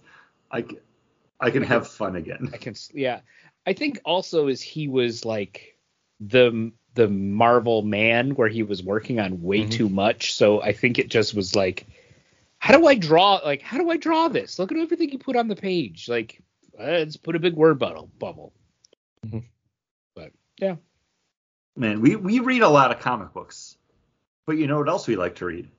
I 1.39 1.49
can 1.49 1.63
have 1.63 1.87
fun 1.87 2.15
again. 2.15 2.49
I 2.53 2.57
can 2.57 2.75
yeah. 2.93 3.19
I 3.67 3.73
think 3.73 3.99
also 4.05 4.47
is 4.47 4.61
he 4.61 4.87
was 4.87 5.25
like 5.25 5.77
the 6.21 6.71
the 6.93 7.09
Marvel 7.09 7.81
man 7.81 8.35
where 8.35 8.47
he 8.47 8.63
was 8.63 8.81
working 8.81 9.19
on 9.19 9.41
way 9.41 9.63
Mhm. 9.65 9.71
too 9.71 9.89
much. 9.89 10.33
So 10.33 10.61
I 10.61 10.71
think 10.71 10.97
it 10.97 11.09
just 11.09 11.33
was 11.33 11.55
like 11.55 11.85
how 12.65 12.75
do 12.75 12.87
I 12.87 12.95
draw 12.95 13.35
like 13.45 13.61
how 13.61 13.77
do 13.77 13.91
I 13.91 13.97
draw 13.97 14.27
this? 14.27 14.57
Look 14.57 14.71
at 14.71 14.77
everything 14.79 15.11
you 15.11 15.19
put 15.19 15.35
on 15.35 15.47
the 15.47 15.55
page. 15.55 16.09
Like 16.09 16.41
let's 16.79 17.15
put 17.15 17.35
a 17.35 17.39
big 17.39 17.53
word 17.53 17.77
bubble 17.77 18.09
bubble. 18.17 18.53
Mhm. 19.23 19.43
But 20.15 20.31
yeah. 20.57 20.77
Man, 21.75 22.01
we, 22.01 22.15
we 22.15 22.39
read 22.39 22.63
a 22.63 22.67
lot 22.67 22.89
of 22.89 22.99
comic 22.99 23.33
books. 23.33 23.77
But 24.47 24.57
you 24.57 24.65
know 24.65 24.79
what 24.79 24.89
else 24.89 25.05
we 25.05 25.15
like 25.15 25.35
to 25.35 25.45
read? 25.45 25.69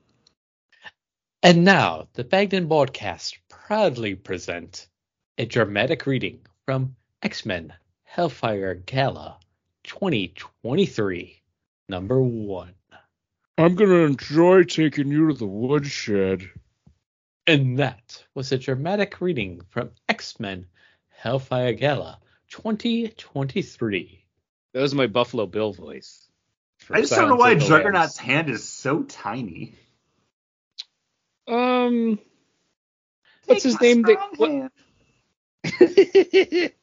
And 1.43 1.65
now, 1.65 2.07
the 2.13 2.23
Bagged 2.23 2.53
and 2.53 2.69
Boredcast 2.69 3.35
proudly 3.49 4.15
present 4.15 4.87
a 5.37 5.45
dramatic 5.45 6.05
reading 6.05 6.39
from 6.65 6.95
X-Men 7.21 7.73
Hellfire 8.03 8.75
Gala 8.75 9.39
2023, 9.83 11.41
number 11.89 12.21
one. 12.21 12.73
I'm 13.57 13.75
gonna 13.75 14.05
enjoy 14.05 14.63
taking 14.63 15.09
you 15.09 15.27
to 15.27 15.33
the 15.33 15.45
woodshed. 15.45 16.49
And 17.47 17.79
that 17.79 18.25
was 18.33 18.51
a 18.51 18.57
dramatic 18.57 19.21
reading 19.21 19.61
from 19.69 19.91
X-Men 20.09 20.65
Hellfire 21.09 21.71
Gala 21.73 22.19
2023. 22.49 24.25
That 24.73 24.81
was 24.81 24.93
my 24.93 25.07
Buffalo 25.07 25.45
Bill 25.45 25.71
voice. 25.71 26.27
I 26.91 26.99
just 27.01 27.13
don't 27.13 27.29
know 27.29 27.35
why 27.35 27.51
of 27.51 27.61
the 27.61 27.65
Juggernaut's 27.65 28.17
hand 28.17 28.49
is 28.49 28.67
so 28.67 29.03
tiny. 29.03 29.75
Lambs. 31.47 32.19
Um 32.19 32.19
What's 33.45 33.63
Take 33.63 33.71
his 33.71 33.81
name 33.81 34.01
that- 34.03 34.19
what- 34.35 34.71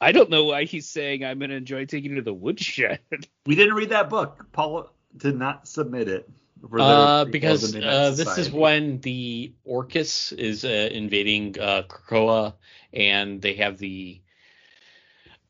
I 0.00 0.12
don't 0.12 0.30
know 0.30 0.44
why 0.44 0.64
he's 0.64 0.88
saying 0.88 1.24
I'm 1.24 1.40
gonna 1.40 1.54
enjoy 1.54 1.86
taking 1.86 2.10
you 2.12 2.16
to 2.16 2.22
the 2.22 2.32
woodshed. 2.32 3.00
We 3.46 3.56
didn't 3.56 3.74
read 3.74 3.90
that 3.90 4.08
book. 4.08 4.46
Paul 4.52 4.90
did 5.16 5.36
not 5.36 5.66
submit 5.66 6.08
it. 6.08 6.30
For 6.68 6.78
the 6.78 6.84
Uh, 6.84 7.24
because 7.24 7.74
uh, 7.74 8.10
this 8.10 8.38
is 8.38 8.50
when 8.50 9.00
the 9.00 9.52
Orchis 9.66 10.32
is 10.32 10.64
uh, 10.64 10.88
invading 10.92 11.58
uh, 11.58 11.82
Krakoa, 11.88 12.54
and 12.92 13.42
they 13.42 13.54
have 13.54 13.78
the 13.78 14.20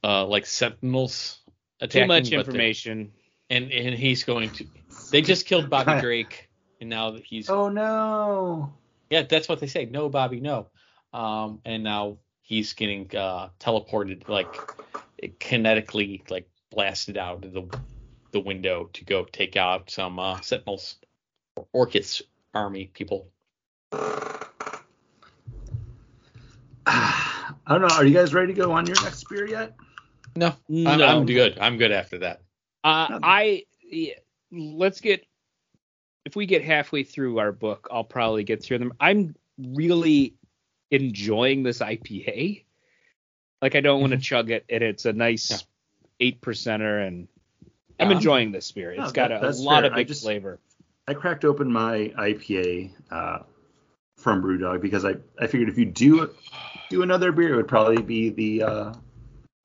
uh, 0.02 0.26
like 0.26 0.46
Sentinels 0.46 1.40
attacking. 1.80 2.02
Too 2.02 2.06
much 2.08 2.32
information. 2.32 3.12
and 3.50 3.70
and 3.70 3.94
he's 3.94 4.24
going 4.24 4.50
to. 4.50 4.66
They 5.10 5.20
just 5.20 5.46
killed 5.46 5.68
Bobby 5.68 5.92
Drake, 6.00 6.48
and 6.80 6.88
now 6.88 7.10
that 7.10 7.24
he's 7.24 7.50
Oh 7.50 7.68
no. 7.68 8.72
yeah, 9.10 9.22
that's 9.22 9.48
what 9.48 9.60
they 9.60 9.66
say. 9.66 9.84
No, 9.84 10.08
Bobby, 10.08 10.40
no. 10.40 10.68
Um, 11.12 11.60
and 11.66 11.84
now 11.84 12.18
he's 12.40 12.72
getting 12.72 13.14
uh, 13.14 13.50
teleported, 13.60 14.28
like 14.28 14.56
kinetically, 15.40 16.28
like 16.30 16.48
blasted 16.70 17.18
out 17.18 17.44
of 17.44 17.52
the 17.52 17.78
the 18.32 18.40
window 18.40 18.88
to 18.94 19.04
go 19.04 19.24
take 19.24 19.56
out 19.56 19.90
some 19.90 20.18
uh, 20.18 20.40
Sentinels, 20.40 20.96
or 21.56 21.66
Orchis 21.86 22.22
army 22.54 22.90
people. 22.94 23.28
I 26.86 27.54
don't 27.68 27.80
know. 27.82 27.88
Are 27.94 28.04
you 28.04 28.14
guys 28.14 28.34
ready 28.34 28.52
to 28.52 28.60
go 28.60 28.72
on 28.72 28.86
your 28.86 29.00
next 29.02 29.28
beer 29.28 29.46
yet? 29.46 29.74
No, 30.34 30.48
I'm, 30.68 30.98
No. 30.98 31.06
I'm 31.06 31.26
good. 31.26 31.58
I'm 31.60 31.76
good 31.76 31.92
after 31.92 32.18
that. 32.18 32.40
Uh, 32.84 33.20
I 33.22 33.64
yeah, 33.82 34.14
let's 34.50 35.00
get 35.00 35.24
if 36.24 36.34
we 36.36 36.46
get 36.46 36.64
halfway 36.64 37.04
through 37.04 37.38
our 37.38 37.52
book, 37.52 37.86
I'll 37.90 38.02
probably 38.04 38.42
get 38.44 38.62
through 38.62 38.78
them. 38.78 38.92
I'm 38.98 39.34
really 39.58 40.34
enjoying 40.90 41.62
this 41.62 41.78
IPA. 41.78 42.64
Like 43.60 43.76
I 43.76 43.80
don't 43.80 44.00
want 44.00 44.10
to 44.12 44.16
Mm-hmm. 44.16 44.22
chug 44.22 44.50
it, 44.50 44.64
and 44.68 44.82
it's 44.82 45.04
a 45.04 45.12
nice 45.12 45.50
Yeah. 45.50 45.58
eight 46.20 46.40
percenter, 46.40 47.06
and 47.06 47.28
I'm 48.00 48.10
enjoying 48.10 48.50
this 48.50 48.72
beer. 48.72 48.90
It's 48.90 48.98
No, 48.98 49.10
got 49.12 49.28
that- 49.28 49.42
a, 49.42 49.46
that's 49.46 49.60
lot 49.60 49.82
fair. 49.82 49.90
of 49.90 49.96
big 49.96 50.08
just- 50.08 50.22
flavor. 50.22 50.58
I 51.08 51.14
cracked 51.14 51.44
open 51.44 51.70
my 51.70 52.12
IPA 52.16 52.92
uh, 53.10 53.38
from 54.16 54.42
BrewDog 54.42 54.80
because 54.80 55.04
I, 55.04 55.16
I 55.40 55.46
figured 55.46 55.68
if 55.68 55.76
you 55.76 55.84
do 55.84 56.30
do 56.90 57.02
another 57.02 57.32
beer, 57.32 57.54
it 57.54 57.56
would 57.56 57.68
probably 57.68 58.02
be 58.02 58.30
the 58.30 58.62
uh, 58.62 58.94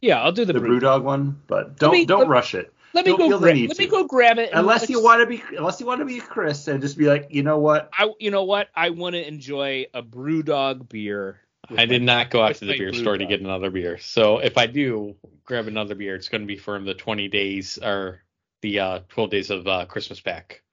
Yeah, 0.02 0.22
I'll 0.22 0.32
do 0.32 0.46
the, 0.46 0.54
the 0.54 0.60
brew. 0.60 0.80
BrewDog 0.80 1.04
one. 1.04 1.42
But 1.48 1.78
don't 1.78 1.92
me- 1.92 2.06
don't 2.06 2.22
let- 2.22 2.30
rush 2.30 2.56
it. 2.56 2.74
Let 2.94 3.06
me 3.06 3.12
don't 3.12 3.20
go. 3.20 3.28
feel 3.28 3.40
the 3.40 3.48
Gra- 3.48 3.54
need 3.54 3.70
let 3.70 3.78
me 3.78 3.88
go 3.88 4.06
grab 4.06 4.40
it. 4.40 4.50
Unless 4.54 4.90
you 4.90 5.04
want 5.04 5.22
to 5.22 5.28
be 5.28 5.44
unless 5.56 5.80
you 5.80 5.86
want 5.86 6.00
to 6.00 6.06
be 6.06 6.20
Chris 6.20 6.68
and 6.68 6.82
just 6.82 6.98
be 6.98 7.06
like, 7.06 7.28
you 7.30 7.44
know 7.44 7.60
what? 7.60 7.90
I, 7.94 8.12
you 8.20 8.32
know 8.32 8.44
what? 8.44 8.70
I 8.74 8.90
want 8.90 9.14
to 9.14 9.28
enjoy 9.28 9.86
a 9.94 10.02
BrewDog 10.02 10.90
beer. 10.90 11.42
I 11.70 11.74
my- 11.76 11.86
did 11.86 12.02
not 12.02 12.32
go 12.32 12.42
out 12.42 12.56
to 12.56 12.66
the 12.66 12.78
beer 12.78 12.92
brew 12.92 13.00
store 13.00 13.18
to 13.18 13.26
get 13.26 13.42
another 13.42 13.70
beer. 13.70 14.00
So 14.00 14.40
if 14.40 14.58
I 14.58 14.66
do 14.66 15.16
grab 15.44 15.68
another 15.68 15.94
beer, 15.94 16.16
it's 16.16 16.30
going 16.30 16.42
to 16.42 16.48
be 16.48 16.56
from 16.56 16.86
the 16.86 16.94
20 16.96 17.28
days 17.28 17.78
or 17.78 18.24
the 18.62 18.80
uh, 18.80 19.00
12 19.10 19.30
days 19.30 19.50
of 19.52 19.68
uh, 19.68 19.86
Christmas 19.86 20.20
pack. 20.20 20.64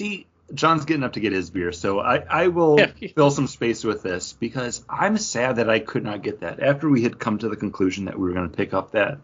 See, 0.00 0.26
John's 0.54 0.86
getting 0.86 1.02
up 1.02 1.12
to 1.12 1.20
get 1.20 1.34
his 1.34 1.50
beer, 1.50 1.72
so 1.72 2.00
I, 2.00 2.24
I 2.26 2.48
will 2.48 2.78
fill 3.14 3.30
some 3.30 3.46
space 3.46 3.84
with 3.84 4.02
this 4.02 4.32
because 4.32 4.82
I'm 4.88 5.18
sad 5.18 5.56
that 5.56 5.68
I 5.68 5.78
could 5.78 6.04
not 6.04 6.22
get 6.22 6.40
that. 6.40 6.58
After 6.58 6.88
we 6.88 7.02
had 7.02 7.18
come 7.18 7.36
to 7.36 7.50
the 7.50 7.56
conclusion 7.56 8.06
that 8.06 8.18
we 8.18 8.26
were 8.26 8.32
going 8.32 8.48
to 8.48 8.56
pick 8.56 8.72
up 8.72 8.92
that 8.92 9.18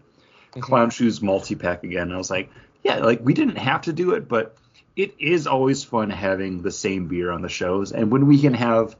Mhm. 0.52 0.60
Clown 0.60 0.90
Shoes 0.90 1.22
multi 1.22 1.54
pack 1.54 1.82
again, 1.82 2.12
I 2.12 2.18
was 2.18 2.30
like, 2.30 2.50
yeah, 2.84 2.98
like 2.98 3.20
we 3.22 3.32
didn't 3.32 3.56
have 3.56 3.80
to 3.82 3.94
do 3.94 4.10
it, 4.12 4.28
but 4.28 4.54
it 4.96 5.14
is 5.18 5.46
always 5.46 5.82
fun 5.82 6.10
having 6.10 6.60
the 6.60 6.70
same 6.70 7.08
beer 7.08 7.30
on 7.30 7.40
the 7.40 7.48
shows, 7.48 7.92
and 7.92 8.10
when 8.12 8.26
we 8.26 8.38
can 8.38 8.52
have 8.52 8.96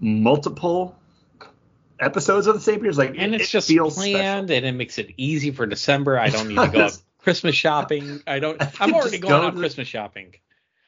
multiple 0.00 0.96
episodes 2.00 2.48
of 2.48 2.56
the 2.56 2.60
same 2.60 2.80
beers, 2.80 2.98
like 2.98 3.10
And 3.10 3.32
it, 3.32 3.42
it's 3.42 3.44
it 3.44 3.52
just 3.52 3.68
feels 3.68 3.94
planned, 3.94 4.50
and 4.50 4.66
it 4.66 4.72
makes 4.72 4.98
it 4.98 5.12
easy 5.16 5.52
for 5.52 5.66
December. 5.66 6.18
I 6.18 6.30
don't 6.30 6.48
need 6.48 6.56
to 6.56 6.68
go. 6.68 6.88
Christmas 7.18 7.54
shopping. 7.54 8.20
I 8.26 8.40
don't. 8.40 8.60
I 8.60 8.72
I'm 8.80 8.92
already 8.92 9.18
going 9.18 9.42
go 9.42 9.50
to 9.52 9.56
Christmas 9.56 9.86
shopping. 9.86 10.34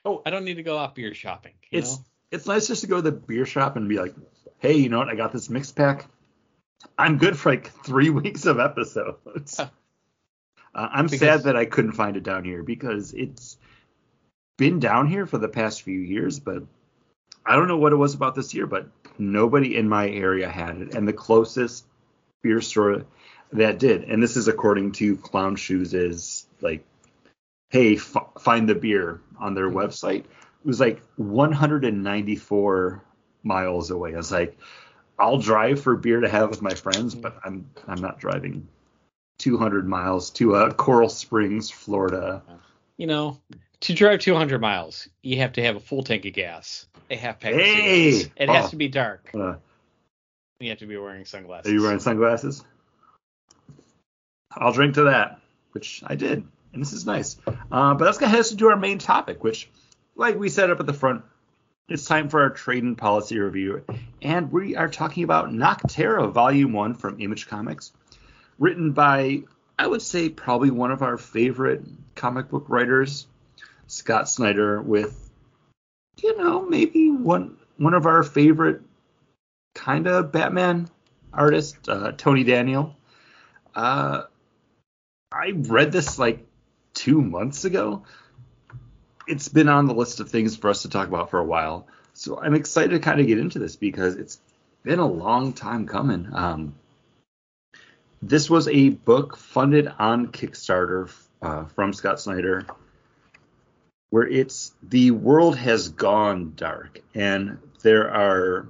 Oh. 0.04 0.22
I 0.26 0.30
don't 0.30 0.44
need 0.44 0.54
to 0.54 0.62
go 0.62 0.78
out 0.78 0.94
beer 0.94 1.14
shopping. 1.14 1.52
It's 1.70 1.96
know? 1.98 2.04
it's 2.30 2.46
nice 2.46 2.66
just 2.66 2.82
to 2.82 2.86
go 2.86 2.96
to 2.96 3.02
the 3.02 3.12
beer 3.12 3.46
shop 3.46 3.76
and 3.76 3.88
be 3.88 3.98
like, 3.98 4.14
hey, 4.58 4.74
you 4.74 4.88
know 4.88 4.98
what? 4.98 5.08
I 5.08 5.14
got 5.14 5.32
this 5.32 5.48
mixed 5.48 5.76
pack. 5.76 6.06
I'm 6.98 7.18
good 7.18 7.38
for 7.38 7.50
like 7.50 7.70
three 7.84 8.10
weeks 8.22 8.46
of 8.46 8.58
episodes. 8.58 9.58
Uh, 9.58 9.68
I'm 10.74 11.06
Because- 11.06 11.20
sad 11.20 11.42
that 11.44 11.56
I 11.56 11.64
couldn't 11.64 11.92
find 11.92 12.16
it 12.16 12.22
down 12.22 12.44
here 12.44 12.62
because 12.62 13.12
it's 13.14 13.56
been 14.56 14.78
down 14.80 15.08
here 15.08 15.26
for 15.26 15.38
the 15.38 15.48
past 15.48 15.82
few 15.82 15.98
years, 15.98 16.38
but 16.40 16.62
I 17.46 17.56
don't 17.56 17.68
know 17.68 17.76
what 17.78 17.92
it 17.92 17.96
was 17.96 18.14
about 18.14 18.34
this 18.34 18.54
year, 18.54 18.66
but 18.66 18.88
nobody 19.18 19.76
in 19.76 19.88
my 19.88 20.08
area 20.08 20.48
had 20.48 20.76
it, 20.78 20.94
and 20.94 21.06
the 21.06 21.12
closest 21.12 21.84
beer 22.42 22.60
store 22.60 23.04
that 23.52 23.78
did, 23.78 24.04
and 24.04 24.22
this 24.22 24.36
is 24.36 24.48
according 24.48 24.92
to 24.92 25.16
Clown 25.16 25.56
Shoes, 25.56 25.94
is 25.94 26.46
like, 26.60 26.84
hey, 27.74 27.96
f- 27.96 28.16
find 28.38 28.68
the 28.68 28.74
beer 28.76 29.20
on 29.40 29.52
their 29.52 29.68
Mhm. 29.68 29.74
website. 29.74 30.20
It 30.20 30.64
was 30.64 30.78
like 30.78 31.02
194 31.16 33.02
miles 33.42 33.90
away. 33.90 34.14
I 34.14 34.16
was 34.16 34.30
like, 34.30 34.56
I'll 35.18 35.38
drive 35.38 35.80
for 35.82 35.96
beer 35.96 36.20
to 36.20 36.28
have 36.28 36.50
with 36.50 36.62
my 36.62 36.72
friends, 36.72 37.16
but 37.16 37.36
I'm 37.44 37.68
I'm 37.88 38.00
not 38.00 38.20
driving 38.20 38.68
200 39.40 39.88
miles 39.88 40.30
to 40.30 40.54
uh, 40.54 40.72
Coral 40.74 41.08
Springs, 41.08 41.68
Florida. 41.68 42.44
You 42.96 43.08
know, 43.08 43.40
to 43.80 43.92
drive 43.92 44.20
200 44.20 44.60
miles, 44.60 45.08
you 45.22 45.38
have 45.38 45.52
to 45.54 45.62
have 45.64 45.74
a 45.74 45.80
full 45.80 46.04
tank 46.04 46.24
of 46.26 46.32
gas, 46.32 46.86
a 47.10 47.16
half 47.16 47.40
pack 47.40 47.54
Hey! 47.54 48.22
of. 48.22 48.30
It 48.36 48.48
has 48.50 48.66
Oh. 48.66 48.68
to 48.70 48.76
be 48.76 48.86
dark. 48.86 49.30
Uh, 49.34 49.56
You 50.60 50.70
have 50.70 50.78
to 50.78 50.86
be 50.86 50.96
wearing 50.96 51.24
sunglasses. 51.24 51.68
are 51.72 51.74
you 51.74 51.82
wearing 51.82 51.98
sunglasses? 51.98 52.64
I'll 54.52 54.72
drink 54.72 54.94
to 54.94 55.02
that, 55.02 55.40
which 55.72 56.04
I 56.06 56.14
did, 56.14 56.46
and 56.74 56.82
this 56.82 56.92
is 56.92 57.06
nice. 57.06 57.36
Uh, 57.46 57.94
but 57.94 58.04
that's 58.04 58.18
gonna 58.18 58.30
head 58.30 58.40
us 58.40 58.52
into 58.52 58.68
our 58.68 58.76
main 58.76 58.98
topic, 58.98 59.42
which, 59.42 59.70
like 60.14 60.36
we 60.38 60.48
set 60.48 60.70
up 60.70 60.80
at 60.80 60.86
the 60.86 60.92
front, 60.92 61.22
it's 61.88 62.06
time 62.06 62.28
for 62.28 62.42
our 62.42 62.50
Trade-In 62.50 62.96
Policy 62.96 63.38
review, 63.38 63.84
and 64.22 64.50
we 64.52 64.76
are 64.76 64.88
talking 64.88 65.24
about 65.24 65.50
Nocterra 65.50 66.30
Volume 66.30 66.72
One 66.72 66.94
from 66.94 67.20
Image 67.20 67.46
Comics, 67.46 67.92
written 68.58 68.92
by 68.92 69.44
I 69.78 69.86
would 69.86 70.02
say 70.02 70.28
probably 70.28 70.70
one 70.70 70.92
of 70.92 71.02
our 71.02 71.18
favorite 71.18 71.82
comic 72.14 72.48
book 72.48 72.66
writers, 72.68 73.26
Scott 73.86 74.28
Snyder, 74.28 74.80
with 74.80 75.30
you 76.22 76.36
know 76.38 76.64
maybe 76.64 77.10
one 77.10 77.56
one 77.76 77.94
of 77.94 78.06
our 78.06 78.22
favorite 78.22 78.82
kind 79.74 80.06
of 80.06 80.32
Batman 80.32 80.88
artist, 81.32 81.88
uh, 81.88 82.12
Tony 82.12 82.44
Daniel. 82.44 82.96
Uh, 83.74 84.22
I 85.32 85.52
read 85.54 85.90
this 85.90 86.18
like 86.18 86.46
two 86.94 87.20
months 87.20 87.64
ago. 87.64 88.04
It's 89.26 89.48
been 89.48 89.68
on 89.68 89.86
the 89.86 89.94
list 89.94 90.20
of 90.20 90.30
things 90.30 90.56
for 90.56 90.70
us 90.70 90.82
to 90.82 90.88
talk 90.88 91.08
about 91.08 91.30
for 91.30 91.38
a 91.38 91.44
while, 91.44 91.86
so 92.12 92.40
I'm 92.40 92.54
excited 92.54 92.90
to 92.90 92.98
kind 93.00 93.20
of 93.20 93.26
get 93.26 93.38
into 93.38 93.58
this 93.58 93.76
because 93.76 94.16
it's 94.16 94.40
been 94.82 94.98
a 94.98 95.06
long 95.06 95.52
time 95.52 95.86
coming. 95.86 96.28
Um, 96.32 96.74
this 98.22 98.48
was 98.48 98.68
a 98.68 98.90
book 98.90 99.36
funded 99.36 99.92
on 99.98 100.28
Kickstarter 100.28 101.10
uh, 101.42 101.64
from 101.66 101.92
Scott 101.92 102.20
Snyder 102.20 102.66
where 104.14 104.28
it's 104.28 104.72
the 104.80 105.10
world 105.10 105.56
has 105.56 105.88
gone 105.88 106.52
dark 106.54 107.00
and 107.16 107.58
there 107.82 108.14
are 108.14 108.68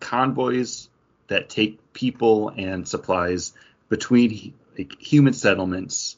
convoys 0.00 0.88
that 1.26 1.48
take 1.48 1.92
people 1.92 2.50
and 2.50 2.86
supplies 2.86 3.52
between 3.88 4.54
like, 4.78 4.96
human 5.00 5.32
settlements 5.32 6.16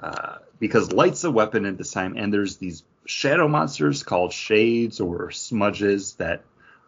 uh, 0.00 0.36
because 0.58 0.92
light's 0.92 1.24
a 1.24 1.30
weapon 1.30 1.66
at 1.66 1.78
this 1.78 1.92
time, 1.92 2.16
and 2.16 2.32
there's 2.32 2.56
these 2.56 2.82
shadow 3.06 3.48
monsters 3.48 4.02
called 4.02 4.32
shades 4.32 5.00
or 5.00 5.30
smudges 5.30 6.14
that 6.14 6.42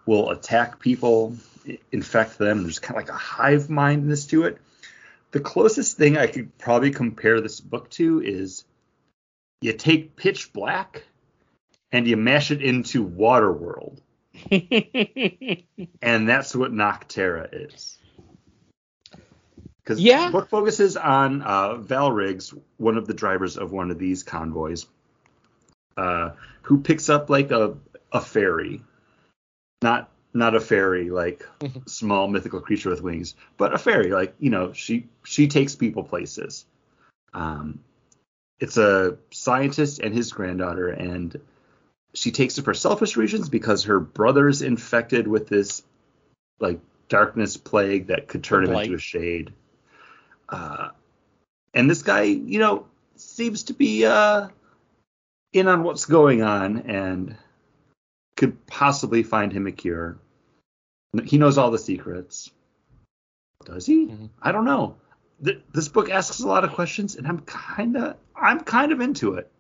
will 0.07 0.31
attack 0.31 0.81
people, 0.81 1.37
infect 1.93 2.39
them. 2.39 2.63
There's 2.63 2.79
kind 2.79 2.97
of 3.01 3.07
like 3.07 3.15
a 3.15 3.19
hive 3.19 3.69
mindness 3.69 4.27
to 4.27 4.45
it. 4.45 4.59
The 5.33 5.41
closest 5.41 5.97
thing 5.97 6.17
I 6.17 6.29
could 6.29 6.57
probably 6.59 6.93
compare 6.93 7.41
this 7.41 7.61
book 7.61 7.91
to 7.91 8.23
is 8.23 8.65
you 9.61 9.73
take 9.73 10.17
pitch 10.17 10.53
black 10.53 11.05
and 11.93 12.07
you 12.07 12.17
mash 12.17 12.51
it 12.51 12.63
into 12.63 13.07
Waterworld. 13.07 13.99
and 16.03 16.29
that's 16.29 16.55
what 16.55 16.73
Nocterra 16.73 17.49
is. 17.53 17.99
Because 19.87 20.01
Yeah. 20.01 20.27
the 20.27 20.33
book 20.33 20.51
focuses 20.51 20.97
on 20.97 21.43
uh, 21.43 21.77
Val 21.77 22.11
Riggs, 22.11 22.53
one 22.77 22.97
of 22.97 23.07
the 23.07 23.15
drivers 23.15 23.57
of 23.57 23.71
one 23.71 23.93
of 23.93 23.99
these 24.01 24.25
convoys, 24.25 24.87
uh, 25.97 26.31
who 26.63 26.81
picks 26.81 27.09
up 27.09 27.31
like 27.31 27.53
a 27.53 27.77
a 28.13 28.21
fairy, 28.21 28.83
not 29.83 30.11
not 30.35 30.57
a 30.57 30.61
fairy 30.61 31.11
like 31.11 31.47
small 31.87 32.27
mythical 32.27 32.61
creature 32.61 32.91
with 32.91 33.01
wings, 33.01 33.37
but 33.57 33.75
a 33.75 33.79
fairy 33.79 34.11
like 34.11 34.35
you 34.41 34.51
know 34.51 34.73
she 34.73 35.07
she 35.23 35.47
takes 35.47 35.77
people 35.77 36.03
places. 36.03 36.67
Um, 37.33 37.79
it's 38.59 38.79
a 38.79 39.19
scientist 39.31 40.01
and 40.01 40.13
his 40.13 40.33
granddaughter, 40.33 40.89
and 40.89 41.41
she 42.13 42.33
takes 42.33 42.59
it 42.59 42.65
for 42.65 42.75
selfish 42.75 43.17
reasons 43.17 43.49
because 43.49 43.85
her 43.85 44.01
brother's 44.01 44.63
infected 44.63 45.29
with 45.29 45.47
this 45.47 45.85
like 46.59 46.81
darkness 47.09 47.57
plague 47.57 48.09
that 48.09 48.27
could 48.27 48.43
turn 48.43 48.65
him 48.65 48.73
into 48.73 48.95
a 48.95 48.99
shade. 48.99 49.53
Uh, 50.49 50.91
and 51.75 51.91
this 51.91 52.03
guy, 52.03 52.23
you 52.23 52.59
know, 52.59 52.87
seems 53.17 53.65
to 53.65 53.75
be 53.75 54.05
uh, 54.07 54.49
in 55.53 55.69
on 55.69 55.83
what's 55.83 56.07
going 56.07 56.43
on 56.43 56.79
and 56.83 57.37
could 58.37 58.67
possibly 58.67 59.23
find 59.23 59.53
him 59.53 59.67
a 59.67 59.73
cure. 59.73 60.19
He 61.25 61.39
knows 61.39 61.57
all 61.59 61.71
the 61.71 61.79
secrets. 61.79 62.51
Does 63.65 63.87
he? 63.87 64.07
Mhm. 64.07 64.31
I 64.43 64.53
don't 64.53 64.67
know. 64.67 64.97
Th- 65.43 65.63
this 65.73 65.89
book 65.89 66.11
asks 66.11 66.41
a 66.41 66.47
lot 66.47 66.65
of 66.65 66.73
questions, 66.73 67.17
and 67.17 67.27
I'm 67.27 67.41
kind 67.41 67.97
of 67.97 68.17
I'm 68.35 68.61
kind 68.61 68.93
of 68.93 69.01
into 69.01 69.35
it. 69.35 69.51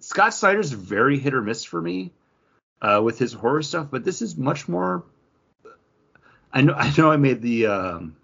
Scott 0.00 0.34
Snyder's 0.34 0.72
very 0.72 1.18
hit 1.18 1.32
or 1.34 1.42
miss 1.42 1.64
for 1.64 1.80
me 1.80 2.12
uh, 2.82 3.00
with 3.02 3.18
his 3.18 3.32
horror 3.32 3.62
stuff, 3.62 3.88
but 3.90 4.04
this 4.04 4.20
is 4.20 4.36
much 4.36 4.68
more. 4.68 5.04
I 6.52 6.60
know 6.60 6.74
I 6.74 6.92
know 6.96 7.10
I 7.10 7.16
made 7.16 7.40
the 7.40 7.66
um, 7.66 8.16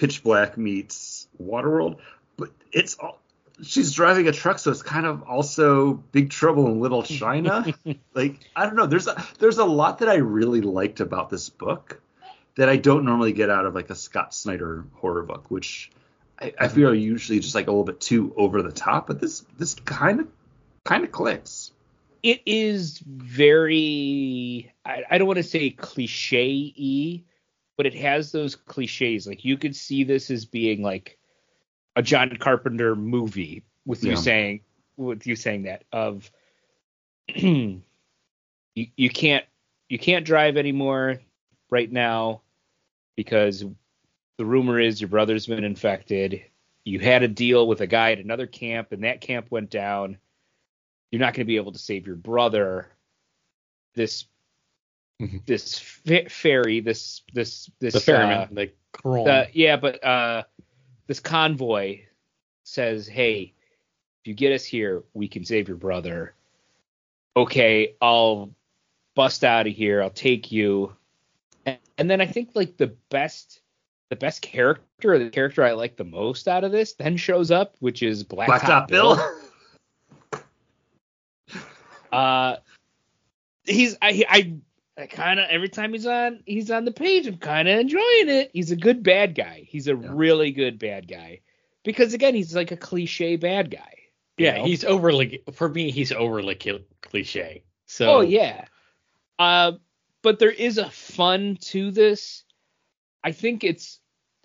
Pitch 0.00 0.22
Black 0.22 0.56
meets 0.56 1.28
Waterworld, 1.38 1.98
but 2.38 2.48
it's 2.72 2.94
all, 2.94 3.20
she's 3.62 3.92
driving 3.92 4.28
a 4.28 4.32
truck, 4.32 4.58
so 4.58 4.70
it's 4.70 4.82
kind 4.82 5.04
of 5.04 5.22
also 5.24 5.92
Big 5.92 6.30
Trouble 6.30 6.68
in 6.68 6.80
Little 6.80 7.02
China. 7.02 7.66
like 8.14 8.40
I 8.56 8.64
don't 8.64 8.76
know, 8.76 8.86
there's 8.86 9.08
a 9.08 9.22
there's 9.38 9.58
a 9.58 9.64
lot 9.66 9.98
that 9.98 10.08
I 10.08 10.14
really 10.14 10.62
liked 10.62 11.00
about 11.00 11.28
this 11.28 11.50
book 11.50 12.00
that 12.54 12.70
I 12.70 12.76
don't 12.76 13.04
normally 13.04 13.34
get 13.34 13.50
out 13.50 13.66
of 13.66 13.74
like 13.74 13.90
a 13.90 13.94
Scott 13.94 14.34
Snyder 14.34 14.86
horror 14.94 15.22
book, 15.22 15.50
which 15.50 15.90
I, 16.40 16.54
I 16.58 16.68
feel 16.68 16.88
are 16.88 16.94
usually 16.94 17.38
just 17.38 17.54
like 17.54 17.66
a 17.66 17.70
little 17.70 17.84
bit 17.84 18.00
too 18.00 18.32
over 18.38 18.62
the 18.62 18.72
top, 18.72 19.06
but 19.06 19.20
this 19.20 19.44
this 19.58 19.74
kind 19.74 20.20
of 20.20 20.28
kind 20.84 21.04
of 21.04 21.12
clicks. 21.12 21.72
it 22.22 22.40
is 22.46 23.02
very 23.04 24.72
I, 24.82 25.02
I 25.10 25.18
don't 25.18 25.26
want 25.26 25.36
to 25.36 25.42
say 25.42 25.68
cliche 25.68 26.72
y, 26.78 27.22
but 27.80 27.86
it 27.86 27.94
has 27.94 28.30
those 28.30 28.56
cliches. 28.56 29.26
Like 29.26 29.42
you 29.42 29.56
could 29.56 29.74
see 29.74 30.04
this 30.04 30.30
as 30.30 30.44
being 30.44 30.82
like 30.82 31.16
a 31.96 32.02
John 32.02 32.36
Carpenter 32.38 32.94
movie 32.94 33.62
with 33.86 34.04
you 34.04 34.10
Yeah. 34.10 34.16
saying 34.16 34.60
with 34.98 35.26
you 35.26 35.34
saying 35.34 35.62
that 35.62 35.84
of 35.90 36.30
you 37.34 37.80
you 38.74 39.08
can't 39.08 39.46
you 39.88 39.98
can't 39.98 40.26
drive 40.26 40.58
anymore 40.58 41.22
right 41.70 41.90
now 41.90 42.42
because 43.16 43.64
the 44.36 44.44
rumor 44.44 44.78
is 44.78 45.00
your 45.00 45.08
brother's 45.08 45.46
been 45.46 45.64
infected. 45.64 46.42
You 46.84 46.98
had 46.98 47.22
a 47.22 47.28
deal 47.28 47.66
with 47.66 47.80
a 47.80 47.86
guy 47.86 48.12
at 48.12 48.18
another 48.18 48.46
camp 48.46 48.92
and 48.92 49.04
that 49.04 49.22
camp 49.22 49.46
went 49.48 49.70
down 49.70 50.18
you're 51.10 51.20
not 51.20 51.32
going 51.32 51.46
to 51.46 51.50
be 51.50 51.56
able 51.56 51.72
to 51.72 51.78
save 51.78 52.06
your 52.06 52.16
brother. 52.16 52.88
This 53.94 54.26
Mhm. 55.20 55.44
this 55.44 55.78
fa- 55.78 56.28
fairy, 56.30 56.80
this 56.80 57.22
this 57.34 57.70
this 57.78 57.92
the 57.94 58.00
ferryman, 58.00 58.38
uh, 58.38 58.46
like 58.52 58.76
the- 59.24 59.48
yeah, 59.52 59.76
but 59.76 60.02
uh, 60.02 60.44
this 61.06 61.20
convoy 61.20 62.00
says, 62.64 63.06
"Hey, 63.06 63.52
if 64.22 64.26
you 64.26 64.32
get 64.34 64.52
us 64.52 64.64
here, 64.64 65.04
we 65.12 65.28
can 65.28 65.44
save 65.44 65.68
your 65.68 65.76
brother." 65.76 66.34
Okay, 67.36 67.94
I'll 68.00 68.50
bust 69.14 69.44
out 69.44 69.66
of 69.66 69.74
here. 69.74 70.02
I'll 70.02 70.10
take 70.10 70.50
you. 70.50 70.96
And, 71.66 71.78
and 71.98 72.08
then 72.10 72.20
I 72.22 72.26
think 72.26 72.50
like 72.54 72.78
the 72.78 72.94
best 73.10 73.60
the 74.08 74.16
best 74.16 74.40
character, 74.42 75.12
or 75.12 75.18
the 75.18 75.30
character 75.30 75.62
I 75.62 75.72
like 75.72 75.96
the 75.96 76.04
most 76.04 76.48
out 76.48 76.64
of 76.64 76.72
this, 76.72 76.94
then 76.94 77.16
shows 77.16 77.50
up, 77.50 77.76
which 77.80 78.02
is 78.02 78.24
Black, 78.24 78.48
Blacktop 78.48 78.88
Bill. 78.88 79.20
Uh, 82.12 82.56
he's 83.64 83.96
I 84.02 84.24
I, 84.28 84.54
I 85.00 85.06
kind 85.06 85.40
of 85.40 85.46
every 85.48 85.68
time 85.68 85.92
he's 85.92 86.06
on 86.06 86.42
he's 86.46 86.70
on 86.70 86.84
the 86.84 86.92
page, 86.92 87.26
I'm 87.26 87.38
kind 87.38 87.68
of 87.68 87.78
enjoying 87.78 88.28
it. 88.28 88.50
He's 88.52 88.70
a 88.70 88.76
good 88.76 89.02
bad 89.02 89.34
guy. 89.34 89.64
He's 89.66 89.88
a 89.88 89.94
Yeah. 89.96 90.08
really 90.10 90.52
good 90.52 90.78
bad 90.78 91.08
guy 91.08 91.40
because 91.84 92.12
again, 92.14 92.34
he's 92.34 92.54
like 92.54 92.70
a 92.70 92.76
cliche 92.76 93.36
bad 93.36 93.70
guy. 93.70 93.94
yeah, 94.36 94.58
know? 94.58 94.64
he's 94.64 94.84
overly 94.84 95.42
for 95.52 95.68
me. 95.68 95.90
He's 95.90 96.12
overly 96.12 96.54
cliche. 97.02 97.64
So 97.86 98.18
oh 98.18 98.20
yeah. 98.20 98.66
Uh, 99.38 99.72
but 100.22 100.38
there 100.38 100.50
is 100.50 100.76
a 100.76 100.90
fun 100.90 101.56
to 101.62 101.90
this. 101.90 102.44
I 103.24 103.32
think 103.32 103.64
it's 103.64 104.00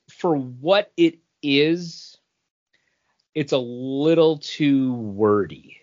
for 0.10 0.38
what 0.38 0.92
it 0.96 1.20
is. 1.44 2.18
It's 3.34 3.52
a 3.52 3.58
little 3.58 4.38
too 4.38 4.94
wordy. 4.94 5.82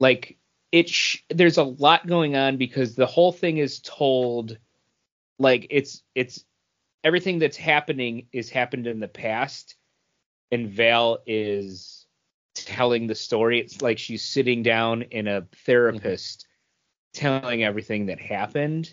Like 0.00 0.36
it, 0.74 0.88
sh- 0.88 1.22
there's 1.30 1.58
a 1.58 1.62
lot 1.62 2.04
going 2.06 2.34
on 2.34 2.56
because 2.56 2.96
the 2.96 3.06
whole 3.06 3.30
thing 3.30 3.58
is 3.58 3.78
told 3.78 4.58
like 5.38 5.68
it's 5.70 6.02
it's 6.16 6.44
everything 7.04 7.38
that's 7.38 7.56
happening 7.56 8.26
is 8.32 8.50
happened 8.50 8.86
in 8.88 8.98
the 8.98 9.08
past, 9.08 9.76
and 10.50 10.68
Val 10.68 11.18
is 11.26 12.06
telling 12.54 13.06
the 13.06 13.14
story. 13.14 13.60
It's 13.60 13.82
like 13.82 13.98
she's 13.98 14.24
sitting 14.24 14.62
down 14.64 15.02
in 15.02 15.28
a 15.28 15.46
therapist 15.64 16.46
telling 17.12 17.62
everything 17.62 18.06
that 18.06 18.20
happened 18.20 18.92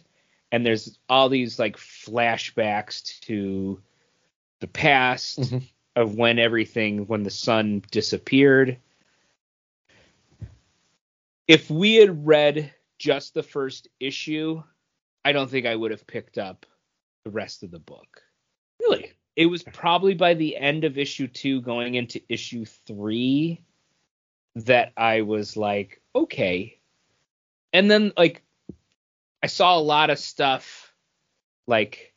and 0.51 0.63
there's 0.63 0.99
all 1.09 1.29
these 1.29 1.57
like 1.57 1.77
flashbacks 1.77 3.19
to 3.21 3.81
the 4.59 4.67
past 4.67 5.39
Mhm. 5.39 5.63
of 5.95 6.15
when 6.15 6.37
everything 6.37 7.07
when 7.07 7.23
the 7.23 7.31
sun 7.31 7.81
disappeared 7.89 8.77
if 11.51 11.69
we 11.69 11.95
had 11.95 12.25
read 12.25 12.73
just 12.97 13.33
the 13.33 13.43
first 13.43 13.87
issue 13.99 14.61
i 15.25 15.31
don't 15.31 15.49
think 15.49 15.65
i 15.65 15.75
would 15.75 15.91
have 15.91 16.07
picked 16.07 16.37
up 16.37 16.65
the 17.25 17.31
rest 17.31 17.63
of 17.63 17.71
the 17.71 17.79
book 17.79 18.23
really, 18.81 19.11
it 19.35 19.45
was 19.45 19.63
probably 19.63 20.13
by 20.13 20.33
the 20.33 20.57
end 20.57 20.83
of 20.83 20.97
issue 20.97 21.27
two 21.27 21.61
going 21.61 21.95
into 21.95 22.21
issue 22.29 22.65
three 22.65 23.63
that 24.55 24.91
I 24.97 25.21
was 25.21 25.55
like, 25.55 26.01
okay. 26.13 26.79
And 27.73 27.89
then 27.89 28.11
like 28.17 28.43
I 29.41 29.47
saw 29.47 29.77
a 29.77 29.79
lot 29.79 30.09
of 30.09 30.19
stuff 30.19 30.93
like, 31.67 32.13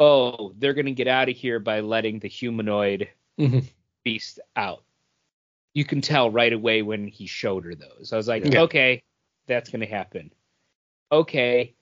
oh, 0.00 0.54
they're 0.56 0.74
gonna 0.74 0.92
get 0.92 1.08
out 1.08 1.28
of 1.28 1.36
here 1.36 1.58
by 1.58 1.80
letting 1.80 2.18
the 2.20 2.28
humanoid 2.28 3.08
Mhm. 3.38 3.68
beast 4.04 4.40
out. 4.56 4.84
You 5.74 5.84
can 5.84 6.00
tell 6.00 6.30
right 6.30 6.52
away 6.52 6.82
when 6.82 7.06
he 7.08 7.26
showed 7.26 7.64
her 7.64 7.74
those. 7.74 8.12
I 8.12 8.16
was 8.16 8.28
like, 8.28 8.44
Yeah. 8.46 8.62
okay, 8.62 9.02
that's 9.46 9.70
gonna 9.70 9.86
happen. 9.86 10.32
Okay. 11.10 11.74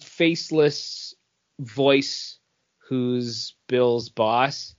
Faceless 0.00 1.14
voice 1.60 2.38
who's 2.88 3.54
Bill's 3.68 4.08
boss. 4.08 4.74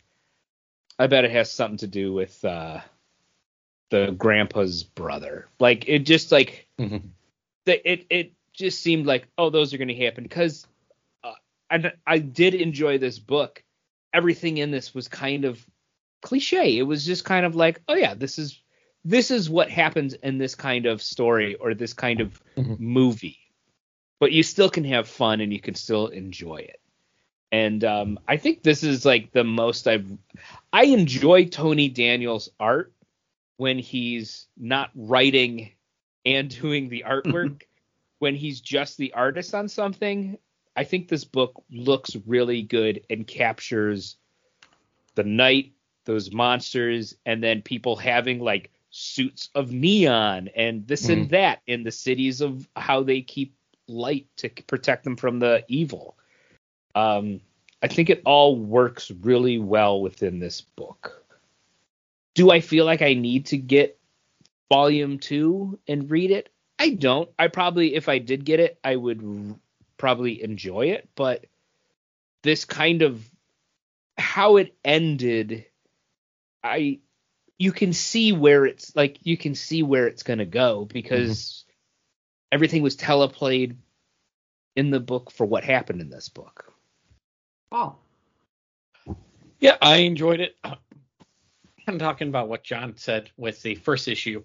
I 0.98 1.08
bet 1.08 1.26
it 1.26 1.32
has 1.32 1.52
something 1.52 1.78
to 1.78 1.88
do 1.88 2.14
with 2.14 2.44
uh 2.44 2.82
the 3.90 4.12
grandpa's 4.18 4.84
brother. 4.84 5.48
Like 5.60 5.88
it 5.88 6.00
just 6.00 6.32
like 6.32 6.68
Mhm. 6.80 7.10
the, 7.66 7.92
it 7.92 8.08
it 8.10 8.34
just 8.52 8.82
seemed 8.82 9.06
like 9.06 9.28
oh 9.38 9.50
those 9.50 9.74
are 9.74 9.78
going 9.78 9.88
to 9.88 9.96
happen 10.06 10.24
because 10.24 10.66
uh, 11.24 11.34
and 11.70 11.94
I 12.06 12.18
did 12.20 12.56
enjoy 12.56 12.98
this 12.98 13.20
book. 13.20 13.64
Everything 14.14 14.58
in 14.58 14.72
this 14.72 14.94
was 14.94 15.08
kind 15.08 15.46
of 15.46 15.64
cliche. 16.24 16.78
It 16.78 16.84
was 16.84 17.06
just 17.06 17.26
kind 17.26 17.46
of 17.46 17.56
like 17.56 17.82
oh 17.88 17.94
yeah 17.96 18.16
this 18.16 18.40
is 18.40 18.60
this 19.06 19.30
is 19.30 19.50
what 19.50 19.70
happens 19.70 20.14
in 20.14 20.38
this 20.40 20.56
kind 20.56 20.86
of 20.88 21.02
story 21.02 21.56
or 21.56 21.74
this 21.76 21.94
kind 21.94 22.22
of 22.22 22.42
Mhm. 22.58 22.80
movie. 22.80 23.40
But 24.20 24.32
you 24.32 24.42
still 24.44 24.70
can 24.70 24.86
have 24.86 25.08
fun 25.08 25.42
and 25.42 25.52
you 25.54 25.60
can 25.60 25.76
still 25.76 26.08
enjoy 26.08 26.58
it. 26.58 26.80
And 27.52 27.84
um, 27.84 28.20
I 28.28 28.38
think 28.38 28.64
this 28.64 28.84
is 28.84 29.06
like 29.06 29.32
the 29.32 29.44
most 29.44 29.88
I've 29.88 30.08
I 30.72 30.86
enjoy 30.86 31.46
Tony 31.46 31.90
Daniels' 31.90 32.50
art 32.60 32.94
when 33.58 33.78
he's 33.78 34.48
not 34.58 34.90
writing 34.96 35.72
and 36.26 36.50
doing 36.50 36.90
the 36.90 37.04
artwork. 37.06 37.64
when 38.20 38.36
he's 38.36 38.62
just 38.62 38.98
the 38.98 39.14
artist 39.14 39.54
on 39.54 39.68
something, 39.68 40.38
I 40.78 40.86
think 40.86 41.10
this 41.10 41.26
book 41.26 41.62
looks 41.70 42.16
really 42.26 42.62
good 42.62 43.02
and 43.10 43.28
captures 43.28 44.16
the 45.16 45.24
night, 45.26 45.74
those 46.06 46.32
monsters, 46.32 47.16
and 47.26 47.44
then 47.44 47.62
people 47.62 47.96
having 47.96 48.40
like 48.40 48.72
suits 48.90 49.50
of 49.56 49.72
neon 49.72 50.50
and 50.56 50.88
this 50.88 51.10
and 51.10 51.30
that 51.32 51.62
in 51.66 51.84
the 51.84 51.92
cities 51.92 52.42
of 52.42 52.68
how 52.76 53.02
they 53.02 53.22
keep 53.22 53.56
light 53.88 54.28
to 54.38 54.50
protect 54.68 55.04
them 55.04 55.16
from 55.16 55.40
the 55.40 55.64
evil. 55.68 56.16
Um, 56.96 57.42
I 57.82 57.88
think 57.88 58.10
it 58.10 58.22
all 58.26 58.56
works 58.56 59.12
really 59.12 59.58
well 59.58 60.00
within 60.00 60.40
this 60.40 60.62
book. 60.62 61.24
Do 62.36 62.52
I 62.52 62.62
feel 62.62 62.86
like 62.86 63.02
I 63.02 63.14
need 63.14 63.48
to 63.48 63.58
get 63.58 64.00
volume 64.72 65.20
two 65.20 65.80
and 65.88 66.10
read 66.10 66.32
it? 66.32 66.50
I 66.80 66.90
don't. 66.90 67.30
I 67.38 67.48
probably, 67.48 67.96
if 67.96 68.10
I 68.10 68.20
did 68.20 68.46
get 68.46 68.60
it, 68.60 68.80
I 68.84 68.96
would 68.96 69.24
r- 69.24 69.56
probably 69.98 70.44
enjoy 70.44 70.88
it. 70.88 71.10
But 71.16 71.46
this 72.42 72.66
kind 72.66 73.02
of 73.02 73.28
how 74.18 74.58
it 74.58 74.76
ended, 74.86 75.66
I 76.64 77.00
you 77.58 77.72
can 77.72 77.94
see 77.94 78.32
where 78.32 78.66
it's 78.66 78.96
like 78.96 79.20
you 79.24 79.38
can 79.38 79.56
see 79.56 79.84
where 79.84 80.08
it's 80.08 80.24
gonna 80.24 80.46
go 80.46 80.86
because 80.86 81.30
mm-hmm. 81.30 81.72
everything 82.54 82.82
was 82.82 82.98
teleplayed 82.98 83.76
in 84.76 84.90
the 84.90 85.00
book 85.00 85.32
for 85.32 85.46
what 85.46 85.64
happened 85.64 86.02
in 86.02 86.10
this 86.10 86.30
book. 86.30 86.72
Oh, 87.72 87.96
Yeah, 89.60 89.78
I 89.82 89.98
enjoyed 89.98 90.40
it. 90.40 90.56
I'm 91.88 92.00
talking 92.00 92.30
about 92.30 92.48
what 92.48 92.64
John 92.64 92.96
said 92.96 93.30
with 93.38 93.62
the 93.62 93.76
first 93.76 94.08
issue. 94.08 94.44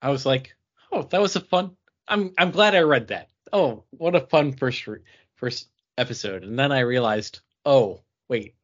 I 0.00 0.10
was 0.10 0.24
like, 0.24 0.54
oh, 0.92 1.02
that 1.02 1.20
was 1.20 1.36
a 1.36 1.40
fun. 1.40 1.76
I'm 2.08 2.32
I'm 2.38 2.50
glad 2.52 2.74
I 2.74 2.80
read 2.80 3.08
that. 3.08 3.30
Oh, 3.52 3.84
what 3.90 4.14
a 4.14 4.20
fun 4.20 4.52
first 4.52 4.86
re- 4.86 5.00
first 5.34 5.68
episode. 5.98 6.44
And 6.44 6.58
then 6.58 6.72
I 6.72 6.80
realized, 6.80 7.40
oh, 7.64 8.02
wait, 8.28 8.54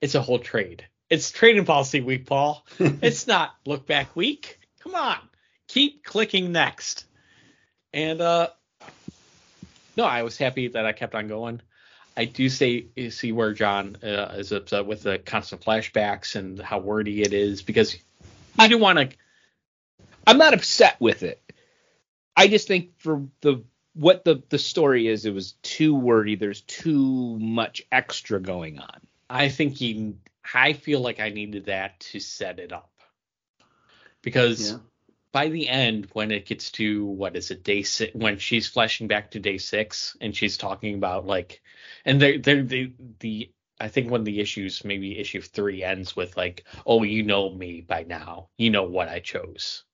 it's 0.00 0.14
a 0.14 0.22
whole 0.22 0.38
trade. 0.38 0.86
It's 1.10 1.30
trading 1.30 1.64
policy 1.64 2.00
week, 2.00 2.26
Paul. 2.26 2.64
it's 2.78 3.26
not 3.26 3.54
look 3.66 3.86
back 3.86 4.16
week. 4.16 4.58
Come 4.80 4.94
on, 4.94 5.18
keep 5.68 6.04
clicking 6.04 6.52
next. 6.52 7.06
And 7.92 8.20
uh, 8.20 8.48
no, 9.96 10.04
I 10.04 10.22
was 10.22 10.36
happy 10.36 10.68
that 10.68 10.86
I 10.86 10.92
kept 10.92 11.14
on 11.14 11.28
going. 11.28 11.60
I 12.16 12.26
do 12.26 12.48
say 12.48 12.86
see 13.10 13.32
where 13.32 13.52
John 13.52 13.96
uh, 14.02 14.34
is 14.36 14.52
upset 14.52 14.86
with 14.86 15.02
the 15.02 15.18
constant 15.18 15.62
flashbacks 15.62 16.36
and 16.36 16.60
how 16.60 16.78
wordy 16.78 17.22
it 17.22 17.32
is 17.32 17.62
because 17.62 17.96
I 18.58 18.68
do 18.68 18.78
want 18.78 18.98
to. 18.98 19.16
I'm 20.26 20.38
not 20.38 20.54
upset 20.54 21.00
with 21.00 21.22
it. 21.22 21.40
I 22.36 22.48
just 22.48 22.68
think 22.68 22.98
for 22.98 23.26
the 23.40 23.64
what 23.94 24.24
the 24.24 24.42
the 24.48 24.58
story 24.58 25.08
is, 25.08 25.24
it 25.24 25.34
was 25.34 25.52
too 25.62 25.94
wordy. 25.94 26.36
There's 26.36 26.60
too 26.62 27.38
much 27.38 27.82
extra 27.90 28.40
going 28.40 28.78
on. 28.78 29.00
I 29.28 29.48
think 29.48 29.76
he. 29.76 30.14
I 30.52 30.72
feel 30.72 31.00
like 31.00 31.20
I 31.20 31.30
needed 31.30 31.66
that 31.66 32.00
to 32.00 32.20
set 32.20 32.58
it 32.58 32.72
up 32.72 32.90
because 34.22 34.72
yeah. 34.72 34.78
by 35.32 35.48
the 35.48 35.68
end, 35.68 36.08
when 36.12 36.30
it 36.30 36.46
gets 36.46 36.70
to 36.72 37.06
what 37.06 37.36
is 37.36 37.50
it, 37.50 37.62
day 37.62 37.82
six, 37.82 38.14
when 38.14 38.38
she's 38.38 38.68
flashing 38.68 39.06
back 39.06 39.30
to 39.30 39.40
day 39.40 39.58
six 39.58 40.16
and 40.20 40.36
she's 40.36 40.56
talking 40.56 40.94
about 40.94 41.26
like, 41.26 41.62
and 42.04 42.20
they're, 42.20 42.38
they're, 42.38 42.62
they, 42.62 42.92
the, 43.20 43.50
I 43.80 43.88
think 43.88 44.10
when 44.10 44.24
the 44.24 44.40
issues, 44.40 44.84
maybe 44.84 45.18
issue 45.18 45.40
three 45.40 45.82
ends 45.82 46.14
with 46.14 46.36
like, 46.36 46.64
oh, 46.86 47.02
you 47.02 47.22
know 47.22 47.50
me 47.50 47.80
by 47.80 48.04
now, 48.04 48.48
you 48.56 48.70
know 48.70 48.84
what 48.84 49.08
I 49.08 49.20
chose. 49.20 49.84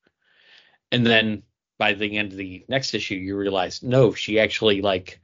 And 0.93 1.07
then 1.07 1.45
by 1.79 1.95
the 1.95 2.19
end 2.19 2.33
of 2.33 2.39
the 2.39 2.65
next 2.69 2.95
issue, 2.95 3.15
you 3.15 3.37
realize, 3.37 3.83
no, 3.83 4.13
she 4.13 4.39
actually 4.39 4.83
like 4.83 5.21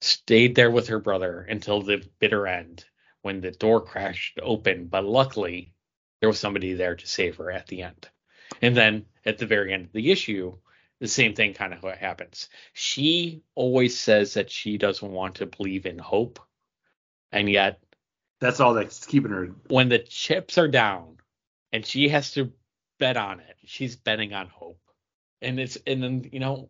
stayed 0.00 0.54
there 0.54 0.70
with 0.70 0.88
her 0.88 0.98
brother 0.98 1.46
until 1.48 1.82
the 1.82 2.02
bitter 2.18 2.46
end 2.46 2.84
when 3.22 3.40
the 3.40 3.50
door 3.52 3.80
crashed 3.80 4.38
open. 4.42 4.86
But 4.86 5.04
luckily, 5.04 5.72
there 6.20 6.28
was 6.28 6.38
somebody 6.38 6.74
there 6.74 6.96
to 6.96 7.06
save 7.06 7.36
her 7.36 7.50
at 7.50 7.66
the 7.66 7.82
end. 7.82 8.08
And 8.60 8.76
then 8.76 9.06
at 9.24 9.38
the 9.38 9.46
very 9.46 9.72
end 9.72 9.86
of 9.86 9.92
the 9.92 10.10
issue, 10.10 10.56
the 11.00 11.08
same 11.08 11.34
thing 11.34 11.54
kind 11.54 11.74
of 11.74 11.82
happens. 11.98 12.48
She 12.74 13.42
always 13.54 13.98
says 13.98 14.34
that 14.34 14.50
she 14.50 14.78
doesn't 14.78 15.10
want 15.10 15.36
to 15.36 15.46
believe 15.46 15.86
in 15.86 15.98
hope. 15.98 16.38
And 17.32 17.48
yet, 17.50 17.80
That's 18.40 18.60
all 18.60 18.74
that's 18.74 19.06
keeping 19.06 19.30
her. 19.32 19.48
when 19.68 19.88
the 19.88 19.98
chips 19.98 20.58
are 20.58 20.68
down 20.68 21.16
and 21.72 21.84
she 21.84 22.08
has 22.10 22.32
to 22.32 22.52
bet 22.98 23.16
on 23.16 23.40
it, 23.40 23.56
she's 23.64 23.96
betting 23.96 24.32
on 24.32 24.48
hope. 24.48 24.78
And 25.40 25.58
it's, 25.58 25.76
and 25.86 26.02
then, 26.02 26.28
you 26.30 26.38
know, 26.38 26.68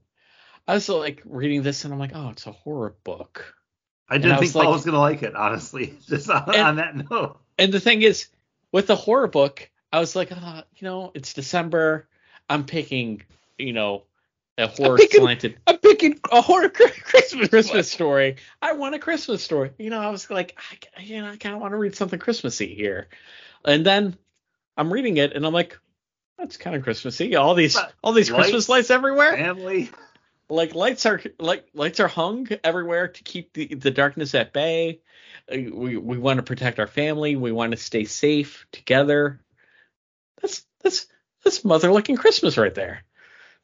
I 0.66 0.74
was 0.74 0.88
like 0.88 1.20
reading 1.26 1.62
this 1.62 1.84
and 1.84 1.92
I'm 1.92 1.98
like, 2.00 2.12
oh, 2.14 2.30
it's 2.30 2.46
a 2.46 2.52
horror 2.52 2.94
book. 3.04 3.54
I 4.12 4.18
didn't 4.18 4.32
I 4.32 4.34
think 4.36 4.42
was 4.42 4.52
Paul 4.52 4.62
like- 4.64 4.72
was 4.74 4.84
gonna 4.84 4.98
like 5.00 5.22
it, 5.22 5.34
honestly. 5.34 5.94
Just 6.06 6.28
on, 6.30 6.44
And- 6.54 6.56
on 6.62 6.76
that 6.76 7.10
note. 7.10 7.38
And 7.58 7.72
the 7.72 7.80
thing 7.80 8.02
is, 8.02 8.28
with 8.72 8.86
the 8.86 8.96
horror 8.96 9.28
book, 9.28 9.70
I 9.92 10.00
was 10.00 10.16
like, 10.16 10.32
uh, 10.32 10.62
you 10.76 10.84
know, 10.86 11.10
it's 11.14 11.34
December. 11.34 12.08
I'm 12.48 12.64
picking, 12.64 13.22
you 13.58 13.72
know, 13.72 14.04
a 14.58 14.66
horror 14.66 14.98
picking- 14.98 15.20
slanted 15.20 15.58
I'm 15.66 15.78
picking 15.78 16.20
a 16.30 16.40
horror 16.42 16.68
Christmas 16.70 17.48
Christmas 17.48 17.90
story. 17.90 18.36
I 18.60 18.72
want 18.74 18.94
a 18.94 18.98
Christmas 18.98 19.42
story. 19.42 19.70
You 19.78 19.90
know, 19.90 19.98
I 20.00 20.10
was 20.10 20.30
like, 20.30 20.58
I, 20.96 21.02
you 21.02 21.22
know, 21.22 21.28
I 21.30 21.36
kind 21.36 21.54
of 21.54 21.60
want 21.60 21.72
to 21.72 21.78
read 21.78 21.94
something 21.96 22.18
Christmassy 22.18 22.74
here. 22.74 23.08
And 23.64 23.84
then 23.86 24.16
I'm 24.76 24.92
reading 24.92 25.16
it, 25.18 25.34
and 25.34 25.46
I'm 25.46 25.52
like, 25.52 25.78
that's 26.38 26.56
kind 26.56 26.74
of 26.74 26.82
Christmassy. 26.82 27.36
All 27.36 27.54
these, 27.54 27.78
all 28.02 28.12
these 28.12 28.30
lights, 28.30 28.44
Christmas 28.44 28.68
lights 28.68 28.90
everywhere. 28.90 29.36
Family. 29.36 29.90
Like 30.52 30.74
lights 30.74 31.06
are 31.06 31.18
like 31.38 31.66
lights 31.72 31.98
are 32.00 32.08
hung 32.08 32.46
everywhere 32.62 33.08
to 33.08 33.22
keep 33.22 33.54
the, 33.54 33.74
the 33.74 33.90
darkness 33.90 34.34
at 34.34 34.52
bay. 34.52 35.00
Uh, 35.50 35.56
We 35.72 35.96
we 35.96 36.18
want 36.18 36.38
to 36.38 36.42
protect 36.42 36.78
our 36.78 36.86
family. 36.86 37.36
We 37.36 37.52
want 37.52 37.70
to 37.70 37.78
stay 37.78 38.04
safe 38.04 38.66
together. 38.70 39.40
That's 40.42 40.66
that's 40.82 41.06
that's 41.42 41.64
mother 41.64 41.90
looking 41.90 42.16
Christmas 42.16 42.58
right 42.58 42.74
there. 42.74 43.02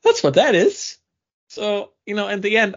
That's 0.02 0.22
what 0.22 0.34
that 0.34 0.54
is. 0.54 0.96
So 1.48 1.92
you 2.06 2.14
know, 2.14 2.26
at 2.26 2.40
the 2.40 2.56
end, 2.56 2.76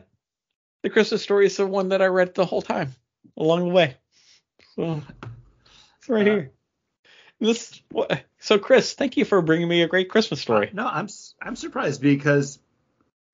the 0.84 0.90
Christmas 0.90 1.24
story 1.24 1.46
is 1.46 1.56
the 1.56 1.66
one 1.66 1.90
that 1.90 2.02
I 2.02 2.08
read 2.08 2.36
the 2.36 2.46
whole 2.46 2.62
time 2.62 2.94
along 3.38 3.70
the 3.70 3.74
way. 3.74 3.96
So 4.76 5.02
it's 6.00 6.10
right 6.10 6.28
Uh, 6.28 6.32
here. 6.32 6.52
This 7.40 7.82
so 8.40 8.60
Chris, 8.60 8.94
thank 8.94 9.16
you 9.16 9.24
for 9.24 9.42
bringing 9.42 9.70
me 9.70 9.84
a 9.84 9.88
great 9.88 10.10
Christmas 10.10 10.42
story. 10.42 10.70
No, 10.74 10.86
I'm 10.86 11.08
I'm 11.42 11.56
surprised 11.56 12.02
because 12.02 12.60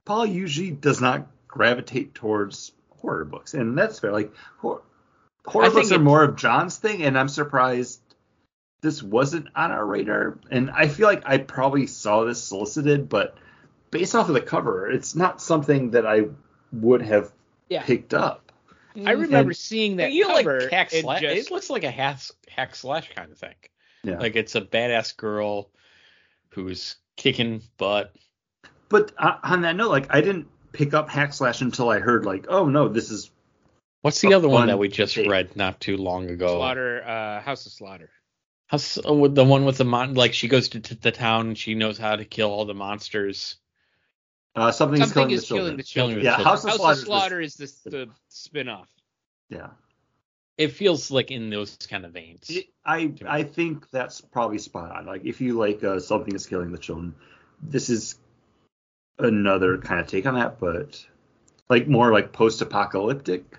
Paul 0.07 0.25
usually 0.25 0.71
does 0.71 1.01
not 1.01 1.27
gravitate 1.49 2.15
towards 2.15 2.71
horror 3.01 3.25
books, 3.25 3.53
and 3.53 3.77
that's 3.77 3.99
fair. 3.99 4.13
Like 4.13 4.31
hor- 4.57 4.81
horror 5.45 5.69
books 5.69 5.91
are 5.91 5.99
more 5.99 6.23
of 6.23 6.37
John's 6.37 6.77
thing, 6.77 7.03
and 7.03 7.19
I'm 7.19 7.27
surprised 7.27 7.99
this 8.79 9.03
wasn't 9.03 9.49
on 9.53 9.71
our 9.71 9.85
radar. 9.85 10.39
And 10.49 10.71
I 10.71 10.87
feel 10.87 11.07
like 11.07 11.23
I 11.25 11.39
probably 11.39 11.87
saw 11.87 12.23
this 12.23 12.41
solicited, 12.41 13.09
but 13.09 13.37
based 13.91 14.15
off 14.15 14.29
of 14.29 14.33
the 14.33 14.39
cover, 14.41 14.89
it's 14.89 15.13
not 15.13 15.41
something 15.41 15.91
that 15.91 16.05
I 16.05 16.27
would 16.71 17.01
have 17.01 17.33
Yeah. 17.67 17.83
picked 17.83 18.13
up. 18.13 18.53
I 18.95 18.99
mm-hmm. 18.99 19.21
remember 19.23 19.49
And- 19.49 19.57
seeing 19.57 19.97
that 19.97 20.13
you 20.13 20.25
cover 20.25 20.61
like 20.61 20.71
hack 20.71 20.93
and 20.93 21.01
slash. 21.01 21.21
just- 21.21 21.47
It 21.47 21.51
looks 21.51 21.69
like 21.69 21.83
a 21.83 21.91
hack, 21.91 22.19
hack 22.49 22.75
slash 22.75 23.11
kind 23.13 23.29
of 23.29 23.37
thing. 23.37 23.55
Yeah. 24.03 24.19
Like 24.19 24.37
it's 24.37 24.55
a 24.55 24.61
badass 24.61 25.17
girl 25.17 25.69
who's 26.51 26.95
kicking 27.17 27.61
butt. 27.77 28.15
But 28.89 29.11
uh, 29.17 29.38
on 29.43 29.61
that 29.61 29.75
note, 29.75 29.89
like 29.91 30.07
I 30.13 30.21
didn't 30.21 30.47
pick 30.71 30.93
up 30.93 31.09
hack 31.09 31.33
slash 31.33 31.61
until 31.61 31.89
I 31.89 31.99
heard 31.99 32.25
like, 32.25 32.45
oh 32.49 32.65
no, 32.67 32.88
this 32.88 33.09
is 33.11 33.31
What's 34.01 34.21
the 34.21 34.33
other 34.35 34.47
one 34.47 34.67
that 34.67 34.77
we 34.79 34.88
just 34.88 35.15
take. 35.15 35.29
read 35.29 35.55
not 35.55 35.79
too 35.81 35.97
long 35.97 36.29
ago? 36.29 36.47
Slaughter, 36.55 37.03
uh, 37.03 37.41
House 37.41 37.65
of 37.65 37.71
Slaughter. 37.73 38.09
How's 38.67 38.99
oh, 39.03 39.15
with 39.15 39.35
the 39.35 39.43
one 39.43 39.65
with 39.65 39.77
the 39.77 39.85
mon? 39.85 40.13
Like 40.13 40.33
she 40.33 40.47
goes 40.47 40.69
to, 40.69 40.79
to 40.79 40.95
the 40.95 41.11
town 41.11 41.47
and 41.47 41.57
she 41.57 41.73
knows 41.73 41.97
how 41.97 42.15
to 42.15 42.23
kill 42.25 42.49
all 42.51 42.65
the 42.65 42.73
monsters. 42.73 43.57
uh, 44.55 44.71
something, 44.71 45.01
is 45.01 45.09
Something 45.09 45.29
killing 45.29 45.31
is 45.35 45.41
the 45.41 45.47
children. 45.47 45.65
killing 45.65 45.77
the 45.77 45.83
Killing 45.83 46.09
children. 46.15 46.19
the 46.19 46.25
yeah, 46.25 46.35
children. 46.35 46.45
House 46.47 46.63
of 46.63 46.69
House 46.69 46.77
Slaughter. 46.77 46.91
of 46.91 46.97
is 46.99 47.03
Slaughter 47.05 47.41
is 47.41 47.55
this, 47.55 47.71
the 47.81 48.09
spin-off. 48.29 48.89
yeah. 49.49 49.67
It 50.57 50.71
feels 50.71 51.11
like 51.11 51.29
in 51.29 51.49
those 51.51 51.75
kind 51.89 52.03
of 52.05 52.13
veins. 52.13 52.49
It- 52.49 52.69
I 52.85 53.13
I 53.27 53.43
think 53.43 53.89
that's 53.91 54.21
probably 54.21 54.57
spot 54.57 54.91
on. 54.95 55.05
Like 55.05 55.23
if 55.25 55.39
you 55.41 55.53
like 55.57 55.83
uh, 55.83 55.99
something 55.99 56.33
is 56.33 56.45
killing 56.47 56.71
the 56.71 56.77
children, 56.77 57.13
this 57.61 57.89
is 57.89 58.17
another 59.20 59.78
kind 59.78 59.99
of 59.99 60.07
take 60.07 60.26
on 60.26 60.36
that, 60.36 60.59
but 60.59 61.05
like 61.70 61.88
more 61.88 62.11
like 62.11 62.32
post-apocalyptic 62.32 63.57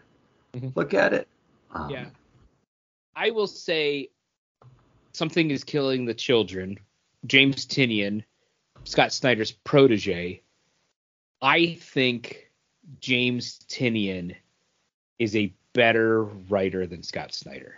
Mhm. 0.55 0.75
look 0.77 0.95
at 0.95 1.13
it. 1.13 1.29
Um, 1.73 1.91
Yeah. 1.91 2.11
I 3.15 3.31
will 3.31 3.47
say 3.49 4.11
something 5.13 5.51
is 5.51 5.65
killing 5.65 6.05
the 6.05 6.15
children. 6.15 6.79
James 7.27 7.67
Tynion 7.67 8.25
Scott 8.85 9.13
Snyder's 9.13 9.51
protege, 9.53 10.41
I 11.43 11.75
think 11.75 12.51
James 13.01 13.59
Tynion 13.69 14.37
is 15.19 15.35
a 15.37 15.53
better 15.75 16.23
writer 16.23 16.87
than 16.87 17.03
Scott 17.03 17.35
Snyder. 17.35 17.75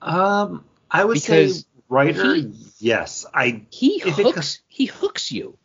Um, 0.00 0.64
I 0.90 1.04
would 1.04 1.14
Because 1.14 1.60
say 1.60 1.66
writer, 1.88 2.34
he- 2.36 2.52
yes. 2.78 3.26
I 3.34 3.66
He 3.70 4.00
If 4.02 4.18
it 4.18 4.24
hooks 4.24 4.60
he 4.68 4.86
hooks 4.86 5.30
you. 5.32 5.58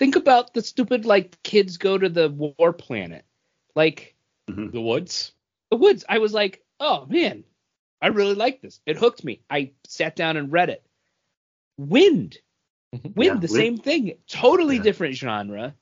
Think 0.00 0.16
about 0.16 0.54
the 0.54 0.62
stupid 0.62 1.04
like 1.04 1.42
kids 1.42 1.76
go 1.76 1.98
to 1.98 2.08
the 2.08 2.30
war 2.30 2.72
planet. 2.72 3.26
Like 3.76 4.14
The 4.48 4.80
Woods. 4.80 5.32
the 5.70 5.76
woods. 5.76 6.06
I 6.08 6.16
was 6.20 6.32
like, 6.32 6.64
oh 6.80 7.04
man, 7.06 7.44
I 8.00 8.06
really 8.06 8.34
like 8.34 8.62
this. 8.62 8.80
It 8.86 8.96
hooked 8.96 9.22
me. 9.22 9.42
I 9.50 9.72
sat 9.86 10.16
down 10.16 10.38
and 10.38 10.50
read 10.50 10.70
it. 10.70 10.82
Wynd. 11.76 12.38
Mhm. 12.96 13.14
Wynd, 13.14 13.26
Yeah, 13.26 13.34
the 13.34 13.40
Wynd- 13.40 13.50
same 13.50 13.76
thing. 13.76 14.14
Totally 14.26 14.76
Yeah. 14.76 14.82
different 14.84 15.16
genre. 15.16 15.74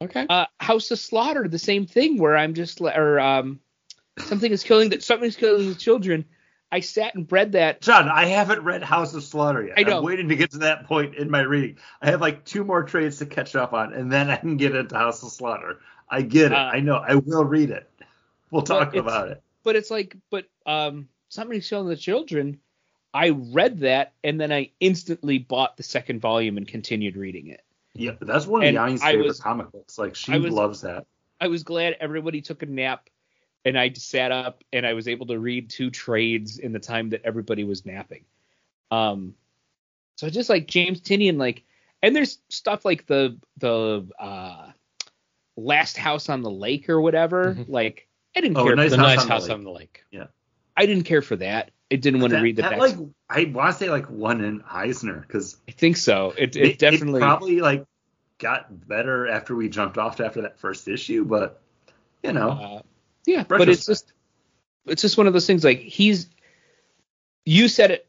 Okay. 0.00 0.24
Uh, 0.30 0.46
House 0.58 0.90
of 0.90 0.98
Slaughter, 0.98 1.46
the 1.46 1.58
same 1.58 1.84
thing 1.84 2.16
where 2.16 2.34
I'm 2.34 2.54
just 2.54 2.80
li- 2.80 2.94
or 2.96 3.20
um, 3.20 3.60
something 4.18 4.50
is 4.50 4.62
killing 4.64 4.88
that 4.88 5.02
something's 5.02 5.36
killing 5.36 5.68
the 5.68 5.74
children. 5.74 6.24
I 6.72 6.80
sat 6.80 7.14
and 7.14 7.30
read 7.30 7.52
that. 7.52 7.82
John, 7.82 8.08
I 8.08 8.24
haven't 8.24 8.64
read 8.64 8.82
House 8.82 9.12
of 9.12 9.22
Slaughter 9.22 9.62
yet. 9.62 9.78
I 9.78 9.82
know. 9.82 9.98
I'm 9.98 10.04
waiting 10.04 10.28
to 10.30 10.36
get 10.36 10.52
to 10.52 10.58
that 10.58 10.86
point 10.86 11.14
in 11.16 11.30
my 11.30 11.40
reading. 11.42 11.76
I 12.00 12.10
have 12.10 12.22
like 12.22 12.46
two 12.46 12.64
more 12.64 12.82
trades 12.82 13.18
to 13.18 13.26
catch 13.26 13.54
up 13.54 13.74
on, 13.74 13.92
and 13.92 14.10
then 14.10 14.30
I 14.30 14.36
can 14.36 14.56
get 14.56 14.74
into 14.74 14.96
House 14.96 15.22
of 15.22 15.30
Slaughter. 15.30 15.80
I 16.08 16.22
get 16.22 16.46
it. 16.46 16.54
Uh, 16.54 16.70
I 16.72 16.80
know. 16.80 16.96
I 16.96 17.16
will 17.16 17.44
read 17.44 17.70
it. 17.70 17.88
We'll 18.50 18.62
talk 18.62 18.96
about 18.96 19.28
it. 19.28 19.42
But 19.62 19.76
it's 19.76 19.90
like, 19.90 20.16
but 20.30 20.46
um, 20.66 21.08
somebody's 21.28 21.68
killing 21.68 21.88
the 21.88 21.96
children. 21.96 22.58
I 23.14 23.30
read 23.30 23.80
that 23.80 24.14
and 24.24 24.40
then 24.40 24.50
I 24.50 24.70
instantly 24.80 25.38
bought 25.38 25.76
the 25.76 25.82
second 25.82 26.20
volume 26.20 26.56
and 26.56 26.66
continued 26.66 27.16
reading 27.16 27.48
it. 27.48 27.62
Yeah, 27.94 28.12
that's 28.20 28.46
one 28.46 28.62
of 28.62 28.68
and 28.68 28.74
Yanni's 28.76 29.02
favorite 29.02 29.26
was- 29.26 29.40
comic 29.40 29.70
books. 29.70 29.98
Like 29.98 30.14
she 30.14 30.38
was- 30.38 30.52
loves 30.52 30.80
that. 30.80 31.06
I 31.40 31.48
was 31.48 31.62
glad 31.62 31.96
everybody 32.00 32.40
took 32.40 32.62
a 32.62 32.66
nap 32.66 33.10
and 33.64 33.78
I 33.78 33.92
sat 33.92 34.32
up 34.32 34.64
and 34.72 34.86
I 34.86 34.92
was 34.94 35.08
able 35.08 35.26
to 35.26 35.38
read 35.38 35.70
two 35.70 35.90
trades 35.90 36.58
in 36.58 36.72
the 36.72 36.78
time 36.80 37.10
that 37.10 37.22
everybody 37.24 37.64
was 37.64 37.86
napping. 37.86 38.24
Um, 38.90 39.34
so 40.16 40.28
just 40.28 40.50
like 40.50 40.66
James 40.66 41.00
Tynion, 41.00 41.38
like, 41.38 41.64
and 42.02 42.14
there's 42.14 42.38
stuff 42.48 42.84
like 42.84 43.06
the 43.06 43.38
the 43.58 44.06
uh, 44.18 44.70
Last 45.56 45.96
House 45.96 46.28
on 46.28 46.42
the 46.42 46.50
Lake 46.50 46.88
or 46.88 47.00
whatever. 47.00 47.54
Mhm. 47.54 47.68
Like, 47.68 48.08
I 48.36 48.40
didn't 48.40 48.56
Oh, 48.56 48.64
care. 48.64 48.76
nice 48.76 48.90
the 48.90 48.96
House 48.98 49.06
nice 49.06 49.22
on 49.22 49.28
house 49.28 49.42
Lake. 49.44 49.52
on 49.52 49.64
the 49.64 49.70
lake. 49.70 50.04
Yeah, 50.10 50.26
I 50.76 50.86
didn't 50.86 51.04
care 51.04 51.22
for 51.22 51.36
that. 51.36 51.70
I 51.90 51.96
didn't 51.96 52.20
want 52.20 52.32
to 52.32 52.40
read 52.40 52.56
the 52.56 52.62
that, 52.62 52.78
next. 52.78 52.96
like 52.98 53.08
I 53.28 53.44
want 53.52 53.72
to 53.72 53.78
say 53.78 53.90
like 53.90 54.06
one 54.10 54.42
in 54.42 54.62
Eisner 54.70 55.20
because 55.20 55.58
I 55.68 55.72
think 55.72 55.96
so. 55.98 56.32
It 56.38 56.56
it 56.56 56.78
definitely. 56.78 57.20
probably 57.20 57.60
like 57.60 57.84
got 58.38 58.88
better 58.88 59.28
after 59.28 59.54
we 59.54 59.68
jumped 59.68 59.98
off 59.98 60.18
after 60.20 60.42
that 60.42 60.58
first 60.58 60.88
issue, 60.88 61.24
but 61.24 61.60
you 62.24 62.32
know, 62.32 62.50
Uh, 62.50 62.82
yeah, 63.26 63.44
but 63.44 63.68
it's 63.68 63.86
just 63.86 64.12
it's 64.86 65.02
just 65.02 65.16
one 65.16 65.26
of 65.26 65.32
those 65.32 65.46
things. 65.46 65.64
Like 65.64 65.78
he's, 65.78 66.28
you 67.44 67.68
said 67.68 67.90
it, 67.90 68.08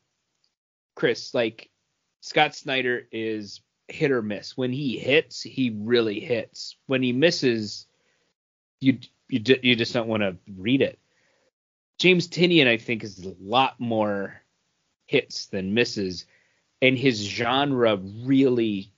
Chris. 0.95 1.33
Like 1.33 1.69
Scott 2.21 2.55
Snyder 2.55 3.07
is 3.11 3.61
hit 3.87 4.11
or 4.11 4.21
miss. 4.21 4.57
When 4.57 4.71
he 4.71 4.97
hits, 4.97 5.41
he 5.41 5.75
really 5.75 6.19
hits. 6.19 6.75
When 6.87 7.03
he 7.03 7.13
misses, 7.13 7.85
you 8.79 8.99
you 9.29 9.41
you 9.61 9.75
just 9.75 9.93
don't 9.93 10.07
want 10.07 10.23
to 10.23 10.37
read 10.57 10.81
it. 10.81 10.99
James 11.99 12.27
Tynion, 12.27 12.67
I 12.67 12.77
think, 12.77 13.03
is 13.03 13.23
a 13.23 13.35
lot 13.39 13.79
more 13.79 14.41
hits 15.05 15.45
than 15.47 15.73
misses, 15.73 16.25
and 16.81 16.97
his 16.97 17.19
genre 17.19 17.97
really 17.97 18.91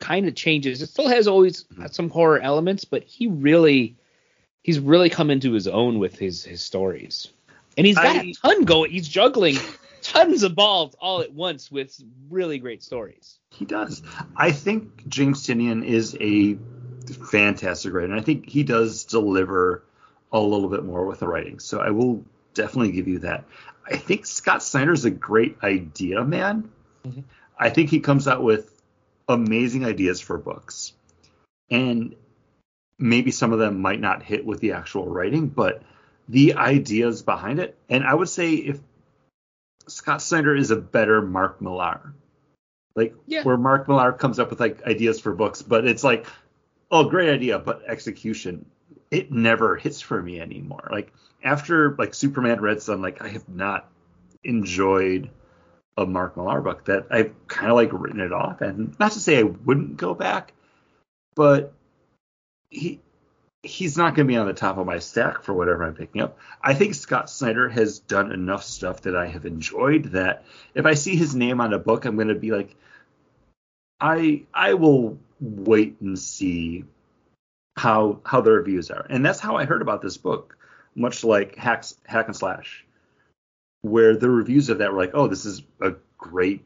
kind 0.00 0.28
of 0.28 0.34
changes. 0.34 0.82
It 0.82 0.88
still 0.88 1.08
has 1.08 1.26
always 1.26 1.64
some 1.90 2.10
horror 2.10 2.38
elements, 2.38 2.84
but 2.84 3.02
he 3.04 3.26
really 3.26 3.96
he's 4.66 4.80
really 4.80 5.08
come 5.08 5.30
into 5.30 5.52
his 5.52 5.68
own 5.68 6.00
with 6.00 6.18
his 6.18 6.42
his 6.44 6.60
stories. 6.60 7.28
And 7.78 7.86
he's 7.86 7.94
got 7.94 8.16
I- 8.16 8.22
a 8.22 8.32
ton 8.32 8.64
going. 8.64 8.90
He's 8.90 9.06
juggling 9.06 9.54
tons 10.02 10.42
of 10.42 10.56
balls 10.56 10.96
all 11.00 11.20
at 11.22 11.32
once 11.32 11.70
with 11.70 11.96
really 12.28 12.58
great 12.58 12.82
stories. 12.82 13.38
He 13.52 13.64
does. 13.64 14.02
I 14.36 14.50
think 14.50 15.06
James 15.08 15.46
Tynion 15.46 15.84
is 15.84 16.16
a 16.20 16.58
fantastic 17.30 17.92
writer, 17.94 18.06
and 18.06 18.14
I 18.20 18.22
think 18.22 18.48
he 18.48 18.64
does 18.64 19.04
deliver 19.04 19.84
a 20.32 20.40
little 20.40 20.68
bit 20.68 20.84
more 20.84 21.06
with 21.06 21.20
the 21.20 21.28
writing. 21.28 21.60
So 21.60 21.78
I 21.80 21.90
will 21.90 22.24
definitely 22.54 22.90
give 22.90 23.06
you 23.06 23.20
that. 23.20 23.44
I 23.88 23.96
think 23.96 24.26
Scott 24.26 24.64
Snyder's 24.64 25.04
a 25.04 25.10
great 25.10 25.58
idea 25.62 26.24
man. 26.24 26.68
Mhm. 27.06 27.22
I 27.56 27.70
think 27.70 27.88
he 27.90 28.00
comes 28.00 28.26
out 28.26 28.42
with 28.42 28.82
amazing 29.28 29.84
ideas 29.84 30.20
for 30.20 30.38
books, 30.38 30.92
and 31.70 32.16
maybe 32.98 33.30
some 33.30 33.52
of 33.52 33.58
them 33.58 33.80
might 33.80 34.00
not 34.00 34.22
hit 34.22 34.44
with 34.44 34.60
the 34.60 34.72
actual 34.72 35.06
writing, 35.06 35.48
but 35.48 35.82
the 36.28 36.54
ideas 36.54 37.22
behind 37.22 37.60
it. 37.60 37.76
And 37.88 38.04
I 38.04 38.14
would 38.14 38.28
say 38.28 38.54
if 38.54 38.80
Scott 39.88 40.22
Snyder 40.22 40.54
is 40.54 40.70
a 40.70 40.76
better 40.76 41.22
Mark 41.22 41.60
Millar. 41.60 42.14
Like 42.94 43.14
Yeah. 43.26 43.42
where 43.42 43.58
Mark 43.58 43.88
Millar 43.88 44.12
comes 44.12 44.38
up 44.38 44.50
with 44.50 44.60
like 44.60 44.82
ideas 44.86 45.20
for 45.20 45.34
books, 45.34 45.62
but 45.62 45.86
it's 45.86 46.02
like, 46.02 46.26
oh, 46.90 47.08
great 47.08 47.28
idea, 47.28 47.58
but 47.58 47.82
execution, 47.86 48.64
it 49.10 49.30
never 49.30 49.76
hits 49.76 50.00
for 50.00 50.22
me 50.22 50.40
anymore. 50.40 50.88
Like 50.90 51.12
after 51.44 51.94
like 51.98 52.14
Superman 52.14 52.60
Red 52.60 52.80
Sun, 52.80 53.02
like 53.02 53.20
I 53.20 53.28
have 53.28 53.48
not 53.48 53.90
enjoyed 54.44 55.30
a 55.98 56.06
Mark 56.06 56.36
Millar 56.36 56.60
book 56.62 56.86
that 56.86 57.06
I've 57.10 57.32
kind 57.48 57.70
of 57.70 57.76
like 57.76 57.90
written 57.92 58.20
it 58.20 58.32
off. 58.32 58.62
And 58.62 58.98
not 58.98 59.12
to 59.12 59.20
say 59.20 59.38
I 59.38 59.42
wouldn't 59.42 59.98
go 59.98 60.14
back, 60.14 60.54
but 61.34 61.72
he 62.76 63.00
he's 63.62 63.96
not 63.96 64.14
going 64.14 64.26
to 64.26 64.32
be 64.32 64.36
on 64.36 64.46
the 64.46 64.52
top 64.52 64.78
of 64.78 64.86
my 64.86 64.98
stack 64.98 65.42
for 65.42 65.52
whatever 65.52 65.84
I'm 65.84 65.94
picking 65.94 66.22
up. 66.22 66.38
I 66.62 66.74
think 66.74 66.94
Scott 66.94 67.28
Snyder 67.28 67.68
has 67.68 67.98
done 67.98 68.30
enough 68.30 68.62
stuff 68.62 69.02
that 69.02 69.16
I 69.16 69.26
have 69.26 69.44
enjoyed 69.44 70.12
that 70.12 70.44
if 70.74 70.86
I 70.86 70.94
see 70.94 71.16
his 71.16 71.34
name 71.34 71.60
on 71.60 71.72
a 71.72 71.78
book, 71.78 72.04
I'm 72.04 72.14
going 72.14 72.28
to 72.28 72.34
be 72.34 72.52
like, 72.52 72.76
I 74.00 74.44
I 74.52 74.74
will 74.74 75.18
wait 75.40 76.00
and 76.00 76.18
see 76.18 76.84
how 77.76 78.20
how 78.24 78.40
the 78.40 78.52
reviews 78.52 78.90
are, 78.90 79.06
and 79.08 79.24
that's 79.24 79.40
how 79.40 79.56
I 79.56 79.64
heard 79.64 79.82
about 79.82 80.02
this 80.02 80.16
book, 80.16 80.56
much 80.94 81.24
like 81.24 81.56
Hacks, 81.56 81.96
Hack 82.06 82.26
and 82.26 82.36
Slash, 82.36 82.84
where 83.82 84.16
the 84.16 84.30
reviews 84.30 84.68
of 84.68 84.78
that 84.78 84.92
were 84.92 84.98
like, 84.98 85.12
oh, 85.14 85.28
this 85.28 85.44
is 85.46 85.62
a 85.80 85.94
great 86.18 86.62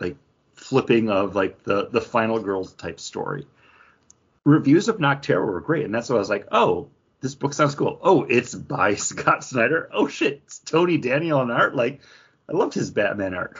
like 0.00 0.16
flipping 0.54 1.08
of 1.08 1.36
like 1.36 1.62
the 1.62 1.88
the 1.88 2.00
final 2.00 2.40
girls 2.40 2.72
type 2.74 2.98
story. 2.98 3.46
Reviews 4.44 4.88
of 4.88 4.98
Nocterra 4.98 5.46
were 5.46 5.60
great, 5.60 5.84
and 5.84 5.94
that's 5.94 6.08
why 6.08 6.16
I 6.16 6.18
was 6.18 6.30
like, 6.30 6.48
oh, 6.52 6.88
this 7.20 7.34
book 7.34 7.54
sounds 7.54 7.74
cool. 7.74 7.98
Oh, 8.02 8.24
it's 8.24 8.54
by 8.54 8.94
Scott 8.96 9.42
Snyder. 9.44 9.88
Oh 9.92 10.08
shit, 10.08 10.42
it's 10.44 10.58
Tony 10.58 10.98
Daniel 10.98 11.40
on 11.40 11.50
art. 11.50 11.74
Like, 11.74 12.02
I 12.48 12.52
loved 12.52 12.74
his 12.74 12.90
Batman 12.90 13.34
art. 13.34 13.58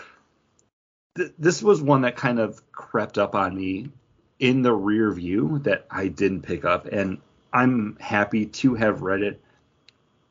Th- 1.16 1.32
this 1.39 1.62
was 1.62 1.80
one 1.80 2.03
that 2.03 2.16
kind 2.16 2.39
of 2.39 2.61
crept 2.72 3.16
up 3.16 3.35
on 3.35 3.57
me 3.57 3.91
in 4.39 4.62
the 4.62 4.72
rear 4.72 5.11
view 5.12 5.61
that 5.61 5.87
I 5.91 6.09
didn't 6.09 6.43
pick 6.43 6.64
up, 6.64 6.87
and 6.87 7.18
I'm 7.53 7.97
happy 8.01 8.47
to 8.47 8.74
have 8.74 9.03
read 9.03 9.22
it 9.22 9.41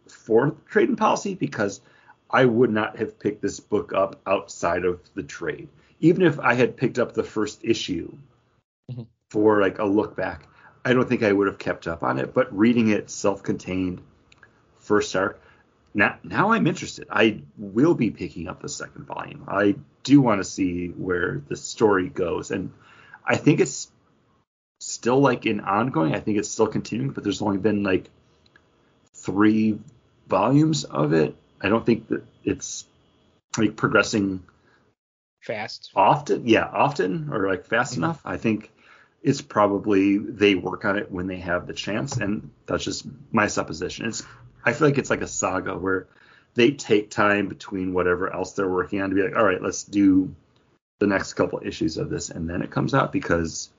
for 0.07 0.55
Trade-In 0.69 0.97
Policy 0.97 1.35
because 1.35 1.81
I 2.29 2.45
would 2.45 2.69
not 2.71 2.97
have 2.97 3.17
picked 3.17 3.41
this 3.41 3.59
book 3.59 3.93
up 3.93 4.19
outside 4.27 4.85
of 4.85 4.99
the 5.15 5.23
trade. 5.23 5.69
Even 5.99 6.23
if 6.23 6.39
I 6.39 6.53
had 6.53 6.77
picked 6.77 6.99
up 6.99 7.13
the 7.13 7.23
first 7.23 7.61
issue. 7.63 8.11
For 9.33 9.59
like 9.61 9.79
a 9.79 9.83
look 9.83 10.15
back, 10.15 10.47
I 10.85 10.93
don't 10.93 11.09
think 11.09 11.23
I 11.23 11.33
would 11.33 11.47
have 11.47 11.57
kept 11.57 11.87
up 11.87 12.03
on 12.03 12.19
it. 12.19 12.35
But 12.35 12.55
reading 12.55 12.89
it 12.89 13.09
self-contained, 13.09 13.99
first 14.77 15.15
arc, 15.15 15.41
now 15.95 16.17
now 16.23 16.51
I'm 16.51 16.67
interested. 16.67 17.07
I 17.09 17.41
will 17.57 17.95
be 17.95 18.11
picking 18.11 18.47
up 18.47 18.61
the 18.61 18.69
second 18.69 19.05
volume. 19.05 19.45
I 19.47 19.73
do 20.03 20.21
want 20.21 20.39
to 20.39 20.43
see 20.43 20.89
where 20.89 21.41
the 21.47 21.55
story 21.57 22.09
goes, 22.09 22.51
and 22.51 22.71
I 23.25 23.35
think 23.37 23.59
it's 23.59 23.89
still 24.79 25.19
like 25.19 25.47
an 25.47 25.61
ongoing. 25.61 26.13
I 26.13 26.19
think 26.19 26.37
it's 26.37 26.49
still 26.49 26.67
continuing, 26.67 27.09
but 27.09 27.23
there's 27.23 27.41
only 27.41 27.57
been 27.57 27.81
like 27.81 28.11
three 29.15 29.79
volumes 30.27 30.83
of 30.83 31.13
it. 31.13 31.35
I 31.59 31.69
don't 31.69 31.85
think 31.85 32.07
that 32.09 32.23
it's 32.43 32.85
like 33.57 33.75
progressing 33.75 34.43
Fast. 35.41 35.89
often. 35.95 36.47
Yeah, 36.47 36.65
often 36.71 37.29
or 37.31 37.47
like 37.47 37.65
fast 37.65 37.93
Mhm. 37.93 37.97
enough. 37.97 38.21
I 38.25 38.37
think 38.37 38.69
it's 39.23 39.41
probably 39.41 40.17
they 40.17 40.53
work 40.53 40.83
on 40.83 40.97
it 40.97 41.09
when 41.09 41.27
they 41.27 41.37
have 41.37 41.65
the 41.65 41.73
chance, 41.73 42.17
and 42.17 42.51
that's 42.65 42.83
just 42.83 43.05
my 43.31 43.47
supposition. 43.47 44.05
It's 44.05 44.23
I 44.65 44.73
feel 44.73 44.89
like 44.89 44.97
it's 44.97 45.09
like 45.09 45.21
a 45.21 45.27
saga 45.27 45.77
where 45.77 46.07
they 46.55 46.71
take 46.71 47.09
time 47.09 47.47
between 47.47 47.93
whatever 47.93 48.31
else 48.31 48.51
they're 48.51 48.69
working 48.69 49.01
on 49.01 49.09
to 49.09 49.15
be 49.15 49.23
like, 49.23 49.35
all 49.35 49.43
right, 49.43 49.61
let's 49.61 49.83
do 49.83 50.35
the 50.99 51.07
next 51.07 51.33
couple 51.33 51.61
issues 51.63 51.97
of 51.97 52.09
this, 52.09 52.29
and 52.29 52.49
then 52.49 52.61
it 52.61 52.69
comes 52.69 52.93
out 52.93 53.13
because 53.13 53.69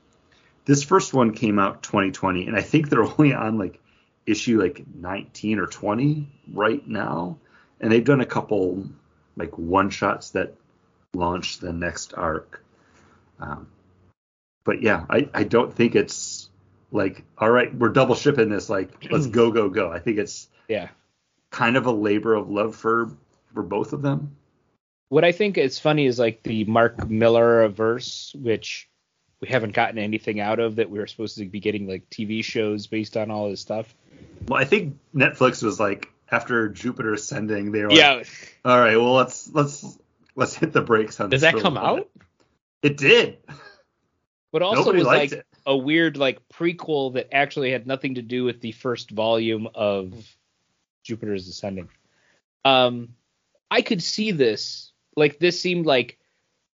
this 0.65 0.83
first 0.83 1.13
one 1.13 1.35
came 1.35 1.59
out 1.59 1.83
2020, 1.83 2.47
and 2.47 2.57
I 2.57 2.63
think 2.63 2.89
they're 2.89 3.05
only 3.19 3.35
on 3.35 3.59
like 3.59 3.81
issue 4.27 4.61
like 4.61 4.83
19 4.95 5.59
or 5.59 5.67
20 5.67 6.27
right 6.55 6.89
now, 6.89 7.37
and 7.81 7.93
they've 7.93 8.03
done 8.05 8.23
a 8.23 8.27
couple 8.27 8.89
like 9.37 9.59
one 9.59 9.91
shots 9.91 10.31
that 10.31 10.55
launch 11.13 11.59
the 11.59 11.73
next 11.73 12.15
arc. 12.15 12.65
Um, 13.39 13.67
but 14.65 14.83
yeah, 14.83 15.05
I, 15.09 15.29
I 15.35 15.45
don't 15.45 15.75
think 15.75 15.95
it's 15.95 16.49
like 16.91 17.23
all 17.39 17.51
right, 17.51 17.75
we're 17.75 17.91
double 17.91 18.15
shipping 18.15 18.49
this. 18.49 18.69
Like 18.69 18.91
let's 19.11 19.27
go 19.27 19.51
go 19.51 19.69
go. 19.69 19.91
I 19.93 19.99
think 19.99 20.19
it's 20.19 20.49
Yeah. 20.69 20.89
kind 21.51 21.77
of 21.77 21.87
a 21.87 21.93
labor 21.93 22.35
of 22.35 22.51
love 22.51 22.75
for 22.77 23.11
for 23.53 23.63
both 23.63 23.93
of 23.93 24.03
them. 24.03 24.37
What 25.11 25.25
I 25.25 25.33
think 25.33 25.59
is 25.59 25.79
funny 25.79 26.07
is 26.07 26.19
like 26.19 26.43
the 26.43 26.65
Mark 26.65 27.09
Millar 27.09 27.69
verse, 27.69 28.35
which 28.37 28.89
we 29.41 29.49
haven't 29.49 29.73
gotten 29.75 29.99
anything 29.99 30.41
out 30.41 30.59
of 30.59 30.77
that 30.77 30.91
we 30.91 30.99
were 30.99 31.07
supposed 31.07 31.37
to 31.39 31.45
be 31.45 31.61
getting 31.61 31.87
like 31.87 32.09
TV 32.11 32.43
shows 32.43 32.87
based 32.87 33.17
on 33.17 33.31
all 33.31 33.51
this 33.51 33.61
stuff. 33.61 33.95
Well, 34.49 34.61
I 34.61 34.65
think 34.65 34.99
Netflix 35.15 35.63
was 35.63 35.79
like 35.79 36.11
after 36.31 36.69
Jupiter 36.71 37.13
Ascending, 37.13 37.71
they 37.71 37.83
were 37.83 37.91
like, 37.91 37.99
Yeah. 37.99 38.23
all 38.65 38.81
right, 38.81 38.97
well 38.97 39.13
let's 39.15 39.49
let's 39.53 39.99
let's 40.35 40.55
hit 40.55 40.73
the 40.73 40.81
brakes 40.81 41.21
on 41.21 41.31
Does 41.31 41.43
that 41.43 41.57
come 41.59 41.77
out? 41.77 42.09
bit. 42.83 42.93
It 42.93 42.97
did. 42.97 43.39
But 44.55 44.63
also 44.63 44.83
Nobody 44.83 44.99
was 44.99 45.07
liked 45.09 45.33
like 45.33 45.41
it. 45.41 45.47
a 45.67 45.77
weird 45.77 46.17
like 46.17 46.39
prequel 46.49 47.15
that 47.15 47.35
actually 47.35 47.73
had 47.73 47.89
nothing 47.89 48.15
to 48.15 48.23
do 48.23 48.45
with 48.45 48.61
the 48.61 48.71
first 48.71 49.11
volume 49.11 49.67
of 49.75 50.15
Jupiter's 51.03 51.49
Ascending. 51.49 51.89
Um, 52.65 53.15
I 53.69 53.83
could 53.83 54.01
see 54.01 54.31
this. 54.31 54.93
Like 55.17 55.41
this 55.41 55.61
seemed 55.61 55.87
like, 55.87 56.21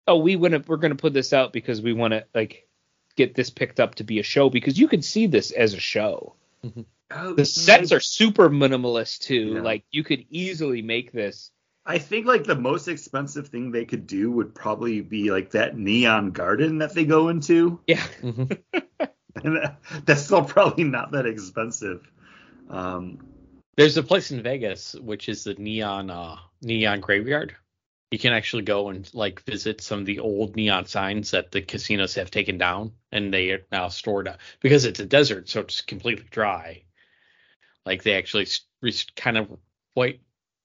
oh, 0.07 0.19
we 0.19 0.37
want 0.37 0.53
to 0.53 0.63
we're 0.67 0.77
gonna 0.77 0.95
put 0.95 1.15
this 1.15 1.33
out 1.33 1.55
because 1.55 1.81
we 1.81 1.95
want 1.95 2.13
to 2.13 2.27
like 2.35 2.69
get 3.17 3.35
this 3.35 3.49
picked 3.49 3.81
up 3.81 3.95
to 3.95 4.05
be 4.05 4.19
a 4.19 4.25
show 4.25 4.51
because 4.51 4.79
you 4.79 4.87
could 4.87 5.03
see 5.03 5.27
this 5.27 5.51
as 5.51 5.73
a 5.73 5.81
show. 5.81 6.35
Oh, 7.11 7.33
The 7.33 7.47
sets 7.47 7.93
are 7.93 8.01
super 8.01 8.51
minimalist 8.51 9.21
too. 9.21 9.55
Yeah. 9.55 9.63
Like 9.63 9.85
you 9.91 10.05
could 10.05 10.27
easily 10.29 10.83
make 10.83 11.13
this. 11.13 11.51
I 11.91 11.99
think 11.99 12.27
like 12.27 12.45
the 12.45 12.55
most 12.55 12.87
expensive 12.89 13.49
thing 13.49 13.71
they 13.73 13.85
could 13.85 14.07
do 14.07 14.31
would 14.31 14.55
probably 14.55 15.01
be 15.01 15.31
like 15.33 15.51
that 15.51 15.77
neon 15.77 16.31
garden 16.31 16.79
that 16.79 16.95
they 16.95 17.05
go 17.05 17.29
into. 17.29 17.81
Yeah. 17.87 18.07
Mhm. 18.23 18.59
And 19.45 19.57
that- 19.57 19.81
that's 20.05 20.23
still 20.23 20.45
probably 20.45 20.85
not 20.85 21.13
that 21.13 21.25
expensive. 21.27 22.07
Um, 22.69 23.19
There's 23.77 23.97
a 23.97 24.03
place 24.03 24.31
in 24.33 24.43
Vegas 24.43 24.95
which 24.95 25.29
is 25.29 25.45
the 25.45 25.55
neon 25.55 26.11
uh 26.11 26.37
neon 26.63 27.01
graveyard. 27.01 27.57
You 28.11 28.19
can 28.19 28.33
actually 28.33 28.63
go 28.65 28.89
and 28.91 29.09
like 29.15 29.43
visit 29.45 29.81
some 29.81 30.01
of 30.01 30.07
the 30.07 30.19
old 30.19 30.57
neon 30.57 30.87
signs 30.87 31.31
that 31.31 31.53
the 31.53 31.63
casinos 31.63 32.15
have 32.15 32.31
taken 32.31 32.59
down 32.59 32.93
and 33.13 33.33
they 33.33 33.51
are 33.51 33.65
now 33.73 33.89
stored 33.89 34.29
up 34.29 34.39
because 34.61 34.85
it's 34.85 35.01
a 35.01 35.07
desert, 35.07 35.49
so 35.49 35.61
it's 35.61 35.81
completely 35.81 36.27
dry. 36.31 36.83
Like 37.87 38.03
they 38.03 38.15
actually 38.15 38.45
s- 38.45 38.63
res- 38.83 39.07
kind 39.17 39.39
of 39.39 39.49
white, 39.95 40.21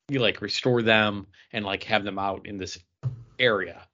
you 0.07 0.19
like 0.19 0.41
restore 0.41 0.81
them 0.81 1.27
and 1.51 1.65
like 1.65 1.83
have 1.83 2.03
them 2.03 2.19
out 2.19 2.45
in 2.45 2.57
this 2.57 2.77
area. 3.39 3.87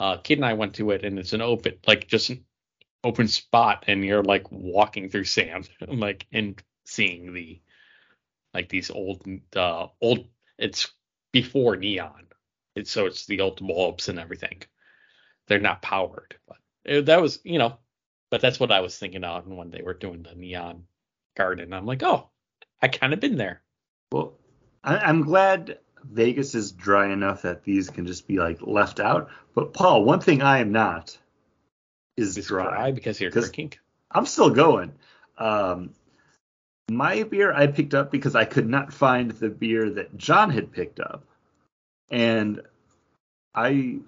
Uh, 0.00 0.16
Kid 0.18 0.38
and 0.38 0.44
I 0.44 0.54
went 0.54 0.74
to 0.74 0.90
it 0.90 1.04
and 1.04 1.18
it's 1.18 1.32
an 1.32 1.40
open, 1.40 1.74
like 1.86 2.06
just 2.08 2.30
an 2.30 2.44
open 3.02 3.28
spot, 3.28 3.84
and 3.86 4.04
you're 4.04 4.22
like 4.22 4.50
walking 4.50 5.08
through 5.08 5.24
sand, 5.24 5.68
like 5.88 6.26
and 6.32 6.60
seeing 6.84 7.32
the 7.32 7.60
like 8.52 8.68
these 8.68 8.90
old 8.90 9.26
uh 9.56 9.86
old 10.00 10.26
it's 10.58 10.92
before 11.32 11.76
neon. 11.76 12.26
It's 12.74 12.90
so 12.90 13.06
it's 13.06 13.26
the 13.26 13.40
old 13.40 13.66
bulbs 13.66 14.08
and 14.08 14.18
everything. 14.18 14.62
They're 15.46 15.60
not 15.60 15.82
powered 15.82 16.36
but 16.48 16.56
it, 16.84 17.06
that 17.06 17.20
was 17.20 17.40
you 17.44 17.58
know 17.58 17.76
but 18.30 18.40
that's 18.40 18.58
what 18.58 18.72
i 18.72 18.80
was 18.80 18.96
thinking 18.96 19.24
of 19.24 19.46
when 19.46 19.70
they 19.70 19.82
were 19.82 19.94
doing 19.94 20.22
the 20.22 20.34
neon 20.34 20.84
garden. 21.36 21.72
I'm 21.72 21.86
like 21.86 22.02
oh 22.02 22.30
i 22.82 22.88
kind 22.88 23.12
of 23.12 23.20
been 23.20 23.36
there. 23.36 23.62
Well, 24.12 24.38
I, 24.84 24.98
I'm 24.98 25.22
glad 25.22 25.78
Vegas 26.04 26.54
is 26.54 26.72
dry 26.72 27.12
enough 27.12 27.42
that 27.42 27.64
these 27.64 27.90
can 27.90 28.06
just 28.06 28.28
be 28.28 28.38
like 28.38 28.58
left 28.60 29.00
out. 29.00 29.30
But 29.54 29.72
Paul, 29.72 30.04
one 30.04 30.20
thing 30.20 30.42
I 30.42 30.58
am 30.58 30.70
not 30.70 31.18
is 32.16 32.36
it's 32.36 32.46
dry. 32.46 32.68
dry 32.68 32.90
because 32.92 33.20
you're 33.20 33.30
drinking 33.30 33.74
I'm 34.10 34.26
still 34.26 34.50
going. 34.50 34.92
Um, 35.36 35.90
my 36.90 37.24
beer 37.24 37.52
I 37.52 37.66
picked 37.66 37.94
up 37.94 38.12
because 38.12 38.36
I 38.36 38.44
could 38.44 38.68
not 38.68 38.92
find 38.92 39.30
the 39.32 39.48
beer 39.48 39.90
that 39.90 40.16
John 40.16 40.50
had 40.50 40.70
picked 40.70 41.00
up, 41.00 41.24
and 42.10 42.62
I 43.54 43.98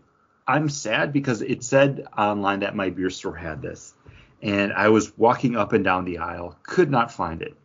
I'm 0.47 0.69
sad 0.69 1.13
because 1.13 1.43
it 1.43 1.65
said 1.65 2.07
online 2.17 2.61
that 2.61 2.77
my 2.77 2.91
beer 2.91 3.11
store 3.11 3.35
had 3.35 3.63
this, 3.63 3.95
and 4.43 4.73
I 4.73 4.91
was 4.91 5.17
walking 5.19 5.57
up 5.57 5.73
and 5.73 5.83
down 5.83 6.05
the 6.05 6.19
aisle, 6.19 6.57
could 6.63 6.91
not 6.91 7.11
find 7.11 7.43
it. 7.43 7.57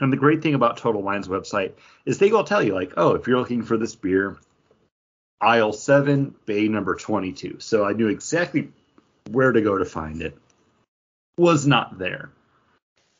And 0.00 0.12
the 0.12 0.16
great 0.16 0.42
thing 0.42 0.54
about 0.54 0.78
Total 0.78 1.02
Wine's 1.02 1.28
website 1.28 1.72
is 2.06 2.18
they 2.18 2.32
will 2.32 2.44
tell 2.44 2.62
you 2.62 2.74
like, 2.74 2.94
oh, 2.96 3.14
if 3.14 3.26
you're 3.26 3.38
looking 3.38 3.62
for 3.62 3.76
this 3.76 3.94
beer, 3.94 4.38
aisle 5.40 5.72
seven, 5.72 6.34
bay 6.46 6.68
number 6.68 6.94
22. 6.94 7.56
So 7.60 7.84
I 7.84 7.92
knew 7.92 8.08
exactly 8.08 8.70
where 9.30 9.52
to 9.52 9.60
go 9.60 9.78
to 9.78 9.84
find 9.84 10.22
it 10.22 10.36
was 11.36 11.66
not 11.66 11.98
there. 11.98 12.30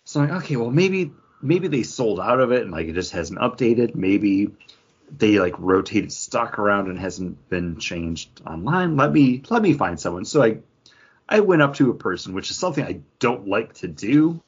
So 0.04 0.20
I'm 0.20 0.28
like, 0.28 0.44
okay, 0.44 0.56
well 0.56 0.70
maybe 0.70 1.12
maybe 1.42 1.68
they 1.68 1.82
sold 1.82 2.20
out 2.20 2.40
of 2.40 2.52
it 2.52 2.62
and 2.62 2.70
like 2.70 2.88
it 2.88 2.94
just 2.94 3.12
hasn't 3.12 3.38
updated. 3.38 3.94
Maybe 3.94 4.50
they 5.16 5.38
like 5.38 5.54
rotated 5.58 6.12
stock 6.12 6.58
around 6.58 6.88
and 6.88 6.98
hasn't 6.98 7.48
been 7.48 7.78
changed 7.78 8.28
online. 8.46 8.96
Let 8.96 9.12
me 9.12 9.42
let 9.50 9.62
me 9.62 9.74
find 9.74 10.00
someone. 10.00 10.24
So 10.24 10.42
I 10.42 10.58
I 11.28 11.40
went 11.40 11.62
up 11.62 11.74
to 11.74 11.90
a 11.90 11.94
person, 11.94 12.34
which 12.34 12.50
is 12.50 12.56
something 12.56 12.84
I 12.84 13.00
don't 13.18 13.46
like 13.46 13.74
to 13.74 13.88
do 13.88 14.40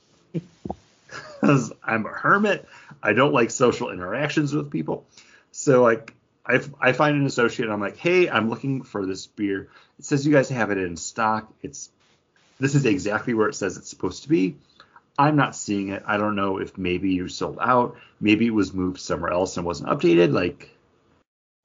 because 1.43 1.73
I'm 1.83 2.07
a 2.07 2.11
hermit. 2.11 2.67
I 3.03 3.13
don't 3.13 3.33
like 3.33 3.51
social 3.51 3.91
interactions 3.91 4.55
with 4.55 4.71
people. 4.71 5.07
So 5.51 5.83
like 5.83 6.15
I, 6.47 6.61
I 6.81 6.93
find 6.93 7.17
an 7.17 7.27
associate 7.27 7.67
and 7.67 7.73
I'm 7.73 7.81
like, 7.81 7.97
hey, 7.97 8.31
I'm 8.31 8.49
looking 8.49 8.83
for 8.83 9.05
this 9.05 9.27
beer. 9.27 9.69
It 9.99 10.05
says 10.05 10.27
you 10.27 10.33
guys 10.33 10.49
have 10.49 10.71
it 10.71 10.79
in 10.79 10.97
stock. 10.97 11.53
It's 11.63 11.91
this 12.61 12.75
is 12.77 12.87
exactly 12.87 13.35
where 13.35 13.49
it 13.49 13.55
says 13.55 13.77
it's 13.77 13.91
supposed 13.91 14.23
to 14.23 14.29
be. 14.29 14.57
I'm 15.19 15.37
not 15.37 15.57
seeing 15.57 15.89
it. 15.89 16.05
I 16.07 16.17
don't 16.17 16.37
know 16.37 16.59
if 16.59 16.79
maybe 16.79 17.13
you 17.13 17.29
sold 17.29 17.59
out. 17.61 17.97
Maybe 18.21 18.47
it 18.47 18.55
was 18.55 18.73
moved 18.73 19.01
somewhere 19.01 19.33
else 19.33 19.57
and 19.57 19.67
wasn't 19.67 19.91
updated. 19.91 20.33
Like, 20.33 20.71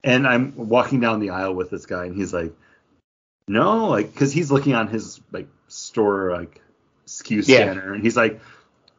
and 0.04 0.26
I'm 0.26 0.54
walking 0.56 1.00
down 1.00 1.20
the 1.20 1.30
aisle 1.30 1.54
with 1.54 1.70
this 1.70 1.86
guy, 1.86 2.04
and 2.06 2.14
he's 2.14 2.34
like, 2.34 2.52
"No, 3.46 3.86
like, 3.86 4.12
because 4.12 4.32
he's 4.32 4.50
looking 4.50 4.74
on 4.74 4.88
his 4.88 5.20
like 5.32 5.48
store 5.68 6.32
like 6.32 6.60
SKU 7.06 7.36
Yeah. 7.46 7.56
scanner, 7.56 7.94
and 7.94 8.02
he's 8.02 8.16
like, 8.16 8.40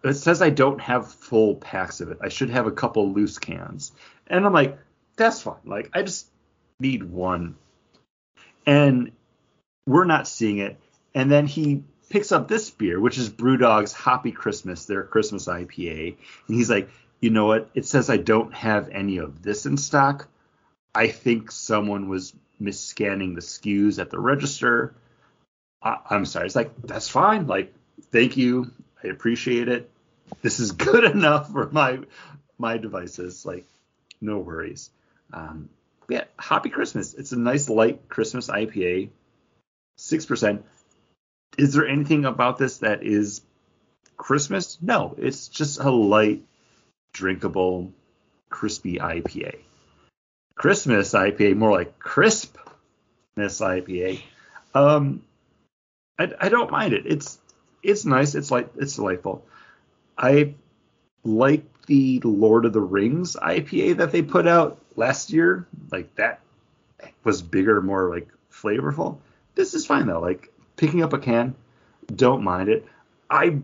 it 0.04 0.14
says 0.16 0.42
I 0.42 0.50
don't 0.50 0.80
have 0.82 1.12
full 1.12 1.56
packs 1.56 2.02
of 2.02 2.12
it. 2.12 2.20
I 2.22 2.30
should 2.30 2.50
have 2.50 2.68
a 2.68 2.72
couple 2.72 3.12
loose 3.14 3.38
cans." 3.38 3.92
And 4.28 4.46
I'm 4.46 4.54
like, 4.54 4.78
"That's 5.18 5.42
fine. 5.42 5.56
Like, 5.66 5.90
I 5.94 6.04
just 6.04 6.28
need 6.80 7.04
one." 7.04 7.56
And 8.66 9.12
we're 9.86 10.06
not 10.06 10.28
seeing 10.28 10.60
it. 10.60 10.78
And 11.16 11.32
then 11.32 11.48
he 11.48 11.84
picks 12.10 12.32
up 12.32 12.48
this 12.48 12.70
beer, 12.70 13.00
which 13.00 13.18
is 13.18 13.30
Brewdog's 13.30 13.94
Hoppy 13.94 14.32
Christmas, 14.32 14.86
their 14.86 15.04
Christmas 15.04 15.48
IPA. 15.48 16.16
And 16.48 16.58
he's 16.58 16.70
like, 16.70 16.90
you 17.22 17.30
know 17.30 17.46
what? 17.46 17.70
It 17.74 17.86
says 17.86 18.10
I 18.10 18.18
don't 18.18 18.54
have 18.54 18.90
any 18.90 19.18
of 19.18 19.42
this 19.42 19.66
in 19.66 19.78
stock. 19.78 20.28
I 20.94 21.08
think 21.08 21.52
someone 21.52 22.10
was 22.10 22.34
misscanning 22.60 23.36
the 23.36 23.42
SKUs 23.42 24.00
at 24.00 24.10
the 24.10 24.20
register. 24.20 24.96
I, 25.82 25.98
I'm 26.10 26.26
sorry. 26.26 26.46
It's 26.46 26.56
like, 26.56 26.72
that's 26.84 27.10
fine. 27.10 27.48
Like, 27.48 27.74
thank 28.12 28.38
you. 28.38 28.72
I 29.04 29.08
appreciate 29.08 29.68
it. 29.68 29.90
This 30.42 30.60
is 30.60 30.72
good 30.88 31.04
enough 31.04 31.52
for 31.52 31.70
my 31.72 32.00
my 32.58 32.78
devices. 32.78 33.46
Like, 33.46 33.66
no 34.22 34.40
worries. 34.40 34.90
Um, 35.34 35.70
yeah, 36.10 36.26
Happy 36.38 36.70
Christmas. 36.70 37.14
It's 37.14 37.32
a 37.32 37.40
nice 37.40 37.70
light 37.70 38.10
Christmas 38.10 38.48
IPA. 38.48 39.10
Six 39.98 40.26
percent. 40.26 40.66
Is 41.58 41.74
there 41.74 41.88
anything 41.88 42.26
about 42.26 42.58
this 42.58 42.80
that 42.80 43.04
is 43.04 43.42
Christmas? 44.18 44.78
No, 44.82 45.16
it's 45.18 45.48
just 45.48 45.80
a 45.80 45.90
light, 45.90 46.44
drinkable, 47.14 47.92
crispy 48.50 48.98
IPA. 48.98 49.60
Christmas 50.56 51.14
IPA, 51.14 51.56
more 51.56 51.72
like 51.72 52.00
crispness 52.00 52.60
IPA. 53.38 54.22
Um, 54.74 55.24
I, 56.18 56.32
I 56.40 56.50
don't 56.50 56.70
mind 56.70 56.94
it. 56.94 57.06
It's 57.06 57.40
it's 57.84 58.06
nice. 58.06 58.36
It's 58.36 58.52
like 58.52 58.70
it's 58.78 58.96
delightful. 58.96 59.46
I 60.18 60.54
like 61.24 61.66
the 61.86 62.20
Lord 62.24 62.66
of 62.66 62.74
the 62.74 62.82
Rings 62.82 63.36
IPA 63.36 63.98
that 63.98 64.12
they 64.12 64.22
put 64.22 64.48
out 64.48 64.80
last 64.96 65.32
year. 65.32 65.68
Like 65.92 66.14
that 66.16 66.42
was 67.24 67.42
bigger, 67.42 67.82
more 67.82 68.10
like 68.10 68.28
flavorful. 68.52 69.18
This 69.56 69.74
is 69.74 69.86
fine 69.86 70.08
though. 70.08 70.20
Like 70.20 70.52
picking 70.76 71.04
up 71.04 71.14
a 71.14 71.20
can, 71.20 71.56
don't 72.14 72.44
mind 72.44 72.70
it. 72.70 72.86
I 73.30 73.60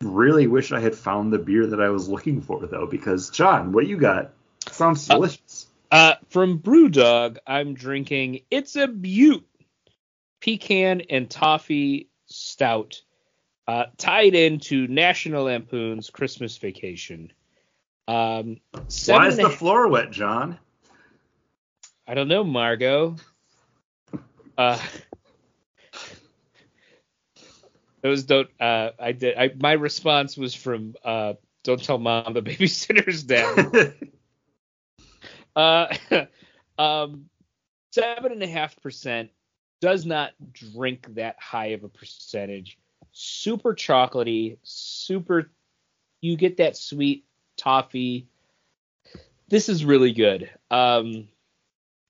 really 0.00 0.46
wish 0.46 0.72
I 0.72 0.80
had 0.80 0.94
found 0.94 1.32
the 1.32 1.38
beer 1.38 1.66
that 1.66 1.80
I 1.80 1.88
was 1.88 2.08
looking 2.08 2.40
for 2.40 2.66
though, 2.66 2.86
because 2.86 3.30
John, 3.30 3.72
what 3.72 3.86
you 3.86 3.96
got 3.96 4.32
sounds 4.70 5.08
Uh, 5.08 5.14
delicious. 5.14 5.66
Uh, 5.90 6.14
from 6.28 6.58
Brewdog, 6.58 7.38
I'm 7.46 7.74
drinking 7.74 8.40
It's 8.50 8.76
a 8.76 8.88
Butte 8.88 9.46
pecan 10.40 11.02
and 11.02 11.30
toffee 11.30 12.08
stout, 12.26 13.00
uh, 13.66 13.84
tied 13.96 14.34
into 14.34 14.86
National 14.86 15.44
Lampoon's 15.44 16.10
Christmas 16.10 16.56
Vacation. 16.58 17.32
Um, 18.06 18.60
Why 19.06 19.28
is 19.28 19.36
the 19.36 19.50
floor 19.50 19.88
wet, 19.88 20.10
John? 20.10 20.58
I 22.06 22.14
don't 22.14 22.28
know, 22.28 22.44
Margot. 22.44 23.16
Uh, 24.58 24.78
It 28.04 28.08
was 28.08 28.24
don't. 28.24 28.50
Uh, 28.60 28.90
I 29.00 29.12
did. 29.12 29.38
I 29.38 29.50
my 29.58 29.72
response 29.72 30.36
was 30.36 30.54
from 30.54 30.94
uh, 31.02 31.34
don't 31.64 31.82
tell 31.82 31.96
mom 31.96 32.34
the 32.34 32.42
babysitter's 32.42 33.22
dead. 33.22 33.94
uh, 35.56 35.96
um, 36.78 37.30
seven 37.92 38.32
and 38.32 38.42
a 38.42 38.46
half 38.46 38.78
percent 38.82 39.30
does 39.80 40.04
not 40.04 40.32
drink 40.52 41.14
that 41.14 41.36
high 41.40 41.68
of 41.68 41.82
a 41.82 41.88
percentage. 41.88 42.78
Super 43.14 43.74
chocolatey, 43.74 44.58
super. 44.64 45.48
You 46.20 46.36
get 46.36 46.56
that 46.56 46.76
sweet 46.76 47.24
toffee. 47.56 48.26
This 49.48 49.68
is 49.68 49.84
really 49.84 50.12
good. 50.12 50.50
Um, 50.70 51.28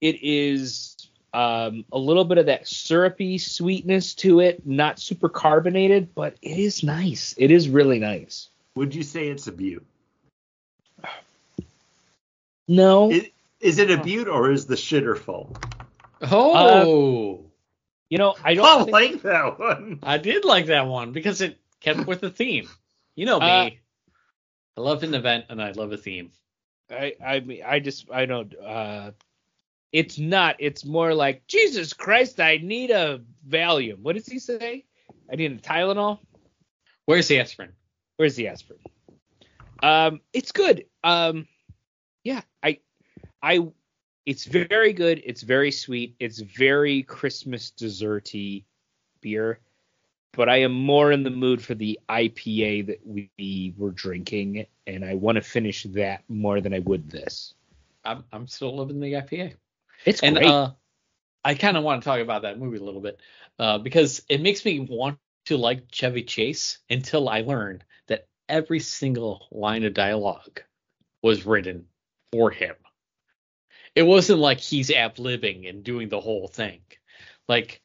it 0.01 0.23
is 0.23 0.97
um, 1.35 1.85
a 1.93 1.99
little 1.99 2.25
bit 2.25 2.39
of 2.39 2.47
that 2.47 2.67
syrupy 2.67 3.39
sweetness 3.39 4.15
to 4.15 4.41
it, 4.41 4.67
not 4.67 4.99
super 4.99 5.29
carbonated, 5.29 6.15
but 6.15 6.37
it 6.41 6.59
is 6.59 6.83
nice. 6.83 7.35
It 7.37 7.51
is 7.51 7.69
really 7.69 7.99
nice. 7.99 8.49
Would 8.77 8.95
you 8.95 9.03
say 9.03 9.29
it's 9.29 9.47
a 9.47 9.53
butte? 9.53 9.85
No. 12.67 13.11
Is, 13.11 13.29
is 13.61 13.79
it 13.79 13.91
a 13.91 14.03
butte 14.03 14.29
or 14.29 14.51
is 14.51 14.67
the 14.67 14.75
shitter 14.75 15.19
full? 15.19 15.55
Oh, 16.23 17.44
you 18.11 18.19
know, 18.19 18.35
I 18.43 18.55
don't 18.55 18.67
I 18.67 18.79
think- 18.85 18.93
like 18.93 19.23
that 19.23 19.59
one. 19.59 19.99
I 20.03 20.19
did 20.19 20.45
like 20.45 20.67
that 20.67 20.87
one 20.87 21.13
because 21.13 21.41
it 21.41 21.59
kept 21.81 22.07
with 22.07 22.21
the 22.21 22.31
theme. 22.31 22.69
You 23.17 23.27
know 23.27 23.39
me. 23.41 23.47
Uh, 23.47 23.71
I 24.77 24.81
love 24.81 25.03
an 25.05 25.15
event 25.15 25.47
and 25.51 25.63
I 25.63 25.71
love 25.73 25.93
a 25.93 25.97
theme. 25.97 26.31
I 26.91 27.15
I 27.25 27.41
mean 27.41 27.63
I 27.65 27.81
just 27.81 28.11
I 28.11 28.27
don't 28.27 28.55
uh 28.59 29.13
it's 29.93 30.19
not 30.19 30.57
it's 30.59 30.85
more 30.85 31.15
like 31.15 31.47
Jesus 31.47 31.93
Christ 31.93 32.41
I 32.41 32.59
need 32.59 32.91
a 32.91 33.21
Valium. 33.49 34.01
What 34.01 34.17
does 34.17 34.27
he 34.27 34.39
say? 34.39 34.85
I 35.33 35.37
need 35.37 35.53
a 35.53 35.57
Tylenol. 35.57 36.19
Where's 37.07 37.29
the 37.29 37.39
aspirin? 37.41 37.73
Where's 38.17 38.35
the 38.35 38.49
aspirin? 38.49 38.81
Um 39.83 40.21
it's 40.33 40.53
good. 40.53 40.87
Um 41.05 41.47
yeah, 42.25 42.43
I 42.63 42.81
I 43.43 43.69
it's 44.27 44.45
very 44.45 44.93
good. 44.93 45.23
It's 45.25 45.43
very 45.43 45.71
sweet. 45.71 46.17
It's 46.19 46.41
very 46.41 47.03
Christmas 47.03 47.73
desserty 47.77 48.65
beer. 49.21 49.61
But 50.33 50.49
I 50.49 50.63
am 50.63 50.73
more 50.73 51.13
in 51.13 51.23
the 51.23 51.31
mood 51.31 51.63
for 51.63 51.75
the 51.75 51.99
IPA 52.09 52.87
that 52.89 53.07
we 53.07 53.75
were 53.77 53.93
drinking, 53.93 54.67
and 54.87 55.05
I 55.05 55.15
want 55.15 55.37
to 55.37 55.43
finish 55.43 55.85
that 55.91 56.25
more 56.29 56.61
than 56.61 56.75
I 56.75 56.81
would 56.81 57.09
this. 57.09 57.55
I'm 58.05 58.25
I'm 58.33 58.47
still 58.49 58.77
loving 58.77 59.01
the 59.01 59.13
IPA. 59.13 59.55
It's 60.05 60.23
And 60.23 60.37
great. 60.37 60.49
uh, 60.49 60.71
I 61.45 61.55
kind 61.55 61.77
of 61.77 61.85
want 61.85 62.03
to 62.03 62.05
talk 62.05 62.21
about 62.21 62.43
that 62.43 62.59
movie 62.59 62.79
a 62.79 62.83
little 62.83 63.01
bit 63.01 63.21
uh, 63.59 63.79
because 63.79 64.23
it 64.29 64.41
makes 64.41 64.65
me 64.65 64.81
want 64.81 65.19
to 65.47 65.57
like 65.57 65.91
Chevy 65.93 66.23
Chase 66.23 66.79
until 66.91 67.29
I 67.29 67.43
learn 67.43 67.83
that 68.09 68.27
every 68.49 68.81
single 68.81 69.47
line 69.51 69.85
of 69.85 69.95
dialogue 69.95 70.63
was 71.23 71.47
written 71.47 71.87
for 72.33 72.51
him. 72.51 72.75
It 73.95 74.03
wasn't 74.03 74.41
like 74.41 74.61
he's 74.61 74.91
ab 74.91 75.19
living 75.19 75.67
and 75.67 75.85
doing 75.85 76.09
the 76.09 76.21
whole 76.21 76.49
thing. 76.49 76.81
Like 77.49 77.81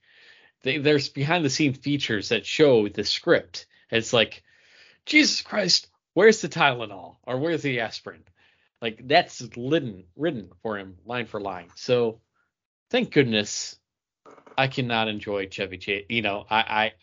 they, 0.64 0.78
there's 0.78 1.10
behind 1.10 1.45
the 1.45 1.49
scene 1.49 1.74
features 1.74 2.30
that 2.30 2.45
show 2.45 2.88
the 2.88 3.03
script. 3.03 3.68
It's 3.91 4.14
like, 4.14 4.43
Jesus 5.05 5.41
Christ, 5.41 5.88
where's 6.14 6.41
the 6.41 6.49
Tylenol 6.49 7.18
or 7.26 7.38
where's 7.38 7.62
the 7.62 7.80
aspirin? 7.80 8.24
Like 8.82 9.07
that's 9.07 9.41
written 9.57 10.05
written 10.16 10.49
for 10.62 10.78
him 10.78 10.97
line 11.05 11.26
for 11.26 11.41
line. 11.41 11.70
So 11.76 12.22
thank 12.89 13.12
goodness 13.12 13.76
I 14.57 14.68
cannot 14.68 15.07
enjoy 15.07 15.47
Chevy 15.47 15.78
Chase. 15.78 16.05
You 16.10 16.22
know, 16.22 16.45
I, 16.49 16.60
I 16.60 16.93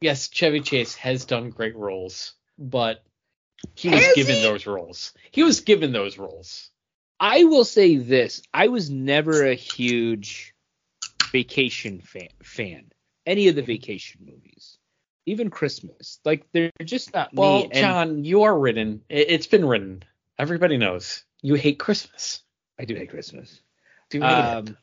yes, 0.00 0.28
Chevy 0.28 0.60
Chase 0.60 0.94
has 0.96 1.24
done 1.24 1.50
great 1.50 1.76
roles, 1.76 2.34
but 2.58 3.02
he 3.74 3.90
was 3.90 4.12
given 4.14 4.36
he? 4.36 4.42
those 4.42 4.66
roles. 4.66 5.12
He 5.30 5.42
was 5.42 5.60
given 5.60 5.92
those 5.92 6.18
roles. 6.18 6.70
I 7.20 7.44
will 7.44 7.64
say 7.64 7.96
this: 7.96 8.42
I 8.52 8.68
was 8.68 8.90
never 8.90 9.44
a 9.44 9.54
huge 9.54 10.54
vacation 11.30 12.00
fan. 12.00 12.28
fan. 12.42 12.90
Any 13.26 13.48
of 13.48 13.54
the 13.54 13.62
vacation 13.62 14.22
movies, 14.24 14.78
even 15.26 15.50
Christmas, 15.50 16.18
like 16.24 16.46
they're 16.52 16.70
just 16.82 17.12
not 17.12 17.32
Well, 17.34 17.58
me. 17.58 17.64
and 17.64 17.74
John, 17.74 18.24
you 18.24 18.44
are 18.44 18.58
written. 18.58 19.02
It, 19.10 19.30
it's 19.30 19.46
been 19.46 19.64
written. 19.64 20.02
Everybody 20.38 20.78
knows 20.78 21.22
you 21.42 21.54
hate 21.54 21.78
Christmas. 21.78 22.40
I 22.78 22.86
do 22.86 22.94
hate 22.94 23.10
Christmas. 23.10 23.60
Do 24.08 24.22
it? 24.22 24.24
Um, 24.24 24.76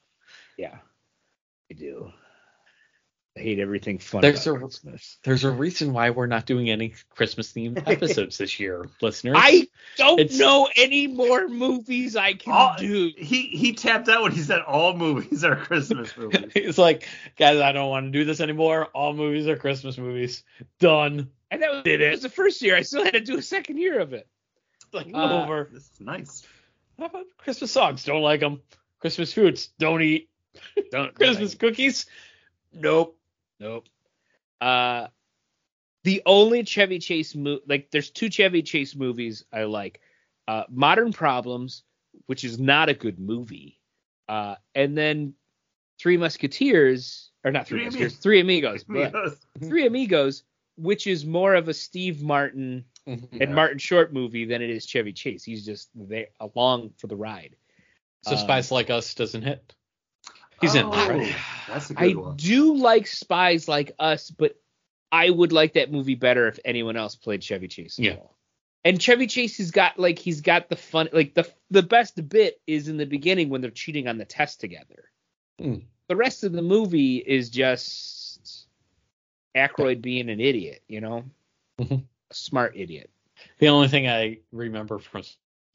yeah, 0.57 0.77
I 1.71 1.73
do. 1.73 2.11
I 3.38 3.39
hate 3.39 3.59
everything 3.59 3.99
fun 3.99 4.21
There's 4.21 4.47
about 4.47 4.55
a- 4.55 4.59
Christmas. 4.61 5.17
There's 5.23 5.43
a 5.43 5.51
reason 5.51 5.93
why 5.93 6.09
we're 6.09 6.25
not 6.25 6.47
doing 6.47 6.71
any 6.71 6.95
Christmas 7.15 7.53
themed 7.53 7.83
episodes 7.88 8.39
this 8.39 8.59
year, 8.59 8.89
listeners. 8.99 9.35
I 9.38 9.67
don't 9.95 10.19
It's- 10.19 10.39
know 10.39 10.67
any 10.75 11.05
more 11.05 11.47
movies 11.47 12.15
I 12.15 12.33
can 12.33 12.53
All- 12.53 12.75
do. 12.79 13.11
He 13.15 13.43
he 13.43 13.73
tapped 13.73 14.09
out 14.09 14.23
when 14.23 14.31
he 14.31 14.41
said 14.41 14.61
all 14.61 14.95
movies 14.95 15.43
are 15.43 15.55
Christmas 15.55 16.17
movies. 16.17 16.45
He's 16.53 16.77
like, 16.79 17.07
guys, 17.38 17.59
I 17.59 17.73
don't 17.73 17.89
want 17.89 18.07
to 18.07 18.11
do 18.11 18.25
this 18.25 18.41
anymore. 18.41 18.85
All 18.88 19.13
movies 19.13 19.47
are 19.47 19.55
Christmas 19.55 19.97
movies. 19.97 20.43
Done. 20.79 21.29
And 21.51 21.61
that 21.61 21.71
was, 21.71 21.81
it 21.85 22.11
was 22.11 22.21
the 22.23 22.29
first 22.29 22.61
year. 22.63 22.75
I 22.75 22.81
still 22.81 23.03
had 23.03 23.13
to 23.13 23.19
do 23.21 23.38
a 23.38 23.41
second 23.43 23.77
year 23.77 23.99
of 23.99 24.13
it. 24.13 24.27
Like 24.91 25.07
Uh, 25.13 25.43
over. 25.43 25.69
This 25.71 25.83
is 25.83 26.01
nice. 26.01 26.45
How 26.97 27.05
about 27.05 27.25
Christmas 27.38 27.71
songs? 27.71 28.03
Don't 28.03 28.21
like 28.23 28.39
them. 28.39 28.61
Christmas 28.99 29.31
foods? 29.31 29.69
Don't 29.77 30.01
eat. 30.01 30.29
Don't 30.91 31.13
Christmas 31.15 31.53
cookies? 31.55 32.07
Nope. 32.73 33.16
Nope. 33.60 33.88
Uh, 34.62 35.08
the 36.03 36.22
only 36.26 36.64
Chevy 36.64 36.99
Chase 36.99 37.36
movie, 37.36 37.62
like, 37.68 37.91
there's 37.91 38.10
two 38.10 38.30
Chevy 38.30 38.62
Chase 38.62 38.95
movies 38.95 39.43
I 39.51 39.64
like. 39.64 39.99
Uh, 40.47 40.64
Modern 40.70 41.12
Problems, 41.12 41.84
which 42.28 42.43
is 42.43 42.60
not 42.60 42.89
a 42.89 42.93
good 42.93 43.20
movie, 43.20 43.80
uh, 44.30 44.55
and 44.76 44.97
then 44.97 45.34
Three 45.99 46.18
Musketeers, 46.18 47.32
or 47.43 47.51
not 47.51 47.68
Three, 47.68 47.89
Three 47.89 48.01
Musketeers, 48.03 48.41
Amigos. 48.41 48.84
Three 48.84 49.03
Amigos, 49.03 49.38
but 49.60 49.68
Three 49.68 49.86
Amigos, 49.88 50.43
which 50.78 51.08
is 51.08 51.26
more 51.26 51.55
of 51.55 51.68
a 51.68 51.74
Steve 51.74 52.22
Martin 52.22 52.86
Mhm. 53.08 53.41
and 53.41 53.55
Martin 53.55 53.78
Short 53.78 54.12
movie 54.14 54.43
than 54.45 54.62
it 54.62 54.70
is 54.70 54.86
Chevy 54.86 55.14
Chase. 55.14 55.43
He's 55.43 55.66
just 55.66 55.89
there 55.95 56.28
along 56.41 56.91
for 56.97 57.08
the 57.08 57.16
ride. 57.16 57.55
So 58.24 58.32
Um, 58.34 58.38
Spies 58.38 58.70
Like 58.72 58.89
Us 58.89 59.14
doesn't 59.14 59.43
hit. 59.43 59.74
He's 60.62 60.76
in 60.76 60.89
there, 60.89 60.99
Oh, 60.99 61.10
right? 61.10 61.36
That's 61.68 61.90
a 61.90 61.94
good 61.94 62.15
one. 62.15 62.34
I 62.34 62.36
do 62.36 62.76
like 62.76 63.07
Spies 63.07 63.68
Like 63.68 63.91
Us, 63.99 64.31
but 64.31 64.60
I 65.11 65.30
would 65.30 65.52
like 65.52 65.73
that 65.73 65.91
movie 65.91 66.15
better 66.15 66.48
if 66.48 66.60
anyone 66.65 66.98
else 66.98 67.15
played 67.15 67.44
Chevy 67.44 67.68
Chase. 67.68 67.98
Yeah. 67.99 68.14
all. 68.15 68.36
And 68.84 69.02
Chevy 69.02 69.27
Chase 69.27 69.57
has 69.57 69.72
got 69.72 69.99
like 69.99 70.18
he's 70.19 70.41
got 70.41 70.69
the 70.69 70.76
fun 70.76 71.10
like 71.11 71.34
the 71.34 71.49
the 71.69 71.84
best 71.84 72.27
bit 72.30 72.61
is 72.68 72.88
in 72.88 72.98
the 72.98 73.06
beginning 73.06 73.49
when 73.49 73.60
they're 73.61 73.69
cheating 73.72 74.07
on 74.07 74.18
the 74.18 74.26
test 74.26 74.61
together. 74.61 75.10
Hmm. 75.60 75.76
The 76.07 76.15
rest 76.15 76.44
of 76.45 76.53
the 76.53 76.61
movie 76.61 77.18
is 77.18 77.49
just 77.49 78.68
Aykroyd 79.56 80.02
being 80.02 80.30
an 80.30 80.40
idiot, 80.40 80.84
you 80.88 81.02
know, 81.02 81.26
Mhm. 81.80 82.03
a 82.30 82.34
smart 82.34 82.73
idiot. 82.77 83.10
The 83.60 83.68
only 83.68 83.88
thing 83.90 84.07
I 84.07 84.40
remember 84.52 84.99
from 84.99 85.23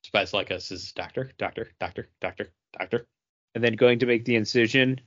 Spies 0.04 0.32
Like 0.32 0.50
Us 0.50 0.70
is 0.70 0.92
Doctor, 0.92 1.30
Doctor, 1.38 1.70
Doctor, 1.80 2.08
Doctor, 2.20 2.50
Doctor. 2.78 3.06
And 3.54 3.62
then 3.62 3.74
going 3.74 3.98
to 4.00 4.06
make 4.06 4.24
the 4.24 4.36
incision. 4.36 5.00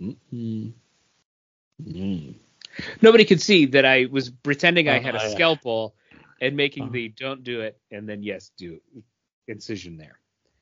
Mm. 0.00 0.72
Mm. 1.82 2.34
Nobody 3.00 3.24
could 3.24 3.40
see 3.40 3.66
that 3.66 3.84
I 3.84 4.06
was 4.10 4.30
pretending 4.30 4.88
I 4.88 4.98
had 4.98 5.14
a 5.14 5.18
yeah. 5.18 5.28
scalpel 5.28 5.94
and 6.40 6.56
making 6.56 6.84
Uh-huh. 6.84 6.92
the 6.92 7.08
don't 7.08 7.44
do 7.44 7.60
it 7.60 7.78
and 7.90 8.08
then 8.08 8.22
yes 8.22 8.50
do 8.56 8.80
incision 9.46 9.96
there. 9.96 10.18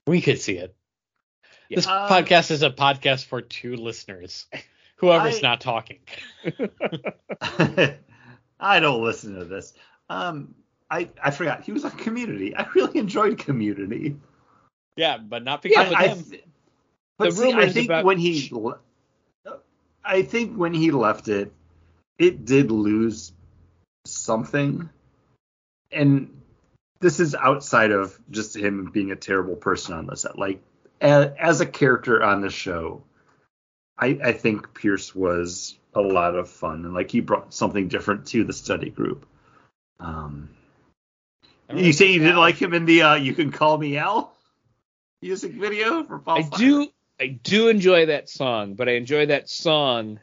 We 0.07 0.21
could 0.21 0.41
see 0.41 0.57
it. 0.57 0.75
Yeah. 1.69 1.77
This 1.77 1.87
Um, 1.87 2.09
podcast 2.09 2.51
is 2.51 2.63
a 2.63 2.71
podcast 2.71 3.27
for 3.27 3.41
two 3.41 3.77
listeners. 3.77 4.47
Whoever's 4.97 5.39
I- 5.39 5.41
not 5.43 5.61
talking. 5.61 6.01
I 8.61 8.81
don't 8.81 9.03
listen 9.03 9.35
to 9.37 9.45
this. 9.45 9.73
Um, 10.09 10.55
I 10.91 11.09
I 11.23 11.31
forgot 11.31 11.63
he 11.65 11.73
was 11.73 11.85
on 11.85 11.93
Community. 11.93 12.55
I 12.55 12.67
really 12.75 12.99
enjoyed 12.99 13.39
Community. 13.39 14.17
Yeah, 14.97 15.19
but 15.19 15.45
not 15.45 15.65
Yeah, 15.65 15.85
because 15.85 15.95
I, 15.95 16.05
of 16.05 16.11
I 16.31 16.35
him. 16.37 16.41
But 17.21 17.35
see, 17.35 17.53
I 17.53 17.69
think 17.69 17.87
about- 17.87 18.05
when 18.05 18.19
he, 18.19 18.53
I 20.05 20.23
think 20.23 20.57
when 20.57 20.75
he 20.75 20.91
left 20.91 21.29
it, 21.29 21.53
it 22.19 22.45
did 22.45 22.71
lose 22.71 23.33
something, 24.07 24.89
and 25.93 26.41
this 27.01 27.21
is 27.21 27.35
outside 27.35 27.91
of 27.93 28.19
just 28.31 28.57
him 28.57 28.91
being 28.93 29.11
a 29.11 29.17
terrible 29.17 29.57
person 29.57 29.95
on 29.95 30.07
the 30.07 30.17
set. 30.17 30.39
Like 30.39 30.63
as, 31.01 31.33
as 31.39 31.61
a 31.61 31.67
character 31.67 32.23
on 32.23 32.41
the 32.41 32.51
show, 32.51 33.03
I 33.99 34.19
I 34.23 34.33
think 34.33 34.75
Pierce 34.75 35.15
was 35.15 35.79
a 35.95 36.01
lot 36.01 36.35
of 36.35 36.49
fun 36.49 36.85
and 36.85 36.95
like 36.95 37.11
he 37.11 37.21
brought 37.21 37.53
something 37.53 37.89
different 37.89 38.27
to 38.29 38.45
the 38.45 38.53
study 38.53 38.91
group. 38.91 39.27
Um, 39.99 40.51
you 41.75 41.93
say 41.93 42.13
you 42.13 42.21
didn't 42.21 42.37
like 42.37 42.57
him 42.57 42.75
in 42.75 42.85
the 42.85 43.03
uh, 43.03 43.15
"You 43.15 43.35
Can 43.35 43.51
Call 43.51 43.77
Me 43.79 43.97
Al" 43.99 44.35
music 45.23 45.53
video 45.53 46.03
for 46.05 46.19
Paul. 46.19 46.39
I 46.39 46.43
Fire? 46.43 46.59
do 46.59 46.89
I 47.21 47.27
do 47.27 47.69
enjoy 47.69 48.07
that 48.07 48.31
song, 48.31 48.75
but 48.75 48.89
I 48.89 48.93
enjoy 48.93 49.27
that 49.27 49.49
song 49.51 50.19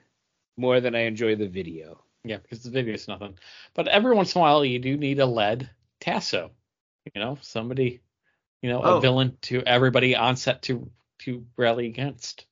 more 0.57 0.81
than 0.81 0.95
I 0.95 1.01
enjoy 1.01 1.35
the 1.35 1.47
video. 1.47 2.01
Yeah, 2.23 2.37
because 2.37 2.63
the 2.63 2.71
video 2.71 2.95
is 2.95 3.07
nothing. 3.07 3.37
But 3.75 3.87
every 3.87 4.15
once 4.15 4.33
in 4.33 4.39
a 4.39 4.41
while, 4.41 4.65
you 4.65 4.79
do 4.79 4.97
need 4.97 5.19
a 5.19 5.25
lead 5.25 5.69
Tasso. 6.01 6.51
You 7.13 7.21
know, 7.21 7.37
somebody, 7.41 8.01
you 8.61 8.69
know, 8.69 8.81
Oh. 8.83 8.97
a 8.97 9.01
villain 9.01 9.37
to 9.43 9.61
everybody 9.61 10.15
on 10.15 10.35
set 10.35 10.63
to 10.63 10.89
to 11.19 11.45
rally 11.55 11.85
against. 11.87 12.45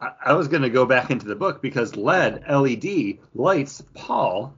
I, 0.00 0.12
I 0.26 0.32
was 0.34 0.48
going 0.48 0.62
to 0.62 0.70
go 0.70 0.84
back 0.84 1.10
into 1.10 1.26
the 1.26 1.34
book 1.34 1.62
because 1.62 1.96
lead 1.96 2.44
LED 2.48 3.18
lights 3.34 3.82
Paul. 3.94 4.54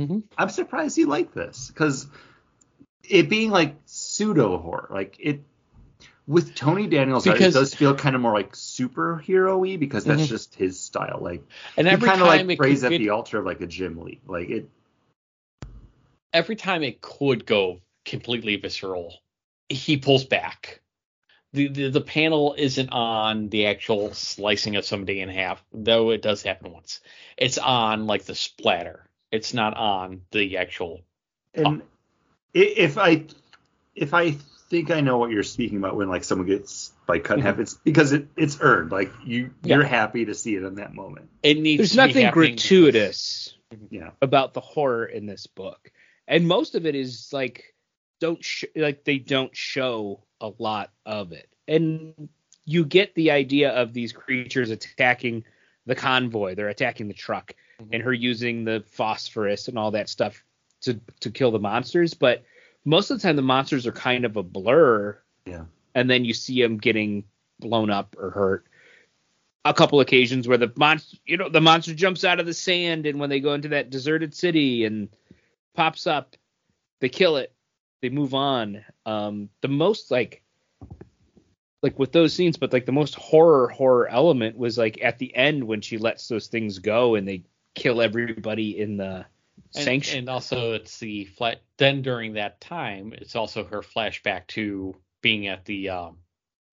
Mhm. 0.00 0.22
I'm 0.38 0.48
surprised 0.50 0.96
he 0.96 1.04
liked 1.04 1.34
this 1.34 1.68
because 1.68 2.06
it 3.02 3.28
being 3.28 3.50
like 3.50 3.74
pseudo 3.86 4.58
horror, 4.58 4.88
like 4.90 5.16
it 5.18 5.40
with 6.26 6.54
Tony 6.54 6.86
Daniels, 6.86 7.26
art, 7.26 7.40
it 7.40 7.52
does 7.52 7.74
feel 7.74 7.94
kind 7.94 8.14
of 8.14 8.22
more 8.22 8.32
like 8.32 8.52
superhero-y 8.52 9.76
because 9.76 10.04
that's 10.04 10.22
Mhm. 10.22 10.28
just 10.28 10.54
his 10.54 10.78
style. 10.78 11.18
Like 11.20 11.42
And 11.76 11.88
every 11.88 12.08
kind 12.08 12.20
time 12.20 12.40
of 12.40 12.46
like 12.48 12.50
it 12.50 12.58
prays 12.58 12.84
at 12.84 12.90
the 12.90 13.10
altar 13.10 13.38
of 13.38 13.46
like 13.46 13.60
a 13.60 13.66
Jim 13.66 14.00
Lee. 14.00 14.20
Like 14.26 14.48
it, 14.48 14.68
every 16.32 16.56
time 16.56 16.82
it 16.82 17.00
could 17.00 17.44
go 17.46 17.80
completely 18.04 18.56
visceral, 18.56 19.20
he 19.68 19.96
pulls 19.96 20.24
back. 20.24 20.80
The, 21.54 21.68
the 21.68 21.88
the 21.90 22.00
panel 22.00 22.54
isn't 22.56 22.88
on 22.90 23.50
the 23.50 23.66
actual 23.66 24.14
slicing 24.14 24.76
of 24.76 24.86
somebody 24.86 25.20
in 25.20 25.28
half, 25.28 25.62
though 25.72 26.10
it 26.10 26.22
does 26.22 26.42
happen 26.42 26.72
once. 26.72 27.00
It's 27.36 27.58
on 27.58 28.06
like 28.06 28.24
the 28.24 28.34
splatter. 28.34 29.06
It's 29.30 29.52
not 29.52 29.74
on 29.76 30.22
the 30.30 30.56
actual. 30.58 31.02
and 31.54 31.82
i 32.54 32.58
if 32.58 32.96
I 32.96 33.24
if 33.94 34.14
I 34.14 34.36
think 34.72 34.90
I 34.90 35.02
know 35.02 35.18
what 35.18 35.30
you're 35.30 35.42
speaking 35.42 35.76
about 35.76 35.96
when 35.96 36.08
like 36.08 36.24
someone 36.24 36.48
gets 36.48 36.92
like 37.06 37.24
cut 37.24 37.36
in 37.38 37.44
half, 37.44 37.58
it's 37.58 37.74
because 37.74 38.12
it 38.12 38.28
it's 38.36 38.56
earned. 38.60 38.90
Like 38.90 39.12
you 39.24 39.50
you're 39.62 39.84
happy 39.84 40.24
to 40.24 40.34
see 40.34 40.56
it 40.56 40.62
in 40.62 40.76
that 40.76 40.94
moment. 40.94 41.28
It 41.42 41.58
needs. 41.60 41.78
There's 41.78 41.90
to 41.90 41.96
nothing 41.98 42.24
happening 42.24 42.54
gratuitous 42.56 43.54
Yeah. 43.90 44.10
about 44.22 44.54
the 44.54 44.62
horror 44.62 45.04
in 45.04 45.26
this 45.26 45.46
book, 45.46 45.92
and 46.26 46.48
most 46.48 46.74
of 46.74 46.86
it 46.86 46.94
is 46.94 47.28
like 47.32 47.74
don't 48.18 48.42
sh- 48.42 48.64
like 48.74 49.04
they 49.04 49.18
don't 49.18 49.54
show 49.54 50.24
a 50.40 50.50
lot 50.58 50.90
of 51.04 51.32
it, 51.32 51.50
and 51.68 52.28
you 52.64 52.86
get 52.86 53.14
the 53.14 53.30
idea 53.30 53.72
of 53.72 53.92
these 53.92 54.12
creatures 54.12 54.70
attacking 54.70 55.44
the 55.84 55.94
convoy. 55.94 56.54
They're 56.54 56.68
attacking 56.68 57.08
the 57.08 57.14
truck, 57.14 57.54
Mhm. 57.78 57.88
and 57.92 58.02
her 58.02 58.12
using 58.14 58.64
the 58.64 58.82
phosphorus 58.86 59.68
and 59.68 59.78
all 59.78 59.90
that 59.90 60.08
stuff 60.08 60.42
to 60.82 60.98
to 61.20 61.30
kill 61.30 61.50
the 61.50 61.58
monsters. 61.58 62.14
But 62.14 62.42
most 62.84 63.10
of 63.10 63.18
the 63.18 63.22
time, 63.22 63.36
the 63.36 63.42
monsters 63.42 63.86
are 63.86 63.92
kind 63.92 64.24
of 64.24 64.36
a 64.36 64.42
blur. 64.42 65.18
Yeah. 65.44 65.64
and 65.94 66.08
then 66.08 66.24
you 66.24 66.34
see 66.34 66.62
them 66.62 66.78
getting 66.78 67.24
blown 67.58 67.90
up 67.90 68.14
or 68.18 68.30
hurt. 68.30 68.66
A 69.64 69.74
couple 69.74 70.00
occasions 70.00 70.48
where 70.48 70.58
the 70.58 70.72
monster, 70.76 71.16
you 71.24 71.36
know, 71.36 71.48
the 71.48 71.60
monster 71.60 71.94
jumps 71.94 72.24
out 72.24 72.40
of 72.40 72.46
the 72.46 72.54
sand, 72.54 73.06
and 73.06 73.20
when 73.20 73.30
they 73.30 73.40
go 73.40 73.54
into 73.54 73.68
that 73.68 73.90
deserted 73.90 74.34
city 74.34 74.84
and 74.84 75.08
pops 75.74 76.06
up, 76.06 76.36
they 77.00 77.08
kill 77.08 77.36
it. 77.36 77.52
They 78.00 78.08
move 78.08 78.34
on. 78.34 78.84
Um, 79.06 79.48
the 79.60 79.68
most 79.68 80.10
like, 80.10 80.42
like 81.82 81.98
with 81.98 82.12
those 82.12 82.32
scenes, 82.34 82.56
but 82.56 82.72
like 82.72 82.86
the 82.86 82.92
most 82.92 83.14
horror 83.14 83.68
horror 83.68 84.08
element 84.08 84.56
was 84.56 84.78
like 84.78 85.00
at 85.02 85.18
the 85.18 85.34
end 85.34 85.64
when 85.64 85.80
she 85.80 85.98
lets 85.98 86.28
those 86.28 86.48
things 86.48 86.78
go 86.78 87.14
and 87.14 87.26
they 87.26 87.44
kill 87.74 88.00
everybody 88.00 88.78
in 88.78 88.96
the 88.96 89.24
And, 89.74 89.84
sanction. 89.84 90.18
and 90.18 90.28
also, 90.28 90.72
it's 90.72 90.98
the 90.98 91.24
flat. 91.24 91.62
Then 91.78 92.02
during 92.02 92.34
that 92.34 92.60
time, 92.60 93.14
it's 93.16 93.36
also 93.36 93.64
her 93.64 93.80
flashback 93.80 94.46
to 94.48 94.94
being 95.22 95.46
at 95.46 95.64
the 95.64 95.88
um, 95.88 96.18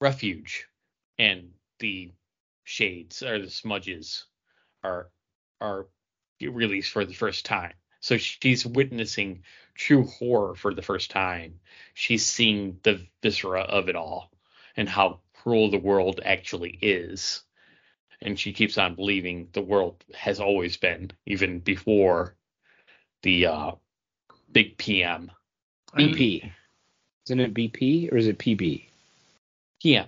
refuge, 0.02 0.68
and 1.18 1.52
the 1.80 2.12
shades 2.64 3.24
or 3.24 3.40
the 3.40 3.50
smudges 3.50 4.26
are 4.84 5.10
are 5.62 5.88
released 6.42 6.92
for 6.92 7.06
the 7.06 7.14
first 7.14 7.46
time. 7.46 7.74
So 8.02 8.18
she's 8.18 8.66
witnessing 8.66 9.44
true 9.76 10.06
horror 10.06 10.56
for 10.56 10.74
the 10.74 10.82
first 10.82 11.12
time. 11.12 11.60
She's 11.94 12.26
seeing 12.26 12.80
the 12.84 13.06
viscera 13.22 13.62
of 13.62 13.90
it 13.90 13.96
all 13.96 14.32
and 14.78 14.88
how 14.88 15.20
cruel 15.34 15.70
the 15.70 15.78
world 15.78 16.22
actually 16.24 16.78
is. 16.82 17.44
And 18.22 18.40
she 18.40 18.54
keeps 18.54 18.78
on 18.78 18.96
believing 18.96 19.50
the 19.52 19.62
world 19.62 20.04
has 20.14 20.40
always 20.40 20.78
been, 20.78 21.12
even 21.26 21.60
before 21.60 22.36
the 23.24 23.48
uh, 23.48 23.72
big 24.52 24.78
PM. 24.78 25.32
BP. 25.96 26.52
Isn't 27.26 27.40
it 27.40 27.54
BP 27.54 28.12
or 28.12 28.18
is 28.18 28.28
it 28.28 28.38
PB? 28.38 28.86
PM. 29.82 30.06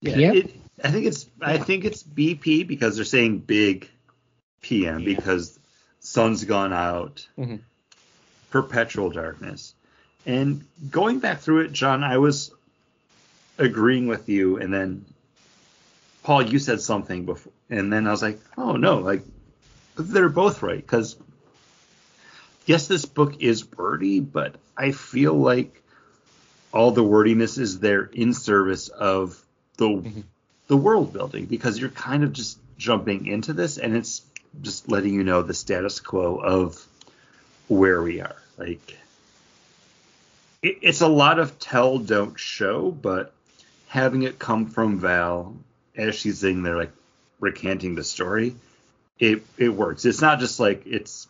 Yeah, 0.00 0.16
Yeah. 0.16 0.32
It, 0.32 0.56
I 0.82 0.90
think 0.90 1.06
it's 1.06 1.26
I 1.42 1.58
think 1.58 1.84
it's 1.84 2.02
BP 2.02 2.66
because 2.66 2.96
they're 2.96 3.04
saying 3.04 3.38
big 3.40 3.88
PM 4.62 5.00
Yeah. 5.00 5.14
because 5.16 5.58
sun's 6.00 6.44
gone 6.44 6.72
out, 6.72 7.26
Mhm. 7.38 7.60
perpetual 8.50 9.10
darkness. 9.10 9.74
And 10.26 10.64
going 10.90 11.20
back 11.20 11.40
through 11.40 11.60
it, 11.60 11.72
John, 11.72 12.02
I 12.02 12.18
was 12.18 12.50
agreeing 13.58 14.06
with 14.06 14.28
you, 14.28 14.56
and 14.58 14.72
then 14.72 15.04
Paul, 16.22 16.42
you 16.42 16.58
said 16.58 16.80
something 16.80 17.24
before, 17.26 17.52
and 17.68 17.92
then 17.92 18.06
I 18.06 18.10
was 18.10 18.22
like, 18.22 18.40
oh 18.56 18.76
no, 18.76 18.98
like 18.98 19.22
they're 19.96 20.28
both 20.30 20.62
right 20.62 20.80
because 20.80 21.16
yes, 22.66 22.86
this 22.86 23.04
book 23.04 23.40
is 23.40 23.70
wordy, 23.76 24.20
but 24.20 24.56
I 24.76 24.92
feel 24.92 25.34
like 25.34 25.82
all 26.72 26.92
the 26.92 27.02
wordiness 27.04 27.58
is 27.58 27.80
there 27.80 28.04
in 28.04 28.32
service 28.32 28.88
of 28.88 29.40
the 29.76 29.88
Mhm. 29.88 30.24
the 30.68 30.76
world 30.76 31.12
building 31.12 31.46
because 31.46 31.78
you're 31.78 31.90
kind 31.90 32.22
of 32.22 32.32
just 32.32 32.58
jumping 32.78 33.26
into 33.26 33.52
this 33.52 33.76
and 33.76 33.96
it's 33.96 34.22
just 34.62 34.88
letting 34.88 35.14
you 35.14 35.24
know 35.24 35.42
the 35.42 35.54
status 35.54 35.98
quo 36.00 36.36
of 36.36 36.86
where 37.68 38.00
we 38.02 38.20
are. 38.20 38.36
Like 38.56 38.96
it, 40.62 40.78
it's 40.82 41.00
a 41.00 41.08
lot 41.08 41.38
of 41.38 41.58
tell 41.58 41.98
don't 41.98 42.38
show, 42.38 42.90
but 42.90 43.32
having 43.88 44.22
it 44.22 44.38
come 44.38 44.66
from 44.66 44.98
Val 45.00 45.56
as 45.96 46.14
she's 46.14 46.38
sitting 46.38 46.62
there 46.62 46.76
like 46.76 46.92
recanting 47.40 47.94
the 47.96 48.04
story, 48.04 48.54
it 49.18 49.42
it 49.56 49.70
works. 49.70 50.04
It's 50.04 50.20
not 50.20 50.38
just 50.38 50.60
like 50.60 50.86
it's 50.86 51.26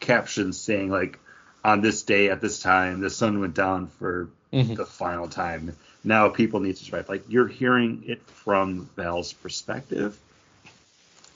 captions 0.00 0.58
saying 0.58 0.90
like 0.90 1.18
on 1.64 1.80
this 1.80 2.02
day 2.02 2.30
at 2.30 2.40
this 2.40 2.60
time 2.60 3.00
the 3.00 3.10
sun 3.10 3.40
went 3.40 3.54
down 3.54 3.86
for 3.98 4.28
Mhm. 4.52 4.76
the 4.76 4.86
final 4.86 5.28
time. 5.28 5.76
Now 6.04 6.28
people 6.28 6.60
need 6.60 6.76
to 6.76 6.84
survive. 6.84 7.08
Like 7.08 7.24
you're 7.28 7.48
hearing 7.48 8.04
it 8.06 8.22
from 8.26 8.88
Val's 8.96 9.32
perspective, 9.32 10.18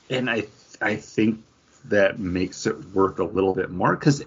and 0.09 0.31
I 0.31 0.47
I 0.81 0.97
think 0.97 1.43
that 1.87 2.19
makes 2.19 2.67
it 2.67 2.93
work 2.95 3.19
a 3.19 3.25
little 3.25 3.55
bit 3.55 3.71
more 3.71 3.95
because. 3.95 4.25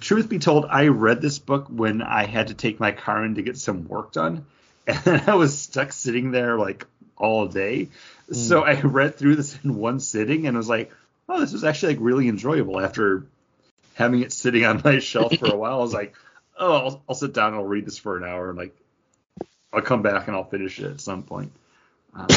Truth 0.00 0.30
be 0.30 0.38
told, 0.38 0.64
I 0.64 0.88
read 0.88 1.20
this 1.20 1.38
book 1.38 1.66
when 1.68 2.00
I 2.00 2.24
had 2.24 2.48
to 2.48 2.54
take 2.54 2.80
my 2.80 2.90
car 2.90 3.22
in 3.22 3.34
to 3.34 3.42
get 3.42 3.58
some 3.58 3.86
work 3.86 4.12
done, 4.12 4.46
and 4.86 5.22
I 5.26 5.34
was 5.34 5.58
stuck 5.58 5.92
sitting 5.92 6.30
there 6.30 6.56
like 6.56 6.86
all 7.18 7.46
day. 7.46 7.88
So 8.32 8.62
I 8.62 8.80
read 8.80 9.16
through 9.16 9.36
this 9.36 9.58
in 9.62 9.76
one 9.76 10.00
sitting 10.00 10.46
and 10.46 10.56
was 10.56 10.70
like, 10.70 10.90
"Oh, 11.30 11.40
this 11.40 11.52
was 11.52 11.64
actually 11.64 11.94
like 11.94 12.02
really 12.02 12.28
enjoyable." 12.28 12.80
After 12.80 13.26
having 13.94 14.22
it 14.22 14.32
sitting 14.32 14.64
on 14.64 14.82
my 14.84 14.98
shelf 14.98 15.36
for 15.38 15.46
a 15.46 15.56
while, 15.56 15.74
I 15.74 15.82
was 15.82 15.94
like, 15.94 16.14
"Oh, 16.58 16.72
I'll, 16.72 17.02
I'll 17.08 17.14
sit 17.14 17.32
down 17.32 17.48
and 17.48 17.56
I'll 17.56 17.64
read 17.64 17.86
this 17.86 17.98
for 17.98 18.16
an 18.16 18.24
hour, 18.24 18.48
and 18.48 18.58
like, 18.58 18.76
I'll 19.72 19.82
come 19.82 20.02
back 20.02 20.26
and 20.26 20.36
I'll 20.36 20.48
finish 20.48 20.78
it 20.80 20.90
at 20.90 21.00
some 21.00 21.22
point." 21.22 21.52
Um, 22.14 22.28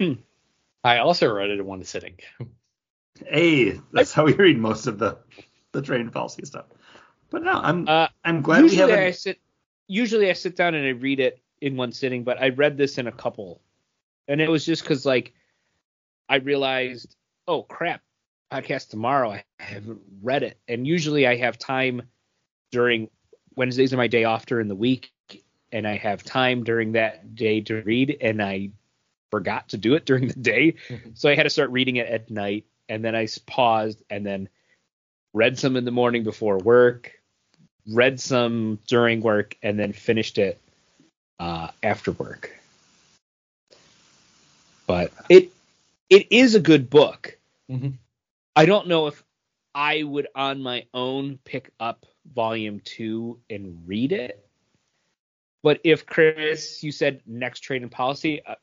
I 0.84 0.98
also 0.98 1.32
read 1.32 1.50
it 1.50 1.58
in 1.58 1.66
one 1.66 1.82
sitting. 1.84 2.16
hey, 3.26 3.80
that's 3.92 4.12
how 4.12 4.24
we 4.24 4.34
read 4.34 4.58
most 4.58 4.86
of 4.86 4.98
the 4.98 5.18
the 5.72 5.82
Trade-In 5.82 6.10
Policy 6.10 6.44
stuff. 6.44 6.66
But 7.30 7.42
no, 7.42 7.52
I'm 7.52 7.88
Uh, 7.88 8.08
I'm 8.24 8.42
glad 8.42 8.62
we 8.62 8.76
haven't. 8.76 8.98
I 8.98 9.10
sit 9.10 9.40
usually 9.88 10.30
I 10.30 10.32
sit 10.32 10.56
down 10.56 10.74
and 10.74 10.86
I 10.86 10.90
read 10.90 11.20
it 11.20 11.40
in 11.60 11.76
one 11.76 11.92
sitting, 11.92 12.24
but 12.24 12.40
I 12.40 12.50
read 12.50 12.76
this 12.76 12.98
in 12.98 13.06
a 13.06 13.12
couple, 13.12 13.60
and 14.28 14.40
it 14.40 14.48
was 14.48 14.64
just 14.64 14.82
because 14.82 15.04
like 15.04 15.32
I 16.28 16.36
realized, 16.36 17.16
oh 17.48 17.62
crap, 17.62 18.02
podcast 18.52 18.90
tomorrow. 18.90 19.30
I 19.32 19.44
haven't 19.58 20.00
read 20.22 20.42
it, 20.42 20.58
and 20.68 20.86
usually 20.86 21.26
I 21.26 21.36
have 21.36 21.58
time 21.58 22.02
during 22.70 23.08
Wednesdays 23.56 23.92
are 23.92 23.96
my 23.96 24.06
day 24.06 24.24
off 24.24 24.46
during 24.46 24.68
the 24.68 24.74
week, 24.74 25.10
and 25.72 25.86
I 25.86 25.96
have 25.96 26.22
time 26.22 26.64
during 26.64 26.92
that 26.92 27.34
day 27.34 27.60
to 27.62 27.82
read, 27.82 28.16
and 28.20 28.42
I 28.42 28.70
forgot 29.30 29.70
to 29.70 29.78
do 29.78 29.94
it 29.94 30.06
during 30.06 30.28
the 30.28 30.34
day, 30.34 30.74
so 31.14 31.28
I 31.28 31.34
had 31.34 31.44
to 31.44 31.50
start 31.50 31.70
reading 31.70 31.96
it 31.96 32.08
at 32.08 32.30
night, 32.30 32.64
and 32.88 33.04
then 33.04 33.14
I 33.14 33.26
paused 33.46 34.02
and 34.10 34.24
then 34.24 34.48
read 35.32 35.58
some 35.58 35.76
in 35.76 35.84
the 35.84 35.90
morning 35.90 36.24
before 36.24 36.58
work, 36.58 37.12
read 37.88 38.20
some 38.20 38.78
during 38.86 39.20
work, 39.20 39.56
and 39.62 39.78
then 39.78 39.92
finished 39.92 40.38
it 40.38 40.60
uh, 41.38 41.68
after 41.82 42.12
work. 42.12 42.50
But 44.86 45.12
it 45.28 45.50
it 46.08 46.28
is 46.30 46.54
a 46.54 46.60
good 46.60 46.88
book. 46.88 47.36
Mhm. 47.70 47.94
I 48.56 48.64
don't 48.64 48.88
know 48.88 49.06
if 49.06 49.22
I 49.74 50.02
would 50.02 50.28
on 50.34 50.62
my 50.62 50.86
own 50.94 51.38
pick 51.44 51.70
up 51.78 52.06
volume 52.34 52.80
two 52.80 53.38
and 53.50 53.86
read 53.86 54.12
it. 54.12 54.48
But 55.62 55.80
if 55.84 56.06
Chris, 56.06 56.82
you 56.82 56.90
said 56.90 57.20
next 57.26 57.60
Trade-In 57.60 57.90
Policy, 57.90 58.42
uh, 58.46 58.54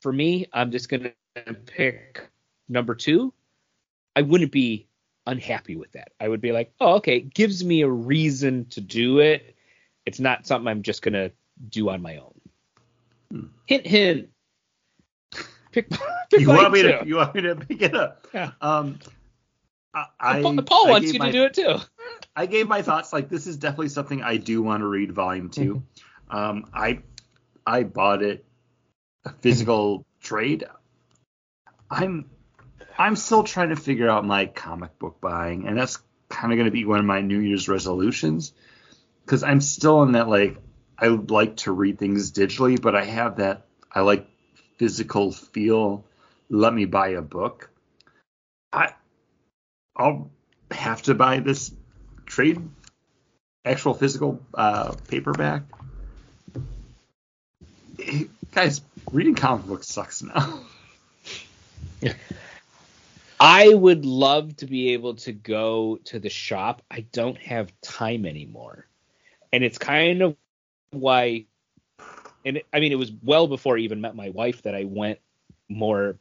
for 0.00 0.12
me, 0.12 0.46
I'm 0.54 0.70
just 0.70 0.88
gonna 0.88 1.12
pick 1.66 2.26
number 2.70 2.94
two. 2.94 3.34
I 4.16 4.22
wouldn't 4.22 4.52
be 4.52 4.88
unhappy 5.26 5.76
with 5.76 5.92
that. 5.92 6.12
I 6.18 6.28
would 6.28 6.40
be 6.40 6.52
like, 6.52 6.72
oh, 6.80 6.94
okay, 6.94 7.18
it 7.18 7.34
gives 7.34 7.62
me 7.62 7.82
a 7.82 7.88
reason 7.88 8.64
to 8.70 8.80
do 8.80 9.18
it. 9.18 9.54
It's 10.06 10.20
not 10.20 10.46
something 10.46 10.68
I'm 10.68 10.82
just 10.82 11.02
gonna 11.02 11.30
do 11.68 11.90
on 11.90 12.00
my 12.00 12.16
own. 12.16 12.40
Hmm. 13.30 13.46
Hint, 13.66 13.86
hint. 13.86 14.28
Pick, 15.72 15.90
pick 16.30 16.40
You 16.40 16.48
want 16.48 16.72
me 16.72 16.82
too. 16.82 16.88
to? 16.98 17.06
You 17.06 17.16
want 17.16 17.34
me 17.34 17.40
to 17.42 17.56
pick 17.56 17.82
it 17.82 17.94
up? 17.94 18.26
Yeah. 18.32 18.52
Um, 18.60 18.98
I, 19.94 20.06
I 20.20 20.42
Paul, 20.42 20.62
Paul 20.62 20.86
I 20.86 20.90
wants 20.90 21.12
you 21.12 21.18
my- 21.18 21.26
to 21.26 21.32
do 21.32 21.44
it 21.44 21.54
too. 21.54 21.76
I 22.34 22.46
gave 22.46 22.66
my 22.68 22.80
thoughts. 22.82 23.12
Like 23.12 23.28
this 23.28 23.46
is 23.46 23.56
definitely 23.58 23.88
something 23.88 24.22
I 24.22 24.36
do 24.38 24.62
want 24.62 24.80
to 24.80 24.86
read 24.86 25.12
volume 25.12 25.50
2 25.50 25.82
Um, 26.30 26.64
I 26.72 27.00
I 27.66 27.82
bought 27.82 28.22
it 28.22 28.44
a 29.24 29.30
physical 29.30 30.06
trade. 30.22 30.64
I'm 31.90 32.30
I'm 32.98 33.16
still 33.16 33.42
trying 33.44 33.70
to 33.70 33.76
figure 33.76 34.08
out 34.08 34.24
my 34.24 34.46
comic 34.46 34.98
book 34.98 35.20
buying, 35.20 35.66
and 35.66 35.76
that's 35.76 35.98
kind 36.28 36.52
of 36.52 36.56
going 36.56 36.66
to 36.66 36.72
be 36.72 36.84
one 36.86 36.98
of 37.00 37.04
my 37.04 37.20
New 37.20 37.38
Year's 37.38 37.68
resolutions 37.68 38.52
because 39.24 39.42
I'm 39.42 39.60
still 39.60 40.02
in 40.02 40.12
that 40.12 40.28
like 40.28 40.56
I 40.98 41.08
would 41.08 41.30
like 41.30 41.56
to 41.58 41.72
read 41.72 41.98
things 41.98 42.32
digitally, 42.32 42.80
but 42.80 42.94
I 42.94 43.04
have 43.04 43.36
that 43.36 43.66
I 43.90 44.00
like 44.00 44.26
physical 44.82 45.30
feel. 45.30 46.04
Let 46.50 46.74
me 46.74 46.86
buy 46.86 47.10
a 47.10 47.22
book. 47.22 47.70
I 48.72 48.94
I'll 49.94 50.28
have 50.72 51.02
to 51.02 51.14
buy 51.14 51.38
this 51.38 51.70
trade 52.26 52.60
actual 53.64 53.94
physical 53.94 54.40
uh, 54.52 54.96
paperback. 55.06 55.62
Guys, 58.50 58.80
reading 59.12 59.36
comic 59.36 59.66
books 59.66 59.86
sucks 59.86 60.20
now. 60.20 60.64
I 63.38 63.68
would 63.68 64.04
love 64.04 64.56
to 64.56 64.66
be 64.66 64.94
able 64.94 65.14
to 65.14 65.32
go 65.32 66.00
to 66.06 66.18
the 66.18 66.28
shop. 66.28 66.82
I 66.90 67.02
don't 67.12 67.38
have 67.38 67.72
time 67.82 68.26
anymore. 68.26 68.88
And 69.52 69.62
it's 69.62 69.78
kind 69.78 70.22
of 70.22 70.36
why 70.90 71.46
and 72.44 72.58
it, 72.58 72.66
I 72.72 72.80
mean 72.80 72.92
it 72.92 72.98
was 72.98 73.12
well 73.22 73.46
before 73.46 73.76
I 73.76 73.80
even 73.80 74.00
met 74.00 74.16
my 74.16 74.30
wife 74.30 74.62
that 74.62 74.74
I 74.74 74.84
went 74.84 75.18
more 75.68 76.18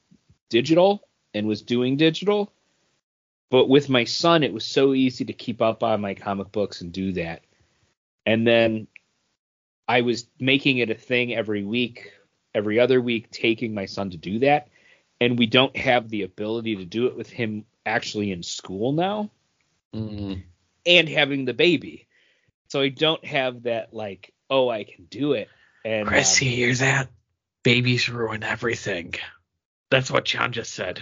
digital 0.49 1.07
and 1.33 1.47
was 1.47 1.61
doing 1.61 1.97
digital. 1.97 2.51
But 3.49 3.67
with 3.67 3.89
my 3.89 4.05
son 4.05 4.43
it 4.43 4.53
was 4.53 4.65
so 4.65 4.93
easy 4.93 5.25
to 5.25 5.33
keep 5.33 5.61
up 5.61 5.83
on 5.83 6.01
my 6.01 6.13
comic 6.13 6.51
books 6.51 6.81
and 6.81 6.91
do 6.91 7.13
that. 7.13 7.43
And 8.25 8.45
then 8.45 8.87
I 9.87 10.01
was 10.01 10.27
making 10.39 10.77
it 10.77 10.89
a 10.89 10.95
thing 10.95 11.33
every 11.33 11.63
week, 11.63 12.11
every 12.53 12.79
other 12.79 13.01
week 13.01 13.31
taking 13.31 13.73
my 13.73 13.85
son 13.85 14.11
to 14.11 14.17
do 14.17 14.39
that 14.39 14.69
and 15.19 15.37
we 15.37 15.45
don't 15.45 15.75
have 15.77 16.09
the 16.09 16.23
ability 16.23 16.77
to 16.77 16.85
do 16.85 17.05
it 17.05 17.15
with 17.15 17.29
him 17.29 17.65
actually 17.85 18.31
in 18.31 18.43
school 18.43 18.91
now 18.91 19.29
Mm. 19.93 20.43
and 20.85 21.09
having 21.09 21.45
the 21.45 21.53
baby. 21.53 22.07
So 22.69 22.79
I 22.79 22.87
don't 22.89 23.23
have 23.25 23.63
that 23.63 23.93
like, 23.93 24.33
oh, 24.49 24.69
I 24.69 24.85
can 24.85 25.05
do 25.05 25.33
it. 25.33 25.49
And 25.83 26.07
Chris, 26.07 26.41
um, 26.41 26.47
you 26.47 26.53
hear 26.55 26.75
that? 26.75 27.09
Babies 27.63 28.09
ruin 28.09 28.43
everything. 28.43 29.13
That's 29.89 30.09
what 30.11 30.25
John 30.25 30.51
just 30.51 30.73
said. 30.73 31.01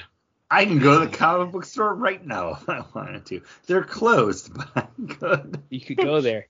I 0.52 0.66
can 0.66 0.80
go 0.80 1.00
to 1.00 1.06
the 1.06 1.16
comic 1.16 1.52
book 1.52 1.66
store 1.66 1.94
right 1.94 2.26
now 2.26 2.52
if 2.54 2.68
I 2.68 2.84
wanted 2.96 3.26
to. 3.28 3.42
They're 3.68 3.84
closed, 3.84 4.54
but 4.56 4.70
I 4.76 4.88
could. 5.14 5.62
you 5.70 5.82
could 5.82 5.98
go 5.98 6.22
there. 6.22 6.48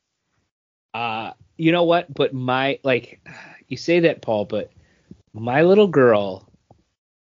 Uh, 0.93 1.34
you 1.57 1.72
know 1.72 1.84
what? 1.84 2.11
But 2.14 2.34
my 2.34 2.80
like, 2.84 3.19
you 3.68 3.77
say 3.77 4.01
that, 4.01 4.22
Paul, 4.22 4.45
but 4.45 4.72
my 5.34 5.64
little 5.64 5.88
girl 5.88 6.49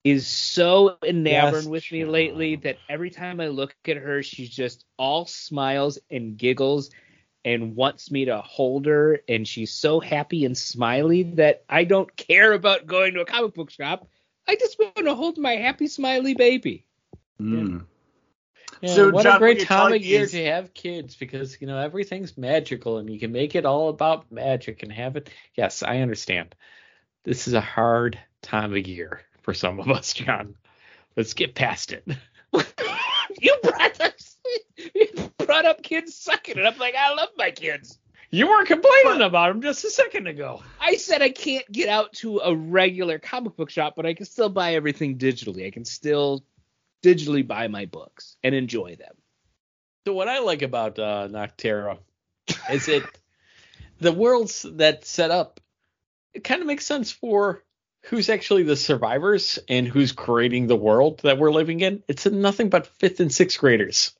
is 0.04 0.28
so 0.28 0.98
enamored 1.06 1.54
Yes, 1.54 1.66
with 1.66 1.92
me 1.92 2.02
John. 2.02 2.12
lately 2.12 2.56
that 2.58 2.78
every 2.90 3.10
time 3.10 3.40
I 3.40 3.48
look 3.48 3.76
at 3.88 3.98
her, 3.98 4.24
she's 4.24 4.50
just 4.50 4.86
all 4.98 5.26
smiles 5.26 6.00
and 6.10 6.38
giggles 6.38 6.90
and 7.46 7.76
wants 7.76 8.10
me 8.12 8.26
to 8.26 8.42
hold 8.42 8.86
her, 8.86 9.20
and 9.28 9.48
she's 9.48 9.72
so 9.72 10.00
happy 10.00 10.46
and 10.46 10.58
smiley 10.58 11.24
that 11.24 11.64
I 11.68 11.84
don't 11.84 12.16
care 12.16 12.54
about 12.54 12.86
going 12.88 13.14
to 13.16 13.22
a 13.22 13.26
comic 13.26 13.54
book 13.54 13.70
shop. 13.70 14.08
I 14.48 14.56
just 14.56 14.78
want 14.80 14.96
to 14.98 15.16
hold 15.16 15.38
my 15.38 15.56
happy, 15.56 15.88
smiley 15.88 16.34
baby. 16.36 16.86
Mm. 17.40 17.86
Yeah, 18.82 18.94
So, 18.94 19.10
what 19.12 19.24
John, 19.24 19.36
a 19.38 19.40
great 19.40 19.58
you're 19.58 19.66
time 19.66 19.94
of 19.94 20.02
year 20.04 20.24
is- 20.24 20.32
to 20.32 20.46
have 20.46 20.74
kids 20.74 21.16
because 21.16 21.60
you 21.62 21.68
know 21.68 21.78
everything's 21.78 22.38
magical 22.38 22.98
and 22.98 23.10
you 23.10 23.20
can 23.20 23.32
make 23.32 23.56
it 23.56 23.66
all 23.66 23.90
about 23.90 24.32
magic 24.32 24.84
and 24.84 24.92
have 24.92 25.16
it. 25.16 25.30
Yes, 25.56 25.84
I 25.84 26.00
understand. 26.00 26.56
This 27.24 27.48
is 27.48 27.54
a 27.54 27.62
hard 27.62 28.20
time 28.42 28.76
of 28.76 28.86
year 28.88 29.22
for 29.42 29.54
some 29.54 29.80
of 29.80 29.90
us, 29.90 30.14
John. 30.14 30.56
Let's 31.16 31.34
get 31.34 31.56
past 31.56 31.94
it. 31.94 32.06
you 33.42 33.56
brought 33.64 34.02
up, 34.02 34.14
you 34.96 35.32
brought 35.38 35.66
up 35.66 35.84
kids 35.84 36.16
sucking, 36.16 36.58
and 36.58 36.68
I'm 36.68 36.78
like, 36.78 36.96
I 36.96 37.14
love 37.14 37.30
my 37.38 37.52
kids. 37.52 38.00
You 38.32 38.48
weren't 38.48 38.68
complaining 38.68 39.22
about 39.22 39.50
them 39.50 39.62
just 39.62 39.86
a 39.86 39.92
second 39.92 40.26
ago. 40.26 40.64
I 40.82 40.96
said 40.96 41.22
I 41.22 41.30
can't 41.30 41.72
get 41.72 41.88
out 41.88 42.14
to 42.14 42.40
a 42.40 42.56
regular 42.56 43.20
comic 43.20 43.56
book 43.56 43.70
shop, 43.70 43.94
but 43.96 44.08
I 44.08 44.16
can 44.16 44.26
still 44.26 44.50
buy 44.50 44.74
everything 44.74 45.20
digitally. 45.20 45.68
I 45.68 45.70
can 45.70 45.86
still 45.86 46.44
digitally 47.04 47.46
buy 47.46 47.68
my 47.68 47.86
books 47.86 48.36
and 48.44 48.56
enjoy 48.56 48.96
them. 48.96 49.14
So 50.08 50.14
what 50.14 50.28
I 50.28 50.40
like 50.40 50.64
about 50.64 50.98
uh, 50.98 51.28
Nocterra 51.30 52.00
is 52.72 52.88
it 52.88 53.04
the 54.00 54.12
worlds 54.12 54.66
that 54.78 55.06
set 55.06 55.30
up. 55.30 55.60
It 56.34 56.44
kind 56.44 56.62
of 56.62 56.68
makes 56.68 56.88
sense 56.88 57.12
for 57.12 57.64
who's 58.06 58.30
actually 58.30 58.64
the 58.64 58.76
survivors 58.76 59.60
and 59.70 59.88
who's 59.88 60.12
creating 60.12 60.66
the 60.66 60.76
world 60.76 61.20
that 61.20 61.38
we're 61.38 61.52
living 61.52 61.82
in. 61.82 62.02
It's 62.08 62.26
nothing 62.26 62.70
but 62.70 62.88
fifth 62.88 63.20
and 63.20 63.32
sixth 63.32 63.60
graders. 63.60 64.14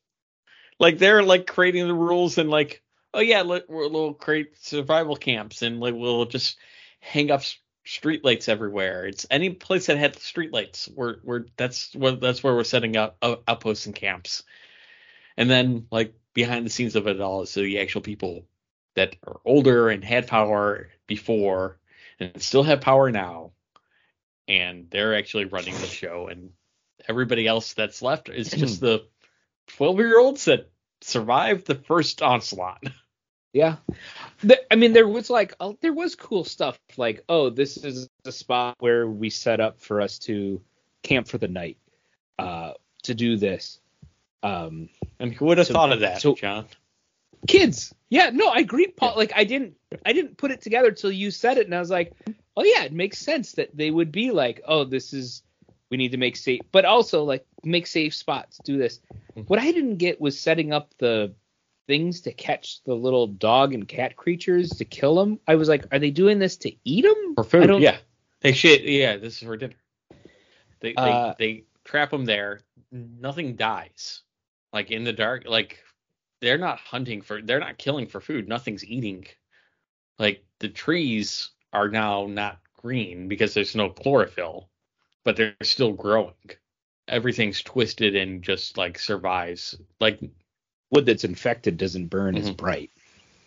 Like 0.80 0.98
they're 0.98 1.24
like 1.24 1.48
creating 1.48 1.88
the 1.88 1.94
rules 1.94 2.38
and 2.38 2.50
like, 2.50 2.82
oh 3.14 3.20
yeah, 3.20 3.42
let, 3.42 3.70
we'll, 3.70 3.92
we'll 3.92 4.14
create 4.14 4.58
survival 4.60 5.16
camps 5.16 5.62
and 5.62 5.80
like 5.80 5.94
we'll 5.94 6.26
just 6.26 6.58
hang 7.00 7.32
up 7.32 7.42
streetlights 7.86 8.50
everywhere. 8.50 9.06
It's 9.06 9.26
any 9.30 9.50
place 9.52 9.88
that 9.88 9.98
had 9.98 10.16
streetlights. 10.16 10.92
We're 10.94 11.18
we're 11.24 11.46
that's 11.58 11.94
what 11.96 12.22
that's 12.22 12.44
where 12.44 12.56
we're 12.56 12.64
setting 12.64 12.96
up 12.96 13.18
outposts 13.22 13.86
and 13.86 13.96
camps. 13.96 14.44
And 15.38 15.50
then 15.50 15.88
like 15.92 16.14
behind 16.34 16.66
the 16.66 16.70
scenes 16.70 16.96
of 16.96 17.08
it 17.08 17.22
all 17.22 17.46
so 17.46 17.62
the 17.62 17.80
actual 17.80 18.02
people 18.02 18.46
that 18.96 19.16
are 19.26 19.40
older 19.46 19.90
and 19.90 20.04
had 20.04 20.28
power 20.28 20.90
before 21.08 21.78
and 22.20 22.42
still 22.42 22.64
have 22.64 22.82
power 22.82 23.12
now. 23.12 23.52
And 24.48 24.90
they're 24.90 25.16
actually 25.16 25.46
running 25.46 25.76
the 25.76 25.88
show 25.88 26.28
and 26.28 26.52
everybody 27.08 27.48
else 27.48 27.74
that's 27.74 28.02
left 28.02 28.30
is 28.30 28.54
hmm. 28.54 28.60
just 28.60 28.82
the 28.82 29.06
12 29.68 29.98
year 30.00 30.20
olds 30.20 30.46
that 30.46 30.70
survived 31.02 31.66
the 31.68 31.76
first 31.76 32.22
onslaught. 32.22 32.84
Yeah. 33.52 33.76
The, 34.42 34.60
I 34.72 34.76
mean, 34.76 34.94
there 34.94 35.08
was 35.08 35.30
like, 35.30 35.54
oh, 35.60 35.78
there 35.82 35.94
was 35.94 36.16
cool 36.16 36.44
stuff 36.44 36.80
like, 36.98 37.24
oh, 37.30 37.50
this 37.52 37.78
is 37.78 38.10
the 38.24 38.32
spot 38.32 38.76
where 38.80 39.08
we 39.08 39.30
set 39.30 39.60
up 39.60 39.80
for 39.80 40.02
us 40.02 40.18
to 40.20 40.60
camp 41.04 41.28
for 41.28 41.38
the 41.38 41.48
night, 41.48 41.78
uh, 42.40 42.74
to 43.04 43.14
do 43.14 43.38
this. 43.38 43.80
Um, 44.42 44.90
And 45.20 45.34
who 45.34 45.46
would 45.46 45.60
have 45.60 45.68
So- 45.68 45.74
thought 45.74 45.92
of 45.94 46.00
that, 46.00 46.22
so- 46.22 46.34
John? 46.36 46.66
kids. 47.48 47.94
Yeah, 48.10 48.30
no, 48.34 48.48
I 48.48 48.60
agree, 48.60 48.88
Paul. 48.88 49.14
Like, 49.18 49.34
I 49.36 49.44
didn't, 49.44 49.76
I 50.06 50.14
didn't 50.14 50.38
put 50.38 50.52
it 50.52 50.62
together 50.62 50.92
till 50.92 51.12
you 51.12 51.30
said 51.30 51.58
it, 51.58 51.66
and 51.66 51.76
I 51.76 51.80
was 51.80 51.90
like, 51.90 52.14
oh 52.56 52.64
yeah, 52.64 52.84
it 52.84 52.94
makes 52.94 53.20
sense 53.20 53.52
that 53.54 53.76
they 53.76 53.92
would 53.92 54.12
be 54.12 54.32
like, 54.32 54.62
oh, 54.66 54.84
this 54.86 55.14
is, 55.14 55.44
we 55.94 55.98
need 55.98 56.12
to 56.12 56.18
make 56.18 56.36
safe, 56.36 56.62
but 56.72 56.86
also 56.86 57.24
like 57.24 57.46
make 57.64 57.86
safe 57.86 58.16
spots, 58.16 58.60
do 58.64 58.80
this. 58.80 59.00
Mhm. 59.38 59.48
What 59.48 59.60
I 59.60 59.72
didn't 59.72 59.98
get 59.98 60.20
was 60.20 60.40
setting 60.40 60.74
up 60.74 60.92
the 60.98 61.36
things 61.86 62.22
to 62.22 62.34
catch 62.34 62.84
the 62.84 62.96
little 62.96 63.28
dog 63.28 63.76
and 63.76 63.88
cat 63.88 64.16
creatures 64.16 64.72
to 64.72 64.86
kill 64.86 65.14
them. 65.14 65.40
I 65.48 65.54
was 65.54 65.70
like, 65.70 65.86
are 65.92 66.00
they 66.00 66.10
doing 66.10 66.40
this 66.40 66.58
to 66.58 66.74
eat 66.84 67.04
them? 67.04 67.36
For 67.36 67.44
food, 67.44 67.80
yeah. 67.80 67.98
They 68.42 68.54
shit, 68.54 68.86
yeah, 68.86 69.18
this 69.18 69.38
is 69.38 69.44
for 69.44 69.56
dinner. 69.56 69.76
They, 70.80 70.96
Uh, 70.96 71.36
they, 71.38 71.46
they 71.46 71.64
trap 71.84 72.10
them 72.10 72.26
there. 72.26 72.62
Nothing 72.92 73.56
dies. 73.56 74.24
Like 74.74 74.90
in 74.90 75.04
the 75.04 75.14
dark, 75.14 75.44
like 75.46 75.78
they're 76.42 76.58
not 76.58 76.80
hunting 76.80 77.22
for, 77.22 77.40
they're 77.40 77.60
not 77.60 77.78
killing 77.78 78.08
for 78.08 78.20
food. 78.20 78.48
Nothing's 78.48 78.84
eating. 78.84 79.28
Like 80.18 80.44
the 80.60 80.70
trees 80.70 81.52
are 81.72 81.90
now 81.90 82.26
not 82.26 82.58
green 82.82 83.28
because 83.28 83.54
there's 83.54 83.76
no 83.76 83.92
chlorophyll, 83.92 84.70
but 85.24 85.36
they're 85.38 85.56
still 85.64 85.94
growing. 85.94 86.34
Everything's 87.08 87.62
twisted 87.62 88.16
and 88.16 88.42
just 88.44 88.78
like 88.78 88.98
survives. 88.98 89.78
Like 90.00 90.20
Wood 90.92 91.06
that's 91.06 91.24
infected 91.24 91.78
doesn't 91.78 92.08
burn 92.08 92.36
as 92.38 92.52
Mhm. 92.52 92.58
bright. 92.58 92.92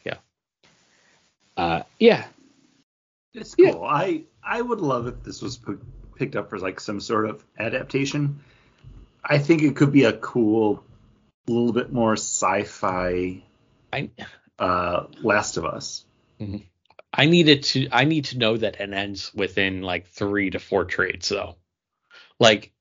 Yeah. 0.05 0.19
Uh, 1.57 1.83
yeah. 1.99 2.27
It's 3.35 3.55
Yeah. 3.57 3.73
cool. 3.73 3.85
I 3.85 4.25
I 4.43 4.61
would 4.63 4.81
love 4.81 5.07
if 5.07 5.23
this 5.23 5.43
was 5.43 5.57
put, 5.57 5.81
picked 6.17 6.37
up 6.37 6.51
for 6.51 6.59
like 6.59 6.81
some 6.81 7.01
sort 7.01 7.29
of 7.29 7.45
adaptation. 7.59 8.41
I 9.25 9.39
think 9.39 9.63
it 9.63 9.75
could 9.77 9.93
be 9.93 10.05
a 10.05 10.13
cool, 10.13 10.85
little 11.47 11.73
bit 11.73 11.93
more 11.93 12.13
sci-fi 12.13 13.43
I, 13.93 14.11
uh, 14.59 15.07
Last 15.21 15.57
of 15.57 15.65
Us. 15.65 16.05
I 17.13 17.27
needed 17.27 17.63
to 17.65 17.89
I 17.91 18.05
need 18.05 18.27
to 18.27 18.39
know 18.39 18.57
that 18.57 18.81
it 18.81 18.93
ends 18.93 19.33
within 19.35 19.83
like 19.83 20.07
three 20.09 20.51
to 20.51 20.59
four 20.59 20.85
trades 20.85 21.29
though. 21.29 21.57
Like 22.39 22.73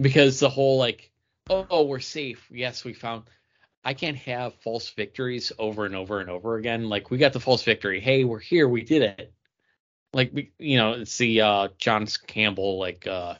because 0.00 0.40
the 0.40 0.48
whole 0.48 0.78
like 0.78 1.12
oh, 1.50 1.84
we're 1.84 2.00
safe. 2.00 2.46
Yes, 2.50 2.84
we 2.84 2.92
found. 2.92 3.24
I 3.84 3.94
can't 3.94 4.16
have 4.18 4.54
false 4.56 4.90
victories 4.90 5.52
over 5.58 5.84
and 5.84 5.96
over 5.96 6.20
and 6.20 6.30
over 6.30 6.56
again. 6.56 6.88
Like 6.88 7.10
we 7.10 7.18
got 7.18 7.32
the 7.32 7.40
false 7.40 7.62
victory. 7.62 8.00
Hey, 8.00 8.24
we're 8.24 8.38
here. 8.38 8.68
We 8.68 8.82
did 8.82 9.02
it. 9.02 9.32
Like 10.12 10.30
we, 10.32 10.52
you 10.58 10.76
know, 10.76 10.92
it's 10.92 11.18
the 11.18 11.40
uh, 11.40 11.68
John 11.78 12.06
Campbell 12.26 12.78
like 12.78 13.06
uh, 13.06 13.36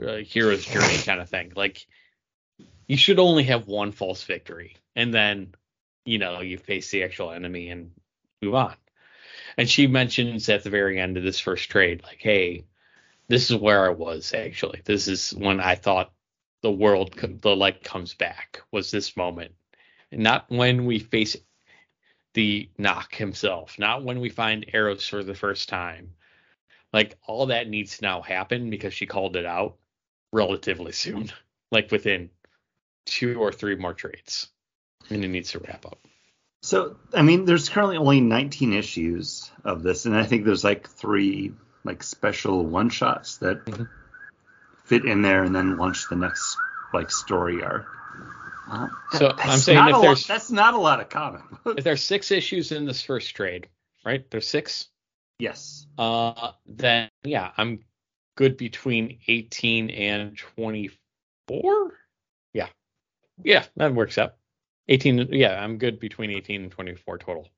uh, 0.00 0.16
hero's 0.16 0.66
journey 0.66 0.98
kind 1.04 1.20
of 1.20 1.28
thing. 1.28 1.52
Like 1.56 1.86
you 2.86 2.96
should 2.96 3.18
only 3.18 3.44
have 3.44 3.68
one 3.68 3.92
false 3.92 4.22
victory, 4.24 4.76
and 4.94 5.14
then 5.14 5.54
you 6.04 6.18
know 6.18 6.40
you 6.40 6.58
face 6.58 6.90
the 6.90 7.04
actual 7.04 7.30
enemy 7.32 7.70
and 7.70 7.92
move 8.42 8.54
on. 8.54 8.74
And 9.56 9.68
she 9.68 9.86
mentions 9.86 10.48
at 10.48 10.62
the 10.62 10.70
very 10.70 11.00
end 11.00 11.16
of 11.16 11.22
this 11.22 11.40
first 11.40 11.70
trade, 11.70 12.02
like, 12.02 12.18
hey, 12.20 12.64
this 13.30 13.48
is 13.48 13.56
where 13.56 13.86
I 13.86 13.90
was 13.90 14.34
actually. 14.34 14.82
This 14.84 15.06
is 15.06 15.30
when 15.30 15.60
I 15.60 15.76
thought 15.76 16.12
the 16.62 16.72
world, 16.72 17.14
the 17.40 17.54
light 17.54 17.84
comes 17.84 18.12
back. 18.12 18.60
Was 18.72 18.90
this 18.90 19.16
moment, 19.16 19.52
not 20.10 20.46
when 20.48 20.84
we 20.84 20.98
face 20.98 21.36
the 22.34 22.68
knock 22.76 23.14
himself, 23.14 23.78
not 23.78 24.04
when 24.04 24.18
we 24.18 24.30
find 24.30 24.66
Eros 24.74 25.06
for 25.06 25.22
the 25.22 25.34
first 25.36 25.68
time. 25.68 26.14
Like 26.92 27.16
all 27.24 27.46
that 27.46 27.68
needs 27.68 27.98
to 27.98 28.04
now 28.04 28.20
happen 28.20 28.68
because 28.68 28.94
she 28.94 29.06
called 29.06 29.36
it 29.36 29.46
out 29.46 29.76
relatively 30.32 30.90
soon, 30.90 31.30
like 31.70 31.92
within 31.92 32.30
two 33.06 33.40
or 33.40 33.52
three 33.52 33.76
more 33.76 33.94
trades, 33.94 34.48
and 35.08 35.24
it 35.24 35.28
needs 35.28 35.52
to 35.52 35.60
wrap 35.60 35.86
up. 35.86 36.04
So, 36.62 36.96
I 37.14 37.22
mean, 37.22 37.44
there's 37.44 37.68
currently 37.68 37.96
only 37.96 38.20
19 38.20 38.72
issues 38.72 39.50
of 39.64 39.84
this, 39.84 40.04
and 40.04 40.16
I 40.16 40.24
think 40.24 40.44
there's 40.44 40.64
like 40.64 40.90
three 40.90 41.52
like 41.84 42.02
special 42.02 42.64
one 42.64 42.90
shots 42.90 43.38
that 43.38 43.64
mm-hmm. 43.64 43.84
fit 44.84 45.04
in 45.04 45.22
there 45.22 45.44
and 45.44 45.54
then 45.54 45.76
launch 45.76 46.08
the 46.08 46.16
next 46.16 46.56
like 46.92 47.10
story 47.10 47.62
arc. 47.62 47.86
Uh, 48.70 48.88
so 49.12 49.32
I'm 49.36 49.58
saying 49.58 49.88
if 49.88 50.00
there's 50.00 50.28
lot, 50.28 50.34
that's 50.34 50.50
not 50.50 50.74
a 50.74 50.78
lot 50.78 51.00
of 51.00 51.08
comic. 51.08 51.42
if 51.66 51.84
there's 51.84 52.02
six 52.02 52.30
issues 52.30 52.70
in 52.70 52.84
this 52.84 53.02
first 53.02 53.34
trade, 53.34 53.68
right? 54.04 54.28
There's 54.30 54.46
six. 54.46 54.88
Yes. 55.38 55.86
Uh, 55.98 56.52
then 56.66 57.08
yeah, 57.24 57.50
I'm 57.56 57.80
good 58.36 58.56
between 58.56 59.18
18 59.26 59.90
and 59.90 60.36
24. 60.36 61.92
Yeah, 62.52 62.68
yeah, 63.42 63.64
that 63.76 63.94
works 63.94 64.18
out. 64.18 64.36
18. 64.88 65.28
Yeah, 65.32 65.60
I'm 65.60 65.78
good 65.78 65.98
between 65.98 66.30
18 66.30 66.62
and 66.62 66.72
24 66.72 67.18
total. 67.18 67.48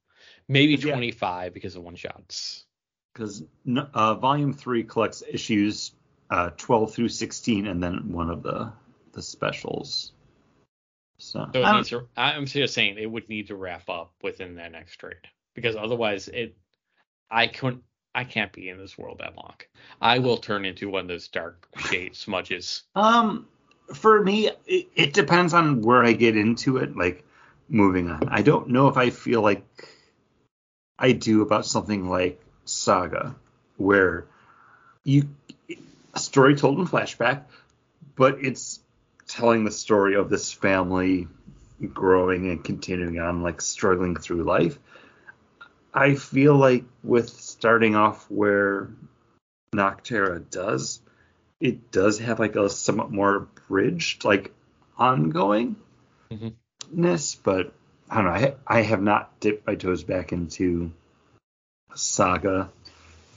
Maybe 0.49 0.77
25 0.77 1.45
yeah. 1.45 1.51
because 1.51 1.77
of 1.77 1.83
one 1.83 1.97
shots. 1.97 2.65
Because 3.13 3.43
uh, 3.95 4.15
volume 4.15 4.55
three 4.55 4.85
collects 4.85 5.23
issues 5.29 5.93
uh, 6.31 6.51
12 6.57 6.95
through 6.95 7.09
16, 7.09 7.67
and 7.67 7.83
then 7.83 8.13
one 8.13 8.31
of 8.31 8.43
the 8.43 8.73
the 9.13 9.23
specials. 9.23 10.13
So, 11.19 11.47
so 11.53 11.61
it 11.61 11.73
needs 11.77 11.89
to, 11.91 12.09
I'm 12.17 12.47
just 12.47 12.75
saying 12.75 12.97
it 12.99 13.11
would 13.11 13.29
need 13.29 13.49
to 13.49 13.55
wrap 13.55 13.89
up 13.89 14.13
within 14.23 14.57
that 14.57 14.73
next 14.73 14.97
trade 14.97 15.17
because 15.55 15.77
otherwise 15.77 16.29
it 16.29 16.57
I 17.31 17.47
couldn't 17.47 17.85
I 18.15 18.25
can't 18.25 18.53
be 18.53 18.69
in 18.69 18.79
this 18.79 18.99
world 18.99 19.19
that 19.21 19.37
long. 19.37 19.55
I 20.01 20.19
will 20.19 20.37
turn 20.37 20.65
into 20.65 20.91
one 20.91 21.03
of 21.03 21.09
those 21.09 21.29
dark 21.29 21.67
shade 21.79 22.15
smudges. 22.17 22.83
Um, 22.95 23.47
for 23.95 24.23
me, 24.23 24.51
it, 24.67 24.89
it, 24.95 25.13
depends 25.15 25.55
on 25.55 25.81
where 25.81 26.05
I 26.05 26.13
get 26.13 26.37
into 26.37 26.77
it. 26.77 26.97
Like 26.97 27.25
moving 27.69 28.11
on, 28.11 28.29
I 28.29 28.43
don't 28.43 28.69
know 28.69 28.89
if 28.89 28.97
I 28.97 29.11
feel 29.11 29.41
like 29.41 29.65
I 30.99 31.13
do 31.13 31.43
about 31.43 31.65
something 31.65 32.09
like 32.09 32.41
Saga, 32.65 33.35
where 33.77 34.27
you 35.05 35.29
a 36.15 36.19
story 36.19 36.55
told 36.57 36.79
in 36.79 36.87
flashback, 36.87 37.45
but 38.17 38.39
it's 38.41 38.81
telling 39.27 39.65
the 39.65 39.71
story 39.71 40.15
of 40.15 40.29
this 40.29 40.53
family 40.53 41.29
growing 41.93 42.51
and 42.51 42.63
continuing 42.63 43.19
on, 43.19 43.43
like 43.43 43.61
struggling 43.61 44.17
through 44.17 44.45
life. 44.45 44.79
I 45.95 46.15
feel 46.15 46.57
like 46.57 46.85
with 47.03 47.29
starting 47.29 47.97
off 47.97 48.31
where 48.31 48.91
Nocterra 49.75 50.49
does, 50.51 51.01
it 51.61 51.91
does 51.91 52.19
have 52.19 52.39
like 52.39 52.57
a 52.57 52.69
somewhat 52.71 53.11
more 53.11 53.49
bridged, 53.69 54.25
like 54.25 54.53
ongoing 54.97 55.77
ness, 56.91 57.35
mm-hmm. 57.35 57.43
but 57.43 57.73
I 58.09 58.17
don't 58.17 58.25
know. 58.25 58.31
I, 58.31 58.55
I 58.67 58.83
have 58.83 59.03
not 59.03 59.41
dipped 59.41 59.67
my 59.67 59.75
toes 59.75 60.03
back 60.03 60.33
into 60.33 60.93
Saga 61.95 62.71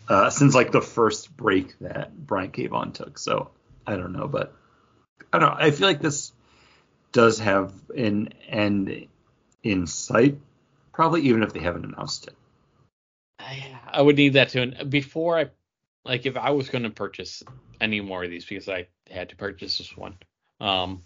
uh, 0.07 0.29
since 0.29 0.53
like 0.53 0.71
the 0.71 0.81
first 0.81 1.35
break 1.35 1.77
that 1.79 2.15
Brian. 2.15 2.51
Vaughan 2.51 2.91
took. 2.91 3.17
So 3.17 3.51
I 3.85 3.95
don't 3.95 4.13
know, 4.13 4.27
but 4.27 4.53
I 5.31 5.39
don't 5.39 5.49
know. 5.49 5.55
I 5.57 5.71
feel 5.71 5.87
like 5.87 6.01
this 6.01 6.31
does 7.11 7.39
have 7.39 7.73
an 7.95 8.33
end 8.47 9.07
in 9.63 9.87
sight, 9.87 10.37
probably 10.93 11.21
even 11.21 11.43
if 11.43 11.53
they 11.53 11.59
haven't 11.59 11.85
announced 11.85 12.27
it. 12.27 12.35
I 13.87 14.01
would 14.01 14.17
need 14.17 14.33
that 14.33 14.49
to 14.49 14.85
before 14.85 15.39
I 15.39 15.49
like 16.03 16.25
if 16.25 16.37
I 16.37 16.51
was 16.51 16.69
going 16.69 16.83
to 16.83 16.89
purchase 16.89 17.43
any 17.81 18.01
more 18.01 18.23
of 18.23 18.29
these 18.29 18.45
because 18.45 18.69
I 18.69 18.87
had 19.09 19.29
to 19.29 19.35
purchase 19.35 19.77
this 19.77 19.95
one. 19.95 20.17
Um, 20.59 21.03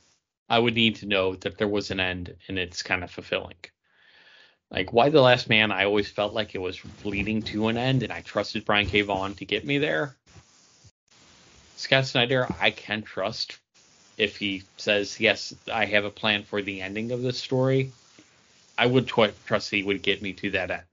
I 0.50 0.60
would 0.60 0.76
need 0.76 0.96
to 0.98 1.06
know 1.06 1.36
that 1.36 1.58
there 1.58 1.68
was 1.68 1.92
an 1.92 2.00
end 2.00 2.36
and 2.48 2.58
it's 2.58 2.82
kind 2.84 3.04
of 3.04 3.12
fulfilling. 3.12 3.56
Like 4.72 4.94
why 4.94 5.10
the 5.10 5.22
Last 5.22 5.50
Man, 5.50 5.72
I 5.72 5.86
always 5.86 6.10
felt 6.10 6.34
like 6.34 6.54
it 6.54 6.60
was 6.60 6.80
leading 7.04 7.42
to 7.44 7.68
an 7.68 7.78
end, 7.78 8.04
and 8.04 8.14
I 8.14 8.22
trusted 8.22 8.66
Brian 8.66 8.88
K. 8.88 9.02
Vaughan 9.02 9.34
to 9.36 9.46
get 9.46 9.66
me 9.66 9.80
there. 9.80 10.16
Scott 11.76 12.06
Snyder, 12.06 12.50
I 12.60 12.72
can 12.72 13.02
trust 13.02 13.58
if 14.18 14.38
he 14.38 14.64
says 14.78 15.20
yes, 15.20 15.56
I 15.74 15.86
have 15.86 16.06
a 16.06 16.12
plan 16.12 16.44
for 16.44 16.62
the 16.62 16.82
ending 16.82 17.12
of 17.12 17.22
this 17.22 17.40
story. 17.40 17.92
I 18.78 18.86
would 18.86 19.08
trust 19.08 19.72
he 19.72 19.84
would 19.84 20.04
get 20.04 20.22
me 20.22 20.34
to 20.34 20.52
that 20.52 20.72
end. 20.72 20.84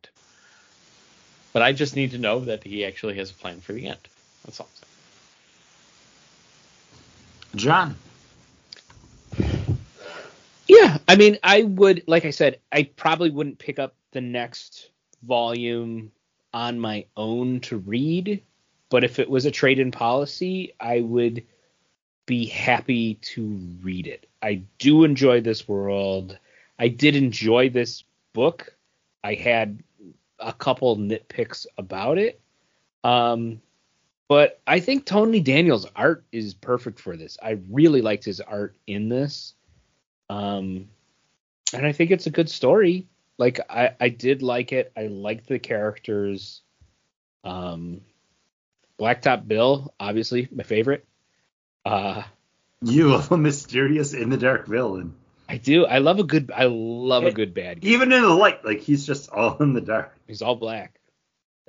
But 1.52 1.62
I 1.62 1.72
just 1.72 1.96
need 1.96 2.12
to 2.12 2.18
know 2.18 2.40
that 2.40 2.64
he 2.64 2.84
actually 2.84 3.16
has 3.16 3.30
a 3.30 3.34
plan 3.34 3.60
for 3.60 3.72
the 3.72 3.86
end. 3.86 3.98
That's 4.44 4.60
all. 4.60 4.68
John. 7.54 7.96
I 11.08 11.16
mean, 11.16 11.38
I 11.42 11.62
would, 11.62 12.04
like 12.06 12.24
I 12.24 12.30
said, 12.30 12.60
I 12.72 12.84
probably 12.84 13.30
wouldn't 13.30 13.58
pick 13.58 13.78
up 13.78 13.94
the 14.12 14.20
next 14.20 14.90
volume 15.22 16.12
on 16.52 16.78
my 16.78 17.06
own 17.16 17.60
to 17.60 17.78
read, 17.78 18.42
but 18.88 19.04
if 19.04 19.18
it 19.18 19.28
was 19.28 19.46
a 19.46 19.50
trade 19.50 19.78
in 19.78 19.90
policy, 19.90 20.72
I 20.80 21.00
would 21.00 21.44
be 22.26 22.46
happy 22.46 23.14
to 23.14 23.60
read 23.82 24.06
it. 24.06 24.26
I 24.42 24.62
do 24.78 25.04
enjoy 25.04 25.40
this 25.40 25.68
world. 25.68 26.38
I 26.78 26.88
did 26.88 27.16
enjoy 27.16 27.70
this 27.70 28.04
book. 28.32 28.76
I 29.22 29.34
had 29.34 29.82
a 30.38 30.52
couple 30.52 30.96
nitpicks 30.96 31.66
about 31.78 32.18
it. 32.18 32.40
Um, 33.04 33.60
but 34.28 34.60
I 34.66 34.80
think 34.80 35.04
Tony 35.04 35.40
Daniels' 35.40 35.86
art 35.94 36.24
is 36.32 36.54
perfect 36.54 36.98
for 36.98 37.16
this. 37.16 37.38
I 37.42 37.58
really 37.70 38.02
liked 38.02 38.24
his 38.24 38.40
art 38.40 38.76
in 38.86 39.08
this. 39.08 39.54
Um, 40.28 40.88
and 41.72 41.86
I 41.86 41.92
think 41.92 42.10
it's 42.10 42.26
a 42.26 42.30
good 42.30 42.50
story. 42.50 43.06
Like 43.38 43.60
I, 43.68 43.90
I 44.00 44.08
did 44.08 44.42
like 44.42 44.72
it. 44.72 44.92
I 44.96 45.06
liked 45.06 45.48
the 45.48 45.58
characters. 45.58 46.62
Um, 47.44 48.00
Blacktop 48.98 49.46
Bill, 49.46 49.92
obviously 50.00 50.48
my 50.50 50.62
favorite. 50.62 51.06
Uh, 51.84 52.22
you 52.82 53.08
love 53.08 53.30
a 53.30 53.36
mysterious 53.36 54.14
in 54.14 54.30
the 54.30 54.36
dark 54.36 54.66
villain. 54.66 55.14
I 55.48 55.58
do. 55.58 55.86
I 55.86 55.98
love 55.98 56.18
a 56.18 56.24
good. 56.24 56.50
I 56.54 56.64
love 56.64 57.24
a 57.24 57.32
good 57.32 57.54
bad 57.54 57.80
guy. 57.80 57.88
Even 57.88 58.12
in 58.12 58.22
the 58.22 58.28
light, 58.28 58.64
like 58.64 58.80
he's 58.80 59.06
just 59.06 59.30
all 59.30 59.56
in 59.58 59.74
the 59.74 59.80
dark. 59.80 60.12
He's 60.26 60.42
all 60.42 60.56
black. 60.56 60.98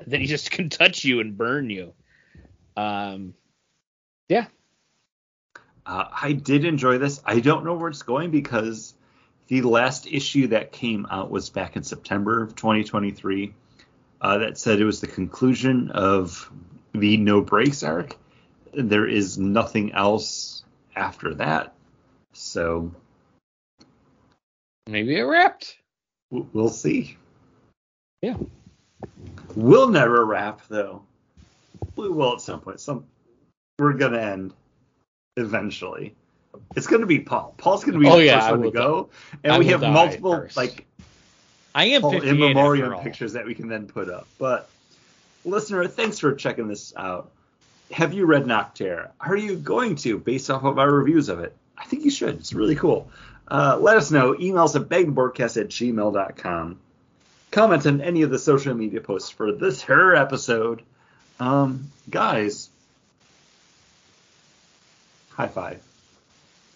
Then 0.06 0.22
he 0.22 0.28
just 0.28 0.50
can 0.52 0.70
touch 0.70 1.04
you 1.04 1.20
and 1.20 1.38
burn 1.38 1.70
you. 1.70 1.94
Um, 2.76 3.36
yeah. 4.30 4.48
Uh, 5.88 6.10
I 6.22 6.34
did 6.34 6.66
enjoy 6.66 6.98
this. 6.98 7.22
I 7.26 7.40
don't 7.40 7.64
know 7.64 7.74
where 7.74 7.90
it's 7.90 8.04
going 8.04 8.30
because 8.30 8.94
the 9.48 9.62
last 9.62 10.06
issue 10.06 10.48
that 10.48 10.74
came 10.74 11.08
out 11.10 11.32
was 11.32 11.50
back 11.50 11.78
in 11.78 11.84
September 11.84 12.44
of 12.44 12.56
2023. 12.56 13.54
Uh, 14.20 14.38
that 14.40 14.58
said 14.58 14.82
it 14.82 14.86
was 14.86 15.00
the 15.00 15.08
conclusion 15.08 15.92
of 15.92 16.52
the 16.94 17.16
No 17.16 17.42
Breaks 17.42 17.84
arc. 17.84 18.18
There 18.74 19.08
is 19.08 19.38
nothing 19.38 19.94
else 19.94 20.66
after 20.96 21.36
that. 21.36 21.74
So 22.34 22.92
Maybe 24.88 25.18
it 25.18 25.24
wrapped. 25.24 25.78
We'll 26.30 26.70
see. 26.70 27.18
Yeah. 28.22 28.38
We'll 29.56 29.90
never 29.90 30.26
wrap 30.26 30.62
though. 30.68 31.04
We 31.96 32.10
will 32.10 32.34
at 32.34 32.42
some 32.42 32.60
point. 32.60 32.80
Some 32.80 33.06
we're 33.80 33.94
gonna 33.94 34.20
end 34.20 34.54
eventually. 35.38 36.16
It's 36.76 36.88
going 36.88 37.02
to 37.02 37.08
be 37.08 37.20
Paul. 37.20 37.54
Paul's 37.58 37.84
going 37.84 37.94
to 37.94 38.00
be 38.00 38.08
oh, 38.08 38.18
the 38.18 38.26
yeah, 38.26 38.40
first 38.40 38.48
I 38.48 38.52
one 38.52 38.62
to 38.64 38.72
go, 38.72 39.04
die. 39.04 39.38
and 39.44 39.54
I 39.54 39.60
we 39.60 39.68
have 39.68 39.82
multiple 39.82 40.36
first. 40.36 40.58
like 40.58 40.86
I 41.74 41.86
am 41.86 42.04
in 42.06 42.40
memoriam 42.40 43.00
pictures 43.02 43.34
that 43.34 43.46
we 43.46 43.54
can 43.54 43.68
then 43.68 43.86
put 43.88 44.10
up. 44.10 44.28
But 44.40 44.70
listener, 45.46 45.88
thanks 45.88 46.20
for 46.20 46.34
checking 46.34 46.68
this 46.68 46.94
out. 46.98 47.32
Have 47.92 48.14
you 48.14 48.26
read 48.26 48.46
Nocterra? 48.46 49.12
Are 49.20 49.38
you 49.38 49.56
going 49.56 49.96
to, 49.98 50.18
based 50.18 50.50
off 50.50 50.64
of 50.64 50.78
our 50.80 50.92
reviews 50.92 51.30
of 51.30 51.40
it? 51.40 51.56
I 51.78 51.86
think 51.86 52.04
you 52.04 52.12
should. 52.12 52.36
It's 52.36 52.54
really 52.54 52.76
cool. 52.76 53.10
Uh, 53.48 53.78
let 53.80 53.96
us 53.96 54.12
know. 54.12 54.36
Email 54.38 54.64
us 54.64 54.76
at 54.76 54.84
baggedandboredcast 54.84 55.62
at 55.62 55.70
gmail.com. 55.70 56.80
Comment 57.52 57.86
on 57.86 58.02
any 58.02 58.24
of 58.24 58.30
the 58.30 58.40
social 58.40 58.74
media 58.74 59.00
posts 59.00 59.30
for 59.30 59.54
this 59.54 59.84
her 59.84 60.16
episode. 60.16 60.82
Um, 61.40 61.92
guys, 62.10 62.70
High 65.38 65.48
five. 65.48 65.84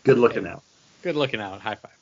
Good 0.03 0.19
looking 0.19 0.45
okay. 0.45 0.49
out. 0.49 0.61
Good 1.01 1.15
looking 1.15 1.41
out. 1.41 1.61
High 1.61 1.75
five. 1.75 1.97